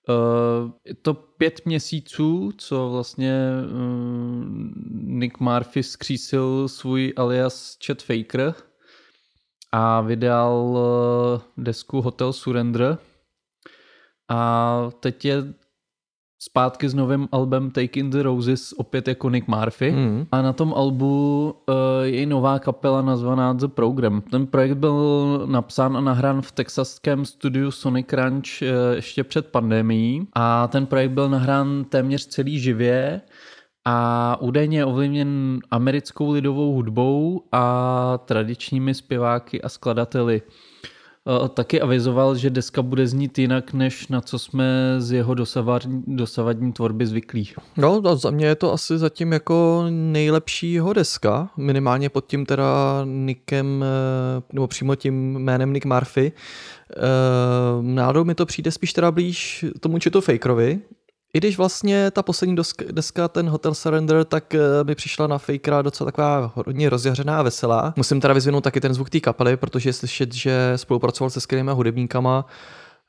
Uh, 0.08 0.70
je 0.84 0.94
to 0.94 1.14
pět 1.14 1.60
měsíců, 1.64 2.52
co 2.58 2.90
vlastně 2.90 3.50
uh, 3.64 4.44
Nick 4.92 5.40
Murphy 5.40 5.82
skřísil 5.82 6.68
svůj 6.68 7.12
alias 7.16 7.78
Chet 7.86 8.02
Faker 8.02 8.54
a 9.72 10.00
vydal 10.00 10.56
uh, 10.56 11.64
desku 11.64 12.00
Hotel 12.00 12.32
Surrender. 12.32 12.98
A 14.28 14.90
teď 15.00 15.24
je 15.24 15.54
zpátky 16.44 16.88
s 16.88 16.94
novým 16.94 17.28
albem 17.32 17.70
Take 17.70 18.00
in 18.00 18.10
the 18.10 18.22
Roses 18.22 18.72
opět 18.72 19.08
jako 19.08 19.30
Nick 19.30 19.48
Murphy. 19.48 19.90
Mm. 19.90 20.26
A 20.32 20.42
na 20.42 20.52
tom 20.52 20.74
albu 20.74 21.54
uh, 21.68 21.74
je 22.02 22.22
i 22.22 22.26
nová 22.26 22.58
kapela 22.58 23.02
nazvaná 23.02 23.52
The 23.52 23.68
Program. 23.68 24.20
Ten 24.30 24.46
projekt 24.46 24.74
byl 24.74 25.46
napsán 25.46 25.96
a 25.96 26.00
nahrán 26.00 26.42
v 26.42 26.52
texaském 26.52 27.24
studiu 27.24 27.70
Sonic 27.70 28.12
Ranch 28.12 28.62
uh, 28.62 28.68
ještě 28.94 29.24
před 29.24 29.46
pandemií 29.46 30.26
a 30.34 30.68
ten 30.68 30.86
projekt 30.86 31.10
byl 31.10 31.28
nahrán 31.28 31.84
téměř 31.84 32.26
celý 32.26 32.58
živě 32.58 33.20
a 33.84 34.36
údajně 34.40 34.84
ovlivněn 34.84 35.58
americkou 35.70 36.30
lidovou 36.30 36.72
hudbou 36.72 37.42
a 37.52 38.18
tradičními 38.24 38.94
zpěváky 38.94 39.62
a 39.62 39.68
skladateli. 39.68 40.42
Taky 41.54 41.80
avizoval, 41.80 42.36
že 42.36 42.50
deska 42.50 42.82
bude 42.82 43.06
znít 43.06 43.38
jinak, 43.38 43.72
než 43.72 44.08
na 44.08 44.20
co 44.20 44.38
jsme 44.38 44.94
z 44.98 45.12
jeho 45.12 45.34
dosavadní, 45.34 46.02
dosavadní 46.06 46.72
tvorby 46.72 47.06
zvyklí. 47.06 47.48
No, 47.76 48.02
a 48.04 48.16
za 48.16 48.30
mě 48.30 48.46
je 48.46 48.54
to 48.54 48.72
asi 48.72 48.98
zatím 48.98 49.32
jako 49.32 49.84
nejlepší 49.90 50.72
jeho 50.72 50.92
deska, 50.92 51.50
minimálně 51.56 52.08
pod 52.08 52.26
tím 52.26 52.46
teda 52.46 52.64
Nickem, 53.04 53.84
eh, 53.84 54.42
nebo 54.52 54.66
přímo 54.66 54.94
tím 54.94 55.38
jménem 55.38 55.72
Nick 55.72 55.86
Murphy. 55.86 56.32
Eh, 56.96 57.02
Nádou 57.82 58.24
mi 58.24 58.34
to 58.34 58.46
přijde 58.46 58.70
spíš 58.70 58.92
teda 58.92 59.10
blíž 59.10 59.64
tomu 59.80 59.98
Chetu 60.04 60.20
Fakerovi, 60.20 60.80
i 61.34 61.38
když 61.38 61.58
vlastně 61.58 62.10
ta 62.10 62.22
poslední 62.22 62.56
deska, 62.90 63.28
ten 63.28 63.48
Hotel 63.48 63.74
Surrender, 63.74 64.24
tak 64.24 64.54
eh, 64.54 64.58
mi 64.84 64.94
přišla 64.94 65.26
na 65.26 65.38
Fakera 65.38 65.82
docela 65.82 66.10
taková 66.10 66.52
hodně 66.54 66.90
rozjařená 66.90 67.38
a 67.38 67.42
veselá. 67.42 67.94
Musím 67.96 68.20
teda 68.20 68.34
vyzvinout 68.34 68.64
taky 68.64 68.80
ten 68.80 68.94
zvuk 68.94 69.10
té 69.10 69.20
kapely, 69.20 69.56
protože 69.56 69.88
je 69.88 69.92
slyšet, 69.92 70.34
že 70.34 70.72
spolupracoval 70.76 71.30
se 71.30 71.40
skvělými 71.40 71.70
hudebníkama. 71.74 72.46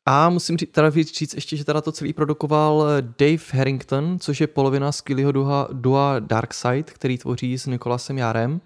A 0.05 0.29
musím 0.29 0.57
teda 0.57 0.89
říct 0.89 1.33
ještě, 1.33 1.57
že 1.57 1.65
teda 1.65 1.81
to 1.81 1.91
celý 1.91 2.13
produkoval 2.13 2.85
eh, 2.87 3.01
Dave 3.01 3.43
Harrington, 3.53 4.19
což 4.19 4.41
je 4.41 4.47
polovina 4.47 4.91
skvělého 4.91 5.31
dua, 5.31 5.67
dua 5.71 6.19
Darkside, 6.19 6.83
který 6.83 7.17
tvoří 7.17 7.57
s 7.57 7.65
Nikolasem 7.65 8.17
Jarem. 8.17 8.61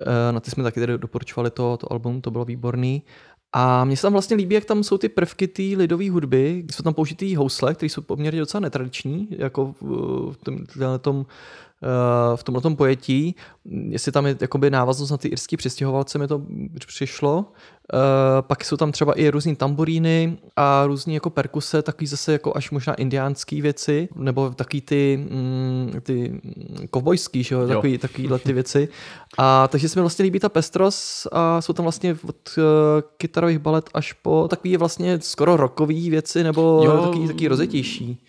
Eh, 0.00 0.32
Na 0.32 0.40
ty 0.40 0.50
jsme 0.50 0.62
taky 0.62 0.80
tedy 0.80 0.98
doporučovali 0.98 1.50
to, 1.50 1.76
to 1.76 1.92
album, 1.92 2.20
to 2.20 2.30
bylo 2.30 2.44
výborný. 2.44 3.02
A 3.52 3.84
mně 3.84 3.96
se 3.96 4.02
tam 4.02 4.12
vlastně 4.12 4.36
líbí, 4.36 4.54
jak 4.54 4.64
tam 4.64 4.84
jsou 4.84 4.98
ty 4.98 5.08
prvky 5.08 5.48
té 5.48 5.62
lidové 5.62 6.10
hudby, 6.10 6.64
jsou 6.70 6.82
tam 6.82 6.94
použitý 6.94 7.36
housle, 7.36 7.74
které 7.74 7.90
jsou 7.90 8.02
poměrně 8.02 8.40
docela 8.40 8.60
netradiční, 8.60 9.28
jako 9.30 9.74
v, 9.80 9.84
v 10.32 10.36
tom, 10.36 10.58
tom, 11.00 11.26
v 12.36 12.42
tomhle 12.42 12.62
tom 12.62 12.76
pojetí. 12.76 13.34
Jestli 13.88 14.12
tam 14.12 14.26
je 14.26 14.36
jakoby 14.40 14.70
návaznost 14.70 15.10
na 15.10 15.16
ty 15.16 15.28
irský 15.28 15.56
přistěhovalce, 15.56 16.18
mi 16.18 16.28
to 16.28 16.42
přišlo. 16.86 17.52
Eh, 17.94 18.42
Pak 18.42 18.64
jsou 18.64 18.76
tam 18.76 18.92
třeba 18.92 19.12
i 19.12 19.28
různý 19.28 19.56
tamburíny 19.56 20.38
a 20.56 20.86
různý 20.86 21.14
jako 21.14 21.30
perkuse, 21.30 21.82
takový 21.82 22.06
zase 22.06 22.32
jako 22.32 22.56
až 22.56 22.70
možná 22.70 22.94
indiánský 22.94 23.62
věci, 23.62 24.08
nebo 24.14 24.50
takový 24.50 24.80
ty, 24.80 25.26
mm, 25.30 25.92
ty 26.02 26.40
kovbojský, 26.90 27.42
že 27.42 27.54
jo, 27.54 27.66
takový, 27.68 27.98
takovýhle 27.98 28.38
ty 28.38 28.52
věci. 28.52 28.88
A 29.38 29.68
takže 29.68 29.88
se 29.88 29.98
mi 29.98 30.00
vlastně 30.00 30.22
líbí 30.22 30.40
ta 30.40 30.48
pestrost 30.48 31.26
a 31.32 31.60
jsou 31.60 31.72
tam 31.72 31.82
vlastně 31.82 32.16
od 32.28 32.36
uh, 32.58 32.64
kytarových 33.16 33.58
balet 33.58 33.90
až 33.94 34.12
po 34.12 34.48
takový 34.50 34.76
vlastně 34.76 35.20
skoro 35.20 35.56
rockový 35.56 36.10
věci, 36.10 36.42
nebo 36.42 36.82
Jo. 36.84 36.92
jo, 36.92 37.02
takový, 37.02 37.26
takový 37.26 37.48
rozetější. 37.48 38.24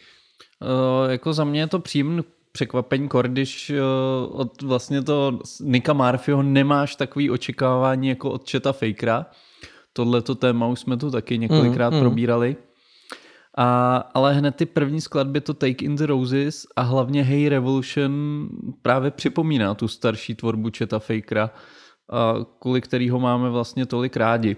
Uh, 1.03 1.11
jako 1.11 1.33
za 1.33 1.43
mě 1.43 1.59
je 1.59 1.67
to 1.67 1.79
příjemný 1.79 2.23
překvapení, 2.51 3.07
kor, 3.07 3.27
když 3.27 3.71
od 4.31 4.61
vlastně 4.61 5.01
to 5.01 5.39
Nika 5.61 5.93
Murphyho 5.93 6.43
nemáš 6.43 6.95
takový 6.95 7.29
očekávání 7.29 8.07
jako 8.09 8.31
od 8.31 8.49
Cheta 8.49 8.73
Fakera. 8.73 9.25
Tohleto 9.93 10.35
téma 10.35 10.67
už 10.67 10.79
jsme 10.79 10.97
tu 10.97 11.11
taky 11.11 11.37
několikrát 11.37 11.89
Mm, 11.89 11.95
mm, 11.95 12.01
probírali. 12.01 12.55
A, 13.57 13.97
ale 14.13 14.33
hned 14.33 14.55
ty 14.55 14.65
první 14.65 15.01
skladby 15.01 15.41
to 15.41 15.53
Take 15.53 15.85
in 15.85 15.95
the 15.95 16.05
Roses 16.05 16.67
a 16.75 16.81
hlavně 16.81 17.23
Hey 17.23 17.49
Revolution 17.49 18.47
právě 18.81 19.11
připomíná 19.11 19.73
tu 19.75 19.87
starší 19.87 20.35
tvorbu 20.35 20.69
Cheta 20.77 20.99
Fakera, 20.99 21.49
kvůli 22.59 22.81
kterýho 22.81 23.19
máme 23.19 23.49
vlastně 23.49 23.85
tolik 23.85 24.17
rádi. 24.17 24.57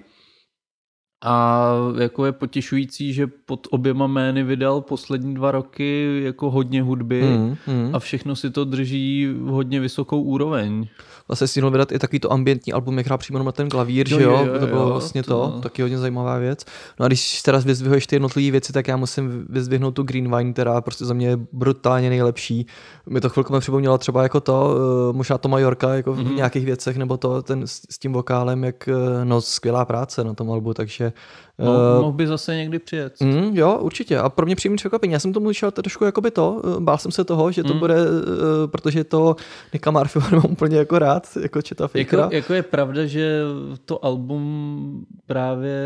A 1.26 1.68
jako 2.00 2.26
je 2.26 2.32
potěšující, 2.32 3.14
že 3.14 3.28
pod 3.46 3.68
oběma 3.72 4.08
jmény 4.08 4.44
vydal 4.44 4.82
poslední 4.82 5.34
dva 5.34 5.52
roky 5.52 6.22
jako 6.24 6.52
hodně 6.52 6.82
hudby 6.84 7.24
Mm, 7.24 7.56
mm. 7.68 7.90
a 7.96 8.00
všechno 8.00 8.36
si 8.36 8.50
to 8.50 8.66
drží 8.66 9.34
hodně 9.46 9.80
vysokou 9.80 10.22
úroveň. 10.22 10.88
Vlastně 11.28 11.48
stihnul 11.48 11.72
vydat 11.72 11.92
i 11.92 12.00
takový 12.00 12.20
to 12.20 12.32
ambientní 12.34 12.74
album, 12.74 12.98
jak 12.98 13.06
hrál 13.06 13.18
přímo 13.18 13.44
na 13.44 13.52
ten 13.52 13.70
klavír, 13.70 14.08
Jo, 14.12 14.18
že 14.20 14.24
jo, 14.24 14.32
jo, 14.54 14.60
to 14.60 14.68
bylo 14.68 14.82
jo, 14.82 14.88
vlastně 14.90 15.24
to- 15.24 15.30
to, 15.56 15.60
taky 15.62 15.82
hodně 15.82 15.98
zajímavá 15.98 16.38
věc. 16.38 16.66
No 17.00 17.06
a 17.06 17.08
když 17.08 17.42
teda 17.42 17.60
vyzdvihuješ 17.60 18.08
ty 18.08 18.16
jednotlivé 18.16 18.52
věci, 18.52 18.74
tak 18.74 18.88
já 18.88 18.98
musím 18.98 19.46
vyzdvihnout 19.50 19.96
tu 19.96 20.04
Green 20.04 20.36
Wine, 20.38 20.54
která 20.54 20.82
prostě 20.82 21.06
za 21.06 21.14
mě 21.14 21.28
je 21.28 21.38
brutálně 21.52 22.10
nejlepší. 22.10 22.66
Mi 23.10 23.22
to 23.22 23.30
chvilku 23.30 23.60
připomnělo 23.60 23.98
třeba 23.98 24.24
jako 24.24 24.40
to, 24.40 24.76
eh, 25.10 25.14
možná 25.14 25.38
to 25.38 25.50
Majorka 25.50 25.94
jako 25.94 26.14
v 26.14 26.20
Mhm. 26.20 26.36
nějakých 26.36 26.66
věcech, 26.66 26.98
nebo 26.98 27.18
to 27.18 27.42
ten 27.42 27.68
s, 27.68 27.82
s 27.90 28.00
tím 28.00 28.14
vokálem, 28.14 28.64
jak 28.64 28.88
eh, 28.88 29.26
no 29.26 29.42
skvělá 29.42 29.86
práce 29.86 30.24
na 30.24 30.34
tom 30.34 30.52
albu, 30.52 30.74
takže 30.74 31.13
Uh, 31.58 31.66
No, 31.66 32.02
mohl 32.02 32.12
by 32.12 32.28
zase 32.28 32.56
někdy 32.56 32.80
přijet. 32.80 33.14
Mm, 33.22 33.50
jo, 33.54 33.78
určitě. 33.82 34.18
A 34.18 34.30
pro 34.30 34.46
mě 34.46 34.56
příjemný 34.56 34.78
překvapení. 34.78 35.14
Já 35.14 35.20
jsem 35.20 35.34
tomu 35.34 35.54
šel 35.54 35.72
trošku 35.72 36.06
jakoby 36.06 36.32
to, 36.32 36.62
eh, 36.64 36.80
bál 36.80 36.98
jsem 36.98 37.12
se 37.12 37.24
toho, 37.24 37.52
že 37.52 37.64
to 37.64 37.74
Mm. 37.74 37.80
bude, 37.80 37.96
eh, 37.96 38.68
protože 38.68 39.04
to 39.04 39.36
Nika 39.74 39.92
Murphyho 39.92 40.26
mám 40.32 40.52
úplně 40.52 40.78
jako 40.78 41.00
rád, 41.00 41.38
jako 41.42 41.62
Četa 41.62 41.88
Fakera. 41.88 42.24
Jako, 42.24 42.36
jako 42.36 42.54
je 42.54 42.64
pravda, 42.64 43.06
že 43.06 43.42
to 43.86 44.06
album 44.06 45.06
právě, 45.26 45.82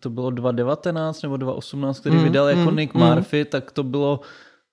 to 0.00 0.10
bylo 0.10 0.30
2019 0.30 1.22
nebo 1.22 1.36
2018, 1.36 2.00
který 2.00 2.16
Mm, 2.16 2.24
vydal 2.24 2.48
jako 2.48 2.70
mm, 2.70 2.76
Nick 2.76 2.94
mm. 2.94 3.00
Murphy, 3.02 3.44
tak 3.44 3.70
to 3.72 3.82
bylo 3.82 4.20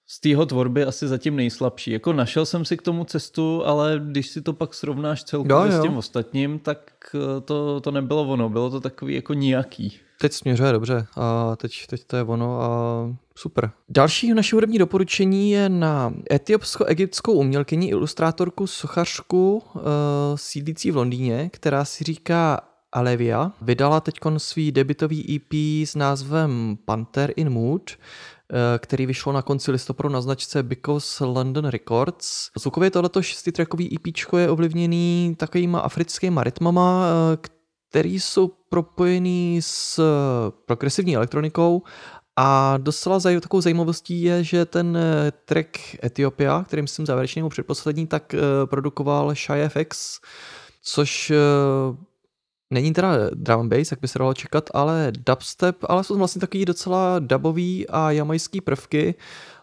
z 0.07 0.19
tého 0.19 0.45
tvorby 0.45 0.83
asi 0.83 1.07
zatím 1.07 1.35
nejslabší. 1.35 1.91
Jako 1.91 2.13
našel 2.13 2.45
jsem 2.45 2.65
si 2.65 2.77
k 2.77 2.81
tomu 2.81 3.03
cestu, 3.03 3.65
ale 3.65 4.01
když 4.05 4.27
si 4.27 4.41
to 4.41 4.53
pak 4.53 4.73
srovnáš 4.73 5.23
celkově 5.23 5.71
Jo, 5.71 5.75
jo. 5.75 5.79
s 5.79 5.81
tím 5.81 5.97
ostatním, 5.97 6.59
tak 6.59 6.91
eh, 7.15 7.41
to, 7.41 7.81
to 7.81 7.91
nebylo 7.91 8.23
ono. 8.23 8.49
Bylo 8.49 8.69
to 8.69 8.79
takový 8.79 9.15
jako 9.15 9.33
nijaký. 9.33 9.99
Teď 10.19 10.33
směřuje 10.33 10.71
dobře 10.71 11.07
a 11.15 11.55
teď, 11.55 11.87
teď 11.87 12.03
to 12.03 12.15
je 12.15 12.23
ono 12.23 12.61
a 12.61 12.69
super. 13.35 13.71
Další 13.89 14.33
naše 14.33 14.55
hudební 14.55 14.77
doporučení 14.77 15.51
je 15.51 15.69
na 15.69 16.13
etiopsko-egyptskou 16.31 17.33
umělkyni, 17.33 17.87
ilustrátorku, 17.87 18.67
sochařku 18.67 19.63
uh, 19.75 19.81
sídlící 20.35 20.91
v 20.91 20.95
Londýně, 20.95 21.49
která 21.53 21.85
si 21.85 22.03
říká 22.03 22.61
Alevia. 22.91 23.51
Vydala 23.61 23.99
teď 23.99 24.15
svý 24.37 24.71
debitový 24.71 25.35
EP 25.35 25.53
s 25.87 25.95
názvem 25.95 26.77
Panther 26.85 27.33
in 27.35 27.49
Mood, 27.49 27.91
který 28.77 29.05
vyšlo 29.05 29.33
na 29.33 29.41
konci 29.41 29.71
listopadu 29.71 30.09
na 30.09 30.21
značce 30.21 30.63
Because 30.63 31.25
London 31.25 31.65
Records. 31.65 32.49
Zvukově 32.59 32.91
tohleto 32.91 33.21
šestitrackový 33.21 33.95
EP 33.95 34.37
je 34.37 34.49
ovlivněný 34.49 35.35
takovýma 35.39 35.79
africkýma 35.79 36.43
rytmama, 36.43 37.05
eh, 37.33 37.37
který 37.89 38.19
jsou 38.19 38.47
propojený 38.69 39.59
s 39.61 40.01
progresivní 40.65 41.15
elektronikou 41.15 41.81
a 42.39 42.77
docela 42.77 43.17
zaj- 43.17 43.39
takovou 43.39 43.61
zajímavostí 43.61 44.21
je, 44.21 44.43
že 44.43 44.65
ten 44.65 44.97
eh, 44.97 45.31
track 45.45 45.77
Etiopia, 46.03 46.63
kterým 46.67 46.87
jsem 46.87 47.05
závěrečný 47.05 47.39
nebo 47.39 47.49
předposlední, 47.49 48.07
tak 48.07 48.33
eh, 48.33 48.39
produkoval 48.65 49.35
Shy 49.35 49.69
FX, 49.69 50.19
což 50.81 51.31
eh, 51.31 51.35
není 52.71 52.93
teda 52.93 53.29
drum 53.33 53.59
and 53.59 53.69
bass, 53.69 53.91
jak 53.91 53.99
by 54.01 54.07
se 54.07 54.19
dalo 54.19 54.33
čekat, 54.33 54.69
ale 54.73 55.11
dubstep, 55.27 55.75
ale 55.89 56.03
jsou 56.03 56.17
vlastně 56.17 56.39
takový 56.41 56.65
docela 56.65 57.19
dubový 57.19 57.87
a 57.87 58.11
jamajský 58.11 58.61
prvky. 58.61 59.15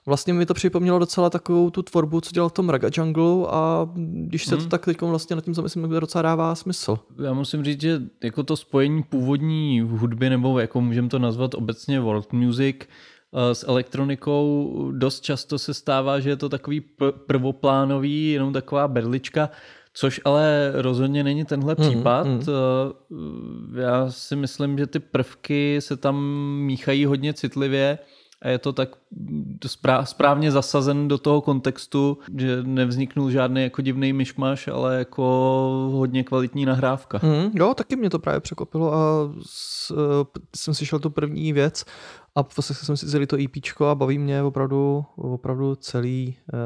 Vlastně 0.07 0.35
mi 0.35 0.47
to 0.47 0.55
připomnělo 0.55 0.99
docela 0.99 1.31
takovou 1.31 1.71
tu 1.71 1.83
tvorbu, 1.83 2.21
co 2.21 2.31
dělal 2.33 2.49
v 2.49 2.53
tom 2.53 2.69
Raga 2.69 2.89
Jungle 2.97 3.47
a 3.51 3.89
když 3.95 4.45
se 4.45 4.51
to 4.51 4.61
Hmm. 4.61 4.69
tak 4.69 4.85
teď 4.85 5.01
vlastně 5.01 5.37
nad 5.37 5.45
tím 5.45 5.55
zamyslím, 5.55 5.83
tak 5.83 5.91
to 5.91 6.01
docela 6.01 6.23
dává 6.23 6.55
smysl. 6.55 6.99
Já 7.23 7.33
musím 7.33 7.65
říct, 7.65 7.81
že 7.81 8.03
jako 8.25 8.43
to 8.43 8.57
spojení 8.57 9.03
původní 9.03 9.81
hudby, 9.81 10.31
nebo 10.31 10.59
jako 10.59 10.81
můžeme 10.81 11.09
to 11.09 11.19
nazvat 11.19 11.55
obecně 11.55 12.01
world 12.01 12.33
music, 12.33 12.77
eh, 12.81 13.55
s 13.55 13.69
elektronikou 13.69 14.73
dost 14.93 15.21
často 15.21 15.59
se 15.59 15.75
stává, 15.75 16.21
že 16.21 16.31
je 16.31 16.37
to 16.37 16.49
takový 16.49 16.83
prvoplánový, 17.27 18.31
jenom 18.31 18.53
taková 18.53 18.89
berlička, 18.89 19.51
což 19.95 20.21
ale 20.25 20.73
rozhodně 20.75 21.25
není 21.25 21.45
tenhle 21.45 21.75
Mhm, 21.79 21.89
případ. 21.91 22.27
Eh, 22.27 23.81
Já 23.83 24.11
si 24.11 24.37
myslím, 24.37 24.79
že 24.79 24.87
ty 24.87 24.99
prvky 24.99 25.77
se 25.81 25.97
tam 25.97 26.25
míchají 26.59 27.05
hodně 27.05 27.33
citlivě 27.35 27.99
a 28.43 28.49
je 28.49 28.59
to 28.59 28.73
tak 28.73 28.89
sprá- 29.67 30.03
správně 30.05 30.51
zasazen 30.53 31.09
do 31.09 31.19
toho 31.19 31.41
kontextu, 31.41 32.19
že 32.39 32.63
nevzniknul 32.63 33.31
žádný 33.31 33.63
jako 33.63 33.83
divný 33.83 34.13
myšmaš, 34.13 34.69
ale 34.69 34.97
jako 34.99 35.23
hodně 35.93 36.25
kvalitní 36.25 36.67
nahrávka. 36.67 37.19
Hmm, 37.23 37.51
jo, 37.55 37.75
taky 37.75 37.97
mě 37.97 38.11
to 38.11 38.19
právě 38.19 38.41
překopilo 38.41 38.95
a 38.95 39.33
s, 39.47 39.91
uh, 39.91 39.99
jsem 40.57 40.75
slyšel 40.75 40.99
tu 40.99 41.11
první 41.11 41.53
věc 41.53 41.85
a 42.37 42.43
vlastně 42.57 42.75
jsem 42.77 42.97
si 42.97 43.07
celý 43.07 43.27
to 43.27 43.37
EPčko 43.45 43.87
a 43.87 43.95
baví 43.95 44.19
mě 44.19 44.43
opravdu, 44.43 45.05
opravdu 45.17 45.75
celý, 45.75 46.37
uh, 46.53 46.59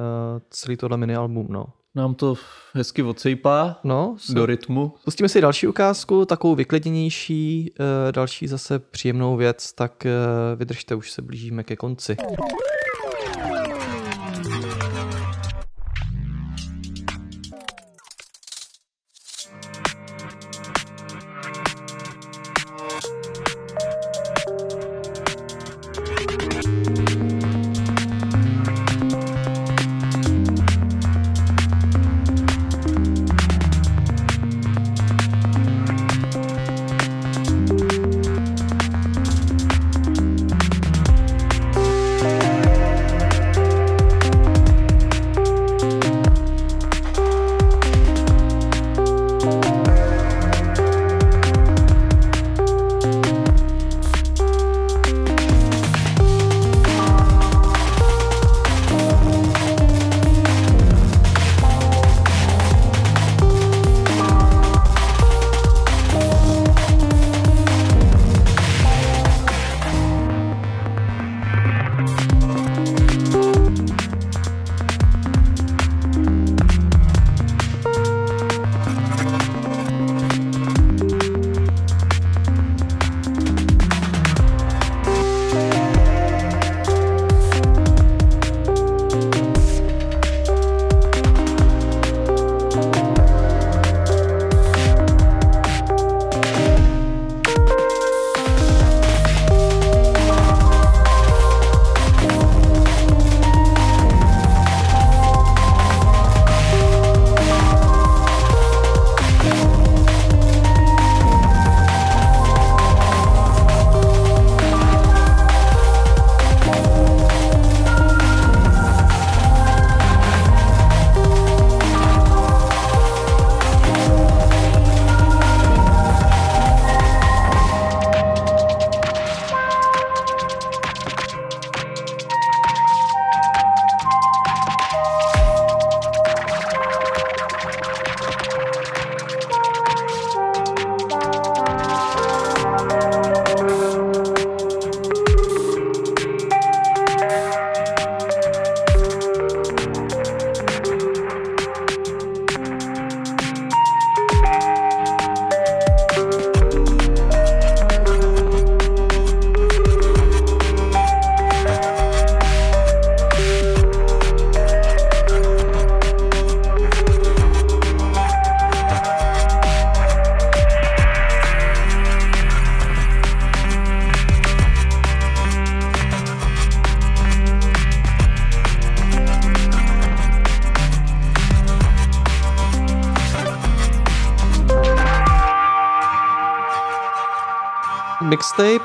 celý 0.50 0.76
tohle 0.76 0.96
mini 0.96 1.16
album, 1.16 1.46
no. 1.50 1.66
Nám 1.98 2.14
to 2.14 2.34
hezky 2.74 3.02
odsejpá 3.02 3.80
No, 3.84 4.16
s- 4.18 4.30
do 4.30 4.46
rytmu. 4.46 4.94
Pustíme 5.04 5.28
si 5.28 5.40
další 5.40 5.66
ukázku, 5.66 6.24
takovou 6.24 6.54
vyklidněnější, 6.54 7.72
eh, 8.08 8.12
další 8.12 8.46
zase 8.48 8.78
příjemnou 8.78 9.36
věc, 9.36 9.72
tak 9.72 10.06
eh, 10.06 10.10
vydržte, 10.56 10.94
už 10.94 11.10
se 11.10 11.22
blížíme 11.22 11.64
ke 11.64 11.76
konci. 11.76 12.16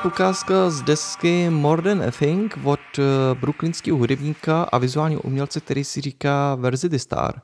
Ukázka 0.04 0.70
z 0.70 0.82
desky 0.82 1.50
More 1.50 1.82
Than 1.82 2.02
a 2.02 2.10
Thing 2.10 2.58
od 2.64 2.80
eh, 2.98 3.02
brooklynského 3.34 3.98
hudebníka 3.98 4.62
a 4.62 4.78
vizuálního 4.78 5.20
umělce, 5.20 5.60
který 5.60 5.84
si 5.84 6.00
říká 6.00 6.54
Verzity 6.54 6.98
Star. 6.98 7.42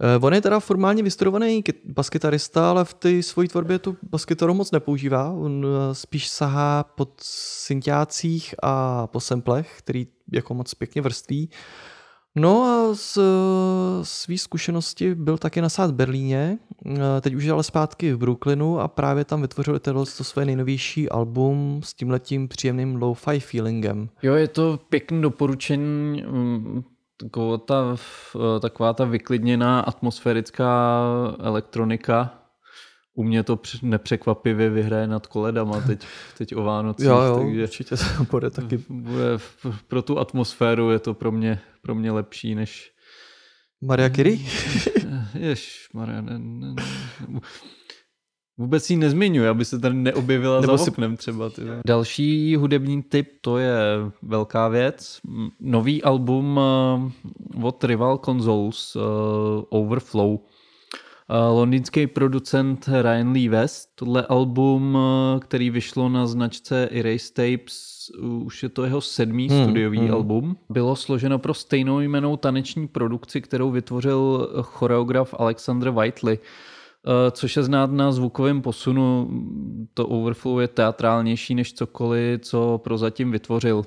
Eh, 0.00 0.18
On 0.20 0.34
je 0.34 0.40
teda 0.40 0.60
formálně 0.60 1.02
vystudovaný 1.02 1.64
baskytarista, 1.84 2.70
ale 2.70 2.84
v 2.84 2.94
té 2.94 3.22
své 3.22 3.48
tvorbě 3.48 3.78
tu 3.78 3.96
baskytaru 4.02 4.54
moc 4.54 4.70
nepoužívá. 4.70 5.30
On 5.30 5.66
eh, 5.66 5.94
spíš 5.94 6.28
sahá 6.28 6.84
pod 6.84 7.20
syntiácích 7.22 8.54
a 8.62 9.06
po 9.06 9.20
samplech, 9.20 9.74
který 9.78 10.06
jako 10.32 10.54
moc 10.54 10.74
pěkně 10.74 11.02
vrství. 11.02 11.50
No 12.36 12.62
a 12.64 12.94
z 12.94 13.18
své 14.02 14.38
zkušenosti 14.38 15.14
byl 15.14 15.38
taky 15.38 15.60
nasát 15.60 15.90
v 15.90 15.94
Berlíně, 15.94 16.58
eh, 16.86 17.20
teď 17.20 17.34
už 17.34 17.44
je 17.44 17.52
ale 17.52 17.62
zpátky 17.62 18.12
v 18.12 18.18
Brooklynu 18.18 18.80
a 18.80 18.88
právě 18.88 19.24
tam 19.24 19.42
vytvořil 19.42 19.78
tohle 19.78 20.04
to 20.16 20.24
své 20.24 20.44
nejnovější 20.44 21.08
album 21.08 21.80
s 21.84 21.94
tímhletím 21.94 22.48
příjemným 22.48 22.96
lo-fi 22.96 23.40
feelingem. 23.40 24.08
Jo, 24.22 24.34
je 24.34 24.48
to 24.48 24.78
pěkný 24.88 25.22
doporučení, 25.22 26.22
mm, 26.22 26.84
taková 27.16 27.58
ta, 27.58 27.96
taková 28.60 28.92
ta 28.92 29.04
vyklidněná 29.04 29.80
atmosférická 29.80 31.02
elektronika. 31.38 32.39
U 33.14 33.22
mě 33.24 33.42
to 33.42 33.56
př- 33.56 33.82
nepřekvapivě 33.82 34.70
vyhraje 34.70 35.06
nad 35.06 35.26
koledama 35.26 35.80
teď, 35.80 36.06
teď 36.38 36.56
o 36.56 36.62
Vánocích, 36.62 37.06
Jo, 37.06 37.20
jo, 37.20 37.38
takže 37.38 37.62
určitě 37.62 37.96
to 37.96 38.24
bude 38.30 38.50
taky 38.50 38.78
bude, 38.88 39.38
v- 39.38 39.82
pro 39.88 40.02
tu 40.02 40.18
atmosféru 40.18 40.90
je 40.90 40.98
to 40.98 41.14
pro 41.14 41.32
mě, 41.32 41.60
pro 41.82 41.94
mě 41.94 42.12
lepší 42.12 42.54
než 42.54 42.92
Maria 43.82 44.10
Curie. 44.10 44.38
Jež, 45.34 45.88
Maria, 45.94 46.20
ne, 46.20 46.38
ne, 46.38 46.74
ne. 47.28 47.40
Vůbec 48.58 48.90
ji 48.90 48.96
nezmiňuji, 48.96 49.48
aby 49.48 49.64
se 49.64 49.78
tady 49.78 49.94
neobjevila 49.94 50.60
Nebo 50.60 50.76
za 50.76 50.84
si- 50.84 50.90
oknem 50.90 51.16
třeba. 51.16 51.50
Ty. 51.50 51.62
Další 51.86 52.56
hudební 52.56 53.02
typ, 53.02 53.28
to 53.40 53.58
je 53.58 53.76
velká 54.22 54.68
věc. 54.68 55.20
Nový 55.60 56.02
album 56.02 56.60
eh, 56.60 57.62
od 57.62 57.84
Rival 57.84 58.18
Consoles, 58.18 58.96
eh, 58.96 59.00
Overflow. 59.68 60.38
Eh, 61.32 61.48
Londýnský 61.50 62.06
producent 62.06 62.88
Ryan 63.02 63.32
Lee 63.32 63.48
West. 63.48 63.88
Tohle 63.94 64.26
album, 64.26 64.98
eh, 64.98 65.40
který 65.40 65.70
vyšlo 65.70 66.08
na 66.08 66.26
značce 66.26 66.88
Erase 66.92 67.32
Tapes, 67.32 68.10
už 68.22 68.62
je 68.62 68.68
to 68.68 68.84
jeho 68.84 69.00
sedmý 69.00 69.48
Hmm, 69.48 69.62
studiový 69.62 69.98
hmm. 69.98 70.14
album. 70.14 70.56
Bylo 70.70 70.96
složeno 70.96 71.38
pro 71.38 71.54
stejnou 71.54 72.00
jmenou 72.00 72.36
taneční 72.36 72.88
produkci, 72.88 73.40
kterou 73.40 73.70
vytvořil 73.70 74.48
choreograf 74.62 75.34
Alexander 75.38 75.90
Whiteley. 75.90 76.38
Eh, 76.38 77.30
Což 77.30 77.56
je 77.56 77.62
znát 77.62 77.90
na 77.90 78.12
zvukovém 78.12 78.62
posunu, 78.62 79.30
to 79.94 80.06
Overflow 80.06 80.60
je 80.60 80.68
teatrálnější 80.68 81.54
než 81.54 81.72
cokoliv, 81.72 82.40
co 82.40 82.80
prozatím 82.84 83.30
vytvořil. 83.30 83.84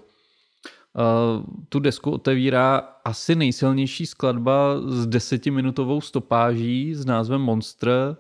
Eh, 1.00 1.44
Tu 1.70 1.80
desku 1.80 2.12
otevírá 2.12 2.78
asi 3.06 3.36
nejsilnější 3.36 4.06
skladba 4.06 4.76
s 4.86 5.08
desetiminutovou 5.08 6.02
stopáží 6.02 6.96
s 6.96 7.06
názvem 7.06 7.42
Monster. 7.42 8.18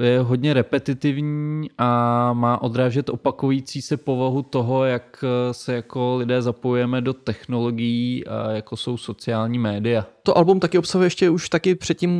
Je 0.00 0.20
hodně 0.20 0.54
repetitivní 0.54 1.70
a 1.78 2.32
má 2.32 2.62
odrážet 2.62 3.08
opakující 3.08 3.82
se 3.82 3.96
povahu 3.96 4.42
toho, 4.42 4.84
jak 4.84 5.24
eh, 5.24 5.54
se 5.54 5.74
jako 5.74 6.16
lidé 6.16 6.42
zapojujeme 6.42 7.00
do 7.00 7.12
technologií 7.12 8.26
a 8.26 8.50
jako 8.50 8.76
jsou 8.76 8.96
sociální 8.96 9.58
média. 9.58 10.13
To 10.26 10.38
album 10.38 10.60
taky 10.60 10.78
obsahuje 10.78 11.06
ještě 11.06 11.30
už 11.30 11.48
taky 11.48 11.74
předtím 11.74 12.10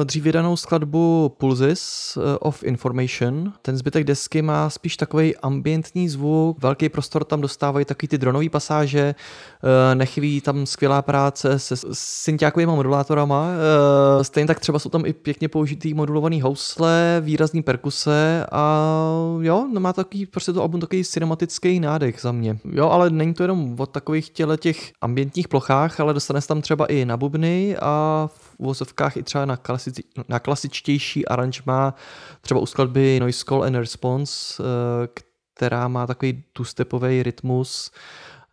eh, 0.00 0.04
dřív 0.04 0.24
vydanou 0.24 0.56
skladbu 0.56 1.34
Pulses 1.38 2.12
eh, 2.16 2.38
of 2.38 2.62
Information. 2.62 3.52
Ten 3.62 3.76
zbytek 3.76 4.04
desky 4.04 4.42
má 4.42 4.70
spíš 4.70 4.96
takový 4.96 5.36
ambientní 5.36 6.08
zvuk, 6.08 6.62
velký 6.62 6.88
prostor 6.88 7.24
tam 7.24 7.40
dostávají 7.40 7.84
taky 7.84 8.08
ty 8.08 8.18
dronové 8.18 8.48
pasáže, 8.48 9.14
eh, 9.14 9.94
nechybí 9.94 10.40
tam 10.40 10.66
skvělá 10.66 11.02
práce 11.02 11.58
se 11.58 11.76
syntiákovými 11.92 12.72
modulátorama. 12.72 13.48
Stejně 14.22 14.46
tak 14.46 14.60
třeba 14.60 14.78
jsou 14.78 14.90
tam 14.90 15.06
i 15.06 15.12
pěkně 15.12 15.48
použitý 15.48 15.94
modulovaný 15.94 16.40
housle, 16.40 17.20
výrazný 17.24 17.62
perkuse 17.62 18.46
a 18.52 18.90
jo, 19.40 19.68
no 19.72 19.80
má 19.80 19.92
takový, 19.92 20.26
prostě 20.26 20.52
to 20.52 20.62
album 20.62 20.80
takový 20.80 21.04
cinematický 21.04 21.80
nádech 21.80 22.20
za 22.20 22.32
mě. 22.32 22.58
Jo, 22.72 22.88
ale 22.88 23.10
není 23.10 23.34
to 23.34 23.42
jenom 23.42 23.76
o 23.78 23.86
takových 23.86 24.30
těle 24.30 24.56
těch 24.56 24.92
ambientních 25.00 25.48
plochách, 25.48 26.00
ale 26.00 26.14
dostane 26.14 26.40
se 26.40 26.48
tam 26.48 26.62
třeba 26.62 26.86
i 26.86 27.04
na 27.04 27.16
bubny 27.34 27.76
a 27.80 28.28
v 28.34 28.54
uvozovkách 28.58 29.16
i 29.16 29.22
třeba 29.22 29.44
na, 29.44 29.56
klasici, 29.56 30.02
na 30.28 30.38
klasičtější 30.38 31.28
aranžma, 31.28 31.94
třeba 32.40 32.60
u 32.60 32.66
skladby 32.66 33.20
Noise 33.20 33.44
Call 33.44 33.64
and 33.64 33.74
Response, 33.74 34.62
eh, 34.62 35.08
která 35.54 35.88
má 35.88 36.06
takový 36.06 36.44
two-stepový 36.52 37.22
rytmus, 37.22 37.90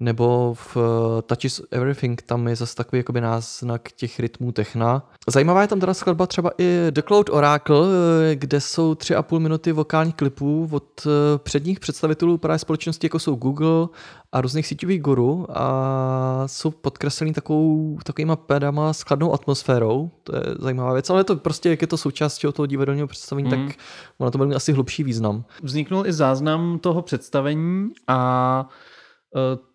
nebo 0.02 0.54
v 0.54 0.78
eh, 0.78 1.22
Touch 1.22 1.46
is 1.46 1.62
Everything, 1.72 2.22
tam 2.22 2.48
je 2.48 2.56
zase 2.56 2.76
takový 2.76 3.00
jakoby 3.00 3.22
náznak 3.22 3.92
těch 3.92 4.20
rytmů 4.20 4.52
techna. 4.52 5.04
Zajímavá 5.28 5.62
je 5.62 5.68
tam 5.68 5.80
teda 5.80 5.94
skladba 5.94 6.28
třeba 6.28 6.52
i 6.58 6.78
The 6.92 7.02
Cloud 7.08 7.30
Oracle, 7.30 7.88
eh, 8.32 8.36
kde 8.36 8.62
jsou 8.62 8.96
tři 8.96 9.16
a 9.16 9.22
půl 9.24 9.40
minuty 9.40 9.72
vokálních 9.72 10.16
klipů 10.16 10.70
od 10.72 10.84
eh, 11.06 11.10
předních 11.38 11.80
představitelů 11.80 12.38
právě 12.38 12.60
společnosti, 12.60 13.06
jako 13.06 13.20
jsou 13.20 13.36
Google 13.36 13.88
a 14.32 14.42
různých 14.42 14.68
síťových 14.68 15.02
guru 15.02 15.48
a 15.50 16.44
jsou 16.46 16.72
podkreslený 16.72 17.34
takovou, 17.34 17.98
takovýma 18.04 18.36
pedama 18.36 18.94
s 18.94 19.02
chladnou 19.02 19.34
atmosférou. 19.34 20.10
To 20.24 20.36
je 20.36 20.42
zajímavá 20.60 20.94
věc, 20.94 21.10
ale 21.10 21.20
je 21.20 21.24
to 21.24 21.36
prostě, 21.36 21.70
jak 21.70 21.82
je 21.82 21.88
to 21.88 21.98
součástí 21.98 22.48
toho 22.54 22.66
divadelního 22.66 23.08
představení, 23.08 23.50
Mhm. 23.50 23.68
tak 23.68 23.76
ono 24.18 24.32
to 24.32 24.38
bude 24.38 24.48
mít 24.48 24.56
asi 24.56 24.74
hlubší 24.74 25.04
význam. 25.04 25.44
Vzniknul 25.64 26.08
i 26.08 26.14
záznam 26.14 26.80
toho 26.80 27.02
představení 27.02 27.90
a 28.08 28.70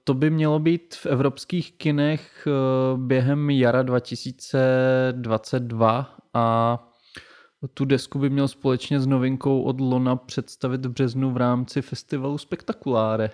to 0.04 0.14
by 0.14 0.30
mělo 0.30 0.58
být 0.58 0.94
v 0.94 1.06
evropských 1.06 1.72
kinech 1.72 2.46
eh, 2.46 2.50
během 2.96 3.50
jara 3.50 3.82
2022 3.82 6.16
a 6.34 6.78
tu 7.74 7.84
desku 7.84 8.18
by 8.18 8.30
měl 8.30 8.48
společně 8.48 9.00
s 9.00 9.06
novinkou 9.06 9.62
od 9.62 9.80
Lona 9.80 10.16
představit 10.16 10.86
v 10.86 10.90
březnu 10.90 11.30
v 11.30 11.36
rámci 11.36 11.82
festivalu 11.82 12.38
Spektakuláre. 12.38 13.30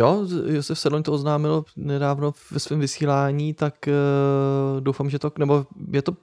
Jo, 0.00 0.26
Josef 0.46 0.78
Sedloň 0.78 1.02
to 1.02 1.12
oznámil 1.12 1.64
nedávno 1.76 2.32
ve 2.50 2.60
svém 2.60 2.80
vysílání, 2.80 3.54
tak 3.54 3.74
uh, 3.88 4.80
doufám, 4.80 5.10
že 5.10 5.18
to, 5.18 5.32
nebo 5.38 5.66
je 5.92 6.02
to 6.02 6.16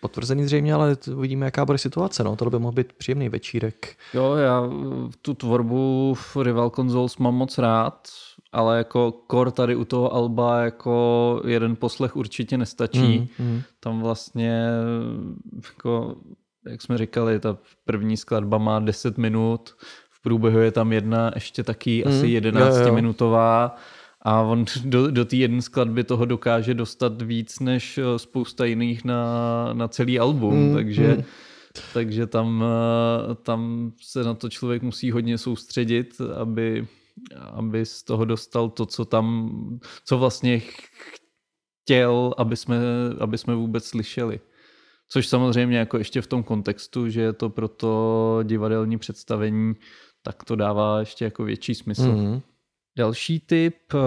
potvrzený 0.00 0.44
zřejmě, 0.44 0.74
ale 0.74 0.96
uvidíme, 1.16 1.46
jaká 1.46 1.64
bude 1.64 1.78
situace. 1.78 2.24
No. 2.24 2.36
Tohle 2.36 2.50
by 2.50 2.58
mohl 2.58 2.72
být 2.72 2.92
příjemný 2.92 3.28
večírek. 3.28 3.96
Jo, 4.14 4.34
já 4.34 4.62
tu 5.22 5.34
tvorbu 5.34 6.14
v 6.14 6.36
Rival 6.36 6.70
Consoles 6.70 7.16
mám 7.16 7.34
moc 7.34 7.58
rád, 7.58 8.08
ale 8.52 8.78
jako 8.78 9.12
kor 9.12 9.50
tady 9.50 9.76
u 9.76 9.84
toho 9.84 10.14
Alba 10.14 10.60
jako 10.60 11.42
jeden 11.46 11.76
poslech 11.76 12.16
určitě 12.16 12.58
nestačí. 12.58 13.30
Mm, 13.38 13.46
mm. 13.46 13.62
Tam 13.80 14.00
vlastně, 14.00 14.68
jako, 15.64 16.16
jak 16.66 16.82
jsme 16.82 16.98
říkali, 16.98 17.40
ta 17.40 17.58
první 17.84 18.16
skladba 18.16 18.58
má 18.58 18.80
10 18.80 19.18
minut, 19.18 19.74
průběhu 20.28 20.58
je 20.58 20.70
tam 20.70 20.92
jedna 20.92 21.30
ještě 21.34 21.62
taky 21.64 22.02
Mm, 22.06 22.12
asi 22.12 22.26
jo, 22.26 22.34
11 22.34 22.76
jo. 22.76 22.94
minutová 22.94 23.76
a 24.22 24.40
on 24.40 24.64
do, 24.84 25.10
do 25.10 25.24
té 25.24 25.36
jedné 25.36 25.62
skladby 25.62 26.04
toho 26.04 26.24
dokáže 26.24 26.74
dostat 26.74 27.22
víc 27.22 27.60
než 27.60 27.98
eh, 27.98 28.18
spousta 28.18 28.64
jiných 28.64 29.04
na, 29.04 29.24
na 29.72 29.88
celý 29.88 30.18
album, 30.18 30.68
Mm, 30.68 30.74
takže 30.74 31.08
mm. 31.16 31.24
takže 31.94 32.26
tam, 32.26 32.64
eh, 32.64 33.34
tam 33.34 33.92
se 34.02 34.24
na 34.24 34.34
to 34.34 34.48
člověk 34.48 34.82
musí 34.82 35.10
hodně 35.10 35.38
soustředit, 35.38 36.20
aby, 36.40 36.86
aby 37.52 37.86
z 37.86 38.02
toho 38.02 38.24
dostal 38.24 38.68
to, 38.68 38.86
co 38.86 39.04
tam, 39.04 39.50
co 40.04 40.18
vlastně 40.18 40.60
chtěl, 41.84 42.34
aby 42.36 42.56
jsme, 42.56 42.76
aby 43.20 43.38
jsme 43.38 43.54
vůbec 43.54 43.84
slyšeli. 43.84 44.40
Což 45.08 45.26
samozřejmě 45.26 45.78
jako 45.78 45.98
ještě 45.98 46.20
v 46.20 46.26
tom 46.26 46.42
kontextu, 46.42 47.08
že 47.08 47.20
je 47.20 47.32
to 47.32 47.50
pro 47.50 47.68
to 47.68 48.40
divadelní 48.42 48.98
představení, 48.98 49.74
tak 50.22 50.44
to 50.44 50.56
dává 50.56 51.00
ještě 51.00 51.24
jako 51.24 51.44
větší 51.44 51.74
smysl. 51.74 52.12
Mm. 52.12 52.40
Další 52.98 53.40
typ 53.40 53.76
eh, 53.94 53.98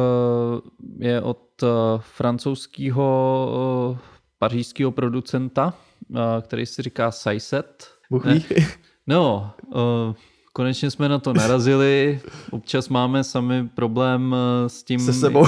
je 1.07 1.21
od 1.21 1.41
eh, 1.63 1.67
francouzského 1.99 3.97
pařížského 4.39 4.91
producenta, 4.91 5.73
eh, 6.15 6.19
který 6.41 6.65
si 6.65 6.81
říká 6.81 7.11
Saiset. 7.11 7.87
No, 9.07 9.51
eh, 9.75 10.13
konečně 10.53 10.91
jsme 10.91 11.09
na 11.09 11.19
to 11.19 11.33
narazili. 11.33 12.19
Občas 12.51 12.89
máme 12.89 13.23
sami 13.23 13.67
problém 13.75 14.35
eh, 14.65 14.69
s 14.69 14.83
tím. 14.83 14.99
Se 14.99 15.13
sebou. 15.13 15.45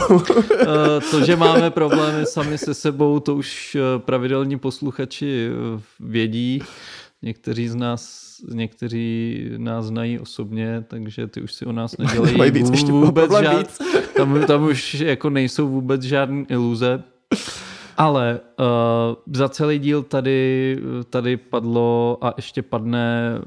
Eh, 0.62 1.02
To, 1.12 1.26
že 1.26 1.36
máme 1.36 1.72
problémy 1.72 2.26
sami 2.26 2.58
se 2.58 2.74
sebou, 2.74 3.20
to 3.20 3.36
už 3.36 3.76
eh, 3.76 4.00
pravidelní 4.00 4.60
posluchači 4.60 5.48
eh, 5.50 5.82
vědí. 6.00 6.62
Někteří 7.24 7.68
z 7.68 7.76
nás, 7.76 8.36
někteří 8.54 9.46
nás 9.58 9.86
znají 9.86 10.20
osobně, 10.20 10.86
takže 10.88 11.28
ty 11.28 11.42
už 11.42 11.54
si 11.54 11.66
o 11.66 11.72
nás 11.72 11.98
nedělají 11.98 12.38
Mají 12.38 12.52
víc, 12.52 12.70
ještě 12.70 12.92
vůbec 12.92 13.32
žád, 13.32 13.58
víc. 13.58 13.78
tam, 14.18 14.46
tam 14.48 14.64
už 14.64 14.94
jako 14.94 15.30
nejsou 15.30 15.68
vůbec 15.68 16.02
žádné 16.02 16.46
iluze. 16.50 17.04
Ale 17.98 18.40
uh, 18.60 18.66
za 19.36 19.50
celý 19.50 19.80
díl 19.80 20.04
tady, 20.04 20.78
tady 21.10 21.38
padlo 21.38 22.18
a 22.22 22.34
ještě 22.38 22.62
padne 22.62 23.40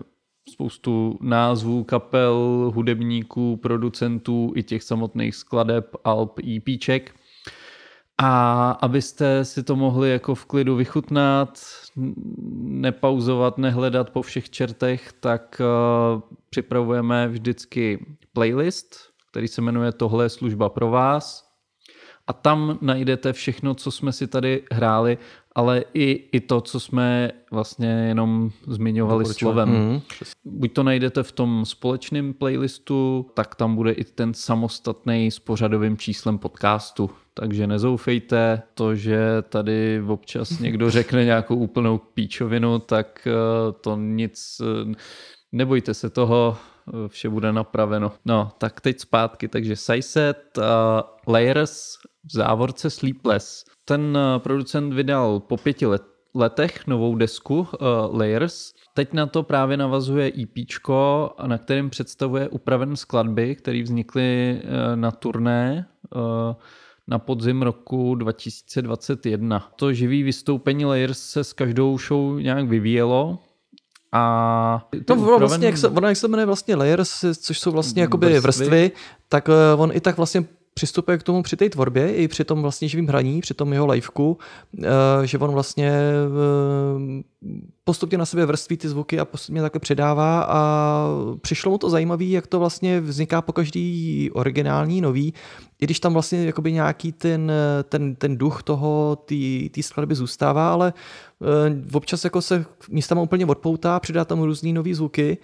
spoustu 0.48 1.18
názvů, 1.20 1.84
kapel, 1.84 2.70
hudebníků, 2.74 3.56
producentů 3.56 4.52
i 4.56 4.62
těch 4.62 4.82
samotných 4.82 5.34
skladeb, 5.34 5.96
alb, 6.04 6.38
EPček. 6.56 7.14
A 8.18 8.70
abyste 8.70 9.44
si 9.44 9.62
to 9.62 9.76
mohli 9.76 10.10
jako 10.10 10.34
v 10.34 10.44
klidu 10.44 10.76
vychutnat, 10.76 11.60
nepauzovat, 12.62 13.58
nehledat 13.58 14.10
po 14.10 14.22
všech 14.22 14.50
čertech, 14.50 15.12
tak 15.12 15.60
uh, 15.60 16.22
připravujeme 16.50 17.28
vždycky 17.28 18.06
playlist, 18.32 18.96
který 19.30 19.48
se 19.48 19.62
jmenuje 19.62 19.92
Tohle 19.92 20.24
je 20.24 20.28
služba 20.28 20.68
pro 20.68 20.90
vás. 20.90 21.45
A 22.26 22.32
tam 22.32 22.78
najdete 22.80 23.32
všechno, 23.32 23.74
co 23.74 23.90
jsme 23.90 24.12
si 24.12 24.26
tady 24.26 24.62
hráli, 24.72 25.18
ale 25.54 25.84
i, 25.94 26.28
i 26.32 26.40
to, 26.40 26.60
co 26.60 26.80
jsme 26.80 27.30
vlastně 27.50 27.88
jenom 27.88 28.50
zmiňovali 28.66 29.24
slovem. 29.24 29.68
Mhm. 29.68 30.00
Buď 30.44 30.72
to 30.72 30.82
najdete 30.82 31.22
v 31.22 31.32
tom 31.32 31.64
společném 31.64 32.34
playlistu, 32.34 33.26
tak 33.34 33.54
tam 33.54 33.74
bude 33.74 33.92
i 33.92 34.04
ten 34.04 34.34
samostatný 34.34 35.30
s 35.30 35.38
pořadovým 35.38 35.96
číslem 35.96 36.38
podcastu. 36.38 37.10
Takže 37.34 37.66
nezoufejte, 37.66 38.62
to, 38.74 38.94
že 38.94 39.42
tady 39.48 40.02
občas 40.06 40.50
někdo 40.60 40.90
řekne 40.90 41.24
nějakou 41.24 41.56
úplnou 41.56 41.98
píčovinu, 41.98 42.78
tak 42.78 43.28
eh, 43.30 43.72
to 43.80 43.96
nic, 43.96 44.60
eh, 44.60 44.94
nebojte 45.52 45.94
se 45.94 46.10
toho, 46.10 46.56
eh, 46.88 47.08
vše 47.08 47.28
bude 47.28 47.52
napraveno. 47.52 48.12
No, 48.24 48.52
tak 48.58 48.80
teď 48.80 49.00
zpátky, 49.00 49.48
takže 49.48 49.76
Siset, 49.76 50.58
uh, 50.58 50.64
Layers, 51.34 51.96
v 52.26 52.32
závorce 52.32 52.90
Sleepless. 52.90 53.64
Ten 53.84 54.18
eh, 54.18 54.38
producent 54.38 54.94
vydal 54.94 55.40
po 55.40 55.56
pěti 55.56 55.86
let, 55.86 56.02
letech 56.34 56.86
novou 56.86 57.14
desku 57.16 57.58
uh, 57.58 57.66
Layers. 58.18 58.72
Teď 58.94 59.12
na 59.12 59.26
to 59.26 59.42
právě 59.42 59.76
navazuje 59.76 60.32
EP, 60.42 60.68
na 61.46 61.58
kterém 61.58 61.90
představuje 61.90 62.48
upravené 62.48 62.96
skladby, 62.96 63.54
které 63.54 63.82
vznikly 63.82 64.60
uh, 64.64 64.96
na 64.96 65.10
turné 65.10 65.86
uh, 66.16 66.20
na 67.08 67.18
podzim 67.18 67.62
roku 67.62 68.14
2021. 68.14 69.68
To 69.76 69.92
živý 69.92 70.22
vystoupení 70.22 70.84
Layers 70.84 71.18
se 71.18 71.44
s 71.44 71.52
každou 71.52 71.98
show 71.98 72.40
nějak 72.40 72.68
vyvíjelo 72.68 73.38
a 74.12 74.86
ty 74.90 75.04
No, 75.08 75.14
ono, 75.14 75.24
upraven- 75.24 75.38
vlastně, 75.38 75.66
jak 75.66 75.76
se, 75.78 75.88
ono, 75.88 76.08
jak 76.08 76.16
se 76.16 76.28
jmenuje 76.28 76.46
vlastně 76.46 76.74
layers, 76.74 77.24
což 77.40 77.58
jsou 77.60 77.70
vlastně 77.70 78.02
jakoby 78.02 78.26
Vrstvy. 78.26 78.40
vrstvy, 78.64 78.90
tak 79.28 79.48
on 79.76 79.90
i 79.94 80.00
tak 80.00 80.16
vlastně 80.16 80.44
přistupuje 80.76 81.18
k 81.18 81.22
tomu 81.22 81.42
při 81.42 81.56
té 81.56 81.68
tvorbě, 81.68 82.14
i 82.14 82.28
při 82.28 82.44
tom 82.44 82.62
vlastně 82.62 82.88
živým 82.88 83.06
hraní, 83.06 83.40
při 83.40 83.54
tom 83.54 83.72
jeho 83.72 83.86
liveku, 83.86 84.38
eh, 84.82 84.86
že 85.24 85.38
on 85.38 85.50
vlastně 85.50 85.90
eh, 85.90 87.22
postupně 87.84 88.18
na 88.18 88.26
sebe 88.26 88.46
vrství 88.46 88.76
ty 88.76 88.88
zvuky 88.88 89.18
a 89.18 89.24
postupně 89.24 89.62
takhle 89.62 89.80
předává 89.80 90.42
a 90.42 90.60
přišlo 91.40 91.70
mu 91.70 91.78
to 91.78 91.90
zajímavé, 91.90 92.24
jak 92.24 92.46
to 92.46 92.58
vlastně 92.58 93.00
vzniká 93.00 93.42
po 93.42 93.52
každý 93.52 94.30
originální, 94.32 95.00
nový, 95.00 95.34
i 95.80 95.84
když 95.84 96.00
tam 96.00 96.12
vlastně 96.12 96.44
jakoby 96.44 96.72
nějaký 96.72 97.12
ten, 97.12 97.52
ten, 97.88 98.16
ten 98.16 98.36
duch 98.36 98.62
toho, 98.62 99.18
té 99.70 99.82
skladby 99.82 100.14
zůstává, 100.14 100.72
ale 100.72 100.92
eh, 101.42 101.96
občas 101.96 102.24
jako 102.24 102.42
se 102.42 102.64
místama 102.90 103.22
úplně 103.22 103.46
odpoutá, 103.46 104.00
přidá 104.00 104.24
tam 104.24 104.42
různý 104.42 104.72
nový 104.72 104.94
zvuky 104.94 105.38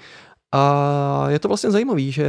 a 0.55 1.25
je 1.29 1.39
to 1.39 1.49
vlastně 1.49 1.71
zajímavý, 1.71 2.13
že 2.13 2.27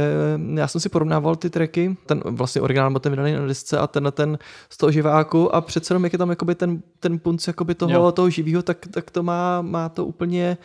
já 0.54 0.68
jsem 0.68 0.80
si 0.80 0.88
porovnával 0.88 1.36
ty 1.36 1.50
tracky, 1.50 1.96
ten 2.06 2.22
vlastně 2.24 2.60
originál 2.60 2.90
byl 2.90 3.00
ten 3.00 3.12
vydaný 3.12 3.32
na 3.32 3.46
disce 3.46 3.78
a 3.78 3.86
ten 3.86 4.12
ten 4.12 4.38
z 4.70 4.76
toho 4.76 4.92
živáku 4.92 5.54
a 5.54 5.60
přece 5.60 5.92
jenom 5.92 6.04
jak 6.04 6.12
je 6.12 6.18
tam 6.18 6.30
jakoby 6.30 6.54
ten, 6.54 6.82
ten 7.00 7.18
punc 7.18 7.46
jakoby 7.46 7.74
toho, 7.74 7.92
Jo. 7.92 8.12
toho 8.12 8.30
živého, 8.30 8.62
tak, 8.62 8.78
tak 8.90 9.10
to 9.10 9.22
má, 9.22 9.62
má 9.62 9.88
to 9.88 10.06
úplně 10.06 10.58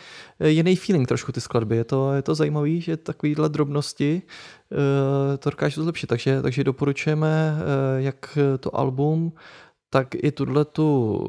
jiný 0.46 0.76
feeling 0.76 1.08
trošku 1.08 1.32
ty 1.32 1.42
skladby. 1.42 1.76
Je 1.78 1.84
to, 1.84 2.14
je 2.14 2.22
to 2.22 2.36
zajímavý, 2.36 2.82
že 2.82 2.98
takovýhle 2.98 3.50
drobnosti 3.50 4.22
uh, 4.72 4.78
to 5.38 5.50
dokážu 5.50 5.84
zlepšit. 5.84 6.08
Takže, 6.08 6.42
takže 6.42 6.64
doporučujeme 6.64 7.54
uh, 7.56 8.04
jak 8.04 8.38
to 8.60 8.76
album, 8.76 9.32
tak 9.90 10.08
i 10.16 10.32
tuhle 10.32 10.66
tu 10.66 11.20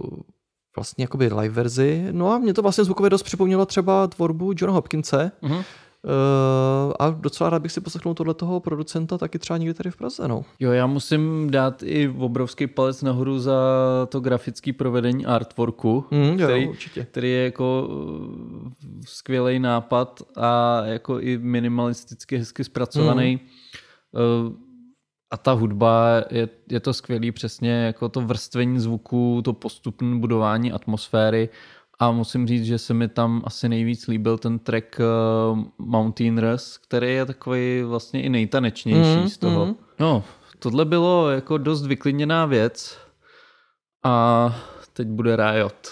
vlastně 0.77 1.05
jakoby 1.05 1.27
live 1.27 1.55
verzi. 1.55 2.09
No 2.11 2.33
a 2.33 2.39
mě 2.39 2.55
to 2.55 2.63
vlastně 2.63 2.85
zvukově 2.85 3.11
dost 3.11 3.23
připomnělo 3.23 3.67
třeba 3.67 4.07
tvorbu 4.07 4.53
Johna 4.57 4.75
Hopkinse, 4.75 5.33
Mhm. 5.43 5.63
Uh, 6.05 6.93
a 6.99 7.11
docela 7.11 7.51
rád 7.51 7.63
bych 7.63 7.73
si 7.73 7.81
poslechnul 7.81 8.15
tohle 8.15 8.35
toho 8.35 8.61
producenta 8.61 9.19
taky 9.19 9.39
třeba 9.39 9.57
někdy 9.57 9.75
tady 9.75 9.91
v 9.91 9.97
Praze. 9.97 10.29
No. 10.29 10.45
Jo, 10.61 10.73
já 10.73 10.87
musím 10.87 11.51
dát 11.51 11.83
i 11.83 12.09
obrovský 12.19 12.67
palec 12.67 13.03
nahoru 13.03 13.39
za 13.39 13.59
to 14.09 14.21
grafické 14.21 14.73
provedení 14.73 15.27
artworku, 15.27 16.05
Mm, 16.11 16.39
jo, 16.39 16.47
který, 16.47 16.69
určitě. 16.69 17.05
který 17.05 17.31
je 17.31 17.45
jako 17.45 17.89
uh, 17.91 18.73
skvělý 19.07 19.59
nápad 19.59 20.23
a 20.37 20.83
jako 20.85 21.21
i 21.21 21.39
minimalisticky 21.39 22.37
hezky 22.37 22.65
zpracovaný. 22.65 23.41
Uh, 24.47 24.53
a 25.33 25.37
ta 25.37 25.53
hudba, 25.53 26.23
je, 26.31 26.49
je 26.71 26.81
to 26.81 26.93
skvělý 26.95 27.33
přesně 27.33 27.71
jako 27.73 28.09
to 28.09 28.21
vrstvení 28.21 28.79
zvuků, 28.79 29.41
to 29.45 29.53
postupné 29.53 30.19
budování 30.19 30.73
atmosféry 30.73 31.49
a 32.01 32.11
musím 32.11 32.47
říct, 32.47 32.65
že 32.65 32.79
se 32.79 32.95
mi 32.95 33.09
tam 33.09 33.43
asi 33.45 33.69
nejvíc 33.69 34.07
líbil 34.07 34.39
ten 34.39 34.59
track 34.59 35.01
uh, 35.53 35.59
Mountaineers, 35.79 36.79
který 36.79 37.15
je 37.15 37.27
takový 37.27 37.83
vlastně 37.83 38.23
i 38.23 38.29
nejtanečnější 38.29 39.21
Mm, 39.21 39.29
z 39.29 39.39
toho. 39.39 39.67
mm. 39.67 39.75
No, 40.01 40.25
tohle 40.59 40.85
bylo 40.85 41.31
jako 41.31 41.59
dost 41.59 41.87
vyklidněná 41.87 42.47
věc 42.47 42.99
a 44.05 44.57
teď 44.93 45.09
bude 45.09 45.37
Riot 45.37 45.89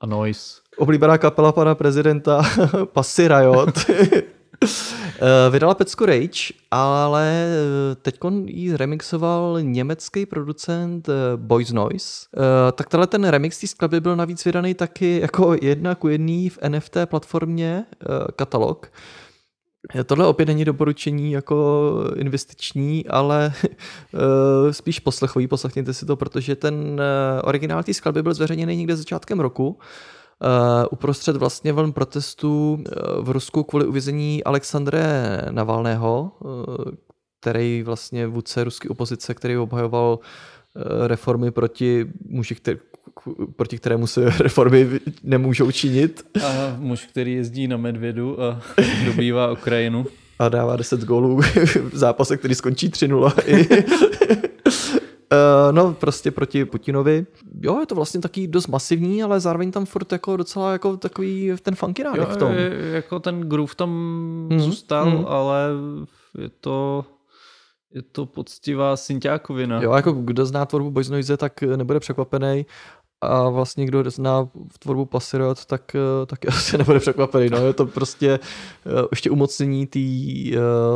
a 0.00 0.06
Noise. 0.06 0.60
Oblíbená 0.78 1.18
kapela 1.18 1.52
pana 1.52 1.74
prezidenta 1.74 2.42
Passy 2.92 3.28
Riot. 3.28 3.70
Eh, 4.64 5.50
Vydala 5.50 5.74
pecku 5.74 6.06
Rage, 6.06 6.52
ale 6.70 7.46
teď 8.02 8.18
ji 8.44 8.76
remixoval 8.76 9.58
německý 9.62 10.26
producent 10.26 11.08
eh, 11.08 11.12
Boys 11.36 11.72
Noise. 11.72 12.26
Eh, 12.36 12.72
Tak 12.72 12.88
tenhle 12.88 13.06
ten 13.06 13.24
remix 13.24 13.58
té 13.60 13.66
skladby 13.66 14.00
byl 14.00 14.16
navíc 14.16 14.44
vydaný 14.44 14.74
taky 14.74 15.20
jako 15.20 15.56
jedna 15.62 15.94
ku 15.94 16.08
jedný 16.08 16.48
v 16.48 16.58
NFT 16.68 16.96
platformě 17.04 17.84
eh, 18.02 18.06
katalog. 18.36 18.92
Eh, 19.94 20.04
Tohle 20.04 20.26
opět 20.26 20.46
není 20.46 20.64
doporučení 20.64 21.32
jako 21.32 21.90
investiční, 22.16 23.06
ale 23.06 23.52
eh, 24.14 24.72
spíš 24.72 25.00
poslechový, 25.00 25.48
poslechněte 25.48 25.94
si 25.94 26.06
to, 26.06 26.16
protože 26.16 26.56
ten 26.56 27.00
eh, 27.00 27.42
originál 27.42 27.82
té 27.82 27.94
skladby 27.94 28.22
byl 28.22 28.34
zveřejněný 28.34 28.76
někde 28.76 28.96
začátkem 28.96 29.40
roku. 29.40 29.78
Uh, 30.44 30.86
uprostřed 30.90 31.36
vlastně 31.36 31.72
vln 31.72 31.92
protestů 31.92 32.72
uh, 32.72 33.24
v 33.24 33.30
Rusku 33.30 33.62
kvůli 33.62 33.86
uvězení 33.86 34.44
Alexandre 34.44 35.42
Navalného, 35.50 36.32
uh, 36.40 36.50
který 37.40 37.82
vlastně 37.82 38.26
vůdce 38.26 38.64
ruské 38.64 38.88
opozice, 38.88 39.34
který 39.34 39.56
obhajoval 39.56 40.18
reformy 41.06 41.50
proti 41.50 42.06
muži, 42.28 42.54
který, 42.54 42.78
proti 43.56 43.78
kterému 43.78 44.06
se 44.06 44.30
reformy 44.40 45.00
nemůžou 45.22 45.70
činit 45.70 46.26
A 46.44 46.76
muž, 46.78 47.06
který 47.06 47.34
jezdí 47.34 47.68
na 47.68 47.76
medvědu 47.76 48.42
a 48.42 48.60
dobývá 49.04 49.52
Ukrajinu. 49.52 50.06
a 50.38 50.48
dává 50.48 50.76
10 50.76 51.00
gólů 51.00 51.40
v 51.90 51.96
zápase, 51.96 52.36
který 52.36 52.54
skončí 52.54 52.88
3-0. 52.88 53.32
Uh, 55.32 55.72
no, 55.72 55.92
prostě 55.92 56.30
proti 56.30 56.64
Putinovi. 56.64 57.26
Jo, 57.60 57.80
je 57.80 57.86
to 57.86 57.94
vlastně 57.94 58.20
taky 58.20 58.46
dost 58.48 58.66
masivní, 58.66 59.22
ale 59.22 59.40
zároveň 59.40 59.70
tam 59.70 59.86
furt 59.86 60.12
jako 60.12 60.36
docela 60.36 60.72
jako 60.72 60.96
takový 60.96 61.52
ten 61.62 61.74
funky 61.74 62.02
Jo, 62.02 62.10
nádech 62.10 62.28
v 62.28 62.36
tom. 62.36 62.52
je- 62.52 62.90
jako 62.92 63.20
ten 63.20 63.40
groove 63.40 63.74
tam 63.76 63.90
Mhm, 64.50 64.60
zůstal, 64.60 65.06
mhm. 65.10 65.24
ale 65.28 65.68
je 66.38 66.48
to, 66.60 67.04
je 67.94 68.02
to 68.02 68.26
poctivá 68.26 68.96
synťákovina. 68.96 69.82
Jo, 69.82 69.92
jako 69.92 70.12
kdo 70.12 70.46
zná 70.46 70.66
tvorbu 70.66 70.90
Boys 70.90 71.08
Noise, 71.08 71.36
tak 71.36 71.62
nebude 71.62 72.00
překvapený. 72.00 72.66
A 73.22 73.48
vlastně 73.48 73.84
kdo 73.86 74.10
zná 74.10 74.48
tvorbu 74.78 75.04
Passirot, 75.04 75.64
tak, 75.64 75.94
eh, 75.94 76.26
tak 76.26 76.38
asi 76.48 76.78
nebude 76.78 76.98
překvapený. 77.00 77.50
No, 77.50 77.58
je 77.66 77.72
to 77.72 77.86
prostě 77.86 78.30
eh, 78.86 78.90
ještě 79.10 79.30
umocnění 79.30 79.86
tý, 79.86 80.52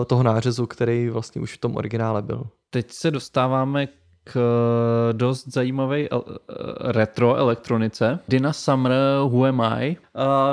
toho 0.06 0.22
nářezu, 0.22 0.66
který 0.66 1.08
vlastně 1.08 1.40
už 1.40 1.54
v 1.54 1.58
tom 1.58 1.76
originále 1.76 2.22
byl. 2.22 2.46
Teď 2.70 2.92
se 2.92 3.10
dostáváme 3.10 3.88
k 4.24 4.36
eh, 4.36 5.12
dost 5.12 5.48
zajímavé 5.48 6.08
el- 6.08 6.24
eh, 6.28 6.54
retro 6.92 7.36
elektronice. 7.36 8.18
Dina 8.28 8.52
Summer 8.52 8.92
Who 9.28 9.44
Am 9.44 9.60
I? 9.60 9.96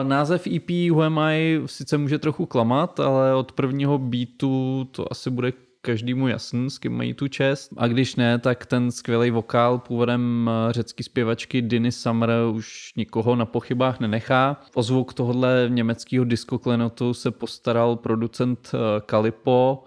Název 0.04 0.48
EP 0.48 0.90
Who 0.92 1.02
Am 1.02 1.20
I 1.20 1.62
sice 1.66 1.98
může 1.98 2.20
trochu 2.20 2.46
klamat, 2.46 3.00
ale 3.00 3.36
od 3.36 3.52
prvního 3.52 3.98
beatu 3.98 4.88
to 4.92 5.12
asi 5.12 5.30
bude 5.30 5.52
každému 5.82 6.28
jasný, 6.28 6.70
s 6.70 6.78
kým 6.78 6.94
mají 6.94 7.14
tu 7.14 7.28
čest. 7.28 7.72
A 7.78 7.88
když 7.88 8.16
ne, 8.16 8.40
tak 8.40 8.66
ten 8.66 8.92
skvělý 8.92 9.32
vokál 9.32 9.78
původem 9.78 10.50
eh, 10.50 10.74
řecké 10.74 11.04
zpěvačky 11.04 11.62
Diny 11.62 11.92
Summer 11.92 12.30
už 12.54 12.94
nikoho 12.98 13.36
na 13.36 13.46
pochybách 13.46 14.00
nenechá. 14.00 14.62
O 14.74 14.84
zvuk 14.84 15.14
tohohle 15.14 15.66
německého 15.70 16.26
diskoklenotu 16.26 17.14
se 17.14 17.32
postaral 17.32 17.96
producent 17.96 18.72
eh, 18.74 18.78
Kalipo, 19.06 19.84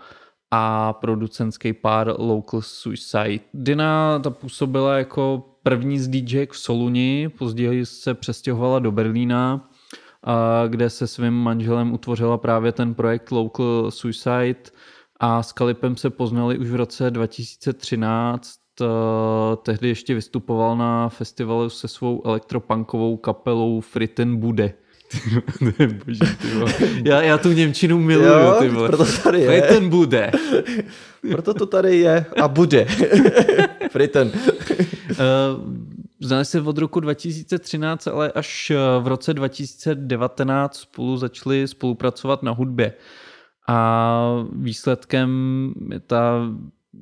a 0.56 0.92
producentský 0.92 1.72
pár 1.72 2.14
Local 2.18 2.60
Suicide. 2.62 3.44
Dina 3.54 4.18
ta 4.18 4.30
působila 4.30 4.98
jako 4.98 5.42
první 5.62 5.98
z 5.98 6.08
DJ 6.08 6.46
v 6.46 6.56
Soluni, 6.56 7.28
později 7.38 7.86
se 7.86 8.14
přestěhovala 8.14 8.78
do 8.78 8.92
Berlína 8.92 9.68
kde 10.68 10.90
se 10.90 11.06
svým 11.06 11.34
manželem 11.34 11.92
utvořila 11.92 12.38
právě 12.38 12.72
ten 12.72 12.94
projekt 12.94 13.30
Local 13.30 13.90
Suicide 13.90 14.60
a 15.20 15.42
s 15.42 15.52
Kalipem 15.52 15.96
se 15.96 16.10
poznali 16.10 16.58
už 16.58 16.70
v 16.70 16.74
roce 16.74 17.10
2013. 17.10 18.58
eh, 18.80 18.86
Tehdy 19.62 19.88
ještě 19.88 20.14
vystupoval 20.14 20.76
na 20.76 21.08
festivalu 21.08 21.70
se 21.70 21.88
svou 21.88 22.22
elektropunkovou 22.24 23.16
kapelou 23.16 23.80
Fritten 23.80 24.36
Bude. 24.36 24.74
Boží, 26.06 26.20
ty 26.20 26.48
já, 27.08 27.22
já 27.22 27.38
tu 27.38 27.52
Němčinu 27.52 27.98
miluju, 28.00 28.28
Jo, 28.30 28.56
ty 28.58 28.68
vole. 28.68 28.88
proto 28.88 29.04
tady 29.22 29.40
je. 29.40 29.46
Fritten 29.46 29.88
Bude. 29.88 30.30
Proto 31.30 31.54
to 31.54 31.66
tady 31.66 31.96
je 31.98 32.26
a 32.42 32.48
bude. 32.48 32.84
Fritten. 33.90 34.32
Eh, 35.10 35.16
Znali 36.20 36.44
se 36.44 36.60
od 36.60 36.78
roku 36.78 37.00
2013, 37.00 38.06
ale 38.06 38.32
až 38.32 38.70
eh, 38.70 38.76
v 39.00 39.06
roce 39.06 39.34
2019 39.34 40.76
spolu 40.76 41.16
začali 41.16 41.68
spolupracovat 41.68 42.42
na 42.42 42.52
hudbě. 42.52 42.92
A 43.68 44.44
výsledkem 44.52 45.28
je 45.92 46.00
ta 46.00 46.40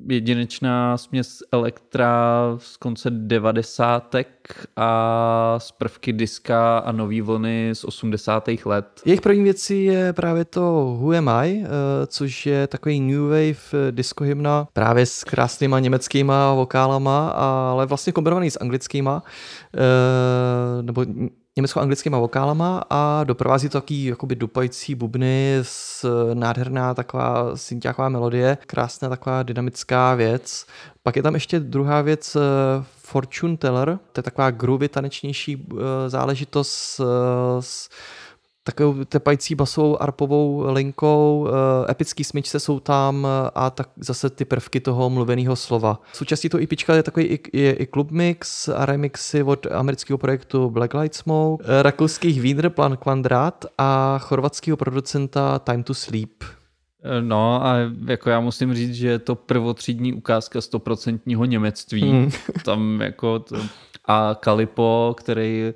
jedinečná 0.09 0.97
směs 0.97 1.43
elektra 1.51 2.19
z 2.57 2.77
konce 2.77 3.09
devadesátek 3.09 4.27
a 4.75 5.55
z 5.57 5.71
prvky 5.71 6.13
diska 6.13 6.77
a 6.77 6.91
nový 6.91 7.21
vlny 7.21 7.69
z 7.73 7.83
80. 7.83 8.49
let. 8.65 9.01
Jejich 9.05 9.21
první 9.21 9.43
věcí 9.43 9.83
je 9.83 10.13
právě 10.13 10.45
to 10.45 10.61
Who 10.99 11.17
Am 11.17 11.29
I, 11.29 11.63
eh, 11.63 11.67
což 12.07 12.45
je 12.45 12.67
takový 12.67 12.99
new 12.99 13.21
wave 13.21 13.87
eh, 13.87 13.91
disco 13.91 14.23
hymna 14.23 14.67
právě 14.73 15.05
s 15.05 15.23
krásnýma 15.23 15.79
německýma 15.79 16.53
vokálama, 16.53 17.29
ale 17.29 17.85
vlastně 17.85 18.13
kombinovaný 18.13 18.51
s 18.51 18.61
anglickýma, 18.61 19.23
eh, 19.75 20.83
nebo 20.83 21.05
německo-anglickýma 21.55 22.19
vokálama 22.19 22.83
a 22.89 23.23
doprovází 23.23 23.69
to 23.69 23.81
takový 23.81 24.05
jakoby 24.05 24.35
dupající 24.35 24.95
bubny 24.95 25.59
s 25.61 26.05
nádherná 26.33 26.93
taková 26.93 27.57
syntiáková 27.57 28.09
melodie, 28.09 28.57
krásná 28.67 29.09
taková 29.09 29.43
dynamická 29.43 30.15
věc. 30.15 30.65
Pak 31.03 31.15
je 31.15 31.23
tam 31.23 31.33
ještě 31.33 31.59
druhá 31.59 32.01
věc 32.01 32.35
eh, 32.35 32.39
Fortune 32.97 33.57
Teller, 33.57 33.99
to 34.11 34.19
je 34.19 34.23
taková 34.23 34.51
groovy 34.51 34.89
tanečnější 34.89 35.67
eh, 35.71 36.09
záležitost 36.09 36.71
s, 36.71 37.05
s 37.59 37.89
takovou 38.63 39.03
tepající 39.03 39.55
basovou 39.55 40.01
arpovou 40.01 40.65
linkou, 40.73 41.47
eh, 41.47 41.91
epický 41.91 42.23
smyčce 42.23 42.59
jsou 42.59 42.79
tam 42.79 43.27
eh, 43.27 43.49
a 43.55 43.69
tak 43.69 43.89
zase 43.97 44.29
ty 44.29 44.45
prvky 44.45 44.79
toho 44.79 45.09
mluveného 45.09 45.55
slova. 45.55 46.01
Součástí 46.13 46.49
toho 46.49 46.63
EPčka 46.63 46.95
je 46.95 47.03
takový 47.03 47.25
i, 47.25 47.39
je 47.57 47.73
i 47.73 47.87
club 47.87 48.11
mix 48.11 48.69
a 48.69 48.85
remixy 48.85 49.43
od 49.43 49.67
amerického 49.71 50.17
projektu 50.17 50.69
Blacklight 50.69 51.15
Smoke, 51.15 51.65
eh, 51.67 51.83
rakouských 51.83 52.41
Wiener 52.41 52.69
Plan 52.69 52.97
Quadrat 52.97 53.65
a 53.77 54.19
chorvatského 54.19 54.77
producenta 54.77 55.59
Time 55.59 55.83
to 55.83 55.93
Sleep. 55.93 56.43
No 57.21 57.65
a 57.65 57.75
jako 58.07 58.29
já 58.29 58.39
musím 58.39 58.73
říct, 58.73 58.93
že 58.93 59.07
je 59.07 59.19
to 59.19 59.35
prvotřídní 59.35 60.13
ukázka 60.13 60.61
stoprocentního 60.61 61.45
němectví. 61.45 62.01
Hmm. 62.11 62.31
Tam 62.65 63.01
jako 63.01 63.39
to, 63.39 63.55
a 64.05 64.37
Kalipo, 64.39 65.15
který 65.17 65.73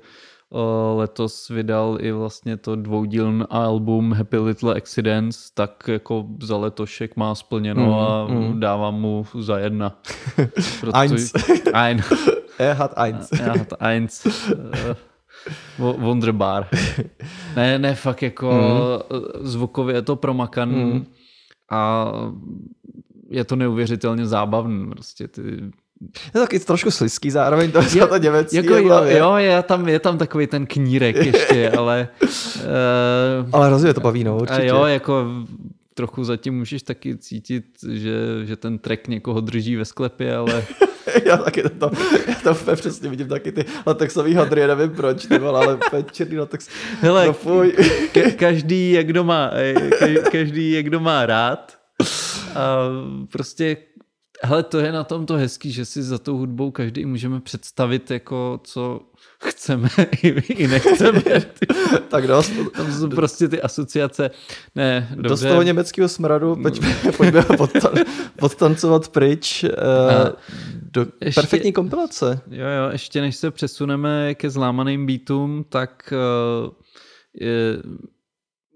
letos 0.96 1.48
vydal 1.48 1.98
i 2.00 2.12
vlastně 2.12 2.56
to 2.56 2.76
dvoudílný 2.76 3.44
album 3.50 4.12
Happy 4.12 4.38
Little 4.38 4.74
Accidents, 4.74 5.50
tak 5.50 5.88
jako 5.88 6.26
za 6.42 6.56
letošek 6.56 7.16
má 7.16 7.34
splněno 7.34 7.82
Mm, 7.86 7.94
a 7.94 8.26
mm. 8.26 8.60
dávám 8.60 8.94
mu 8.94 9.26
za 9.40 9.58
jedna. 9.58 9.98
Eins. 10.94 11.32
Ein. 11.74 12.00
Er 12.58 12.76
hat 12.76 12.92
eins. 12.96 13.28
Já 13.32 13.64
to 13.64 13.76
eins. 13.82 14.26
eh, 14.72 14.96
Wunderbar. 15.78 16.66
Ne, 17.56 17.78
ne, 17.78 17.94
fakt 17.94 18.22
jako 18.22 18.52
Mhm. 18.52 19.22
zvukově 19.40 19.94
je 19.96 20.02
to 20.02 20.16
promakaný 20.16 20.84
Mm. 20.84 21.06
a 21.70 22.12
je 23.30 23.44
to 23.44 23.56
neuvěřitelně 23.56 24.26
zábavný. 24.26 24.90
Prostě 24.90 25.28
ty... 25.28 25.70
Je 26.34 26.40
taky 26.40 26.58
trošku 26.60 26.90
slizký 26.90 27.30
zároveň 27.30 27.72
to, 27.72 27.78
je, 27.82 28.06
to 28.06 28.16
německý. 28.18 28.56
Jako 28.56 28.74
jo, 28.76 29.02
jo 29.04 29.34
je, 29.36 29.62
tam, 29.62 29.88
je 29.88 29.98
tam 29.98 30.18
takový 30.18 30.46
ten 30.46 30.66
knírek 30.66 31.16
ještě, 31.26 31.70
ale... 31.70 32.08
Uh, 32.22 33.48
Ale 33.52 33.70
rozhodně 33.70 33.94
to 33.94 34.00
baví, 34.00 34.24
no, 34.24 34.32
a 34.32 34.36
určitě. 34.42 34.66
jo, 34.66 34.84
jako 34.84 35.26
trochu 35.94 36.24
zatím 36.24 36.54
můžeš 36.58 36.82
taky 36.82 37.16
cítit, 37.16 37.64
že, 37.90 38.14
že 38.44 38.56
ten 38.56 38.78
track 38.78 39.08
někoho 39.08 39.40
drží 39.40 39.76
ve 39.76 39.84
sklepě, 39.84 40.36
ale 40.36 40.64
já 41.24 41.36
taky 41.36 41.62
to, 41.62 41.90
já 42.28 42.34
to 42.42 42.50
úplně 42.50 42.76
přesně 42.76 43.08
vidím 43.10 43.28
taky 43.28 43.52
ty 43.52 43.64
latexový 43.86 44.34
hadry, 44.34 44.66
nevím 44.66 44.90
proč, 44.90 45.26
ty 45.26 45.38
vole, 45.38 45.64
ale 45.64 45.74
úplně 45.74 46.04
černý 46.12 46.38
latex. 46.38 46.68
Hele, 47.00 47.26
no 47.26 47.32
fuj. 47.32 47.74
Ka- 48.12 48.34
každý, 48.36 48.92
jak 48.92 49.06
kdo 49.06 49.24
má, 49.24 49.50
eh, 49.52 49.74
ka- 49.74 50.30
každý, 50.30 50.72
jak 50.72 50.84
kdo 50.86 51.00
má 51.00 51.26
rád. 51.26 51.78
A 52.54 52.78
prostě, 53.32 53.76
hele, 54.44 54.62
to 54.62 54.78
je 54.78 54.92
na 54.92 55.04
tom 55.04 55.26
to 55.26 55.34
hezký, 55.34 55.72
že 55.72 55.84
si 55.84 56.02
za 56.02 56.18
tou 56.18 56.36
hudbou 56.38 56.70
každý 56.70 57.06
můžeme 57.06 57.40
představit, 57.40 58.10
jako 58.10 58.60
co 58.64 59.00
chceme 59.44 59.88
i, 60.22 60.66
nechceme. 60.68 61.22
tak 62.08 62.26
dost, 62.26 62.52
Tam 62.76 62.92
jsou 62.92 63.08
prostě 63.08 63.48
ty 63.48 63.62
asociace. 63.62 64.30
Ne, 64.74 65.08
dobře. 65.10 65.28
dost 65.28 65.40
toho 65.40 65.62
německého 65.62 66.08
smradu, 66.08 66.56
pojďme, 66.62 66.96
pojďme 67.16 67.40
ho 67.40 67.56
podtan, 67.56 67.92
podtancovat 68.38 69.08
pryč. 69.08 69.64
Uh, 69.64 69.70
do 70.92 71.06
ještě- 71.20 71.40
perfektní 71.40 71.72
kompilace. 71.72 72.40
Jo, 72.50 72.66
jo, 72.66 72.92
ještě 72.92 73.20
než 73.20 73.36
se 73.36 73.50
přesuneme 73.50 74.34
ke 74.34 74.50
zlámaným 74.50 75.06
beatům, 75.06 75.64
tak 75.68 76.12
uh, 76.66 76.70
je, 77.40 77.76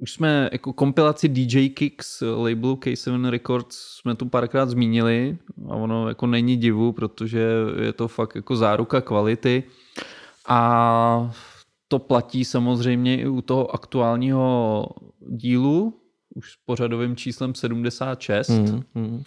už 0.02 0.12
jsme 0.12 0.48
jako 0.52 0.72
kompilaci 0.72 1.28
DJ 1.28 1.68
Kicks 1.68 2.20
labelu 2.20 2.74
K7 2.74 3.28
Records 3.28 3.76
jsme 3.76 4.14
tu 4.14 4.28
párkrát 4.28 4.68
zmínili 4.70 5.38
a 5.68 5.74
ono 5.74 6.08
jako 6.08 6.26
není 6.26 6.56
divu, 6.56 6.92
protože 6.92 7.48
je 7.82 7.92
to 7.92 8.08
fakt 8.08 8.36
jako 8.36 8.56
záruka 8.56 9.00
kvality 9.00 9.62
a 10.48 11.32
to 11.88 11.98
platí 11.98 12.44
samozřejmě 12.44 13.20
i 13.20 13.28
u 13.28 13.42
toho 13.42 13.74
aktuálního 13.74 14.86
dílu, 15.28 16.00
už 16.34 16.52
s 16.52 16.56
pořadovým 16.66 17.16
číslem 17.16 17.54
76. 17.54 18.48
Hmm, 18.48 18.82
hmm. 18.94 19.22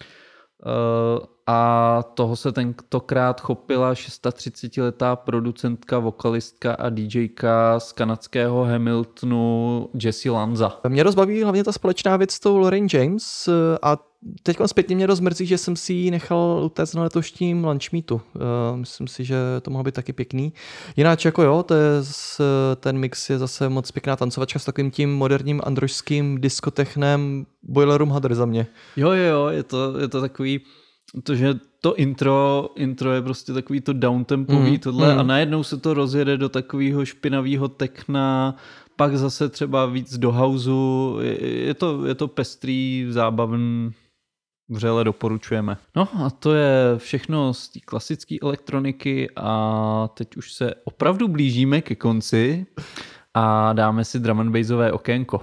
Eh, 0.65 1.25
a 1.47 2.03
toho 2.13 2.35
se 2.35 2.51
tentokrát 2.51 3.41
chopila 3.41 3.93
36-letá 3.93 5.15
producentka, 5.15 5.99
vokalistka 5.99 6.73
a 6.73 6.89
DJka 6.89 7.79
z 7.79 7.91
kanadského 7.91 8.63
Hamiltonu 8.63 9.89
Jessie 10.03 10.31
Lanza. 10.31 10.79
Mě 10.87 11.03
rozbaví 11.03 11.43
hlavně 11.43 11.63
ta 11.63 11.71
společná 11.71 12.17
věc 12.17 12.31
s 12.31 12.39
tou 12.39 12.57
Lorraine 12.57 12.87
James 12.93 13.47
eh, 13.47 13.77
a 13.81 13.97
teď 14.43 14.57
zpětně 14.65 14.95
mě 14.95 15.05
rozmrzí, 15.05 15.45
že 15.45 15.57
jsem 15.57 15.75
si 15.75 15.93
ji 15.93 16.11
nechal 16.11 16.61
utéct 16.65 16.95
na 16.95 17.03
letošním 17.03 17.65
lunch 17.65 17.91
meetu. 17.91 18.15
Uh, 18.15 18.77
myslím 18.77 19.07
si, 19.07 19.25
že 19.25 19.35
to 19.61 19.71
mohlo 19.71 19.83
být 19.83 19.95
taky 19.95 20.13
pěkný. 20.13 20.53
Jináč 20.95 21.25
jako 21.25 21.43
jo, 21.43 21.63
to 21.63 21.73
je 21.73 22.03
z, 22.03 22.41
ten 22.75 22.97
mix 22.97 23.29
je 23.29 23.37
zase 23.37 23.69
moc 23.69 23.91
pěkná 23.91 24.15
tancovačka 24.15 24.59
s 24.59 24.65
takovým 24.65 24.91
tím 24.91 25.13
moderním 25.15 25.61
androžským 25.63 26.41
diskotechnem 26.41 27.45
Boiler 27.63 27.97
Room 27.97 28.11
Hadr 28.11 28.35
za 28.35 28.45
mě. 28.45 28.67
Jo, 28.95 29.11
jo, 29.11 29.23
jo, 29.23 29.47
je 29.47 29.63
to, 29.63 29.99
je 29.99 30.07
to 30.07 30.21
takový, 30.21 30.61
to, 31.23 31.35
že 31.35 31.55
to 31.81 31.95
intro, 31.95 32.69
intro 32.75 33.11
je 33.11 33.21
prostě 33.21 33.53
takový 33.53 33.81
to 33.81 33.93
downtempový 33.93 34.71
Mm, 34.71 34.79
tohle 34.79 35.13
mm. 35.13 35.19
a 35.19 35.23
najednou 35.23 35.63
se 35.63 35.77
to 35.77 35.93
rozjede 35.93 36.37
do 36.37 36.49
takového 36.49 37.05
špinavého 37.05 37.67
tekna, 37.67 38.55
pak 38.95 39.17
zase 39.17 39.49
třeba 39.49 39.85
víc 39.85 40.17
do 40.17 40.31
houseu, 40.31 41.19
je, 41.21 41.65
je, 41.65 41.73
to, 41.73 42.05
je 42.05 42.15
to 42.15 42.27
pestrý, 42.27 43.07
zábavný, 43.09 43.91
vřele 44.69 45.03
doporučujeme. 45.03 45.77
No 45.95 46.07
a 46.25 46.29
to 46.29 46.53
je 46.53 46.93
všechno 46.97 47.53
z 47.53 47.69
té 47.69 47.79
klasické 47.79 48.35
elektroniky 48.41 49.29
a 49.35 50.09
teď 50.13 50.37
už 50.37 50.53
se 50.53 50.73
opravdu 50.83 51.27
blížíme 51.27 51.81
ke 51.81 51.95
konci 51.95 52.65
a 53.33 53.73
dáme 53.73 54.05
si 54.05 54.19
drum 54.19 54.39
and 54.39 54.51
bassové 54.51 54.91
okénko. 54.91 55.41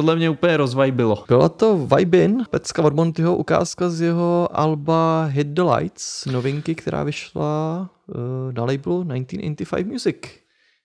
Tohle 0.00 0.16
mě 0.16 0.30
úplně 0.30 0.56
rozvajbilo. 0.56 1.24
Byla 1.28 1.48
to 1.48 1.86
Vibin, 1.96 2.44
pecka 2.50 2.82
od 2.82 2.94
Montyho, 2.94 3.36
ukázka 3.36 3.90
z 3.90 4.00
jeho 4.00 4.48
alba 4.52 5.24
Hit 5.24 5.46
the 5.46 5.62
Lights, 5.62 6.26
novinky, 6.26 6.74
která 6.74 7.04
vyšla 7.04 7.90
uh, 8.06 8.16
na 8.52 8.64
labelu 8.64 9.04
1985 9.04 9.86
Music. 9.86 10.16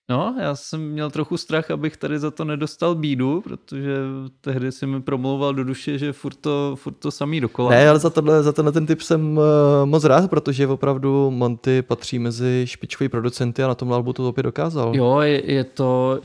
No, 0.10 0.36
já 0.40 0.56
jsem 0.56 0.92
měl 0.92 1.12
trochu 1.12 1.38
strach, 1.38 1.72
abych 1.72 1.98
tady 1.98 2.20
za 2.20 2.32
to 2.32 2.46
nedostal 2.46 2.96
bídu, 2.96 3.42
protože 3.42 3.98
tehdy 4.42 4.72
si 4.72 4.88
mi 4.88 5.02
promlouval 5.02 5.54
do 5.54 5.64
duše, 5.64 5.98
že 5.98 6.14
furt 6.14 6.36
to, 6.36 6.76
furt 6.76 6.94
to 6.94 7.12
samý 7.12 7.42
dokola. 7.42 7.70
Ne, 7.70 7.90
ale 7.90 8.00
za, 8.00 8.10
tohle, 8.10 8.44
za 8.44 8.52
tenhle 8.52 8.72
ten 8.72 8.86
typ 8.86 9.02
jsem 9.02 9.38
uh, 9.38 9.44
moc 9.86 10.04
rád, 10.04 10.30
protože 10.30 10.68
opravdu 10.68 11.32
Monty 11.32 11.82
patří 11.82 12.20
mezi 12.20 12.64
špičkový 12.66 13.10
producenty 13.10 13.64
a 13.64 13.68
na 13.68 13.76
tom 13.76 13.94
albu 13.94 14.14
to 14.14 14.30
opět 14.30 14.44
dokázal. 14.44 14.96
Jo, 14.96 15.20
je, 15.20 15.52
je 15.52 15.64
to 15.64 16.20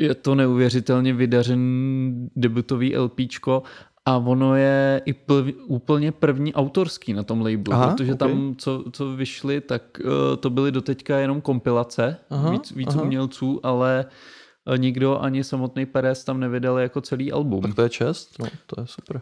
je 0.00 0.14
to 0.14 0.34
neuvěřitelně 0.34 1.12
vydařený 1.12 2.28
debutový 2.36 2.96
LPčko 2.96 3.62
a 4.06 4.16
ono 4.16 4.56
je 4.56 5.02
i 5.04 5.12
plv, 5.12 5.54
úplně 5.66 6.12
první 6.12 6.54
autorský 6.54 7.12
na 7.12 7.22
tom 7.22 7.40
labelu, 7.40 7.72
Aha, 7.72 7.88
protože 7.88 8.12
ok. 8.12 8.18
tam, 8.18 8.54
co, 8.58 8.84
co 8.92 9.12
vyšly, 9.12 9.60
tak 9.60 9.82
uh, 10.04 10.10
to 10.36 10.50
byly 10.50 10.72
doteďka 10.72 11.18
jenom 11.18 11.40
kompilace, 11.40 12.16
Aha, 12.30 12.50
víc, 12.50 12.72
víc 12.72 12.94
aha. 12.94 13.02
umělců, 13.02 13.60
ale 13.62 14.04
eh, 14.08 14.39
nikdo 14.76 15.18
ani 15.20 15.44
samotný 15.44 15.86
Perez 15.86 16.24
tam 16.24 16.40
nevydal 16.40 16.78
jako 16.78 17.00
celý 17.00 17.32
album. 17.32 17.62
Tak 17.62 17.74
to 17.74 17.82
je 17.82 17.88
čest, 17.88 18.38
no, 18.38 18.46
to 18.66 18.80
je 18.80 18.86
super. 18.86 19.20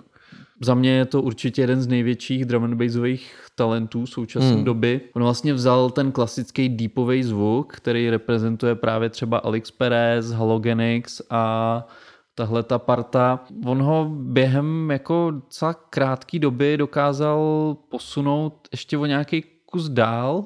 Za 0.61 0.75
mě 0.75 0.91
je 0.91 1.05
to 1.05 1.23
určitě 1.23 1.63
jeden 1.63 1.83
z 1.83 1.87
největších 1.87 2.45
drum 2.45 2.65
and 2.65 2.75
bassových 2.75 3.47
talentů 3.55 4.07
současné 4.07 4.55
Hmm. 4.55 4.65
doby. 4.65 5.01
On 5.15 5.23
vlastně 5.23 5.55
vzal 5.55 5.91
ten 5.91 6.13
klasický 6.13 6.69
deepový 6.69 7.23
zvuk, 7.23 7.73
který 7.77 8.11
reprezentuje 8.11 8.75
právě 8.75 9.09
třeba 9.11 9.39
Alex 9.39 9.71
Perez, 9.71 10.31
Halogenix 10.31 11.23
a 11.31 11.87
tahle 12.35 12.63
ta 12.63 12.79
parta. 12.79 13.41
On 13.67 13.83
ho 13.83 14.11
během 14.15 14.91
jako 14.91 15.31
docela 15.31 15.75
krátké 15.75 16.39
doby 16.39 16.77
dokázal 16.77 17.77
posunout 17.89 18.69
ještě 18.73 18.99
o 18.99 19.07
nějaký 19.07 19.45
kus 19.67 19.89
dál, 19.89 20.45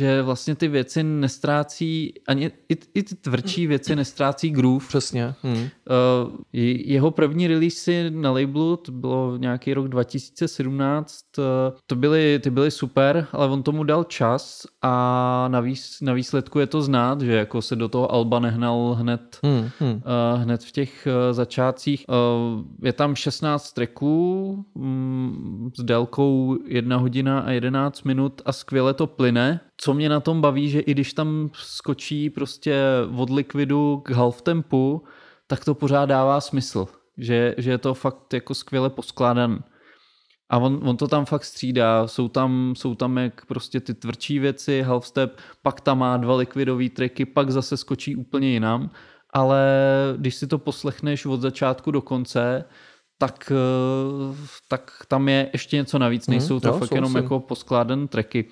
že 0.00 0.22
vlastně 0.22 0.54
ty 0.54 0.68
věci 0.68 1.02
nestrácí, 1.02 2.14
ani 2.28 2.50
i, 2.68 2.76
i 2.94 3.02
ty 3.02 3.14
tvrdší 3.14 3.66
věci 3.66 3.96
nestrácí 3.96 4.50
groove. 4.50 4.86
Přesně. 4.88 5.34
Hmm. 5.42 5.68
Jeho 6.52 7.10
první 7.10 7.46
release 7.46 8.10
na 8.10 8.30
labelu, 8.30 8.76
to 8.76 8.92
bylo 8.92 9.36
nějaký 9.36 9.74
rok 9.74 9.88
2017, 9.88 11.24
uh, 11.38 11.44
to 11.86 11.96
byly, 11.96 12.40
ty 12.42 12.50
byly 12.50 12.70
super, 12.70 13.26
ale 13.32 13.48
on 13.48 13.62
tomu 13.62 13.84
dal 13.84 14.04
čas 14.04 14.66
a 14.82 15.48
na, 15.48 15.60
výs, 15.60 16.00
na 16.00 16.12
výsledku 16.12 16.58
je 16.58 16.66
to 16.66 16.82
znát, 16.82 17.20
že 17.20 17.32
jako 17.32 17.62
se 17.62 17.76
do 17.76 17.88
toho 17.88 18.12
Alba 18.12 18.38
nehnal 18.38 18.96
hned, 18.98 19.38
Hmm. 19.44 19.70
Hmm. 19.80 20.02
hned 20.36 20.64
v 20.64 20.72
těch 20.72 21.08
začátcích. 21.32 22.04
Je 22.82 22.92
tam 22.92 23.14
16 23.14 23.72
tracků 23.72 24.64
mm, 24.74 25.70
s 25.76 25.82
délkou 25.82 26.58
1 26.66 26.96
hodina 26.96 27.40
a 27.40 27.50
11 27.50 28.02
minut 28.02 28.42
a 28.44 28.52
skvěle 28.52 28.94
to 28.94 29.06
plyne. 29.06 29.60
Co 29.82 29.94
mě 29.94 30.08
na 30.08 30.20
tom 30.20 30.40
baví, 30.40 30.68
že 30.70 30.80
i 30.80 30.92
když 30.92 31.12
tam 31.12 31.50
skočí 31.52 32.30
prostě 32.30 32.82
od 33.16 33.30
likvidu 33.30 34.02
k 34.04 34.10
half 34.10 34.42
tempu, 34.42 35.04
tak 35.46 35.64
to 35.64 35.74
pořád 35.74 36.06
dává 36.06 36.40
smysl. 36.40 36.86
Že, 37.18 37.54
že 37.58 37.70
je 37.70 37.78
to 37.78 37.94
fakt 37.94 38.34
jako 38.34 38.54
skvěle 38.54 38.90
poskládan. 38.90 39.58
A 40.50 40.58
on, 40.58 40.80
on 40.82 40.96
to 40.96 41.08
tam 41.08 41.24
fakt 41.24 41.44
střídá, 41.44 42.06
jsou 42.06 42.28
tam, 42.28 42.74
jsou 42.76 42.94
tam 42.94 43.16
jak 43.16 43.46
prostě 43.46 43.80
ty 43.80 43.94
tvrdší 43.94 44.38
věci, 44.38 44.82
half 44.82 45.06
step, 45.06 45.38
pak 45.62 45.80
tam 45.80 45.98
má 45.98 46.16
dva 46.16 46.36
likvidové 46.36 46.88
tracky, 46.88 47.24
pak 47.24 47.50
zase 47.50 47.76
skočí 47.76 48.16
úplně 48.16 48.48
jinam, 48.48 48.90
ale 49.32 49.64
když 50.16 50.34
si 50.34 50.46
to 50.46 50.58
poslechneš 50.58 51.26
od 51.26 51.40
začátku 51.40 51.90
do 51.90 52.02
konce, 52.02 52.64
tak, 53.18 53.52
eh, 53.52 54.36
tak 54.68 54.92
tam 55.08 55.28
je 55.28 55.50
ještě 55.52 55.76
něco 55.76 55.98
navíc, 55.98 56.26
Mhm, 56.26 56.38
nejsou 56.38 56.60
to 56.60 56.68
jo, 56.68 56.78
fakt 56.78 56.94
jenom 56.94 57.16
jako 57.16 57.40
poskládané 57.40 58.08
tracky. 58.08 58.48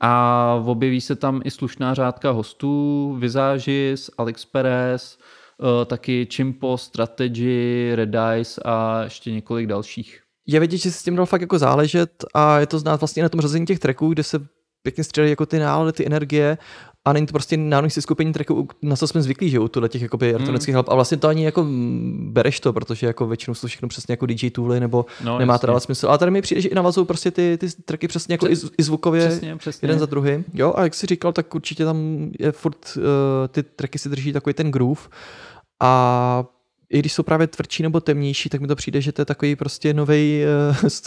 A 0.00 0.62
objeví 0.66 1.00
se 1.00 1.16
tam 1.16 1.40
i 1.44 1.50
slušná 1.50 1.94
řádka 1.94 2.30
hostů, 2.30 3.16
Visagis, 3.18 4.10
Alex 4.18 4.44
Perez, 4.44 5.18
eh, 5.18 5.84
taky 5.84 6.28
Chimpo, 6.32 6.78
Strategy, 6.78 7.92
Red 7.94 8.14
Eyes 8.14 8.58
a 8.64 9.02
ještě 9.02 9.32
několik 9.32 9.66
dalších. 9.66 10.20
Je 10.46 10.60
vidět, 10.60 10.76
že 10.76 10.90
si 10.90 10.98
s 10.98 11.02
tím 11.02 11.16
dal 11.16 11.26
fakt 11.26 11.40
jako 11.40 11.58
záležet 11.58 12.24
a 12.34 12.58
je 12.58 12.66
to 12.66 12.78
znát 12.78 13.00
vlastně 13.00 13.22
na 13.22 13.28
tom 13.28 13.40
řazení 13.40 13.66
těch 13.66 13.78
tracků, 13.78 14.08
kde 14.08 14.22
se 14.22 14.46
pěkně 14.82 15.04
střídají 15.04 15.30
jako 15.30 15.46
ty 15.46 15.58
nálady, 15.58 15.92
ty 15.92 16.06
energie 16.06 16.58
a 17.06 17.12
není 17.12 17.26
to 17.26 17.32
prostě 17.32 17.58
si 17.88 18.02
skupení 18.02 18.32
tracků, 18.32 18.68
na 18.82 18.96
co 18.96 19.06
jsme 19.06 19.22
zvyklí, 19.22 19.50
že 19.50 19.58
u 19.58 19.68
těch 19.88 20.02
jakoby 20.02 20.30
elektronických 20.34 20.74
help. 20.74 20.88
A 20.88 20.94
vlastně 20.94 21.16
to 21.16 21.28
ani 21.28 21.44
jako 21.44 21.66
bereš 22.18 22.60
to, 22.60 22.72
protože 22.72 23.06
jako 23.06 23.26
většinou 23.26 23.54
jsou 23.54 23.66
všechno 23.66 23.88
přesně 23.88 24.12
jako 24.12 24.26
DJ 24.26 24.50
tooly 24.50 24.80
nebo 24.80 25.06
No, 25.24 25.38
nemá 25.38 25.58
to 25.58 25.66
dávat 25.66 25.80
smysl. 25.80 26.08
Ale 26.08 26.18
tady 26.18 26.30
mi 26.30 26.42
přijde, 26.42 26.60
že 26.60 26.68
i 26.68 26.74
navazují 26.74 27.06
prostě 27.06 27.30
ty, 27.30 27.58
ty 27.60 27.66
tracky 27.84 28.08
přesně 28.08 28.34
jako 28.34 28.48
i, 28.48 28.56
z- 28.56 28.70
i 28.78 28.82
zvukově 28.82 29.28
Přesně, 29.28 29.56
přesně. 29.56 29.86
jeden 29.86 29.98
za 29.98 30.06
druhým. 30.06 30.44
Jo, 30.54 30.72
a 30.76 30.82
jak 30.82 30.94
jsi 30.94 31.06
říkal, 31.06 31.32
tak 31.32 31.54
určitě 31.54 31.84
tam 31.84 32.30
je 32.38 32.52
furt, 32.52 32.96
uh, 32.96 33.02
ty 33.48 33.62
tracky 33.62 33.98
si 33.98 34.08
drží 34.08 34.32
takový 34.32 34.54
ten 34.54 34.70
groove 34.70 35.00
a 35.82 36.44
i 36.90 36.98
když 36.98 37.12
jsou 37.12 37.22
právě 37.22 37.46
tvrdší 37.46 37.82
nebo 37.82 38.00
temnější, 38.00 38.48
tak 38.48 38.60
mi 38.60 38.66
to 38.66 38.76
přijde, 38.76 39.00
že 39.00 39.12
to 39.12 39.20
je 39.22 39.26
takový 39.26 39.56
prostě 39.56 39.94
nový 39.94 40.42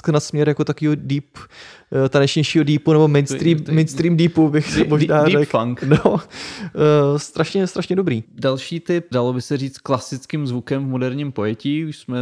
uh, 0.08 0.12
na 0.14 0.20
směr 0.20 0.48
jako 0.48 0.64
takového 0.66 0.96
deep, 0.96 1.26
uh, 1.38 2.08
tanečnějšího 2.10 2.64
deepu 2.64 2.94
nebo 2.94 3.08
mainstream, 3.08 3.58
To- 3.58 3.64
to- 3.64 3.72
mainstream 3.72 4.18
deepu 4.18 4.50
bych 4.50 4.78
Deep- 4.78 4.88
možná 4.90 5.24
deep 5.24 5.40
řekl. 5.40 5.58
funk. 5.60 5.84
No, 5.84 6.12
uh, 6.14 6.20
strašně, 7.18 7.68
strašně 7.68 7.96
dobrý. 7.96 8.24
Další 8.34 8.80
typ, 8.80 9.06
dalo 9.12 9.34
by 9.34 9.42
se 9.42 9.58
říct 9.58 9.78
klasickým 9.78 10.48
zvukem 10.48 10.86
v 10.86 10.88
moderním 10.88 11.32
pojetí, 11.32 11.86
už 11.86 11.98
jsme 11.98 12.18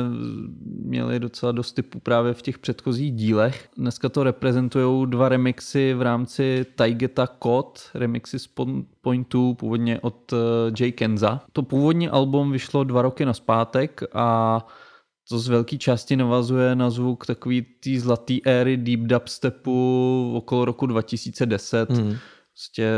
měli 0.83 1.19
docela 1.19 1.51
dost 1.51 1.71
typů 1.71 1.99
právě 1.99 2.33
v 2.33 2.41
těch 2.41 2.59
předchozích 2.59 3.11
dílech. 3.13 3.67
Dneska 3.77 4.09
to 4.09 4.23
reprezentují 4.23 5.09
dva 5.09 5.29
remixy 5.29 5.93
v 5.93 6.01
rámci 6.01 6.65
Taigeta 6.75 7.27
Code, 7.43 7.79
remixy 7.93 8.39
z 8.39 8.47
Pon- 8.57 8.83
Pointu, 9.05 9.53
původně 9.53 9.99
od 9.99 10.33
eh, 10.33 10.37
Jay 10.79 10.91
Kenza. 10.91 11.41
To 11.53 11.63
původní 11.63 12.09
album 12.09 12.51
vyšlo 12.51 12.83
dva 12.83 13.01
roky 13.01 13.25
naspátek 13.25 14.01
a 14.13 14.67
to 15.29 15.39
z 15.39 15.47
velké 15.47 15.77
části 15.77 16.15
navazuje 16.15 16.75
na 16.75 16.89
zvuk 16.89 17.25
takový 17.25 17.61
té 17.61 17.99
zlatý 17.99 18.47
éry 18.47 18.77
deep 18.77 18.99
dubstepu 18.99 20.33
okolo 20.35 20.65
roku 20.65 20.85
2010. 20.85 21.91
Hmm. 21.91 22.17
Prostě 22.53 22.91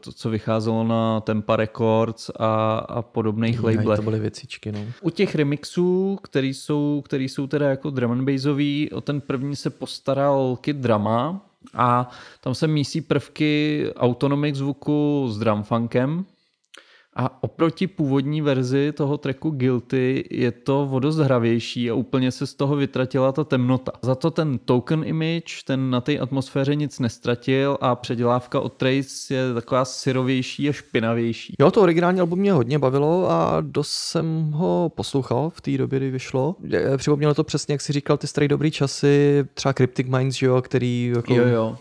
to, 0.00 0.12
co 0.12 0.30
vycházelo 0.30 0.84
na 0.84 1.20
Tempa 1.20 1.56
Records 1.56 2.30
a, 2.38 2.78
a 2.78 3.02
podobných 3.02 3.62
labelech. 3.62 3.96
To 3.96 4.02
byly 4.02 4.18
věcičky, 4.18 4.72
no. 4.72 4.80
U 5.00 5.10
těch 5.10 5.34
remixů, 5.34 6.18
který 6.22 6.54
jsou, 6.54 7.02
který 7.04 7.28
jsou 7.28 7.46
teda 7.46 7.70
jako 7.70 7.90
drum 7.90 8.12
and 8.12 8.24
bassový, 8.24 8.90
o 8.90 9.00
ten 9.00 9.20
první 9.20 9.56
se 9.56 9.70
postaral 9.70 10.56
Kid 10.60 10.76
Drama 10.76 11.49
a 11.74 12.10
tam 12.40 12.54
se 12.54 12.66
mísí 12.66 13.00
prvky 13.00 13.84
autonomic 13.96 14.56
zvuku 14.56 15.26
s 15.28 15.38
drumfunkem 15.38 16.24
a 17.16 17.42
oproti 17.42 17.86
původní 17.86 18.40
verzi 18.42 18.92
toho 18.96 19.18
tracku 19.18 19.50
Guilty 19.50 20.24
je 20.30 20.50
to 20.52 20.88
o 20.92 21.00
dost 21.00 21.16
hravější 21.18 21.90
a 21.90 21.94
úplně 21.94 22.30
se 22.32 22.46
z 22.46 22.54
toho 22.54 22.76
vytratila 22.76 23.32
ta 23.32 23.44
temnota. 23.44 23.92
Za 24.02 24.14
to 24.14 24.30
ten 24.30 24.58
token 24.58 25.02
image, 25.06 25.62
ten 25.66 25.90
na 25.90 26.00
té 26.00 26.18
atmosféře 26.18 26.74
nic 26.74 26.98
nestratil 26.98 27.78
a 27.80 27.94
předělávka 27.96 28.60
od 28.60 28.72
Trace 28.72 29.34
je 29.34 29.54
taková 29.54 29.84
syrovější 29.84 30.68
a 30.68 30.72
špinavější. 30.72 31.54
Jo, 31.60 31.70
to 31.70 31.82
originální 31.82 32.20
album 32.20 32.38
mě 32.38 32.52
hodně 32.52 32.78
bavilo 32.78 33.30
a 33.30 33.56
dost 33.60 33.90
jsem 33.92 34.50
ho 34.50 34.92
poslouchal 34.94 35.50
v 35.50 35.60
té 35.60 35.78
době, 35.78 35.98
kdy 35.98 36.10
vyšlo. 36.10 36.56
Je- 36.64 36.96
Připomnělo 36.96 37.34
to 37.34 37.44
přesně, 37.44 37.72
jak 37.74 37.80
jsi 37.80 37.92
říkal, 37.92 38.16
ty 38.16 38.26
staré 38.26 38.48
dobrý 38.48 38.70
časy, 38.70 39.44
třeba 39.54 39.72
Cryptic 39.72 40.06
Minds, 40.08 40.42
jo, 40.42 40.62
který 40.62 41.12
jako, 41.16 41.34
Jo, 41.34 41.46
jo. 41.48 41.76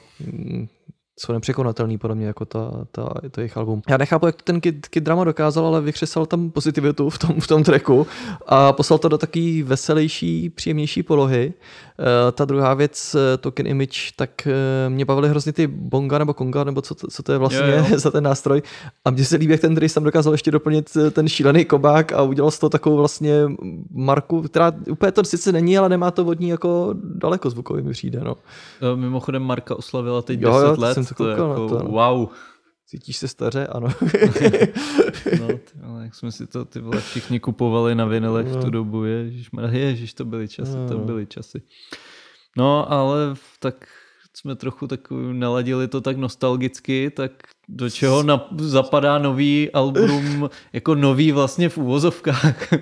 Jsou 1.20 1.34
nepřekonatelný 1.34 1.98
podle 1.98 2.16
mě 2.16 2.28
jako 2.28 2.46
ta, 2.46 2.72
ta, 2.91 3.14
to 3.32 3.41
jejich 3.41 3.58
album. 3.58 3.82
Já 3.90 3.98
nechápu, 3.98 4.26
jak 4.26 4.36
to 4.36 4.44
ten 4.44 4.62
Kid, 4.62 4.88
Kid 4.88 5.04
Drama 5.04 5.24
dokázal, 5.24 5.66
ale 5.66 5.82
vykřesal 5.82 6.26
tam 6.26 6.52
pozitivitu 6.52 7.10
v 7.10 7.18
tom, 7.18 7.41
v 7.41 7.48
tom 7.48 7.64
tracku 7.64 8.08
a 8.48 8.74
poslal 8.74 8.98
to 8.98 9.10
do 9.10 9.18
taký 9.18 9.64
veselější, 9.64 10.50
příjemnější 10.50 11.04
polohy. 11.04 11.54
Uh, 12.00 12.32
ta 12.32 12.46
druhá 12.46 12.74
věc, 12.74 13.16
eh, 13.16 13.38
Token 13.38 13.68
Image, 13.68 14.12
tak 14.16 14.30
uh, 14.46 14.94
mě 14.94 15.06
bavily 15.06 15.30
hrozně 15.30 15.54
ty 15.54 15.68
bonga 15.68 16.18
nebo 16.18 16.34
konga, 16.34 16.64
nebo 16.64 16.82
co 16.82 16.96
to, 16.96 17.08
co 17.08 17.24
to 17.24 17.32
je 17.32 17.38
vlastně 17.38 17.60
Jo, 17.60 17.86
jo. 17.92 18.00
za 18.00 18.12
ten 18.12 18.24
nástroj. 18.24 18.62
A 19.06 19.12
mně 19.12 19.26
se 19.26 19.36
líbí, 19.36 19.52
jak 19.52 19.62
ten 19.62 19.76
Dries 19.76 19.94
tam 19.94 20.04
dokázal 20.04 20.34
ještě 20.34 20.52
doplnit 20.52 20.98
eh, 21.08 21.12
ten 21.12 21.28
šílený 21.28 21.66
kobák 21.66 22.12
a 22.14 22.22
udělal 22.22 22.52
z 22.52 22.60
toho 22.60 22.70
takovou 22.70 22.98
vlastně 22.98 23.34
marku, 23.92 24.42
která 24.42 24.72
úplně 24.90 25.12
to 25.12 25.24
sice 25.24 25.52
není, 25.52 25.78
ale 25.78 25.90
nemá 25.90 26.12
to 26.12 26.24
vodní 26.24 26.50
jako 26.50 26.94
daleko 27.04 27.50
zvukově 27.50 27.84
mi 27.84 27.92
přijde. 27.92 28.20
No. 28.24 28.36
E, 28.94 28.96
Mimochodem 28.96 29.44
Marka 29.44 29.76
oslavila 29.76 30.22
teď 30.22 30.42
Jo, 30.42 30.50
10 30.54 30.66
jo, 30.68 30.76
to 30.76 30.82
let. 30.82 30.94
jsem 30.94 31.06
se 31.06 31.16
to 31.16 31.24
na 31.24 31.30
jako, 31.30 31.70
to, 31.70 31.84
no. 31.84 31.90
wow. 31.92 32.28
Cítíš 32.90 33.18
se 33.18 33.28
staře? 33.28 33.68
Ano. 33.68 33.88
No, 35.40 35.48
ty, 35.48 35.80
ale 35.84 36.03
jak 36.03 36.16
jsme 36.16 36.32
si 36.32 36.48
to 36.48 36.66
ty 36.66 36.80
vole 36.80 37.02
všichni 37.02 37.40
kupovali 37.40 37.95
na 37.95 38.06
vinilech 38.06 38.48
v 38.48 38.56
tu 38.56 38.64
No. 38.66 38.70
dobu, 38.70 39.03
ježiš, 39.03 39.49
ježiš, 39.72 40.14
to 40.14 40.26
byly 40.26 40.48
časy, 40.48 40.72
to 40.88 40.94
No. 40.94 41.06
byly 41.06 41.26
časy. 41.26 41.61
No, 42.57 42.91
ale 42.91 43.18
tak 43.60 43.88
jsme 44.38 44.56
trochu 44.56 44.88
takový 44.88 45.40
naladili 45.40 45.88
to 45.88 46.02
tak 46.02 46.18
nostalgicky, 46.18 47.10
tak 47.16 47.32
do 47.70 47.90
čeho 47.90 48.24
na, 48.24 48.48
zapadá 48.57 49.18
nový 49.18 49.72
album, 49.72 50.49
jako 50.74 50.95
nový 50.95 51.32
vlastně 51.32 51.70
v 51.70 51.78
úvozovkách. 51.78 52.74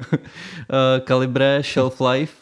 Eh, 0.70 1.02
Calibre 1.08 1.64
Shelf 1.64 2.02
Life, 2.02 2.34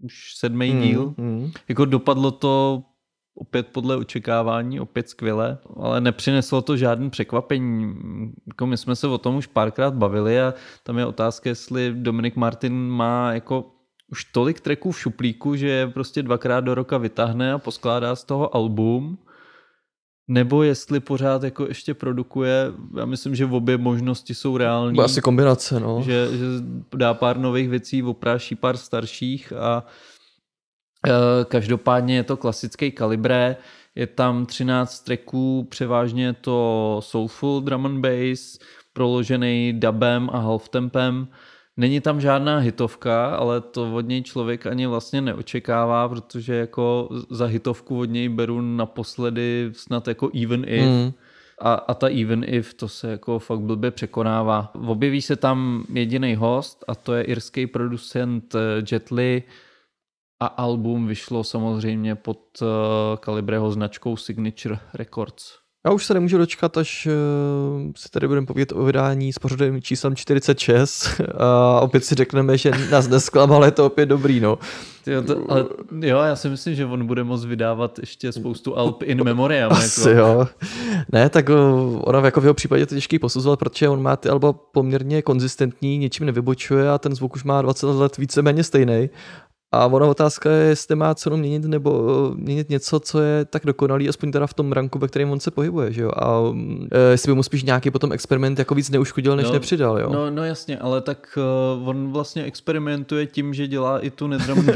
už 0.00 0.14
sedmý 0.36 0.74
Mm, 0.74 0.80
díl. 0.82 1.14
mm. 1.16 1.50
Jako 1.68 1.84
dopadlo 1.84 2.30
to 2.30 2.82
opět 3.38 3.66
podle 3.66 3.96
očekávání, 3.96 4.80
opět 4.80 5.08
skvěle, 5.08 5.58
ale 5.76 6.00
nepřineslo 6.00 6.62
to 6.62 6.76
žádný 6.76 7.10
překvapení. 7.10 7.94
Jako 8.46 8.66
my 8.66 8.76
jsme 8.76 8.96
se 8.96 9.06
o 9.06 9.18
tom 9.18 9.36
už 9.36 9.46
párkrát 9.46 9.94
bavili 9.94 10.40
a 10.40 10.54
tam 10.82 10.98
je 10.98 11.06
otázka, 11.06 11.48
jestli 11.48 11.94
Dominik 11.94 12.36
Martin 12.36 12.88
má 12.88 13.32
jako 13.32 13.70
už 14.12 14.24
tolik 14.24 14.60
tracků 14.60 14.92
v 14.92 15.00
šuplíku, 15.00 15.56
že 15.56 15.68
je 15.68 15.86
prostě 15.86 16.22
dvakrát 16.22 16.60
do 16.60 16.74
roka 16.74 16.98
vytáhne 16.98 17.52
a 17.52 17.58
poskládá 17.58 18.16
z 18.16 18.24
toho 18.24 18.56
album, 18.56 19.18
nebo 20.28 20.62
jestli 20.62 21.00
pořád 21.00 21.42
jako 21.42 21.66
ještě 21.66 21.94
produkuje, 21.94 22.72
já 22.98 23.04
myslím, 23.04 23.34
že 23.34 23.44
obě 23.44 23.78
možnosti 23.78 24.34
jsou 24.34 24.56
reální 24.56 24.98
asi 24.98 25.20
kombinace, 25.20 25.80
no. 25.80 26.02
že, 26.04 26.28
že 26.32 26.44
dá 26.96 27.14
pár 27.14 27.38
nových 27.38 27.68
věcí, 27.68 28.02
opráší 28.02 28.54
pár 28.54 28.76
starších 28.76 29.52
a 29.52 29.84
každopádně 31.44 32.16
je 32.16 32.22
to 32.22 32.36
klasický 32.36 32.90
kalibré, 32.90 33.56
je 33.94 34.06
tam 34.06 34.46
13 34.46 35.00
tracků, 35.00 35.66
převážně 35.70 36.24
je 36.24 36.32
to 36.32 37.00
soulful 37.04 37.60
drum 37.60 37.86
and 37.86 38.00
bass, 38.00 38.58
proložený 38.92 39.72
dubem 39.72 40.30
a 40.32 40.38
half 40.38 40.68
tempem. 40.68 41.28
Není 41.76 42.00
tam 42.00 42.20
žádná 42.20 42.58
hitovka, 42.58 43.36
ale 43.36 43.60
to 43.60 43.94
od 43.94 44.00
něj 44.00 44.22
člověk 44.22 44.66
ani 44.66 44.86
vlastně 44.86 45.20
neočekává, 45.20 46.08
protože 46.08 46.54
jako 46.54 47.08
za 47.30 47.46
hitovku 47.46 47.98
od 47.98 48.04
něj 48.04 48.28
beru 48.28 48.60
naposledy 48.60 49.70
snad 49.72 50.08
jako 50.08 50.30
Even 50.42 50.64
If. 50.68 50.82
Mm. 50.82 51.12
A, 51.60 51.74
a 51.74 51.94
ta 51.94 52.06
even 52.06 52.44
if, 52.46 52.74
to 52.74 52.88
se 52.88 53.10
jako 53.10 53.38
fakt 53.38 53.60
blbě 53.60 53.90
překonává. 53.90 54.70
Objeví 54.86 55.22
se 55.22 55.36
tam 55.36 55.84
jediný 55.92 56.34
host 56.34 56.84
a 56.88 56.94
to 56.94 57.14
je 57.14 57.22
irský 57.22 57.66
producent 57.66 58.54
eh, 58.54 58.82
Jet 58.92 59.10
Li 59.10 59.42
a 60.40 60.46
album 60.46 61.06
vyšlo 61.06 61.44
samozřejmě 61.44 62.14
pod 62.14 62.38
uh, 62.62 62.68
Kalibreho 63.20 63.70
značkou 63.70 64.16
Signature 64.16 64.78
Records. 64.94 65.44
Já 65.86 65.92
už 65.92 66.06
se 66.06 66.14
nemůžu 66.14 66.38
dočkat, 66.38 66.76
až 66.76 67.06
uh, 67.06 67.92
si 67.96 68.08
tady 68.10 68.28
budeme 68.28 68.46
povědět 68.46 68.72
o 68.72 68.84
vydání 68.84 69.32
s 69.32 69.38
pořadovým 69.38 69.82
číslem 69.82 70.16
46 70.16 71.20
a 71.38 71.80
opět 71.80 72.04
si 72.04 72.14
řekneme, 72.14 72.58
že 72.58 72.70
nás 72.90 73.08
nesklamal, 73.08 73.56
ale 73.56 73.66
je 73.66 73.70
to 73.70 73.86
opět 73.86 74.06
dobrý, 74.06 74.40
no. 74.40 74.58
Tyjo, 75.04 75.22
to, 75.22 75.50
ale, 75.50 75.66
jo, 76.00 76.18
já 76.18 76.36
si 76.36 76.48
myslím, 76.48 76.74
že 76.74 76.86
on 76.86 77.06
bude 77.06 77.24
moct 77.24 77.44
vydávat 77.44 77.98
ještě 77.98 78.32
spoustu 78.32 78.78
alp 78.78 79.02
in 79.02 79.24
memoriam. 79.24 79.72
Asi 79.72 80.10
jako. 80.10 80.20
jo. 80.20 80.46
Ne, 81.12 81.28
tak 81.28 81.48
uh, 81.48 81.54
ono 82.04 82.18
jako 82.24 82.40
v 82.40 82.44
jeho 82.44 82.54
případě 82.54 82.82
je 82.82 82.86
to 82.86 82.94
těžký 82.94 83.18
posuzovat, 83.18 83.58
protože 83.58 83.88
on 83.88 84.02
má 84.02 84.16
ty 84.16 84.28
alba 84.28 84.52
poměrně 84.52 85.22
konzistentní, 85.22 85.98
ničím 85.98 86.26
nevybočuje 86.26 86.90
a 86.90 86.98
ten 86.98 87.14
zvuk 87.14 87.36
už 87.36 87.44
má 87.44 87.62
20 87.62 87.86
let 87.86 88.16
víceméně 88.16 88.64
stejný. 88.64 89.10
A 89.72 89.86
ona 89.86 90.06
otázka 90.06 90.50
je, 90.50 90.68
jestli 90.68 90.96
má 90.96 91.14
cenu 91.14 91.36
měnit 91.36 91.64
nebo 91.64 91.90
uh, 92.00 92.36
měnit 92.36 92.68
něco, 92.68 93.00
co 93.00 93.20
je 93.20 93.44
tak 93.44 93.66
dokonalý, 93.66 94.08
aspoň 94.08 94.32
teda 94.32 94.46
v 94.46 94.54
tom 94.54 94.72
ranku, 94.72 94.98
ve 94.98 95.08
kterém 95.08 95.30
on 95.30 95.40
se 95.40 95.50
pohybuje, 95.50 95.92
že 95.92 96.02
jo. 96.02 96.10
A 96.16 96.40
uh, 96.40 96.56
jestli 97.10 97.32
by 97.32 97.36
mu 97.36 97.42
spíš 97.42 97.62
nějaký 97.62 97.90
potom 97.90 98.12
experiment 98.12 98.58
jako 98.58 98.74
víc 98.74 98.90
neuškodil, 98.90 99.36
než 99.36 99.46
No, 99.46 99.52
nepřidal, 99.52 99.98
jo. 99.98 100.10
No, 100.12 100.30
no 100.30 100.44
jasně, 100.44 100.78
ale 100.78 101.00
tak 101.00 101.38
uh, 101.78 101.88
on 101.88 102.12
vlastně 102.12 102.44
experimentuje 102.44 103.26
tím, 103.26 103.54
že 103.54 103.66
dělá 103.66 104.00
i 104.00 104.10
tu 104.10 104.30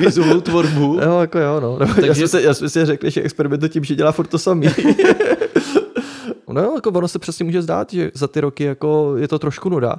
bassovou 0.04 0.40
tvorbu. 0.50 0.98
Jo, 1.02 1.20
jako 1.20 1.38
jo, 1.38 1.60
no. 1.60 1.78
Takže... 1.78 2.06
Já, 2.06 2.14
jsem 2.14 2.28
si, 2.28 2.42
já 2.42 2.54
si 2.54 2.84
řekl, 2.84 3.10
že 3.10 3.22
experimentuje 3.22 3.68
tím, 3.68 3.84
že 3.84 3.94
dělá 3.94 4.12
furt 4.12 4.26
to 4.26 4.38
samý. 4.38 4.68
no 6.48 6.72
jako 6.74 6.90
ono 6.90 7.08
se 7.08 7.18
přesně 7.18 7.44
může 7.44 7.62
zdát, 7.62 7.92
že 7.92 8.10
za 8.14 8.28
ty 8.28 8.40
roky 8.40 8.64
jako 8.64 9.14
je 9.16 9.28
to 9.28 9.38
trošku 9.38 9.68
nuda. 9.68 9.96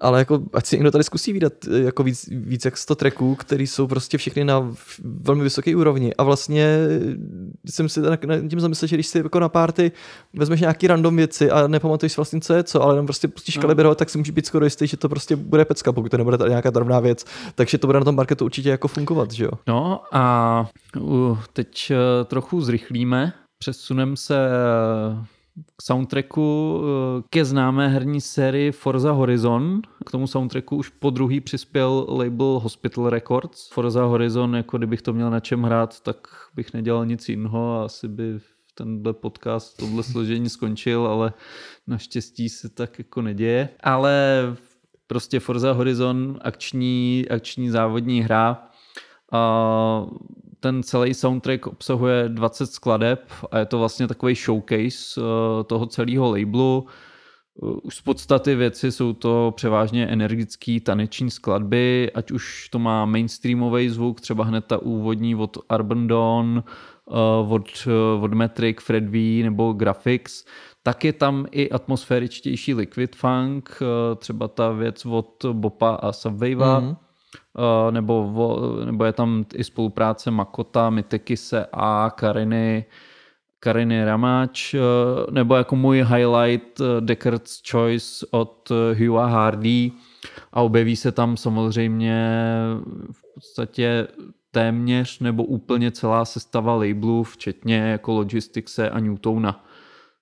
Ale 0.00 0.18
jako, 0.18 0.40
ať 0.52 0.66
si 0.66 0.76
někdo 0.76 0.90
tady 0.90 1.04
zkusí 1.04 1.32
vydat 1.32 1.52
eh, 1.70 1.78
jako 1.78 2.02
víc, 2.02 2.28
víc 2.30 2.64
jak 2.64 2.76
100 2.76 2.94
tracků, 2.94 3.34
který 3.34 3.66
jsou 3.66 3.86
prostě 3.86 4.18
všechny 4.18 4.44
na 4.44 4.74
velmi 5.04 5.42
vysoké 5.42 5.76
úrovni. 5.76 6.14
A 6.14 6.22
vlastně 6.22 6.64
eh, 7.66 7.70
jsem 7.70 7.88
si 7.88 8.00
tím 8.50 8.60
zamyslel, 8.60 8.88
že 8.88 8.96
když 8.96 9.06
si 9.06 9.18
jako 9.18 9.40
na 9.40 9.48
párty 9.48 9.92
vezmeš 10.34 10.60
nějaký 10.60 10.86
random 10.86 11.16
věci 11.16 11.50
a 11.50 11.66
nepamatuješ 11.66 12.16
vlastně, 12.16 12.40
co 12.40 12.54
je 12.54 12.62
co, 12.62 12.82
ale 12.82 12.94
jenom 12.94 13.06
prostě 13.06 13.28
pustíš 13.28 13.56
No. 13.56 13.62
kalibrovat, 13.62 13.98
tak 13.98 14.10
si 14.10 14.18
může 14.18 14.32
být 14.32 14.46
skoro 14.46 14.64
jistý, 14.64 14.86
že 14.86 14.96
to 14.96 15.08
prostě 15.08 15.36
bude 15.36 15.64
pecka, 15.64 15.92
pokud 15.92 16.08
to 16.08 16.16
nebude 16.18 16.38
tady 16.38 16.50
nějaká 16.50 16.70
drobná 16.70 17.00
věc. 17.00 17.24
Takže 17.54 17.78
to 17.78 17.86
bude 17.86 17.98
na 17.98 18.04
tom 18.04 18.14
marketu 18.16 18.44
určitě 18.44 18.68
jako 18.70 18.88
fungovat, 18.88 19.30
že 19.32 19.44
jo. 19.44 19.50
No 19.66 20.00
a 20.12 20.66
uh, 21.00 21.38
teď 21.52 21.90
uh, 21.90 22.24
trochu 22.26 22.60
zrychlíme, 22.60 23.32
přesuneme 23.58 24.16
se 24.16 24.36
k 25.76 25.82
soundtracku 25.82 26.74
uh, 26.78 27.22
ke 27.30 27.44
známé 27.44 27.88
herní 27.88 28.20
sérii 28.20 28.72
Forza 28.72 29.12
Horizon. 29.12 29.80
K 30.06 30.10
tomu 30.10 30.26
soundtracku 30.26 30.76
už 30.76 30.88
po 30.88 31.10
druhý 31.10 31.40
přispěl 31.40 32.06
label 32.08 32.60
Hospital 32.62 33.10
Records. 33.10 33.68
Forza 33.72 34.04
Horizon, 34.04 34.56
jako 34.56 34.78
kdybych 34.78 35.02
to 35.02 35.12
měl 35.12 35.30
na 35.30 35.40
čem 35.40 35.62
hrát, 35.62 36.00
tak 36.00 36.16
bych 36.54 36.72
nedělal 36.74 37.06
nic 37.06 37.28
jiného 37.28 37.74
a 37.74 37.84
asi 37.84 38.08
by 38.08 38.38
tenhle 38.74 39.12
podcast, 39.12 39.76
tohle 39.76 40.02
složení 40.02 40.48
skončil, 40.48 41.06
ale 41.06 41.32
naštěstí 41.86 42.48
se 42.48 42.68
tak 42.68 42.98
jako 42.98 43.22
neděje. 43.22 43.68
Ale 43.80 44.42
prostě 45.06 45.40
Forza 45.40 45.72
Horizon, 45.72 46.38
akční, 46.42 47.24
akční 47.30 47.70
závodní 47.70 48.20
hra, 48.20 48.68
a 49.32 50.06
ten 50.60 50.82
celý 50.82 51.14
soundtrack 51.14 51.66
obsahuje 51.66 52.28
20 52.28 52.66
skladeb 52.66 53.32
a 53.50 53.58
je 53.58 53.66
to 53.66 53.78
vlastně 53.78 54.08
takový 54.08 54.34
showcase 54.34 55.20
eh, 55.20 55.64
toho 55.64 55.86
celého 55.86 56.30
labelu. 56.30 56.86
Eh, 57.62 57.66
Už 57.82 57.96
z 57.96 58.00
podstaty 58.00 58.54
věci 58.54 58.92
jsou 58.92 59.12
to 59.12 59.52
převážně 59.56 60.06
energický 60.06 60.80
taneční 60.80 61.30
skladby, 61.30 62.10
ať 62.14 62.30
už 62.30 62.68
to 62.68 62.78
má 62.78 63.04
mainstreamový 63.04 63.88
zvuk, 63.88 64.20
třeba 64.20 64.44
hned 64.44 64.64
ta 64.64 64.78
úvodní 64.82 65.34
od 65.36 65.58
Urban 65.74 66.06
Dawn, 66.08 66.62
eh, 67.10 67.12
od, 67.48 67.88
od 68.20 68.34
Metric, 68.34 68.76
Fred 68.80 69.04
V 69.08 69.42
nebo 69.42 69.72
Graphics, 69.72 70.44
tak 70.82 71.04
je 71.04 71.12
tam 71.12 71.46
i 71.50 71.70
atmosféričtější 71.70 72.74
liquid 72.74 73.16
funk, 73.16 73.78
třeba 74.16 74.48
ta 74.48 74.70
věc 74.72 75.06
od 75.06 75.44
Bopa 75.52 75.90
a 75.94 76.12
Subwavea, 76.12 76.80
Mhm. 76.80 76.96
Uh, 77.58 77.92
nebo, 77.92 78.32
nebo 78.84 79.04
je 79.04 79.12
tam 79.12 79.44
i 79.54 79.64
spolupráce 79.64 80.30
Makota, 80.30 80.90
Mitekise 80.90 81.66
a 81.72 82.10
Kariny, 82.16 82.84
Kariny 83.60 84.04
Ramáč, 84.04 84.74
uh, 84.74 84.80
nebo 85.34 85.54
jako 85.54 85.76
můj 85.76 85.96
highlight 85.96 86.80
uh, 86.80 86.86
Deckard's 87.00 87.62
Choice 87.70 88.26
od 88.30 88.72
Hugha 88.98 89.26
Hardy. 89.26 89.92
A 90.52 90.60
objeví 90.60 90.96
se 90.96 91.12
tam 91.12 91.36
samozřejmě 91.36 92.38
v 93.12 93.34
podstatě 93.34 94.08
téměř 94.50 95.18
nebo 95.18 95.44
úplně 95.44 95.90
celá 95.90 96.24
sestava 96.24 96.74
labelů, 96.74 97.22
včetně 97.22 97.76
jako 97.76 98.12
Logisticse 98.12 98.90
a 98.90 99.00
Newtona. 99.00 99.64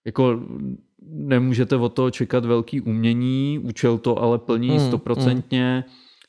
Jako 0.05 0.41
nemůžete 1.09 1.77
od 1.77 1.89
toho 1.89 2.11
čekat 2.11 2.45
velký 2.45 2.81
umění, 2.81 3.61
účel 3.63 3.99
to 3.99 4.23
ale 4.23 4.39
plní 4.39 4.69
Mm, 4.71 4.81
stoprocentně, 4.81 5.85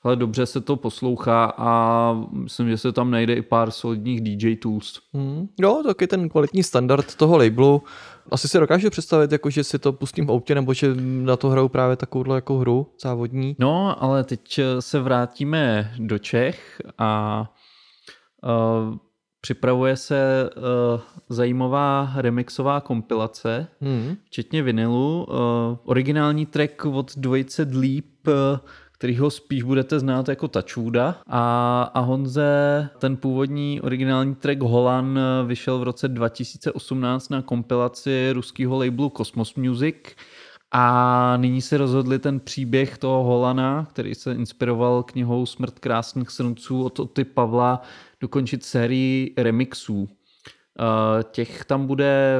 ale 0.07 0.15
dobře 0.15 0.45
se 0.45 0.61
to 0.61 0.75
poslouchá 0.75 1.53
a 1.57 2.13
myslím, 2.31 2.69
že 2.69 2.77
se 2.77 2.91
tam 2.91 3.11
najde 3.11 3.33
i 3.33 3.41
pár 3.41 3.71
solidních 3.71 4.21
DJ 4.21 4.55
tools. 4.55 5.01
Hmm. 5.13 5.47
Jo, 5.59 5.81
tak 5.87 6.01
je 6.01 6.07
ten 6.07 6.29
kvalitní 6.29 6.63
standard 6.63 7.15
toho 7.15 7.37
labelu. 7.37 7.83
Asi 8.31 8.47
si 8.47 8.59
dokážu 8.59 8.89
představit, 8.89 9.31
jako, 9.31 9.49
že 9.49 9.63
si 9.63 9.79
to 9.79 9.93
pustím 9.93 10.27
v 10.27 10.31
autě, 10.31 10.55
nebo 10.55 10.73
že 10.73 10.95
na 11.01 11.35
to 11.37 11.49
hrajou 11.49 11.67
právě 11.69 11.95
takovouhle 11.95 12.35
jako 12.37 12.57
hru 12.57 12.87
závodní. 13.03 13.55
No, 13.59 14.03
ale 14.03 14.23
teď 14.23 14.59
se 14.79 14.99
vrátíme 14.99 15.91
do 15.99 16.19
Čech 16.19 16.81
a 16.97 17.41
uh, 18.43 18.95
připravuje 19.41 19.95
se 19.95 20.49
uh, 20.55 21.01
zajímavá 21.29 22.11
remixová 22.15 22.81
kompilace, 22.81 23.67
Hmm. 23.81 24.15
včetně 24.25 24.63
vinilu. 24.63 25.25
Uh, 25.29 25.35
originální 25.83 26.45
track 26.45 26.85
od 26.85 27.17
dvojice 27.17 27.65
Dleep, 27.65 28.05
uh, 28.27 28.33
kterýho 28.97 29.29
spíš 29.31 29.63
budete 29.63 29.99
znát 29.99 30.27
jako 30.27 30.47
Tačůda. 30.47 31.15
A, 31.27 31.81
a 31.93 31.99
Honze, 31.99 32.89
ten 32.99 33.17
původní 33.17 33.81
originální 33.81 34.35
track 34.35 34.61
Holan 34.61 35.19
vyšel 35.47 35.79
v 35.79 35.83
roce 35.83 36.07
2018 36.07 37.29
na 37.29 37.41
kompilaci 37.41 38.29
ruského 38.33 38.79
labelu 38.79 39.09
Cosmos 39.17 39.55
Music. 39.55 39.95
A 40.71 41.37
nyní 41.37 41.61
se 41.61 41.77
rozhodli 41.77 42.19
ten 42.19 42.39
příběh 42.39 42.97
toho 42.97 43.23
Holana, 43.23 43.87
který 43.89 44.15
se 44.15 44.33
inspiroval 44.33 45.03
knihou 45.03 45.45
Smrt 45.45 45.79
krásných 45.79 46.29
srnců 46.29 46.83
od 46.83 46.99
Oty 46.99 47.23
Pavla, 47.23 47.81
dokončit 48.21 48.65
sérii 48.65 49.33
remixů. 49.37 50.09
Eh, 50.79 51.23
Těch 51.23 51.65
tam 51.65 51.87
bude 51.87 52.39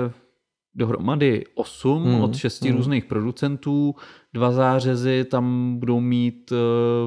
dohromady 0.78 1.44
8 1.56 2.04
Hmm, 2.04 2.22
od 2.22 2.36
šesti 2.36 2.70
hmm. 2.70 2.78
různých 2.78 3.06
producentů. 3.06 3.96
Dva 4.34 4.52
zářezy 4.52 5.26
tam 5.26 5.76
budou 5.80 6.00
mít 6.00 6.52
uh, 6.52 6.58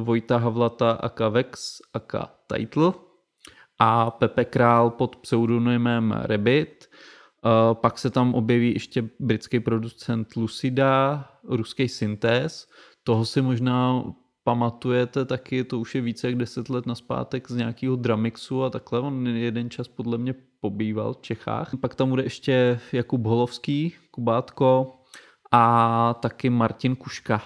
Vojta 0.04 0.36
Havlata 0.36 0.92
aka 0.92 1.28
Vex 1.28 1.78
aka 1.94 2.30
Title 2.54 2.92
a 3.78 4.10
Pepe 4.10 4.44
Král 4.44 4.90
pod 4.90 5.16
pseudonymem 5.16 6.14
Rabbit. 6.22 6.88
Uh, 7.44 7.74
pak 7.74 7.98
se 7.98 8.10
tam 8.10 8.34
objeví 8.34 8.72
ještě 8.72 9.08
britský 9.20 9.60
producent 9.60 10.36
Lucida, 10.36 11.24
ruský 11.44 11.88
Synthes. 11.88 12.68
Toho 13.04 13.24
si 13.24 13.42
možná 13.42 14.04
pamatujete 14.50 15.24
taky, 15.24 15.64
to 15.64 15.78
už 15.78 15.94
je 15.94 16.00
více 16.00 16.26
jak 16.26 16.36
10 16.36 16.70
let 16.70 16.86
naspátek 16.86 17.50
z 17.50 17.56
nějakého 17.56 17.96
Dramixu 17.96 18.64
a 18.64 18.70
takhle. 18.70 19.00
On 19.00 19.26
jeden 19.26 19.70
čas 19.70 19.88
podle 19.88 20.18
mě 20.18 20.34
pobýval 20.60 21.14
v 21.14 21.20
Čechách. 21.20 21.70
Pak 21.80 21.94
tam 21.94 22.08
bude 22.08 22.22
ještě 22.22 22.80
Jakub 22.92 23.26
Holovský, 23.26 23.94
Kubátko 24.10 24.94
a 25.52 26.14
taky 26.20 26.50
Martin 26.50 26.96
Kuška. 26.96 27.42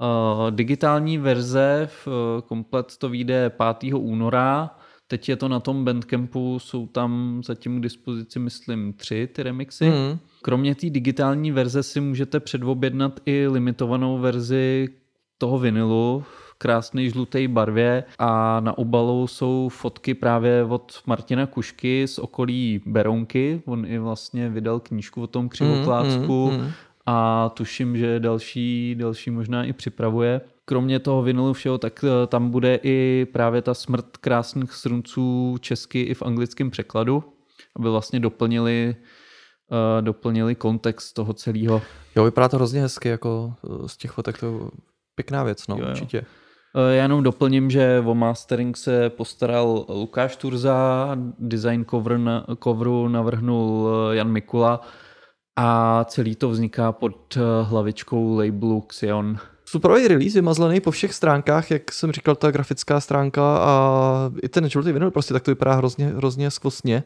Uh, 0.00 0.50
digitální 0.50 1.18
verze, 1.18 1.88
v, 2.04 2.08
komplet 2.46 2.96
to 2.96 3.08
vyjde 3.08 3.50
5. 3.80 3.94
února. 3.94 4.70
Teď 5.08 5.28
je 5.28 5.36
to 5.36 5.48
na 5.48 5.60
tom 5.60 5.84
Bandcampu, 5.84 6.58
jsou 6.58 6.86
tam 6.86 7.40
zatím 7.44 7.78
k 7.78 7.82
dispozici, 7.82 8.38
myslím, 8.38 8.92
tři 8.92 9.28
ty 9.32 9.42
remixy. 9.42 9.84
Mm. 9.84 10.18
Kromě 10.42 10.74
té 10.74 10.90
digitální 10.90 11.52
verze 11.52 11.82
si 11.82 12.00
můžete 12.00 12.40
předobjednat 12.40 13.20
i 13.26 13.48
limitovanou 13.48 14.18
verzi 14.18 14.88
toho 15.38 15.58
vinilu 15.58 16.24
v 16.26 16.46
krásné 16.58 17.08
žluté 17.08 17.48
barvě 17.48 18.04
a 18.18 18.60
na 18.60 18.78
obalu 18.78 19.26
jsou 19.26 19.68
fotky 19.68 20.14
právě 20.14 20.64
od 20.64 21.00
Martina 21.06 21.46
Kušky 21.46 22.08
z 22.08 22.18
okolí 22.18 22.82
Berounky. 22.86 23.62
On 23.66 23.86
i 23.86 23.98
vlastně 23.98 24.48
vydal 24.48 24.80
knížku 24.80 25.22
o 25.22 25.26
tom 25.26 25.48
křivoklácku 25.48 26.50
mm, 26.50 26.60
mm. 26.60 26.70
a 27.06 27.48
tuším, 27.48 27.96
že 27.96 28.20
další, 28.20 28.94
další 28.98 29.30
možná 29.30 29.64
i 29.64 29.72
připravuje. 29.72 30.40
Kromě 30.64 30.98
toho 30.98 31.22
vinilu 31.22 31.52
všeho, 31.52 31.78
tak 31.78 32.04
eh, 32.04 32.26
tam 32.26 32.50
bude 32.50 32.78
i 32.82 33.26
právě 33.32 33.62
ta 33.62 33.74
smrt 33.74 34.16
krásných 34.16 34.72
srunců 34.72 35.56
česky 35.60 36.00
i 36.00 36.14
v 36.14 36.22
anglickém 36.22 36.70
překladu, 36.70 37.24
aby 37.76 37.88
vlastně 37.88 38.20
doplnili, 38.20 38.96
uh, 39.70 40.04
doplnili 40.04 40.54
kontext 40.54 41.14
toho 41.14 41.32
celého. 41.32 41.82
Jo, 42.16 42.24
vypadá 42.24 42.48
to 42.48 42.56
hrozně 42.56 42.80
hezky, 42.80 43.08
jako 43.08 43.54
eh, 43.64 43.88
z 43.88 43.96
těch 43.96 44.10
fotek 44.10 44.38
to 44.38 44.70
pěkná 45.16 45.42
věc, 45.44 45.66
no, 45.68 45.76
Jo, 45.76 45.82
jo. 45.84 45.90
určitě. 45.90 46.18
Eh, 46.76 46.96
Já 46.96 47.02
jenom 47.02 47.22
doplním, 47.22 47.70
že 47.70 48.02
o 48.06 48.14
mastering 48.14 48.76
se 48.76 49.10
postaral 49.10 49.84
Lukáš 49.88 50.36
Turza, 50.36 51.10
design 51.38 51.84
cover 51.90 52.18
na, 52.18 52.46
coveru 52.64 53.08
navrhnul 53.08 53.88
eh, 54.12 54.16
Jan 54.16 54.28
Mikula 54.32 54.80
a 55.56 56.04
celý 56.04 56.36
to 56.36 56.48
vzniká 56.48 56.92
pod 56.92 57.36
eh, 57.36 57.40
hlavičkou 57.62 58.36
labelu 58.38 58.80
Xion. 58.80 59.38
Superový 59.68 60.08
release 60.08 60.34
vymazlený 60.38 60.80
po 60.80 60.90
všech 60.90 61.14
stránkách, 61.14 61.70
jak 61.70 61.92
jsem 61.92 62.12
říkal, 62.12 62.34
ta 62.34 62.50
grafická 62.50 63.00
stránka 63.00 63.42
a 63.58 64.30
i 64.42 64.48
ten 64.48 64.68
žlutý 64.68 64.92
vinyl 64.92 65.10
prostě 65.10 65.34
tak 65.34 65.42
to 65.42 65.50
vypadá 65.50 65.74
hrozně, 65.74 66.06
hrozně 66.06 66.50
skvostně. 66.50 67.02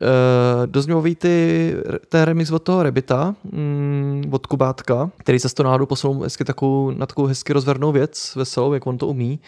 Uh, 0.00 0.66
dozměvový 0.66 1.14
ty, 1.14 1.74
ten 2.08 2.22
remix 2.22 2.50
od 2.50 2.62
toho 2.62 2.82
Rebita, 2.82 3.34
mm, 3.52 4.24
od 4.30 4.46
Kubátka, 4.46 5.10
který 5.16 5.38
se 5.38 5.48
s 5.48 5.54
to 5.54 5.62
náhodou 5.62 5.86
posunul 5.86 6.22
hezky 6.22 6.44
takovou, 6.44 6.90
na 6.90 7.06
takovou 7.06 7.26
hezky 7.26 7.52
rozvernou 7.52 7.92
věc, 7.92 8.36
veselou, 8.36 8.72
jak 8.72 8.86
on 8.86 8.98
to 8.98 9.06
umí. 9.06 9.40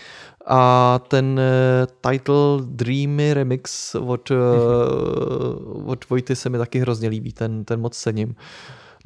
A 0.47 1.01
ten 1.09 1.41
uh, 1.41 2.11
title 2.11 2.37
Dreamy 2.63 3.35
remix 3.35 3.95
od, 3.95 4.31
uh, 4.31 5.91
od 5.91 6.09
Vojty 6.09 6.37
se 6.37 6.49
mi 6.49 6.59
taky 6.59 6.79
hrozně 6.79 7.09
líbí, 7.09 7.33
ten, 7.33 7.65
ten 7.65 7.81
moc 7.81 7.97
cením. 7.97 8.35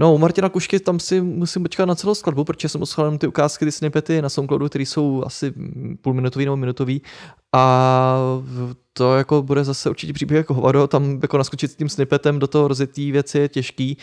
No, 0.03 0.15
u 0.15 0.19
Martina 0.19 0.49
Kušky 0.49 0.81
tam 0.81 1.01
si 1.01 1.21
musím 1.21 1.63
počkat 1.63 1.87
na 1.87 1.95
celou 1.95 2.15
skladbu, 2.15 2.45
protože 2.45 2.69
jsem 2.69 2.83
jenom 2.99 3.19
ty 3.19 3.27
ukázky, 3.27 3.65
ty 3.65 3.73
snippety 3.73 4.23
na 4.23 4.29
Soundcloudu, 4.29 4.69
které 4.69 4.83
jsou 4.83 5.23
asi 5.27 5.55
půlminutový 6.01 6.45
nebo 6.45 6.57
minutový. 6.57 7.03
A 7.53 8.19
to 8.93 9.17
jako 9.17 9.43
bude 9.43 9.65
zase 9.65 9.91
určitě 9.91 10.13
příběh 10.13 10.37
jako 10.37 10.55
hovado, 10.55 10.87
tam 10.87 11.19
jako 11.23 11.39
naskočit 11.39 11.71
s 11.71 11.77
tím 11.77 11.89
snippetem 11.89 12.39
do 12.39 12.47
toho 12.47 12.69
rozjetý 12.69 13.13
věci 13.13 13.39
je 13.39 13.49
těžký 13.49 13.97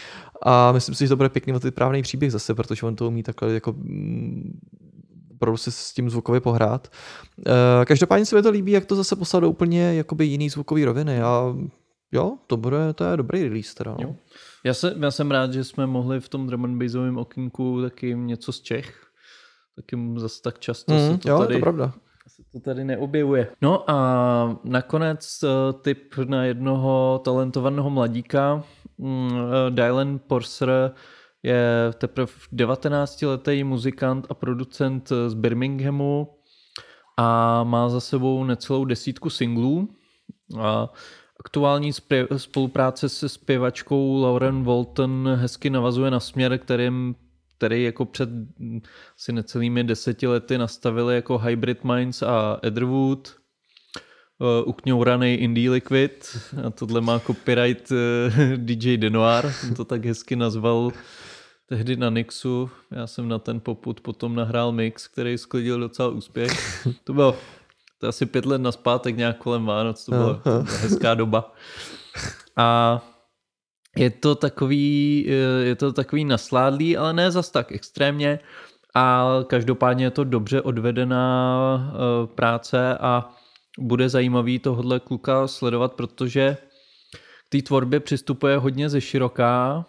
a 0.43 0.71
myslím 0.71 0.95
si, 0.95 1.05
že 1.05 1.09
to 1.09 1.15
bude 1.15 1.30
pěkný 1.30 1.53
vyprávný 1.63 2.01
příběh 2.01 2.31
zase, 2.31 2.55
protože 2.55 2.85
on 2.85 2.95
to 2.95 3.07
umí 3.07 3.23
takhle 3.23 3.53
jako 3.53 3.73
mm, 3.73 4.59
opravdu 5.31 5.57
si 5.57 5.71
s 5.71 5.93
tím 5.93 6.09
zvukově 6.09 6.41
pohrát. 6.41 6.88
Eh, 7.47 7.85
Každopádně 7.85 8.26
se 8.26 8.35
mi 8.35 8.41
to 8.41 8.49
líbí, 8.49 8.71
jak 8.71 8.85
to 8.85 8.95
zase 8.95 9.15
poslal 9.15 9.41
do 9.41 9.49
úplně 9.49 9.93
jakoby 9.93 10.26
jiný 10.26 10.49
zvukový 10.49 10.85
roviny 10.85 11.21
a 11.21 11.55
jo, 12.11 12.38
to 12.47 12.57
bude, 12.57 12.93
to 12.93 13.03
je 13.03 13.17
dobrý 13.17 13.43
release 13.43 13.76
teda. 13.76 13.91
No. 13.91 13.97
Jo. 14.01 14.15
Já, 14.64 14.73
se, 14.73 14.95
já 14.99 15.11
jsem 15.11 15.31
rád, 15.31 15.53
že 15.53 15.64
jsme 15.64 15.88
mohli 15.88 16.19
v 16.19 16.30
tom 16.30 16.48
drum 16.48 16.65
and 16.65 16.77
bassovém 16.80 17.18
okinku 17.18 17.81
taky 17.81 18.15
něco 18.15 18.52
z 18.52 18.61
Čech. 18.61 19.06
Taky 19.76 19.98
zase 20.15 20.41
tak 20.41 20.60
často 20.60 20.94
se 20.99 21.10
Mm, 21.11 21.18
to 21.18 21.30
jo, 21.30 21.40
tady 21.40 21.53
to 21.53 21.60
pravda. 21.60 21.94
se 22.27 22.44
to 22.52 22.60
tady 22.60 22.84
neobjevuje. 22.84 23.48
No 23.61 23.90
a 23.91 24.60
nakonec 24.64 25.44
eh, 25.44 25.48
tip 25.81 26.18
na 26.18 26.44
jednoho 26.44 27.22
talentovaného 27.26 27.90
mladíka. 27.90 28.64
Mm, 28.98 29.30
eh, 29.34 29.72
Dylan 29.72 30.19
Porser 30.27 30.91
je 31.44 31.94
teprve 31.98 32.31
19-letý 32.53 33.64
muzikant 33.64 34.27
a 34.30 34.34
producent 34.34 35.10
z 35.27 35.34
Birminghamu 35.34 36.27
a 37.18 37.64
má 37.64 37.90
za 37.90 37.99
sebou 37.99 38.44
necelou 38.44 38.86
desítku 38.86 39.30
singlů. 39.30 39.90
A 40.60 40.90
aktuální 41.40 41.91
spolupráce 42.38 43.10
se 43.10 43.30
zpěvačkou 43.30 44.22
Lauren 44.22 44.64
Walton 44.64 45.30
hezky 45.36 45.70
navazuje 45.70 46.11
na 46.11 46.20
směr, 46.20 46.57
kterým 46.57 47.16
který 47.60 47.84
jako 47.84 48.06
před 48.06 48.30
asi 49.18 49.32
necelými 49.32 49.84
deseti 49.84 50.28
lety 50.28 50.57
nastavili 50.57 51.16
jako 51.16 51.38
Hybrid 51.38 51.84
Minds 51.84 52.24
a 52.24 52.60
Etherwood, 52.64 53.36
uh, 54.40 54.70
ukňouraný 54.70 55.34
Indie 55.34 55.72
Liquid 55.72 56.38
a 56.68 56.70
tohle 56.70 57.02
má 57.02 57.20
copyright 57.20 57.91
uh, 57.91 57.98
DJ 58.56 58.98
Denoir, 58.98 59.45
on 59.68 59.74
to 59.76 59.86
tak 59.86 60.06
hezky 60.06 60.36
nazval 60.36 60.91
tehdy 61.66 61.95
na 61.95 62.10
Nixu. 62.10 62.70
Já 62.91 63.07
jsem 63.07 63.28
na 63.28 63.40
ten 63.40 63.60
poput 63.60 64.02
potom 64.02 64.36
nahrál 64.36 64.72
mix, 64.72 65.07
který 65.07 65.38
sklidil 65.38 65.80
docela 65.80 66.10
úspěch. 66.10 66.88
To 67.03 67.14
bylo 67.14 67.38
to 67.99 68.05
je 68.05 68.09
asi 68.09 68.26
pět 68.26 68.45
let 68.45 68.61
naspátek 68.61 69.17
nějak 69.17 69.38
kolem 69.38 69.65
Vánoc, 69.65 70.05
to 70.05 70.11
byla, 70.11 70.34
to 70.34 70.49
byla 70.49 70.63
hezká 70.81 71.13
doba. 71.13 71.53
A 72.57 72.99
je 73.97 74.09
to 74.09 74.35
takový, 74.35 75.26
eh, 75.30 75.65
je 75.65 75.76
to 75.76 75.93
takový 75.93 76.26
nasládlý, 76.26 76.97
ale 76.97 77.13
ne 77.13 77.31
zas 77.31 77.49
tak 77.49 77.71
extrémně. 77.71 78.39
A 78.95 79.27
každopádně 79.47 80.05
je 80.05 80.11
to 80.11 80.23
dobře 80.23 80.61
odvedená 80.61 81.93
eh, 81.93 82.27
práce 82.27 82.97
a 82.97 83.30
bude 83.80 84.09
zajímavý 84.09 84.59
tohle 84.59 84.99
kluka 84.99 85.47
sledovat, 85.47 85.93
protože 85.93 86.57
k 87.47 87.49
té 87.49 87.61
tvorbě 87.61 87.99
přistupuje 87.99 88.57
hodně 88.57 88.89
ze 88.89 89.01
široká 89.01 89.85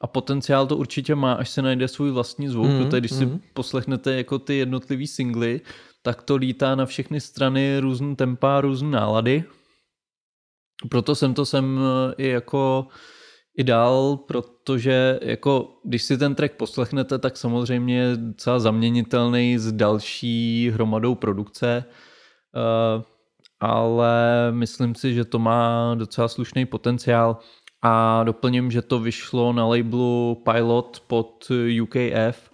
a 0.00 0.06
potenciál 0.06 0.66
to 0.66 0.76
určitě 0.76 1.14
má, 1.14 1.32
až 1.32 1.50
se 1.50 1.62
najde 1.62 1.88
svůj 1.88 2.10
vlastní 2.10 2.48
zvuk, 2.48 2.66
mm, 2.66 2.84
protože 2.84 3.00
když 3.00 3.12
si 3.12 3.26
mhm. 3.26 3.40
poslechnete 3.54 4.16
jako 4.16 4.38
ty 4.38 4.54
jednotlivý 4.54 5.06
singly, 5.06 5.60
tak 6.02 6.22
to 6.22 6.36
lítá 6.36 6.74
na 6.74 6.86
všechny 6.86 7.20
strany 7.20 7.78
různý 7.78 8.16
tempa, 8.16 8.60
různé 8.60 8.90
nálady. 8.90 9.44
Proto 10.88 11.14
jsem 11.14 11.34
to 11.34 11.46
sem 11.46 11.78
eh, 11.78 12.14
i 12.18 12.28
jako 12.28 12.86
i 13.58 13.64
dál, 13.64 14.16
protože 14.16 15.18
jako 15.22 15.80
když 15.84 16.02
si 16.02 16.18
ten 16.18 16.34
track 16.34 16.54
poslechnete, 16.54 17.18
tak 17.18 17.36
samozřejmě 17.36 17.98
je 17.98 18.16
docela 18.16 18.58
zaměnitelný 18.58 19.58
s 19.58 19.72
další 19.72 20.70
hromadou 20.70 21.14
produkce, 21.14 21.84
eh, 22.56 23.02
ale 23.60 24.12
myslím 24.50 24.94
si, 24.94 25.14
že 25.14 25.24
to 25.24 25.38
má 25.38 25.94
docela 25.94 26.28
slušný 26.28 26.66
potenciál. 26.66 27.38
A 27.84 28.24
doplním, 28.24 28.70
že 28.70 28.82
to 28.82 28.98
vyšlo 28.98 29.52
na 29.52 29.66
labelu 29.66 30.42
Pilot 30.44 31.02
pod 31.06 31.50
UKF, 31.82 32.51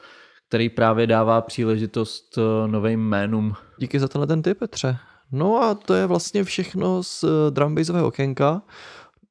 který 0.49 0.69
právě 0.69 1.07
dává 1.07 1.41
příležitost 1.41 2.39
eh, 2.39 2.69
novým 2.69 3.01
jménům. 3.01 3.55
Díky 3.79 4.01
za 4.01 4.09
tenhle 4.09 4.27
ten 4.27 4.43
tip, 4.43 4.59
Petře. 4.59 4.97
No 5.33 5.63
a 5.63 5.75
to 5.75 5.95
je 5.95 6.07
vlastně 6.07 6.45
všechno 6.45 7.03
z 7.03 7.25
eh, 7.25 7.51
drumbassového 7.51 8.07
okénka. 8.07 8.63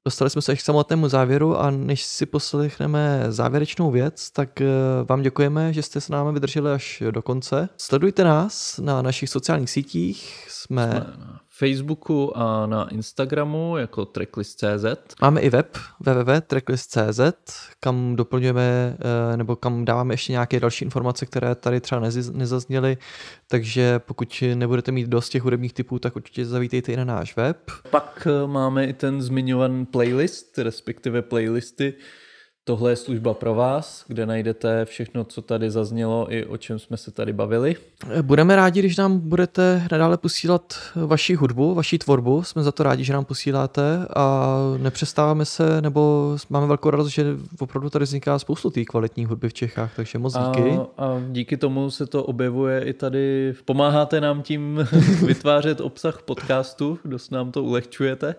Dostali 0.05 0.29
jsme 0.29 0.41
se 0.41 0.51
až 0.51 0.59
k 0.59 0.65
samotnému 0.65 1.07
závěru 1.07 1.57
a 1.57 1.71
než 1.71 2.03
si 2.03 2.25
poslechneme 2.25 3.25
závěrečnou 3.29 3.91
věc, 3.91 4.31
tak 4.31 4.61
eh, 4.61 4.67
vám 5.09 5.21
děkujeme, 5.21 5.73
že 5.73 5.83
jste 5.83 6.01
s 6.01 6.09
námi 6.09 6.33
vydrželi 6.33 6.71
až 6.71 7.03
do 7.11 7.21
konce. 7.21 7.69
Sledujte 7.77 8.23
nás 8.23 8.77
na 8.77 9.01
našich 9.01 9.29
sociálních 9.29 9.69
sítích, 9.69 10.45
jsme, 10.49 10.87
jsme. 10.87 10.99
Na 11.17 11.39
Facebooku 11.57 12.37
a 12.37 12.65
na 12.65 12.89
Instagramu 12.89 13.77
jako 13.77 14.05
tracklist.cz. 14.05 14.85
máme 15.21 15.41
i 15.41 15.49
web 15.49 15.77
www.tracklist.cz, 15.99 17.21
kam 17.79 18.15
doplňujeme 18.15 18.97
eh, 19.33 19.37
nebo 19.37 19.55
kam 19.55 19.85
dáváme 19.85 20.13
ještě 20.13 20.31
nějaké 20.31 20.59
další 20.59 20.85
informace, 20.85 21.25
které 21.25 21.55
tady 21.55 21.81
třeba 21.81 22.01
nezazněly, 22.31 22.97
takže 23.47 23.99
pokud 23.99 24.43
nebudete 24.55 24.91
mít 24.91 25.07
dost 25.07 25.29
těch 25.29 25.41
hudebních 25.41 25.73
typů, 25.73 25.99
tak 25.99 26.15
určitě 26.15 26.45
zavítejte 26.45 26.91
i 26.91 26.97
na 26.97 27.05
náš 27.05 27.35
web. 27.35 27.57
Pak 27.89 28.27
eh, 28.31 28.47
máme 28.47 28.85
i 28.85 28.93
ten 28.93 29.21
zmiňovaný 29.21 29.85
playlist, 29.85 30.57
respektive 30.57 31.21
playlisty, 31.21 31.93
Tohle 32.67 32.91
je 32.91 32.95
služba 32.95 33.33
pro 33.33 33.55
vás, 33.55 34.03
kde 34.07 34.25
najdete 34.25 34.85
všechno, 34.85 35.23
co 35.23 35.41
tady 35.41 35.71
zaznělo 35.71 36.33
i 36.33 36.45
o 36.45 36.57
čem 36.57 36.79
jsme 36.79 36.97
se 36.97 37.11
tady 37.11 37.33
bavili. 37.33 37.75
Budeme 38.21 38.55
rádi, 38.55 38.79
když 38.79 38.97
nám 38.97 39.19
budete 39.19 39.87
nadále 39.91 40.17
posílat 40.17 40.73
vaši 40.95 41.35
hudbu, 41.35 41.73
vaši 41.73 41.97
tvorbu. 41.97 42.43
Jsme 42.43 42.63
za 42.63 42.71
to 42.71 42.83
rádi, 42.83 43.03
že 43.03 43.13
nám 43.13 43.25
posíláte 43.25 44.07
a 44.15 44.55
nepřestáváme 44.77 45.45
se, 45.45 45.81
nebo 45.81 46.35
máme 46.49 46.67
velkou 46.67 46.89
radost, 46.89 47.07
že 47.07 47.25
opravdu 47.59 47.89
tady 47.89 48.05
vzniká 48.05 48.39
spoustu 48.39 48.69
té 48.69 48.85
kvalitní 48.85 49.25
hudby 49.25 49.49
v 49.49 49.53
Čechách, 49.53 49.95
takže 49.95 50.19
moc 50.19 50.37
díky. 50.37 50.71
A, 50.71 51.05
a 51.05 51.21
díky 51.29 51.57
tomu 51.57 51.91
se 51.91 52.05
to 52.05 52.23
objevuje 52.23 52.83
i 52.83 52.93
tady. 52.93 53.53
Pomáháte 53.65 54.21
nám 54.21 54.41
tím 54.41 54.87
vytvářet 55.25 55.81
obsah 55.81 56.21
podcastu, 56.21 56.99
dost 57.05 57.31
nám 57.31 57.51
to 57.51 57.63
ulehčujete 57.63 58.35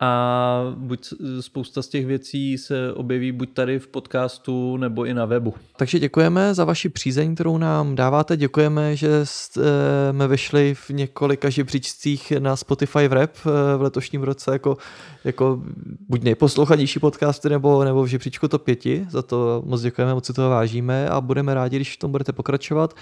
a 0.00 0.74
buď 0.76 1.08
spousta 1.40 1.82
z 1.82 1.88
těch 1.88 2.06
věcí 2.06 2.58
se 2.58 2.92
objeví 2.92 3.32
buď 3.32 3.54
tady 3.54 3.78
v 3.78 3.88
podcastu 3.88 4.76
nebo 4.76 5.04
i 5.04 5.14
na 5.14 5.24
webu. 5.24 5.54
Takže 5.76 5.98
děkujeme 5.98 6.54
za 6.54 6.64
vaši 6.64 6.88
přízeň, 6.88 7.34
kterou 7.34 7.58
nám 7.58 7.94
dáváte. 7.94 8.36
Děkujeme, 8.36 8.96
že 8.96 9.08
jsme 9.22 10.28
vyšli 10.28 10.74
v 10.74 10.90
několika 10.90 11.50
žebříčcích 11.50 12.32
na 12.38 12.56
Spotify 12.56 13.08
v 13.08 13.12
Rap 13.12 13.30
eh, 13.46 13.76
v 13.76 13.82
letošním 13.82 14.22
roce 14.22 14.52
jako, 14.52 14.76
jako 15.24 15.62
buď 16.08 16.22
nejposlouchanější 16.22 17.00
podcasty 17.00 17.48
nebo, 17.48 17.84
nebo 17.84 18.02
v 18.02 18.06
žebříčku 18.06 18.48
to 18.48 18.58
pěti. 18.58 19.06
Za 19.10 19.22
to 19.22 19.62
moc 19.66 19.80
děkujeme, 19.80 20.14
moc 20.14 20.26
si 20.26 20.32
toho 20.32 20.50
vážíme 20.50 21.08
a 21.08 21.20
budeme 21.20 21.54
rádi, 21.54 21.76
když 21.76 21.96
v 21.96 21.98
tom 21.98 22.10
budete 22.10 22.32
pokračovat. 22.32 22.94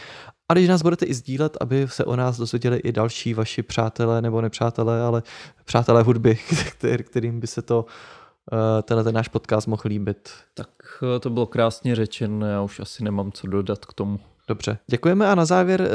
A 0.52 0.54
když 0.54 0.68
nás 0.68 0.82
budete 0.82 1.06
i 1.06 1.14
sdílet, 1.14 1.56
aby 1.60 1.86
se 1.88 2.04
o 2.04 2.16
nás 2.16 2.38
dozvěděli 2.38 2.76
i 2.76 2.92
další 2.92 3.34
vaši 3.34 3.62
přátelé 3.62 4.22
nebo 4.22 4.40
nepřátelé, 4.40 5.02
ale 5.02 5.22
přátelé 5.64 6.02
hudby, 6.02 6.38
kterým 7.02 7.40
by 7.40 7.46
se 7.46 7.62
to 7.62 7.84
eh, 8.52 8.82
tenhle 8.82 9.04
ten 9.04 9.14
náš 9.14 9.28
podcast 9.28 9.66
mohl 9.66 9.82
líbit. 9.84 10.30
Tak 10.54 10.68
eh, 11.16 11.20
to 11.20 11.30
bylo 11.30 11.46
krásně 11.46 11.94
řečeno, 11.94 12.46
já 12.46 12.62
už 12.62 12.80
asi 12.80 13.04
nemám 13.04 13.32
co 13.32 13.46
dodat 13.46 13.84
k 13.84 13.92
tomu. 13.92 14.20
Dobře, 14.48 14.78
děkujeme 14.86 15.28
a 15.28 15.34
na 15.34 15.44
závěr 15.44 15.80
uh, 15.80 15.88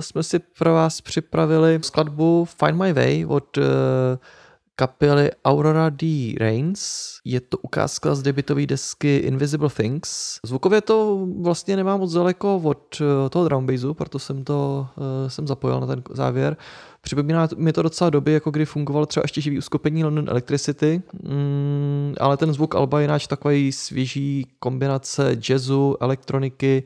jsme 0.00 0.22
si 0.22 0.38
pro 0.38 0.74
vás 0.74 1.00
připravili 1.00 1.78
skladbu 1.82 2.44
Find 2.44 2.80
My 2.80 2.92
Way 2.92 3.26
od 3.28 3.56
uh, 3.56 3.64
kapely 4.76 5.30
Aurora 5.44 5.90
D. 5.90 6.34
Reigns. 6.40 7.14
Je 7.24 7.40
to 7.40 7.58
ukázka 7.58 8.14
z 8.14 8.22
debitové 8.22 8.66
desky 8.66 9.16
Invisible 9.16 9.68
Things. 9.68 10.38
Zvukově 10.44 10.80
to 10.80 11.26
vlastně 11.40 11.76
nemá 11.76 11.96
moc 11.96 12.12
daleko 12.12 12.56
od 12.56 13.00
eh, 13.00 13.30
toho 13.30 13.44
drum 13.44 13.66
bassu, 13.66 13.94
proto 13.94 14.18
jsem 14.18 14.44
to 14.44 14.86
uh, 14.96 15.28
jsem 15.28 15.46
zapojil 15.46 15.80
na 15.80 15.86
ten 15.86 16.02
závěr. 16.10 16.56
Připomíná 17.00 17.48
mi 17.56 17.72
to 17.72 17.82
docela 17.82 18.10
doby, 18.10 18.32
jako 18.32 18.50
kdy 18.50 18.64
fungovalo 18.64 19.06
třeba 19.06 19.24
ještě 19.24 19.40
živý 19.40 19.58
uskupení 19.58 20.04
London 20.04 20.28
Electricity, 20.28 21.02
mm, 21.22 22.14
ale 22.20 22.36
ten 22.36 22.52
zvuk 22.52 22.74
Alba 22.74 23.00
je 23.00 23.08
náč 23.08 23.26
takový 23.26 23.72
svěží 23.72 24.46
kombinace 24.58 25.36
jazzu, 25.48 25.96
elektroniky 26.00 26.82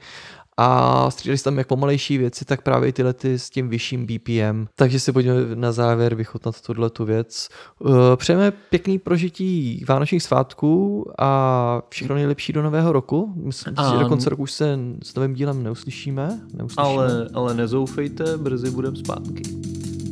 a 0.61 1.11
střídali 1.11 1.39
se 1.39 1.45
tam 1.45 1.59
jak 1.59 1.67
pomalejší 1.67 2.19
věci, 2.19 2.45
tak 2.45 2.63
právě 2.63 2.93
tyhle 2.93 3.13
ty 3.13 3.39
s 3.39 3.51
tím 3.51 3.69
vyšším 3.69 4.07
BPM. 4.07 4.67
Takže 4.75 5.01
si 5.01 5.13
pojďme 5.13 5.33
na 5.55 5.73
závěr 5.73 6.15
vychutnat 6.15 6.61
tuhle 6.61 6.91
tu 6.91 7.05
věc. 7.05 7.49
Eh, 7.87 8.17
přejeme 8.17 8.51
pěkný 8.51 8.99
prožití 8.99 9.85
vánočních 9.89 10.23
svátků 10.23 11.05
a 11.19 11.83
všechno 11.89 12.15
nejlepší 12.15 12.53
do 12.53 12.63
nového 12.63 12.93
roku. 12.93 13.33
Myslím 13.37 13.77
si, 13.77 13.83
že 13.93 14.03
do 14.03 14.09
konce 14.09 14.31
roku 14.31 14.43
už 14.43 14.53
se 14.53 14.79
s 15.03 15.15
novým 15.15 15.35
dílem 15.35 15.63
neuslyšíme. 15.63 16.41
neuslyšíme. 16.55 16.89
Ale, 16.89 17.29
ale 17.35 17.55
nezoufejte, 17.55 18.37
brzy 18.37 18.71
budeme 18.71 18.97
zpátky. 18.97 19.43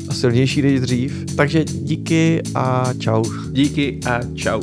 A 0.09 0.15
silnější 0.15 0.63
než 0.63 0.81
dřív. 0.81 1.37
Takže 1.37 1.65
díky 1.65 2.43
a 2.55 2.93
čau. 2.99 3.25
Díky 3.51 4.01
a 4.07 4.21
čau. 4.35 4.61